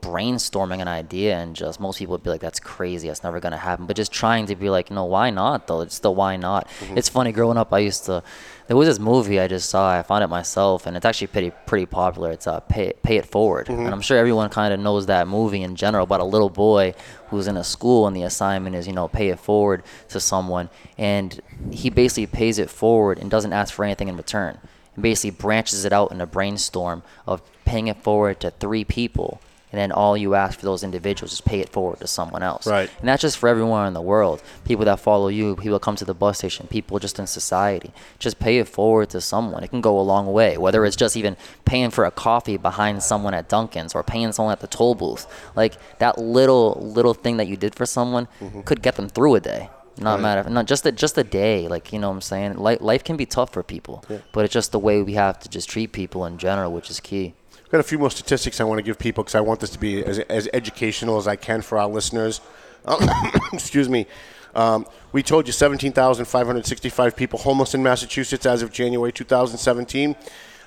brainstorming 0.00 0.80
an 0.80 0.88
idea, 0.88 1.36
and 1.36 1.54
just 1.54 1.80
most 1.80 1.98
people 1.98 2.12
would 2.12 2.22
be 2.22 2.30
like, 2.30 2.40
"That's 2.40 2.60
crazy. 2.60 3.08
That's 3.08 3.22
never 3.22 3.40
gonna 3.40 3.56
happen." 3.56 3.86
But 3.86 3.96
just 3.96 4.12
trying 4.12 4.46
to 4.46 4.56
be 4.56 4.70
like, 4.70 4.90
you 4.90 4.96
know, 4.96 5.04
why 5.04 5.30
not 5.30 5.66
though? 5.66 5.80
It's 5.80 5.98
the 5.98 6.10
why 6.10 6.36
not. 6.36 6.66
It's 6.94 7.08
funny. 7.08 7.32
Growing 7.32 7.56
up, 7.56 7.72
I 7.72 7.78
used 7.80 8.04
to. 8.06 8.22
There 8.66 8.76
was 8.76 8.86
this 8.86 8.98
movie 9.00 9.40
I 9.40 9.48
just 9.48 9.68
saw. 9.68 9.90
I 9.98 10.02
found 10.02 10.22
it 10.22 10.28
myself, 10.28 10.86
and 10.86 10.96
it's 10.96 11.04
actually 11.04 11.26
pretty 11.28 11.50
pretty 11.66 11.86
popular. 11.86 12.30
It's 12.30 12.46
uh, 12.46 12.60
Pay 12.60 12.92
Pay 13.02 13.16
It 13.16 13.26
Forward, 13.26 13.68
and 13.68 13.88
I'm 13.88 14.00
sure 14.00 14.16
everyone 14.18 14.48
kind 14.50 14.72
of 14.72 14.80
knows 14.80 15.06
that 15.06 15.26
movie 15.28 15.62
in 15.62 15.76
general 15.76 16.04
about 16.04 16.20
a 16.20 16.24
little 16.24 16.50
boy 16.50 16.94
who's 17.28 17.46
in 17.46 17.56
a 17.56 17.64
school, 17.64 18.06
and 18.06 18.16
the 18.16 18.22
assignment 18.22 18.76
is 18.76 18.86
you 18.86 18.92
know 18.92 19.08
pay 19.08 19.28
it 19.28 19.40
forward 19.40 19.82
to 20.08 20.20
someone, 20.20 20.68
and 20.96 21.40
he 21.70 21.90
basically 21.90 22.26
pays 22.26 22.58
it 22.58 22.70
forward 22.70 23.18
and 23.18 23.30
doesn't 23.30 23.52
ask 23.52 23.74
for 23.74 23.84
anything 23.84 24.08
in 24.08 24.16
return 24.16 24.58
and 24.94 25.02
basically 25.02 25.30
branches 25.30 25.84
it 25.84 25.92
out 25.92 26.12
in 26.12 26.20
a 26.20 26.26
brainstorm 26.26 27.02
of 27.26 27.42
paying 27.64 27.86
it 27.86 28.02
forward 28.02 28.40
to 28.40 28.50
three 28.50 28.84
people. 28.84 29.40
And 29.72 29.80
then 29.80 29.92
all 29.92 30.16
you 30.16 30.34
ask 30.34 30.58
for 30.58 30.64
those 30.66 30.82
individuals 30.82 31.32
is 31.32 31.40
pay 31.40 31.60
it 31.60 31.68
forward 31.68 32.00
to 32.00 32.06
someone 32.06 32.42
else. 32.42 32.66
Right. 32.66 32.90
And 32.98 33.08
that's 33.08 33.22
just 33.22 33.38
for 33.38 33.48
everyone 33.48 33.86
in 33.86 33.94
the 33.94 34.02
world. 34.02 34.42
People 34.64 34.84
that 34.86 34.98
follow 34.98 35.28
you, 35.28 35.54
people 35.56 35.74
that 35.74 35.82
come 35.82 35.96
to 35.96 36.04
the 36.04 36.14
bus 36.14 36.38
station, 36.38 36.66
people 36.66 36.98
just 36.98 37.18
in 37.18 37.26
society. 37.26 37.92
Just 38.18 38.40
pay 38.40 38.58
it 38.58 38.68
forward 38.68 39.10
to 39.10 39.20
someone. 39.20 39.62
It 39.62 39.68
can 39.68 39.80
go 39.80 39.98
a 39.98 40.02
long 40.02 40.32
way. 40.32 40.58
Whether 40.58 40.84
it's 40.84 40.96
just 40.96 41.16
even 41.16 41.36
paying 41.64 41.90
for 41.90 42.04
a 42.04 42.10
coffee 42.10 42.56
behind 42.56 43.02
someone 43.02 43.34
at 43.34 43.48
Dunkin's 43.48 43.94
or 43.94 44.02
paying 44.02 44.32
someone 44.32 44.52
at 44.52 44.60
the 44.60 44.66
toll 44.66 44.94
booth. 44.94 45.26
Like 45.54 45.74
that 45.98 46.18
little 46.18 46.78
little 46.80 47.14
thing 47.14 47.36
that 47.36 47.46
you 47.46 47.56
did 47.56 47.74
for 47.74 47.86
someone 47.86 48.26
mm-hmm. 48.40 48.62
could 48.62 48.82
get 48.82 48.96
them 48.96 49.08
through 49.08 49.36
a 49.36 49.40
day. 49.40 49.70
Not 49.98 50.14
Right. 50.14 50.22
matter, 50.22 50.48
not 50.48 50.66
just 50.66 50.86
a, 50.86 50.92
just 50.92 51.18
a 51.18 51.24
day. 51.24 51.68
Like 51.68 51.92
you 51.92 51.98
know, 51.98 52.08
what 52.08 52.14
I'm 52.14 52.20
saying 52.22 52.56
life, 52.56 52.80
life 52.80 53.04
can 53.04 53.16
be 53.16 53.26
tough 53.26 53.52
for 53.52 53.62
people, 53.62 54.02
but 54.32 54.44
it's 54.44 54.54
just 54.54 54.72
the 54.72 54.78
way 54.78 55.02
we 55.02 55.14
have 55.14 55.38
to 55.40 55.48
just 55.48 55.68
treat 55.68 55.92
people 55.92 56.24
in 56.24 56.38
general, 56.38 56.72
which 56.72 56.90
is 56.90 57.00
key. 57.00 57.34
I've 57.70 57.74
got 57.74 57.80
a 57.82 57.84
few 57.84 58.00
more 58.00 58.10
statistics 58.10 58.60
I 58.60 58.64
want 58.64 58.80
to 58.80 58.82
give 58.82 58.98
people 58.98 59.22
because 59.22 59.36
I 59.36 59.40
want 59.42 59.60
this 59.60 59.70
to 59.70 59.78
be 59.78 60.04
as, 60.04 60.18
as 60.18 60.48
educational 60.52 61.18
as 61.18 61.28
I 61.28 61.36
can 61.36 61.62
for 61.62 61.78
our 61.78 61.86
listeners. 61.86 62.40
Um, 62.84 62.98
excuse 63.52 63.88
me. 63.88 64.08
Um, 64.56 64.88
we 65.12 65.22
told 65.22 65.46
you 65.46 65.52
17,565 65.52 67.14
people 67.14 67.38
homeless 67.38 67.72
in 67.72 67.80
Massachusetts 67.80 68.44
as 68.44 68.62
of 68.62 68.72
January 68.72 69.12
2017. 69.12 70.16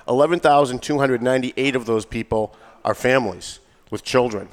11,298 0.08 1.76
of 1.76 1.84
those 1.84 2.06
people 2.06 2.56
are 2.86 2.94
families 2.94 3.58
with 3.90 4.02
children. 4.02 4.48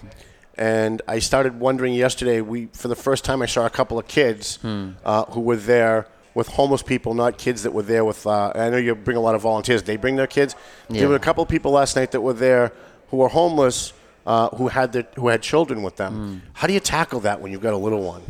And 0.58 1.02
I 1.08 1.20
started 1.20 1.58
wondering 1.58 1.93
yesterday. 1.93 2.41
We, 2.41 2.66
for 2.74 2.89
the 2.89 2.97
first 2.97 3.24
time, 3.24 3.41
I 3.41 3.45
saw 3.45 3.66
a 3.66 3.70
couple 3.70 3.97
of 3.97 4.10
kids 4.10 4.60
uh, 5.06 5.24
who 5.28 5.39
were 5.39 5.56
there 5.56 6.06
with 6.34 6.48
homeless 6.48 6.82
people, 6.82 7.14
not 7.14 7.38
kids 7.38 7.64
that 7.64 7.74
were 7.74 7.84
there 7.84 8.06
with. 8.06 8.26
Uh, 8.26 8.52
I 8.56 8.70
know 8.70 8.78
you 8.78 8.96
bring 8.96 9.18
a 9.18 9.22
lot 9.22 9.36
of 9.36 9.42
volunteers. 9.42 9.84
They 9.84 9.98
bring 9.98 10.16
their 10.16 10.28
kids. 10.28 10.56
There 10.90 11.10
were 11.10 11.16
a 11.16 11.20
couple 11.20 11.44
of 11.44 11.50
people 11.50 11.72
last 11.72 11.96
night 11.96 12.12
that 12.12 12.22
were 12.22 12.34
there 12.34 12.72
who 13.10 13.18
were 13.18 13.28
homeless, 13.30 13.94
uh, 14.26 14.50
who 14.50 14.70
had 14.70 14.94
their, 14.94 15.06
who 15.16 15.28
had 15.28 15.42
children 15.42 15.84
with 15.84 15.98
them. 15.98 16.42
How 16.54 16.68
do 16.68 16.74
you 16.74 16.80
tackle 16.80 17.20
that 17.22 17.42
when 17.42 17.52
you've 17.52 17.62
got 17.62 17.74
a 17.74 17.78
little 17.78 18.04
one? 18.04 18.24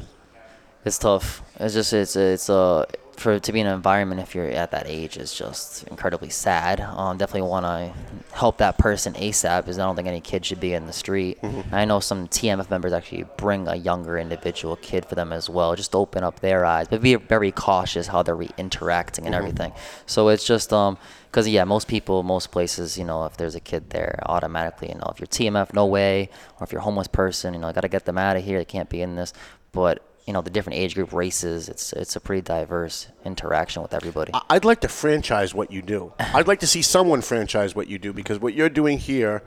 It's 0.83 0.97
tough. 0.97 1.43
It's 1.59 1.75
just 1.75 1.93
it's 1.93 2.15
it's 2.15 2.49
uh 2.49 2.85
for 3.21 3.39
to 3.39 3.51
be 3.53 3.59
in 3.59 3.67
an 3.67 3.73
environment 3.73 4.19
if 4.21 4.35
you're 4.35 4.47
at 4.49 4.71
that 4.71 4.85
age 4.87 5.15
is 5.17 5.33
just 5.33 5.83
incredibly 5.87 6.29
sad. 6.29 6.81
Um, 6.81 7.17
definitely 7.17 7.47
want 7.49 7.65
to 7.65 7.93
help 8.35 8.57
that 8.57 8.77
person 8.77 9.13
ASAP 9.13 9.61
because 9.61 9.79
I 9.79 9.85
don't 9.85 9.95
think 9.95 10.07
any 10.07 10.21
kid 10.21 10.45
should 10.45 10.59
be 10.59 10.73
in 10.73 10.87
the 10.87 10.93
street. 10.93 11.41
Mhm. 11.41 11.71
I 11.71 11.85
know 11.85 11.99
some 11.99 12.27
TMF 12.27 12.69
members 12.69 12.91
actually 12.93 13.25
bring 13.37 13.67
a 13.67 13.75
younger 13.75 14.17
individual 14.17 14.75
kid 14.75 15.05
for 15.05 15.15
them 15.15 15.31
as 15.31 15.49
well, 15.49 15.75
just 15.75 15.91
to 15.91 15.97
open 15.99 16.23
up 16.23 16.39
their 16.39 16.65
eyes, 16.65 16.87
but 16.89 17.01
be 17.01 17.15
very 17.15 17.51
cautious 17.51 18.07
how 18.07 18.23
they're 18.23 18.35
re- 18.35 18.49
interacting 18.57 19.25
and 19.25 19.33
Mhm. 19.35 19.37
everything. 19.37 19.73
So 20.05 20.27
it's 20.29 20.43
just 20.43 20.73
um. 20.73 20.97
Because 21.29 21.47
yeah, 21.47 21.63
most 21.63 21.87
people, 21.87 22.23
most 22.23 22.51
places, 22.51 22.97
you 22.97 23.05
know, 23.05 23.23
if 23.23 23.37
there's 23.37 23.55
a 23.55 23.61
kid 23.61 23.91
there, 23.91 24.19
automatically, 24.25 24.89
you 24.89 24.95
know, 24.95 25.09
if 25.13 25.19
you're 25.21 25.27
TMF, 25.27 25.73
no 25.73 25.85
way, 25.85 26.29
or 26.59 26.65
if 26.65 26.73
you're 26.73 26.81
a 26.81 26.83
homeless 26.83 27.07
person, 27.07 27.53
you 27.53 27.59
know, 27.61 27.69
I 27.69 27.71
got 27.71 27.81
to 27.81 27.87
get 27.87 28.03
them 28.03 28.17
out 28.17 28.35
of 28.35 28.43
here. 28.43 28.57
They 28.57 28.65
can't 28.65 28.89
be 28.89 29.01
in 29.01 29.15
this. 29.15 29.31
But 29.71 30.01
you 30.25 30.33
know, 30.33 30.41
the 30.41 30.49
different 30.49 30.79
age 30.79 30.95
group, 30.95 31.13
races, 31.13 31.67
it's 31.67 31.93
it's 31.93 32.15
a 32.15 32.19
pretty 32.19 32.41
diverse 32.41 33.07
interaction 33.25 33.81
with 33.81 33.93
everybody. 33.93 34.31
I'd 34.49 34.65
like 34.65 34.81
to 34.81 34.87
franchise 34.87 35.53
what 35.53 35.71
you 35.71 35.81
do. 35.81 36.13
I'd 36.19 36.47
like 36.47 36.59
to 36.59 36.67
see 36.67 36.81
someone 36.81 37.21
franchise 37.21 37.75
what 37.75 37.87
you 37.87 37.97
do 37.97 38.13
because 38.13 38.39
what 38.39 38.53
you're 38.53 38.69
doing 38.69 38.97
here. 38.97 39.43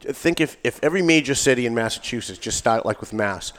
Think 0.00 0.40
if, 0.40 0.56
if 0.62 0.78
every 0.82 1.02
major 1.02 1.34
city 1.34 1.66
in 1.66 1.74
Massachusetts 1.74 2.38
just 2.38 2.56
start 2.56 2.86
like 2.86 3.00
with 3.00 3.12
Mass, 3.12 3.52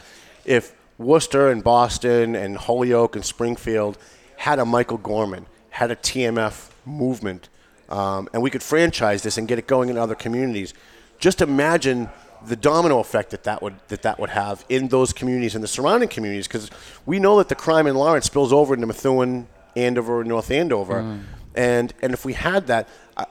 if 0.45 0.73
Worcester 0.97 1.49
and 1.49 1.61
Boston 1.63 2.33
and 2.33 2.57
Holyoke 2.57 3.15
and 3.15 3.25
Springfield 3.25 3.97
had 4.37 4.57
a 4.57 4.65
Michael 4.65 4.97
Gorman, 4.97 5.47
had 5.69 5.91
a 5.91 5.97
TMF 5.97 6.69
movement, 6.85 7.49
um, 7.89 8.29
and 8.33 8.41
we 8.41 8.49
could 8.49 8.63
franchise 8.63 9.21
this 9.21 9.37
and 9.37 9.47
get 9.47 9.59
it 9.59 9.67
going 9.67 9.89
in 9.89 9.97
other 9.97 10.15
communities. 10.15 10.73
Just 11.19 11.41
imagine 11.41 12.09
the 12.47 12.55
domino 12.55 12.99
effect 12.99 13.31
that 13.31 13.43
that 13.43 13.61
would 13.61 13.75
that 13.89 14.01
that 14.03 14.19
would 14.19 14.29
have 14.29 14.63
in 14.69 14.87
those 14.87 15.11
communities 15.13 15.55
and 15.55 15.63
the 15.63 15.67
surrounding 15.67 16.09
communities, 16.09 16.47
because 16.47 16.69
we 17.05 17.19
know 17.19 17.37
that 17.37 17.49
the 17.49 17.55
crime 17.55 17.85
in 17.87 17.95
Lawrence 17.95 18.25
spills 18.27 18.53
over 18.53 18.73
into 18.73 18.87
Methuen, 18.87 19.47
Andover, 19.75 20.23
North 20.23 20.49
Andover, 20.51 21.01
Mm. 21.01 21.21
and 21.55 21.93
and 22.01 22.13
if 22.13 22.25
we 22.25 22.33
had 22.33 22.67
that, 22.67 22.87
uh, 23.17 23.25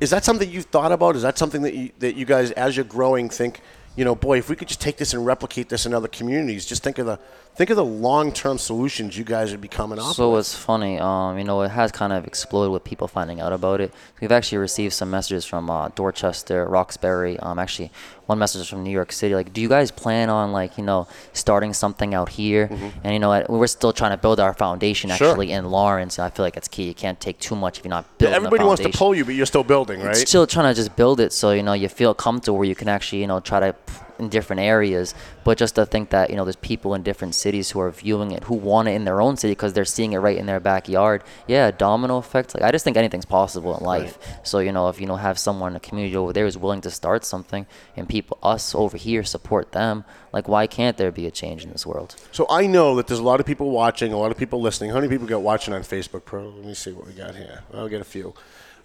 is 0.00 0.10
that 0.10 0.24
something 0.24 0.50
you've 0.50 0.66
thought 0.66 0.92
about? 0.92 1.16
Is 1.16 1.22
that 1.22 1.38
something 1.38 1.62
that 1.62 1.74
you, 1.74 1.90
that 2.00 2.14
you 2.16 2.24
guys, 2.24 2.50
as 2.52 2.76
you're 2.76 2.84
growing, 2.84 3.28
think, 3.28 3.60
you 3.96 4.04
know, 4.04 4.14
boy, 4.14 4.38
if 4.38 4.48
we 4.50 4.56
could 4.56 4.68
just 4.68 4.80
take 4.80 4.96
this 4.96 5.14
and 5.14 5.24
replicate 5.24 5.68
this 5.68 5.86
in 5.86 5.94
other 5.94 6.08
communities, 6.08 6.66
just 6.66 6.82
think 6.82 6.98
of 6.98 7.06
the 7.06 7.18
think 7.54 7.70
of 7.70 7.76
the 7.76 7.84
long-term 7.84 8.58
solutions 8.58 9.16
you 9.16 9.24
guys 9.24 9.50
would 9.50 9.60
be 9.60 9.68
coming 9.68 9.98
up 9.98 10.06
with. 10.08 10.16
So 10.16 10.30
with. 10.32 10.40
it's 10.40 10.54
funny, 10.54 10.98
um, 10.98 11.36
you 11.38 11.44
know, 11.44 11.62
it 11.62 11.68
has 11.70 11.92
kind 11.92 12.12
of 12.12 12.26
exploded 12.26 12.72
with 12.72 12.82
people 12.84 13.08
finding 13.08 13.40
out 13.40 13.52
about 13.52 13.80
it. 13.80 13.92
We've 14.20 14.32
actually 14.32 14.58
received 14.58 14.94
some 14.94 15.10
messages 15.10 15.44
from 15.44 15.68
uh, 15.70 15.88
Dorchester, 15.94 16.66
Roxbury, 16.66 17.38
um, 17.40 17.58
actually 17.58 17.90
one 18.26 18.38
message 18.38 18.70
from 18.70 18.82
New 18.82 18.90
York 18.90 19.12
City. 19.12 19.34
Like, 19.34 19.52
do 19.52 19.60
you 19.60 19.68
guys 19.68 19.90
plan 19.90 20.30
on 20.30 20.52
like, 20.52 20.78
you 20.78 20.84
know, 20.84 21.06
starting 21.34 21.74
something 21.74 22.14
out 22.14 22.30
here? 22.30 22.70
And 23.04 23.12
you 23.12 23.18
know, 23.18 23.44
we're 23.48 23.66
still 23.66 23.92
trying 23.92 24.12
to 24.12 24.16
build 24.16 24.40
our 24.40 24.54
foundation 24.54 25.10
Mm-hmm. 25.10 25.16
Sure. 25.18 25.30
actually 25.30 25.52
in 25.52 25.66
Lawrence. 25.70 26.18
I 26.18 26.30
feel 26.30 26.44
like 26.44 26.56
it's 26.56 26.68
key. 26.68 26.84
You 26.84 26.94
can't 26.94 27.20
take 27.20 27.38
too 27.38 27.54
much 27.56 27.78
if 27.78 27.84
you're 27.84 27.90
not 27.90 28.04
Yeah, 28.04 28.16
building. 28.18 28.36
everybody 28.36 28.62
the 28.62 28.66
wants 28.66 28.82
to 28.82 28.88
pull 28.90 29.14
you, 29.14 29.24
but 29.24 29.34
you're 29.34 29.46
still 29.46 29.64
building, 29.64 30.00
right? 30.00 30.16
It's 30.16 30.30
still 30.30 30.46
trying 30.46 30.72
to 30.72 30.74
just 30.74 30.96
build 30.96 31.20
it 31.20 31.32
so 31.32 31.50
you 31.52 31.62
know 31.62 31.72
you 31.74 31.88
feel 31.88 32.14
comfortable 32.14 32.58
where 32.58 32.68
you 32.68 32.74
can 32.74 32.88
actually 32.88 33.20
you 33.20 33.26
know 33.26 33.40
try 33.40 33.60
to 33.60 33.74
in 34.22 34.28
different 34.28 34.60
areas 34.60 35.14
but 35.44 35.58
just 35.58 35.74
to 35.74 35.84
think 35.84 36.10
that 36.10 36.30
you 36.30 36.36
know 36.36 36.44
there's 36.44 36.56
people 36.56 36.94
in 36.94 37.02
different 37.02 37.34
cities 37.34 37.70
who 37.72 37.80
are 37.80 37.90
viewing 37.90 38.30
it 38.30 38.44
who 38.44 38.54
want 38.54 38.88
it 38.88 38.92
in 38.92 39.04
their 39.04 39.20
own 39.20 39.36
city 39.36 39.52
because 39.52 39.72
they're 39.72 39.84
seeing 39.84 40.12
it 40.12 40.18
right 40.18 40.36
in 40.38 40.46
their 40.46 40.60
backyard 40.60 41.22
yeah 41.46 41.70
domino 41.70 42.16
effect 42.16 42.54
like 42.54 42.62
i 42.62 42.70
just 42.70 42.84
think 42.84 42.96
anything's 42.96 43.24
possible 43.24 43.76
in 43.76 43.84
life 43.84 44.18
so 44.42 44.58
you 44.60 44.72
know 44.72 44.88
if 44.88 45.00
you 45.00 45.06
know 45.06 45.16
have 45.16 45.38
someone 45.38 45.72
in 45.72 45.76
a 45.76 45.80
community 45.80 46.16
over 46.16 46.32
there 46.32 46.44
who's 46.44 46.56
willing 46.58 46.80
to 46.80 46.90
start 46.90 47.24
something 47.24 47.66
and 47.96 48.08
people 48.08 48.38
us 48.42 48.74
over 48.74 48.96
here 48.96 49.22
support 49.24 49.72
them 49.72 50.04
like 50.32 50.48
why 50.48 50.66
can't 50.66 50.96
there 50.96 51.12
be 51.12 51.26
a 51.26 51.30
change 51.30 51.64
in 51.64 51.70
this 51.70 51.84
world 51.86 52.16
So 52.32 52.46
I 52.48 52.66
know 52.66 52.94
that 52.96 53.06
there's 53.08 53.20
a 53.20 53.24
lot 53.32 53.40
of 53.40 53.46
people 53.46 53.70
watching, 53.70 54.12
a 54.12 54.18
lot 54.18 54.30
of 54.30 54.38
people 54.38 54.60
listening. 54.60 54.90
How 54.90 54.96
many 54.96 55.08
people 55.08 55.26
got 55.26 55.42
watching 55.42 55.74
on 55.74 55.82
Facebook 55.82 56.24
Pro? 56.24 56.48
Let 56.48 56.64
me 56.64 56.74
see 56.74 56.92
what 56.92 57.06
we 57.06 57.12
got 57.12 57.34
here. 57.34 57.62
I'll 57.74 57.88
get 57.88 58.00
a 58.00 58.04
few. 58.04 58.34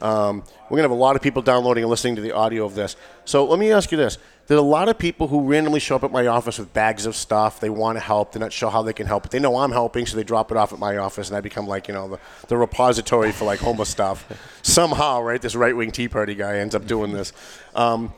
Um, 0.02 0.43
we're 0.70 0.78
gonna 0.78 0.84
have 0.84 0.91
a 0.91 0.95
lot 0.95 1.16
of 1.16 1.22
people 1.22 1.41
downloading 1.41 1.84
and 1.84 1.89
listening 1.89 2.16
to 2.18 2.22
the 2.22 2.32
audio 2.32 2.66
of 2.66 2.76
this. 2.76 2.95
So 3.26 3.45
let 3.45 3.60
me 3.60 3.72
ask 3.72 3.91
you 3.91 3.98
this: 3.98 4.18
There's 4.48 4.60
a 4.60 4.64
lot 4.64 4.89
of 4.89 4.98
people 4.98 5.28
who 5.28 5.41
randomly 5.50 5.80
show 5.80 5.95
up 5.95 6.04
at 6.04 6.12
my 6.12 6.28
office 6.28 6.60
with 6.60 6.74
bags 6.74 7.06
of 7.06 7.16
stuff. 7.16 7.60
They 7.60 7.70
want 7.70 7.98
to 7.98 8.00
help. 8.00 8.32
They're 8.32 8.39
not 8.39 8.54
sure 8.54 8.70
how 8.70 8.82
they 8.84 8.93
can 8.93 9.08
help, 9.08 9.24
but 9.24 9.32
they 9.32 9.39
know 9.39 9.58
I'm 9.58 9.72
helping, 9.72 10.06
so 10.06 10.16
they 10.16 10.24
drop 10.24 10.52
it 10.52 10.58
off 10.58 10.74
at 10.74 10.80
my 10.80 10.98
office, 10.98 11.30
and 11.30 11.38
I 11.38 11.41
become 11.41 11.68
like 11.68 11.88
you 11.88 11.93
know 11.93 12.08
the, 12.10 12.20
the 12.48 12.58
repository 12.58 13.32
for 13.32 13.45
like 13.45 13.60
homeless 13.60 13.89
stuff. 13.89 14.26
Somehow, 14.62 15.22
right? 15.22 15.41
This 15.41 15.56
right 15.56 15.76
wing 15.76 15.91
Tea 15.91 16.08
Party 16.08 16.36
guy 16.36 16.58
ends 16.58 16.76
up 16.76 16.86
doing 16.86 17.14
this. 17.14 17.34
Um, 17.74 18.14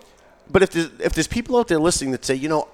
but 0.51 0.63
if 0.63 0.71
there's, 0.71 0.89
if 0.99 1.13
there's 1.13 1.27
people 1.27 1.57
out 1.57 1.67
there 1.67 1.79
listening 1.79 2.11
that 2.11 2.25
say, 2.25 2.35
you 2.35 2.49
know, 2.49 2.67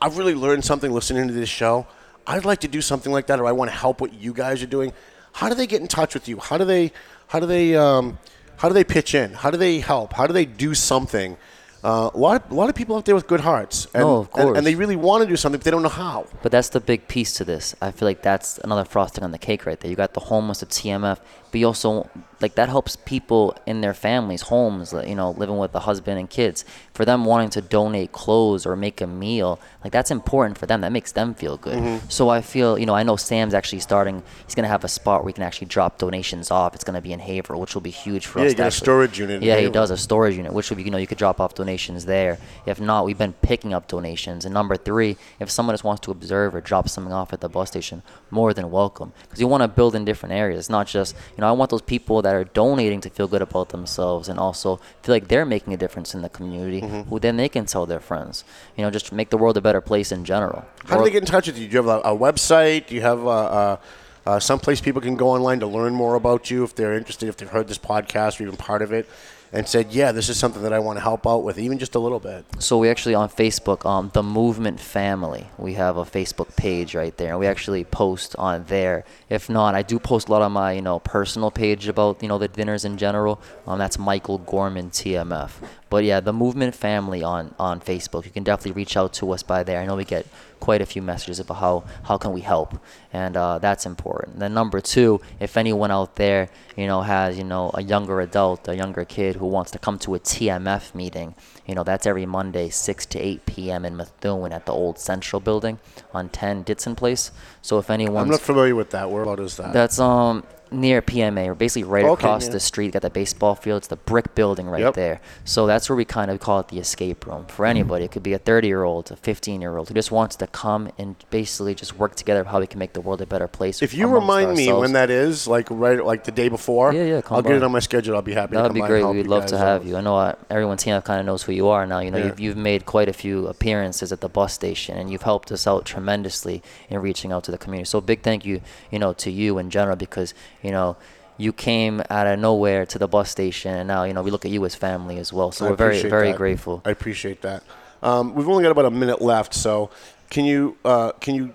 I've 0.00 0.18
really 0.18 0.34
learned 0.34 0.64
something 0.64 0.92
listening 0.92 1.26
to 1.28 1.34
this 1.34 1.48
show. 1.48 1.86
I'd 2.26 2.44
like 2.44 2.60
to 2.60 2.68
do 2.68 2.80
something 2.80 3.12
like 3.12 3.26
that, 3.28 3.38
or 3.40 3.46
I 3.46 3.52
want 3.52 3.70
to 3.70 3.76
help 3.76 4.00
what 4.00 4.12
you 4.12 4.32
guys 4.32 4.62
are 4.62 4.66
doing. 4.66 4.92
How 5.32 5.48
do 5.48 5.54
they 5.54 5.66
get 5.66 5.80
in 5.80 5.88
touch 5.88 6.14
with 6.14 6.28
you? 6.28 6.38
How 6.38 6.58
do 6.58 6.64
they, 6.64 6.92
how 7.28 7.40
do 7.40 7.46
they, 7.46 7.76
um, 7.76 8.18
how 8.56 8.68
do 8.68 8.74
they 8.74 8.84
pitch 8.84 9.14
in? 9.14 9.32
How 9.32 9.50
do 9.50 9.56
they 9.58 9.80
help? 9.80 10.12
How 10.14 10.26
do 10.26 10.32
they 10.32 10.44
do 10.44 10.74
something? 10.74 11.36
Uh, 11.84 12.10
a 12.12 12.18
lot, 12.18 12.44
of, 12.44 12.50
a 12.50 12.54
lot 12.54 12.68
of 12.68 12.74
people 12.74 12.96
out 12.96 13.04
there 13.04 13.14
with 13.14 13.28
good 13.28 13.40
hearts, 13.40 13.86
and, 13.94 14.02
No, 14.02 14.16
of 14.16 14.28
and, 14.34 14.44
course. 14.44 14.58
and 14.58 14.66
they 14.66 14.74
really 14.74 14.96
want 14.96 15.22
to 15.22 15.28
do 15.28 15.36
something, 15.36 15.58
but 15.58 15.64
they 15.64 15.70
don't 15.70 15.82
know 15.84 15.88
how. 15.88 16.26
But 16.42 16.50
that's 16.50 16.70
the 16.70 16.80
big 16.80 17.06
piece 17.06 17.34
to 17.34 17.44
this. 17.44 17.76
I 17.80 17.92
feel 17.92 18.08
like 18.08 18.22
that's 18.22 18.58
another 18.58 18.84
frosting 18.84 19.22
on 19.22 19.30
the 19.30 19.38
cake 19.38 19.66
right 19.66 19.78
there. 19.78 19.88
You 19.88 19.96
got 19.96 20.14
the 20.14 20.20
homeless, 20.20 20.60
the 20.60 20.66
TMF, 20.66 21.18
but 21.50 21.60
you 21.60 21.66
also 21.66 22.08
like 22.38 22.54
that 22.56 22.68
helps 22.68 22.96
people 22.96 23.56
in 23.64 23.80
their 23.80 23.94
families, 23.94 24.42
homes, 24.42 24.92
you 25.06 25.14
know, 25.14 25.30
living 25.30 25.56
with 25.56 25.74
a 25.74 25.80
husband 25.80 26.18
and 26.18 26.28
kids. 26.28 26.66
For 26.92 27.06
them 27.06 27.24
wanting 27.24 27.48
to 27.50 27.62
donate 27.62 28.12
clothes 28.12 28.66
or 28.66 28.76
make 28.76 29.00
a 29.00 29.06
meal, 29.06 29.58
like 29.82 29.90
that's 29.92 30.10
important 30.10 30.58
for 30.58 30.66
them. 30.66 30.82
That 30.82 30.92
makes 30.92 31.12
them 31.12 31.34
feel 31.34 31.56
good. 31.56 31.78
Mhm. 31.78 32.12
So 32.12 32.28
I 32.28 32.42
feel, 32.42 32.78
you 32.78 32.84
know, 32.84 32.94
I 32.94 33.04
know 33.04 33.16
Sam's 33.16 33.54
actually 33.54 33.80
starting. 33.80 34.22
He's 34.44 34.54
gonna 34.54 34.68
have 34.68 34.84
a 34.84 34.88
spot 34.88 35.22
where 35.22 35.30
he 35.30 35.32
can 35.32 35.44
actually 35.44 35.68
drop 35.68 35.96
donations 35.96 36.50
off. 36.50 36.74
It's 36.74 36.84
gonna 36.84 37.00
be 37.00 37.12
in 37.14 37.20
Haverhill, 37.20 37.58
which 37.60 37.74
will 37.74 37.80
be 37.82 37.90
huge 37.90 38.26
for 38.26 38.40
Yeah, 38.40 38.46
us. 38.48 38.54
to 38.54 38.66
a 38.66 38.70
storage 38.70 39.18
unit 39.18 39.42
Yeah, 39.42 39.56
he 39.56 39.70
does 39.70 39.90
a 39.90 39.96
storage 39.96 40.36
unit, 40.36 40.52
which 40.52 40.74
be, 40.76 40.82
you 40.82 40.90
know, 40.90 40.98
you 40.98 41.06
could 41.06 41.18
drop 41.18 41.40
off 41.40 41.54
donations 41.54 42.04
there. 42.04 42.36
If 42.66 42.78
not, 42.80 43.06
we've 43.06 43.16
been 43.18 43.32
picking 43.40 43.72
up 43.72 43.88
donations. 43.88 44.44
And 44.44 44.52
number 44.52 44.76
three, 44.76 45.16
if 45.40 45.50
someone 45.50 45.72
just 45.74 45.84
wants 45.84 46.00
to 46.02 46.10
observe 46.10 46.54
or 46.54 46.60
drop 46.60 46.88
something 46.90 47.14
off 47.14 47.32
at 47.32 47.40
the 47.40 47.48
bus 47.48 47.68
station, 47.70 48.02
more 48.30 48.52
than 48.52 48.70
welcome. 48.70 49.12
Because 49.22 49.40
you 49.40 49.48
want 49.48 49.62
to 49.62 49.68
build 49.68 49.94
in 49.94 50.04
different 50.04 50.34
areas. 50.34 50.58
It's 50.60 50.70
not 50.70 50.86
just, 50.86 51.14
you 51.36 51.42
know, 51.42 51.48
I 51.48 51.52
want 51.52 51.70
those 51.70 51.82
people 51.82 52.22
that 52.22 52.34
are 52.34 52.44
donating 52.44 53.00
to 53.02 53.10
feel 53.10 53.28
good 53.28 53.42
about 53.42 53.68
themselves 53.68 54.28
and 54.28 54.38
also 54.38 54.80
feel 55.02 55.14
like 55.14 55.28
they're 55.28 55.44
making 55.44 55.74
a 55.74 55.76
difference 55.76 56.14
in 56.14 56.22
the 56.22 56.28
community, 56.30 56.80
Mm-hmm. 56.80 57.08
who 57.10 57.18
then 57.20 57.36
they 57.36 57.48
can 57.48 57.66
tell 57.66 57.84
their 57.86 58.00
friends. 58.00 58.42
You 58.76 58.82
know, 58.84 58.90
just 58.90 59.12
make 59.12 59.30
the 59.30 59.36
world 59.36 59.56
a 59.56 59.60
better 59.60 59.80
place 59.80 60.10
in 60.12 60.24
general. 60.24 60.64
How 60.86 60.96
do 60.98 61.04
they 61.04 61.10
get 61.10 61.22
in 61.22 61.26
touch 61.26 61.46
with 61.46 61.58
you? 61.58 61.66
Do 61.68 61.72
you 61.76 61.82
have 61.82 62.04
a, 62.04 62.08
a 62.08 62.16
website? 62.16 62.86
Do 62.88 62.94
you 62.94 63.02
have 63.02 63.22
a, 63.22 63.28
a, 63.28 63.80
a 64.26 64.40
someplace 64.40 64.80
people 64.80 65.00
can 65.02 65.16
go 65.16 65.28
online 65.28 65.60
to 65.60 65.66
learn 65.66 65.92
more 65.94 66.14
about 66.14 66.50
you 66.50 66.64
if 66.64 66.74
they're 66.74 66.94
interested, 66.94 67.28
if 67.28 67.36
they've 67.36 67.48
heard 67.48 67.68
this 67.68 67.78
podcast 67.78 68.40
or 68.40 68.44
even 68.44 68.56
part 68.56 68.82
of 68.82 68.92
it, 68.92 69.06
and 69.52 69.68
said, 69.68 69.92
"Yeah, 69.92 70.12
this 70.12 70.28
is 70.28 70.38
something 70.38 70.62
that 70.62 70.72
I 70.72 70.78
want 70.78 70.96
to 70.98 71.02
help 71.02 71.26
out 71.26 71.42
with, 71.44 71.58
even 71.58 71.78
just 71.78 71.94
a 71.94 71.98
little 71.98 72.20
bit." 72.20 72.44
So 72.58 72.78
we 72.78 72.88
actually 72.88 73.14
on 73.14 73.28
Facebook, 73.28 73.84
um, 73.86 74.10
the 74.12 74.22
Movement 74.22 74.80
Family. 74.80 75.46
We 75.58 75.74
have 75.74 75.96
a 75.96 76.04
Facebook 76.04 76.56
page 76.56 76.94
right 76.94 77.16
there, 77.16 77.30
and 77.30 77.40
we 77.40 77.46
actually 77.46 77.84
post 77.84 78.36
on 78.36 78.64
there. 78.64 79.04
If 79.28 79.48
not, 79.48 79.74
I 79.74 79.82
do 79.82 79.98
post 79.98 80.28
a 80.28 80.32
lot 80.32 80.42
on 80.42 80.52
my 80.52 80.72
you 80.72 80.82
know 80.82 80.98
personal 81.00 81.50
page 81.50 81.88
about 81.88 82.22
you 82.22 82.28
know 82.28 82.38
the 82.38 82.48
dinners 82.48 82.84
in 82.84 82.96
general. 82.96 83.40
Um, 83.66 83.78
that's 83.78 83.98
Michael 83.98 84.38
Gorman 84.38 84.90
TMF. 84.90 85.50
But 85.88 86.04
yeah, 86.04 86.20
the 86.20 86.32
Movement 86.32 86.74
Family 86.74 87.22
on 87.22 87.54
on 87.58 87.80
Facebook. 87.80 88.24
You 88.24 88.30
can 88.30 88.42
definitely 88.42 88.72
reach 88.72 88.96
out 88.96 89.12
to 89.14 89.30
us 89.32 89.42
by 89.42 89.62
there. 89.62 89.80
I 89.80 89.86
know 89.86 89.96
we 89.96 90.04
get 90.04 90.26
quite 90.58 90.80
a 90.80 90.86
few 90.86 91.02
messages 91.02 91.38
about 91.38 91.58
how 91.58 91.84
how 92.04 92.18
can 92.18 92.32
we 92.32 92.40
help, 92.40 92.78
and 93.12 93.36
uh, 93.36 93.58
that's 93.58 93.86
important. 93.86 94.38
Then 94.40 94.52
number 94.54 94.80
two, 94.80 95.20
if 95.38 95.56
anyone 95.56 95.90
out 95.90 96.16
there 96.16 96.48
you 96.76 96.86
know 96.86 97.02
has 97.02 97.38
you 97.38 97.44
know 97.44 97.70
a 97.74 97.82
younger 97.82 98.20
adult, 98.20 98.66
a 98.68 98.76
younger 98.76 99.04
kid 99.04 99.36
who 99.36 99.46
wants 99.46 99.70
to 99.72 99.78
come 99.78 99.98
to 100.00 100.14
a 100.16 100.18
TMF 100.18 100.94
meeting, 100.94 101.34
you 101.66 101.74
know 101.74 101.84
that's 101.84 102.06
every 102.06 102.26
Monday, 102.26 102.68
6 102.68 103.06
to 103.06 103.18
8 103.18 103.46
p.m. 103.46 103.84
in 103.84 103.96
Methuen 103.96 104.52
at 104.52 104.66
the 104.66 104.72
old 104.72 104.98
Central 104.98 105.40
Building 105.40 105.78
on 106.12 106.28
10 106.30 106.64
Ditson 106.64 106.96
Place. 106.96 107.30
So 107.62 107.78
if 107.78 107.90
anyone 107.90 108.24
I'm 108.24 108.30
not 108.30 108.40
familiar 108.40 108.74
with 108.74 108.90
that. 108.90 109.10
Where 109.10 109.22
about 109.22 109.40
is 109.40 109.56
that? 109.56 109.72
that's 109.72 109.98
um 110.00 110.44
near 110.70 111.00
PMA, 111.02 111.46
or 111.48 111.54
basically 111.54 111.84
right 111.84 112.04
Okay, 112.04 112.12
across 112.12 112.46
yeah. 112.46 112.52
the 112.52 112.60
street. 112.60 112.92
Got 112.92 113.02
the 113.02 113.10
baseball 113.10 113.54
field. 113.54 113.78
It's 113.78 113.86
the 113.88 113.96
brick 113.96 114.34
building 114.34 114.66
right 114.68 114.80
Yep. 114.82 114.94
there. 114.94 115.20
So 115.44 115.66
that's 115.66 115.88
where 115.88 115.96
we 115.96 116.04
kind 116.04 116.30
of 116.30 116.40
call 116.40 116.60
it 116.60 116.68
the 116.68 116.78
escape 116.78 117.26
room 117.26 117.46
for 117.46 117.66
anybody. 117.66 118.04
It 118.04 118.10
could 118.12 118.22
be 118.22 118.32
a 118.32 118.38
30 118.38 118.66
year 118.68 118.82
old, 118.82 119.10
a 119.10 119.16
15 119.16 119.60
year 119.60 119.76
old 119.76 119.88
who 119.88 119.94
just 119.94 120.10
wants 120.10 120.36
to 120.36 120.46
come 120.48 120.90
and 120.98 121.16
basically 121.30 121.74
just 121.74 121.96
work 121.98 122.14
together 122.16 122.44
how 122.44 122.60
we 122.60 122.66
can 122.66 122.78
make 122.78 122.92
the 122.94 123.00
world 123.00 123.20
a 123.20 123.26
better 123.26 123.48
place. 123.48 123.82
If 123.82 123.94
you 123.94 124.08
remind 124.08 124.54
me 124.56 124.72
when 124.72 124.92
that 124.92 125.10
is, 125.10 125.46
like 125.46 125.68
right, 125.70 126.04
like 126.04 126.24
the 126.24 126.32
day 126.32 126.48
before, 126.48 126.92
Yeah, 126.92 127.04
yeah, 127.04 127.20
come 127.20 127.36
I'll 127.36 127.42
get 127.42 127.52
it 127.56 127.62
on 127.62 127.72
my 127.72 127.78
schedule. 127.80 128.16
I'll 128.16 128.22
be 128.22 128.34
happy. 128.34 128.56
That'd 128.56 128.70
come 128.70 128.74
be 128.74 128.80
great. 128.86 129.04
We'd 129.04 129.26
love 129.26 129.46
to 129.46 129.58
have 129.58 129.86
you. 129.86 129.96
I 129.96 130.00
know 130.00 130.16
uh, 130.16 130.34
everyone's 130.50 130.82
here 130.82 131.00
kind 131.00 131.20
of 131.20 131.26
knows 131.26 131.42
who 131.44 131.52
you 131.52 131.68
are 131.68 131.86
now. 131.86 132.00
You 132.00 132.10
know, 132.10 132.18
Yeah. 132.18 132.24
you've, 132.26 132.40
you've 132.40 132.56
made 132.56 132.86
quite 132.86 133.08
a 133.08 133.12
few 133.12 133.46
appearances 133.46 134.12
at 134.12 134.20
the 134.20 134.28
bus 134.28 134.52
station, 134.52 134.96
and 134.98 135.10
you've 135.10 135.22
helped 135.22 135.52
us 135.52 135.66
out 135.66 135.84
tremendously 135.84 136.62
in 136.90 136.98
reaching 137.00 137.32
out 137.32 137.44
to 137.44 137.50
the 137.50 137.58
community. 137.58 137.86
So 137.86 138.00
big 138.00 138.22
thank 138.22 138.44
you, 138.44 138.60
you 138.90 138.98
know, 138.98 139.12
to 139.14 139.30
you 139.30 139.58
in 139.58 139.70
general 139.70 139.96
because 139.96 140.34
you 140.62 140.70
know. 140.70 140.96
You 141.38 141.52
came 141.52 142.02
out 142.08 142.26
of 142.26 142.38
nowhere 142.38 142.86
to 142.86 142.98
the 142.98 143.06
bus 143.06 143.30
station, 143.30 143.74
and 143.74 143.86
now 143.86 144.04
you 144.04 144.14
know 144.14 144.22
we 144.22 144.30
look 144.30 144.46
at 144.46 144.50
you 144.50 144.64
as 144.64 144.74
family 144.74 145.18
as 145.18 145.34
well. 145.34 145.52
So 145.52 145.66
I 145.66 145.70
we're 145.70 145.76
very, 145.76 146.00
very 146.00 146.28
that. 146.28 146.38
grateful. 146.38 146.80
I 146.82 146.90
appreciate 146.90 147.42
that. 147.42 147.62
Um, 148.02 148.34
we've 148.34 148.48
only 148.48 148.62
got 148.62 148.70
about 148.70 148.86
a 148.86 148.90
minute 148.90 149.20
left, 149.20 149.52
so 149.52 149.90
can 150.30 150.46
you 150.46 150.78
uh, 150.82 151.12
can 151.12 151.34
you 151.34 151.54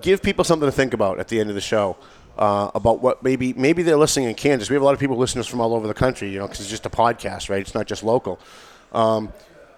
give 0.00 0.22
people 0.22 0.44
something 0.44 0.66
to 0.66 0.72
think 0.72 0.94
about 0.94 1.20
at 1.20 1.28
the 1.28 1.40
end 1.40 1.50
of 1.50 1.54
the 1.54 1.60
show? 1.60 1.98
uh, 2.38 2.70
about 2.74 3.02
what 3.02 3.22
maybe 3.22 3.52
maybe 3.54 3.82
they're 3.82 3.96
listening 3.96 4.28
in 4.28 4.34
Kansas. 4.34 4.70
We 4.70 4.74
have 4.74 4.82
a 4.82 4.84
lot 4.84 4.94
of 4.94 5.00
people 5.00 5.20
us 5.20 5.46
from 5.46 5.60
all 5.60 5.74
over 5.74 5.86
the 5.86 5.94
country, 5.94 6.30
you 6.30 6.38
know, 6.38 6.46
because 6.46 6.60
it's 6.60 6.70
just 6.70 6.86
a 6.86 6.90
podcast, 6.90 7.50
right? 7.50 7.60
It's 7.60 7.74
not 7.74 7.86
just 7.86 8.02
local. 8.02 8.38
Um, 8.92 9.32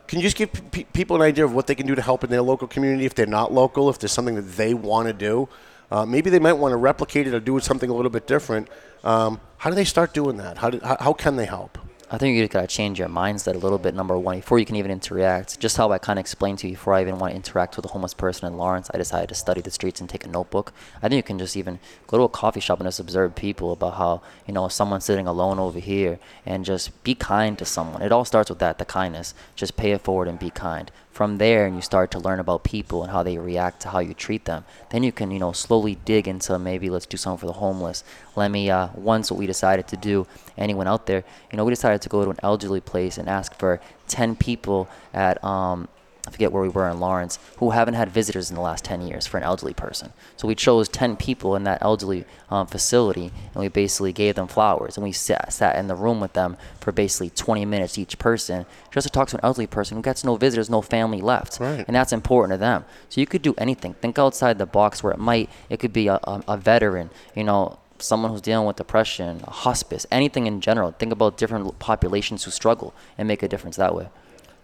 can 0.06 0.18
you 0.18 0.22
just 0.24 0.36
give 0.36 0.52
pe- 0.70 0.84
people 0.84 1.16
an 1.16 1.22
idea 1.22 1.44
of 1.44 1.54
what 1.54 1.66
they 1.66 1.74
can 1.74 1.86
do 1.86 1.94
to 1.94 2.02
help 2.02 2.22
in 2.22 2.30
their 2.30 2.42
local 2.42 2.68
community 2.68 3.06
if 3.06 3.14
they're 3.14 3.26
not 3.26 3.52
local, 3.52 3.88
if 3.88 3.98
there's 3.98 4.12
something 4.12 4.34
that 4.34 4.42
they 4.42 4.74
want 4.74 5.08
to 5.08 5.14
do? 5.14 5.48
Uh, 5.90 6.06
maybe 6.06 6.30
they 6.30 6.38
might 6.38 6.54
want 6.54 6.72
to 6.72 6.76
replicate 6.76 7.26
it 7.26 7.34
or 7.34 7.40
do 7.40 7.58
something 7.60 7.90
a 7.90 7.94
little 7.94 8.10
bit 8.10 8.26
different. 8.26 8.68
Um, 9.02 9.40
how 9.58 9.70
do 9.70 9.76
they 9.76 9.84
start 9.84 10.14
doing 10.14 10.36
that? 10.36 10.58
How, 10.58 10.70
do, 10.70 10.80
how, 10.82 10.96
how 11.00 11.12
can 11.12 11.36
they 11.36 11.46
help? 11.46 11.78
I 12.12 12.18
think 12.18 12.36
you 12.36 12.48
gotta 12.48 12.66
change 12.66 12.98
your 12.98 13.08
mindset 13.08 13.54
a 13.54 13.58
little 13.58 13.78
bit. 13.78 13.94
Number 13.94 14.18
one, 14.18 14.40
before 14.40 14.58
you 14.58 14.66
can 14.66 14.74
even 14.74 14.90
interact, 14.90 15.60
just 15.60 15.76
how 15.76 15.92
I 15.92 15.98
kind 15.98 16.18
of 16.18 16.22
explained 16.22 16.58
to 16.58 16.66
you 16.66 16.72
before 16.72 16.94
I 16.94 17.02
even 17.02 17.20
want 17.20 17.30
to 17.30 17.36
interact 17.36 17.76
with 17.76 17.84
a 17.84 17.88
homeless 17.88 18.14
person 18.14 18.48
in 18.48 18.58
Lawrence, 18.58 18.90
I 18.92 18.98
decided 18.98 19.28
to 19.28 19.36
study 19.36 19.60
the 19.60 19.70
streets 19.70 20.00
and 20.00 20.10
take 20.10 20.24
a 20.24 20.28
notebook. 20.28 20.72
I 21.00 21.08
think 21.08 21.18
you 21.18 21.22
can 21.22 21.38
just 21.38 21.56
even 21.56 21.78
go 22.08 22.16
to 22.16 22.24
a 22.24 22.28
coffee 22.28 22.58
shop 22.58 22.80
and 22.80 22.88
just 22.88 22.98
observe 22.98 23.36
people 23.36 23.70
about 23.70 23.94
how 23.94 24.22
you 24.44 24.52
know 24.52 24.66
someone's 24.66 25.04
sitting 25.04 25.28
alone 25.28 25.60
over 25.60 25.78
here 25.78 26.18
and 26.44 26.64
just 26.64 27.00
be 27.04 27.14
kind 27.14 27.56
to 27.58 27.64
someone. 27.64 28.02
It 28.02 28.10
all 28.10 28.24
starts 28.24 28.50
with 28.50 28.58
that, 28.58 28.78
the 28.78 28.84
kindness. 28.84 29.32
Just 29.54 29.76
pay 29.76 29.92
it 29.92 30.00
forward 30.00 30.26
and 30.26 30.36
be 30.36 30.50
kind. 30.50 30.90
From 31.20 31.36
there, 31.36 31.66
and 31.66 31.76
you 31.76 31.82
start 31.82 32.10
to 32.12 32.18
learn 32.18 32.40
about 32.40 32.64
people 32.64 33.02
and 33.02 33.12
how 33.12 33.22
they 33.22 33.36
react 33.36 33.80
to 33.80 33.90
how 33.90 33.98
you 33.98 34.14
treat 34.14 34.46
them. 34.46 34.64
Then 34.88 35.02
you 35.02 35.12
can 35.12 35.30
you 35.30 35.38
know 35.38 35.52
slowly 35.52 35.96
dig 36.06 36.26
into 36.26 36.58
maybe 36.58 36.88
let's 36.88 37.04
do 37.04 37.18
something 37.18 37.40
for 37.40 37.44
the 37.44 37.60
homeless. 37.60 38.02
Let 38.36 38.50
me 38.50 38.70
uh, 38.70 38.88
once 38.94 39.30
what 39.30 39.36
we 39.36 39.46
decided 39.46 39.86
to 39.88 39.98
do. 39.98 40.26
Anyone 40.56 40.88
out 40.88 41.04
there, 41.04 41.22
you 41.52 41.58
know, 41.58 41.66
we 41.66 41.72
decided 41.72 42.00
to 42.00 42.08
go 42.08 42.24
to 42.24 42.30
an 42.30 42.38
elderly 42.42 42.80
place 42.80 43.18
and 43.18 43.28
ask 43.28 43.54
for 43.54 43.82
10 44.08 44.36
people 44.36 44.88
at 45.12 45.44
um, 45.44 45.88
I 46.30 46.32
forget 46.32 46.52
where 46.52 46.62
we 46.62 46.68
were 46.68 46.88
in 46.88 47.00
Lawrence, 47.00 47.40
who 47.56 47.70
haven't 47.70 47.94
had 47.94 48.08
visitors 48.08 48.50
in 48.50 48.54
the 48.54 48.62
last 48.62 48.84
10 48.84 49.00
years 49.02 49.26
for 49.26 49.36
an 49.36 49.42
elderly 49.42 49.74
person. 49.74 50.12
So 50.36 50.46
we 50.46 50.54
chose 50.54 50.88
10 50.88 51.16
people 51.16 51.56
in 51.56 51.64
that 51.64 51.82
elderly 51.82 52.24
um, 52.50 52.68
facility, 52.68 53.32
and 53.52 53.56
we 53.60 53.66
basically 53.66 54.12
gave 54.12 54.36
them 54.36 54.46
flowers, 54.46 54.96
and 54.96 55.02
we 55.02 55.10
sat, 55.10 55.52
sat 55.52 55.74
in 55.76 55.88
the 55.88 55.96
room 55.96 56.20
with 56.20 56.34
them 56.34 56.56
for 56.80 56.92
basically 56.92 57.30
20 57.30 57.64
minutes 57.64 57.98
each 57.98 58.16
person, 58.18 58.64
just 58.92 59.08
to 59.08 59.12
talk 59.12 59.26
to 59.28 59.36
an 59.38 59.40
elderly 59.42 59.66
person 59.66 59.96
who 59.96 60.02
gets 60.04 60.22
no 60.22 60.36
visitors, 60.36 60.70
no 60.70 60.82
family 60.82 61.20
left, 61.20 61.58
Right. 61.58 61.84
and 61.88 61.96
that's 61.96 62.12
important 62.12 62.54
to 62.54 62.58
them. 62.58 62.84
So 63.08 63.20
you 63.20 63.26
could 63.26 63.42
do 63.42 63.54
anything. 63.58 63.94
Think 63.94 64.16
outside 64.16 64.58
the 64.58 64.66
box 64.66 65.02
where 65.02 65.12
it 65.12 65.18
might, 65.18 65.50
it 65.68 65.80
could 65.80 65.92
be 65.92 66.06
a, 66.06 66.20
a, 66.22 66.44
a 66.46 66.56
veteran, 66.56 67.10
you 67.34 67.42
know, 67.42 67.78
someone 67.98 68.30
who's 68.30 68.40
dealing 68.40 68.66
with 68.66 68.76
depression, 68.76 69.40
a 69.46 69.50
hospice, 69.50 70.06
anything 70.12 70.46
in 70.46 70.60
general. 70.60 70.92
Think 70.92 71.12
about 71.12 71.36
different 71.36 71.78
populations 71.80 72.44
who 72.44 72.50
struggle 72.52 72.94
and 73.18 73.26
make 73.28 73.42
a 73.42 73.48
difference 73.48 73.76
that 73.76 73.94
way. 73.94 74.08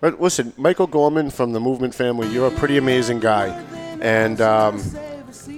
But 0.00 0.20
listen, 0.20 0.52
Michael 0.56 0.86
Gorman 0.86 1.30
from 1.30 1.52
the 1.52 1.60
Movement 1.60 1.94
family, 1.94 2.28
you're 2.28 2.48
a 2.48 2.56
pretty 2.58 2.76
amazing 2.76 3.20
guy. 3.20 3.48
And 4.00 4.40
um, 4.40 4.82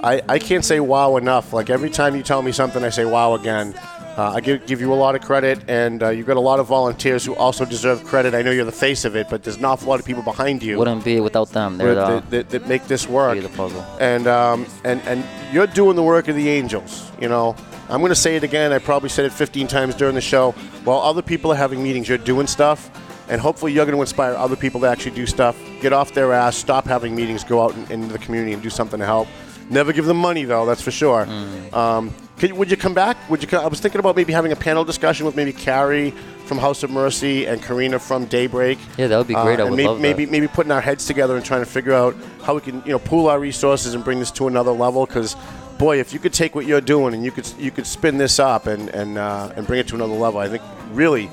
I, 0.02 0.22
I 0.28 0.38
can't 0.38 0.64
say 0.64 0.80
wow 0.80 1.16
enough. 1.16 1.52
Like 1.52 1.70
every 1.70 1.90
time 1.90 2.14
you 2.14 2.22
tell 2.22 2.42
me 2.42 2.52
something, 2.52 2.84
I 2.84 2.90
say 2.90 3.04
wow 3.04 3.34
again. 3.34 3.74
Uh, 4.16 4.32
I 4.34 4.40
give, 4.40 4.66
give 4.66 4.80
you 4.80 4.92
a 4.92 4.96
lot 4.96 5.14
of 5.14 5.20
credit, 5.22 5.60
and 5.68 6.02
uh, 6.02 6.08
you've 6.08 6.26
got 6.26 6.36
a 6.36 6.40
lot 6.40 6.58
of 6.58 6.66
volunteers 6.66 7.24
who 7.24 7.36
also 7.36 7.64
deserve 7.64 8.02
credit. 8.02 8.34
I 8.34 8.42
know 8.42 8.50
you're 8.50 8.64
the 8.64 8.72
face 8.72 9.04
of 9.04 9.14
it, 9.14 9.28
but 9.30 9.44
there's 9.44 9.58
an 9.58 9.64
awful 9.64 9.88
lot 9.88 10.00
of 10.00 10.06
people 10.06 10.24
behind 10.24 10.60
you 10.60 10.76
Wouldn't 10.76 11.04
be 11.04 11.20
without 11.20 11.50
them. 11.50 11.78
They're 11.78 11.94
that, 11.94 12.28
the, 12.28 12.36
that, 12.38 12.50
that 12.50 12.68
make 12.68 12.88
this 12.88 13.06
work. 13.08 13.34
Be 13.34 13.40
the 13.40 13.48
puzzle. 13.50 13.80
And, 14.00 14.26
um, 14.26 14.66
and, 14.82 15.00
and 15.02 15.24
you're 15.54 15.68
doing 15.68 15.94
the 15.94 16.02
work 16.02 16.26
of 16.26 16.34
the 16.34 16.48
angels. 16.48 17.12
You 17.20 17.28
know, 17.28 17.54
I'm 17.88 18.00
going 18.00 18.10
to 18.10 18.16
say 18.16 18.34
it 18.34 18.42
again. 18.42 18.72
I 18.72 18.78
probably 18.80 19.08
said 19.08 19.24
it 19.24 19.32
15 19.32 19.68
times 19.68 19.94
during 19.94 20.16
the 20.16 20.20
show. 20.20 20.50
While 20.82 20.98
other 20.98 21.22
people 21.22 21.52
are 21.52 21.56
having 21.56 21.80
meetings, 21.80 22.08
you're 22.08 22.18
doing 22.18 22.48
stuff. 22.48 22.90
And 23.28 23.40
hopefully, 23.40 23.72
you're 23.72 23.84
going 23.84 23.96
to 23.96 24.00
inspire 24.00 24.34
other 24.34 24.56
people 24.56 24.80
to 24.80 24.86
actually 24.86 25.14
do 25.14 25.26
stuff. 25.26 25.56
Get 25.80 25.92
off 25.92 26.12
their 26.12 26.32
ass, 26.32 26.56
stop 26.56 26.86
having 26.86 27.14
meetings, 27.14 27.44
go 27.44 27.62
out 27.62 27.74
in, 27.74 27.90
into 27.92 28.12
the 28.12 28.18
community 28.18 28.52
and 28.52 28.62
do 28.62 28.70
something 28.70 28.98
to 29.00 29.06
help. 29.06 29.28
Never 29.70 29.92
give 29.92 30.06
them 30.06 30.16
money, 30.16 30.44
though, 30.44 30.64
that's 30.64 30.80
for 30.80 30.90
sure. 30.90 31.26
Mm. 31.26 31.72
Um, 31.74 32.14
can, 32.38 32.56
would 32.56 32.70
you 32.70 32.76
come 32.76 32.94
back? 32.94 33.16
Would 33.28 33.42
you? 33.42 33.48
co- 33.48 33.62
I 33.62 33.66
was 33.66 33.80
thinking 33.80 33.98
about 33.98 34.16
maybe 34.16 34.32
having 34.32 34.52
a 34.52 34.56
panel 34.56 34.84
discussion 34.84 35.26
with 35.26 35.36
maybe 35.36 35.52
Carrie 35.52 36.12
from 36.46 36.56
House 36.56 36.82
of 36.82 36.90
Mercy 36.90 37.46
and 37.46 37.62
Karina 37.62 37.98
from 37.98 38.24
Daybreak. 38.26 38.78
Yeah, 38.96 39.08
that 39.08 39.18
would 39.18 39.26
be 39.26 39.34
great. 39.34 39.60
I 39.60 39.64
would 39.64 39.72
maybe, 39.72 39.86
love 39.86 39.96
that. 39.98 40.02
maybe 40.02 40.26
maybe 40.26 40.48
putting 40.48 40.72
our 40.72 40.80
heads 40.80 41.04
together 41.04 41.36
and 41.36 41.44
trying 41.44 41.60
to 41.60 41.70
figure 41.70 41.92
out 41.92 42.16
how 42.42 42.54
we 42.54 42.60
can 42.60 42.82
you 42.86 42.92
know 42.92 42.98
pool 42.98 43.28
our 43.28 43.38
resources 43.38 43.94
and 43.94 44.04
bring 44.04 44.20
this 44.20 44.30
to 44.32 44.46
another 44.46 44.70
level. 44.70 45.04
Because 45.04 45.36
boy, 45.78 45.98
if 46.00 46.12
you 46.12 46.18
could 46.18 46.32
take 46.32 46.54
what 46.54 46.64
you're 46.64 46.80
doing 46.80 47.12
and 47.12 47.24
you 47.24 47.32
could 47.32 47.46
you 47.58 47.70
could 47.70 47.86
spin 47.86 48.18
this 48.18 48.38
up 48.38 48.66
and 48.66 48.88
and 48.90 49.18
uh, 49.18 49.52
and 49.56 49.66
bring 49.66 49.80
it 49.80 49.88
to 49.88 49.96
another 49.96 50.14
level, 50.14 50.40
I 50.40 50.48
think 50.48 50.62
really 50.92 51.28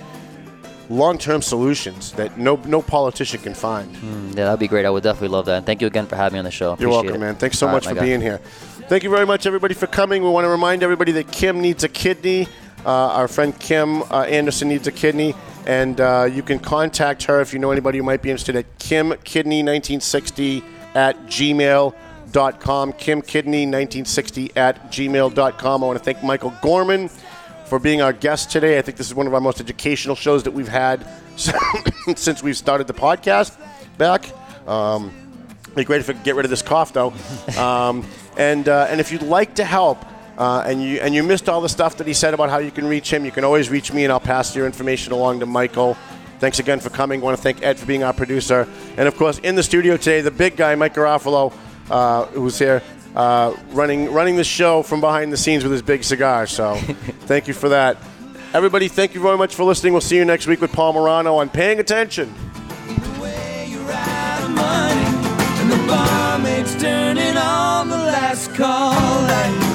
long-term 0.90 1.42
solutions 1.42 2.12
that 2.14 2.38
no 2.38 2.56
no 2.66 2.82
politician 2.82 3.40
can 3.42 3.54
find. 3.54 3.96
Mm, 3.96 4.30
yeah, 4.30 4.46
that'd 4.46 4.60
be 4.60 4.68
great. 4.68 4.86
I 4.86 4.90
would 4.90 5.04
definitely 5.04 5.30
love 5.30 5.46
that. 5.46 5.58
And 5.58 5.66
thank 5.66 5.82
you 5.82 5.88
again 5.88 6.08
for 6.08 6.16
having 6.16 6.34
me 6.34 6.40
on 6.40 6.46
the 6.46 6.52
show. 6.52 6.76
You're 6.80 6.90
welcome, 6.90 7.16
it. 7.16 7.20
man. 7.20 7.36
Thanks 7.36 7.58
so 7.58 7.68
All 7.68 7.74
much 7.74 7.86
right, 7.86 7.96
for 7.96 8.02
being 8.02 8.22
here. 8.22 8.40
Thank 8.88 9.04
you 9.04 9.10
very 9.10 9.26
much, 9.26 9.46
everybody, 9.48 9.74
for 9.74 9.88
coming. 9.88 10.24
We 10.24 10.30
want 10.30 10.46
to 10.46 10.50
remind 10.50 10.84
everybody 10.84 11.12
that 11.14 11.32
Kim 11.32 11.60
needs 11.60 11.84
a 11.84 11.90
kidney. 11.90 12.48
Uh, 12.86 12.90
our 12.90 13.28
friend 13.28 13.58
Kim 13.60 14.04
uh, 14.04 14.22
Anderson 14.30 14.70
needs 14.70 14.86
a 14.86 14.92
kidney, 14.92 15.34
and 15.66 16.00
uh, 16.00 16.30
you 16.32 16.44
can 16.44 16.60
contact 16.60 17.24
her 17.24 17.42
if 17.42 17.52
you 17.52 17.58
know 17.58 17.72
anybody 17.72 17.98
who 17.98 18.04
might 18.04 18.22
be 18.22 18.30
interested 18.30 18.56
at 18.56 18.78
kimkidney1960 18.78 20.64
at 20.94 21.18
gmail.com. 21.26 22.94
Kimkidney1960 22.94 24.56
at 24.56 24.92
gmail.com. 24.92 25.84
I 25.84 25.88
want 25.88 25.98
to 25.98 26.04
thank 26.04 26.24
Michael 26.24 26.54
Gorman 26.62 27.10
for 27.66 27.80
being 27.80 28.02
our 28.02 28.14
guest 28.14 28.52
today. 28.52 28.78
I 28.78 28.82
think 28.82 28.98
this 28.98 29.08
is 29.08 29.16
one 29.16 29.28
of 29.28 29.34
our 29.34 29.42
most 29.42 29.60
educational 29.60 30.16
shows 30.16 30.44
that 30.44 30.52
we've 30.52 30.68
had 30.68 31.06
since 32.16 32.44
we've 32.44 32.58
started 32.58 32.88
the 32.88 32.94
podcast 32.94 33.58
back. 33.98 34.26
Um, 34.68 35.12
It'd 35.64 35.76
be 35.76 35.84
great 35.84 36.00
if 36.00 36.10
I 36.10 36.14
could 36.14 36.24
get 36.24 36.36
rid 36.36 36.46
of 36.46 36.50
this 36.50 36.62
cough, 36.62 36.94
though. 36.94 37.14
Um, 37.58 38.06
and 38.38 38.68
uh, 38.68 38.88
and 38.90 39.00
if 39.00 39.12
you'd 39.14 39.22
like 39.22 39.56
to 39.56 39.64
help, 39.64 40.06
uh, 40.38 40.64
and 40.66 40.82
you 40.84 41.00
and 41.00 41.16
you 41.16 41.24
missed 41.24 41.48
all 41.48 41.62
the 41.62 41.70
stuff 41.70 41.96
that 41.98 42.08
he 42.08 42.14
said 42.14 42.34
about 42.34 42.50
how 42.50 42.58
you 42.58 42.72
can 42.72 42.86
reach 42.86 43.12
him, 43.12 43.24
you 43.24 43.32
can 43.32 43.46
always 43.46 43.70
reach 43.70 43.94
me, 43.94 44.04
and 44.04 44.12
I'll 44.12 44.20
pass 44.20 44.54
your 44.56 44.66
information 44.66 45.14
along 45.14 45.40
to 45.40 45.46
Michael. 45.46 45.96
Thanks 46.40 46.60
again 46.60 46.82
for 46.82 46.90
coming. 46.90 47.22
I 47.22 47.24
want 47.24 47.38
to 47.38 47.42
thank 47.44 47.64
Ed 47.64 47.80
for 47.80 47.86
being 47.86 48.04
our 48.04 48.12
producer, 48.12 48.68
and 48.98 49.08
of 49.08 49.16
course, 49.16 49.40
in 49.40 49.56
the 49.56 49.64
studio 49.64 49.96
today, 49.96 50.20
the 50.20 50.32
big 50.32 50.58
guy, 50.58 50.76
Mike 50.76 50.96
Garofalo, 50.96 51.54
uh, 51.90 52.26
who's 52.26 52.60
here. 52.60 52.82
Uh, 53.16 53.56
running 53.72 54.12
running 54.12 54.36
the 54.36 54.44
show 54.44 54.84
from 54.84 55.00
behind 55.00 55.32
the 55.32 55.38
scenes 55.38 55.64
with 55.64 55.72
his 55.72 55.82
big 55.82 56.04
cigar. 56.04 56.46
So, 56.48 56.76
thank 57.28 57.48
you 57.48 57.54
for 57.54 57.70
that. 57.70 57.98
Everybody, 58.54 58.88
thank 58.88 59.14
you 59.14 59.22
very 59.22 59.38
much 59.38 59.56
for 59.56 59.64
listening. 59.64 59.94
We'll 59.94 60.02
see 60.02 60.18
you 60.18 60.26
next 60.26 60.48
week 60.48 60.62
with 60.62 60.72
Paul 60.72 60.94
Morano 60.94 61.36
on 61.36 61.50
Paying 61.50 61.80
Attention. 61.80 62.34
And 65.66 65.72
the 65.72 65.88
barmaid's 65.88 66.76
turning 66.80 67.38
on 67.38 67.90
the 67.90 67.98
last 67.98 68.54
call 68.54 68.92
light. 68.94 69.75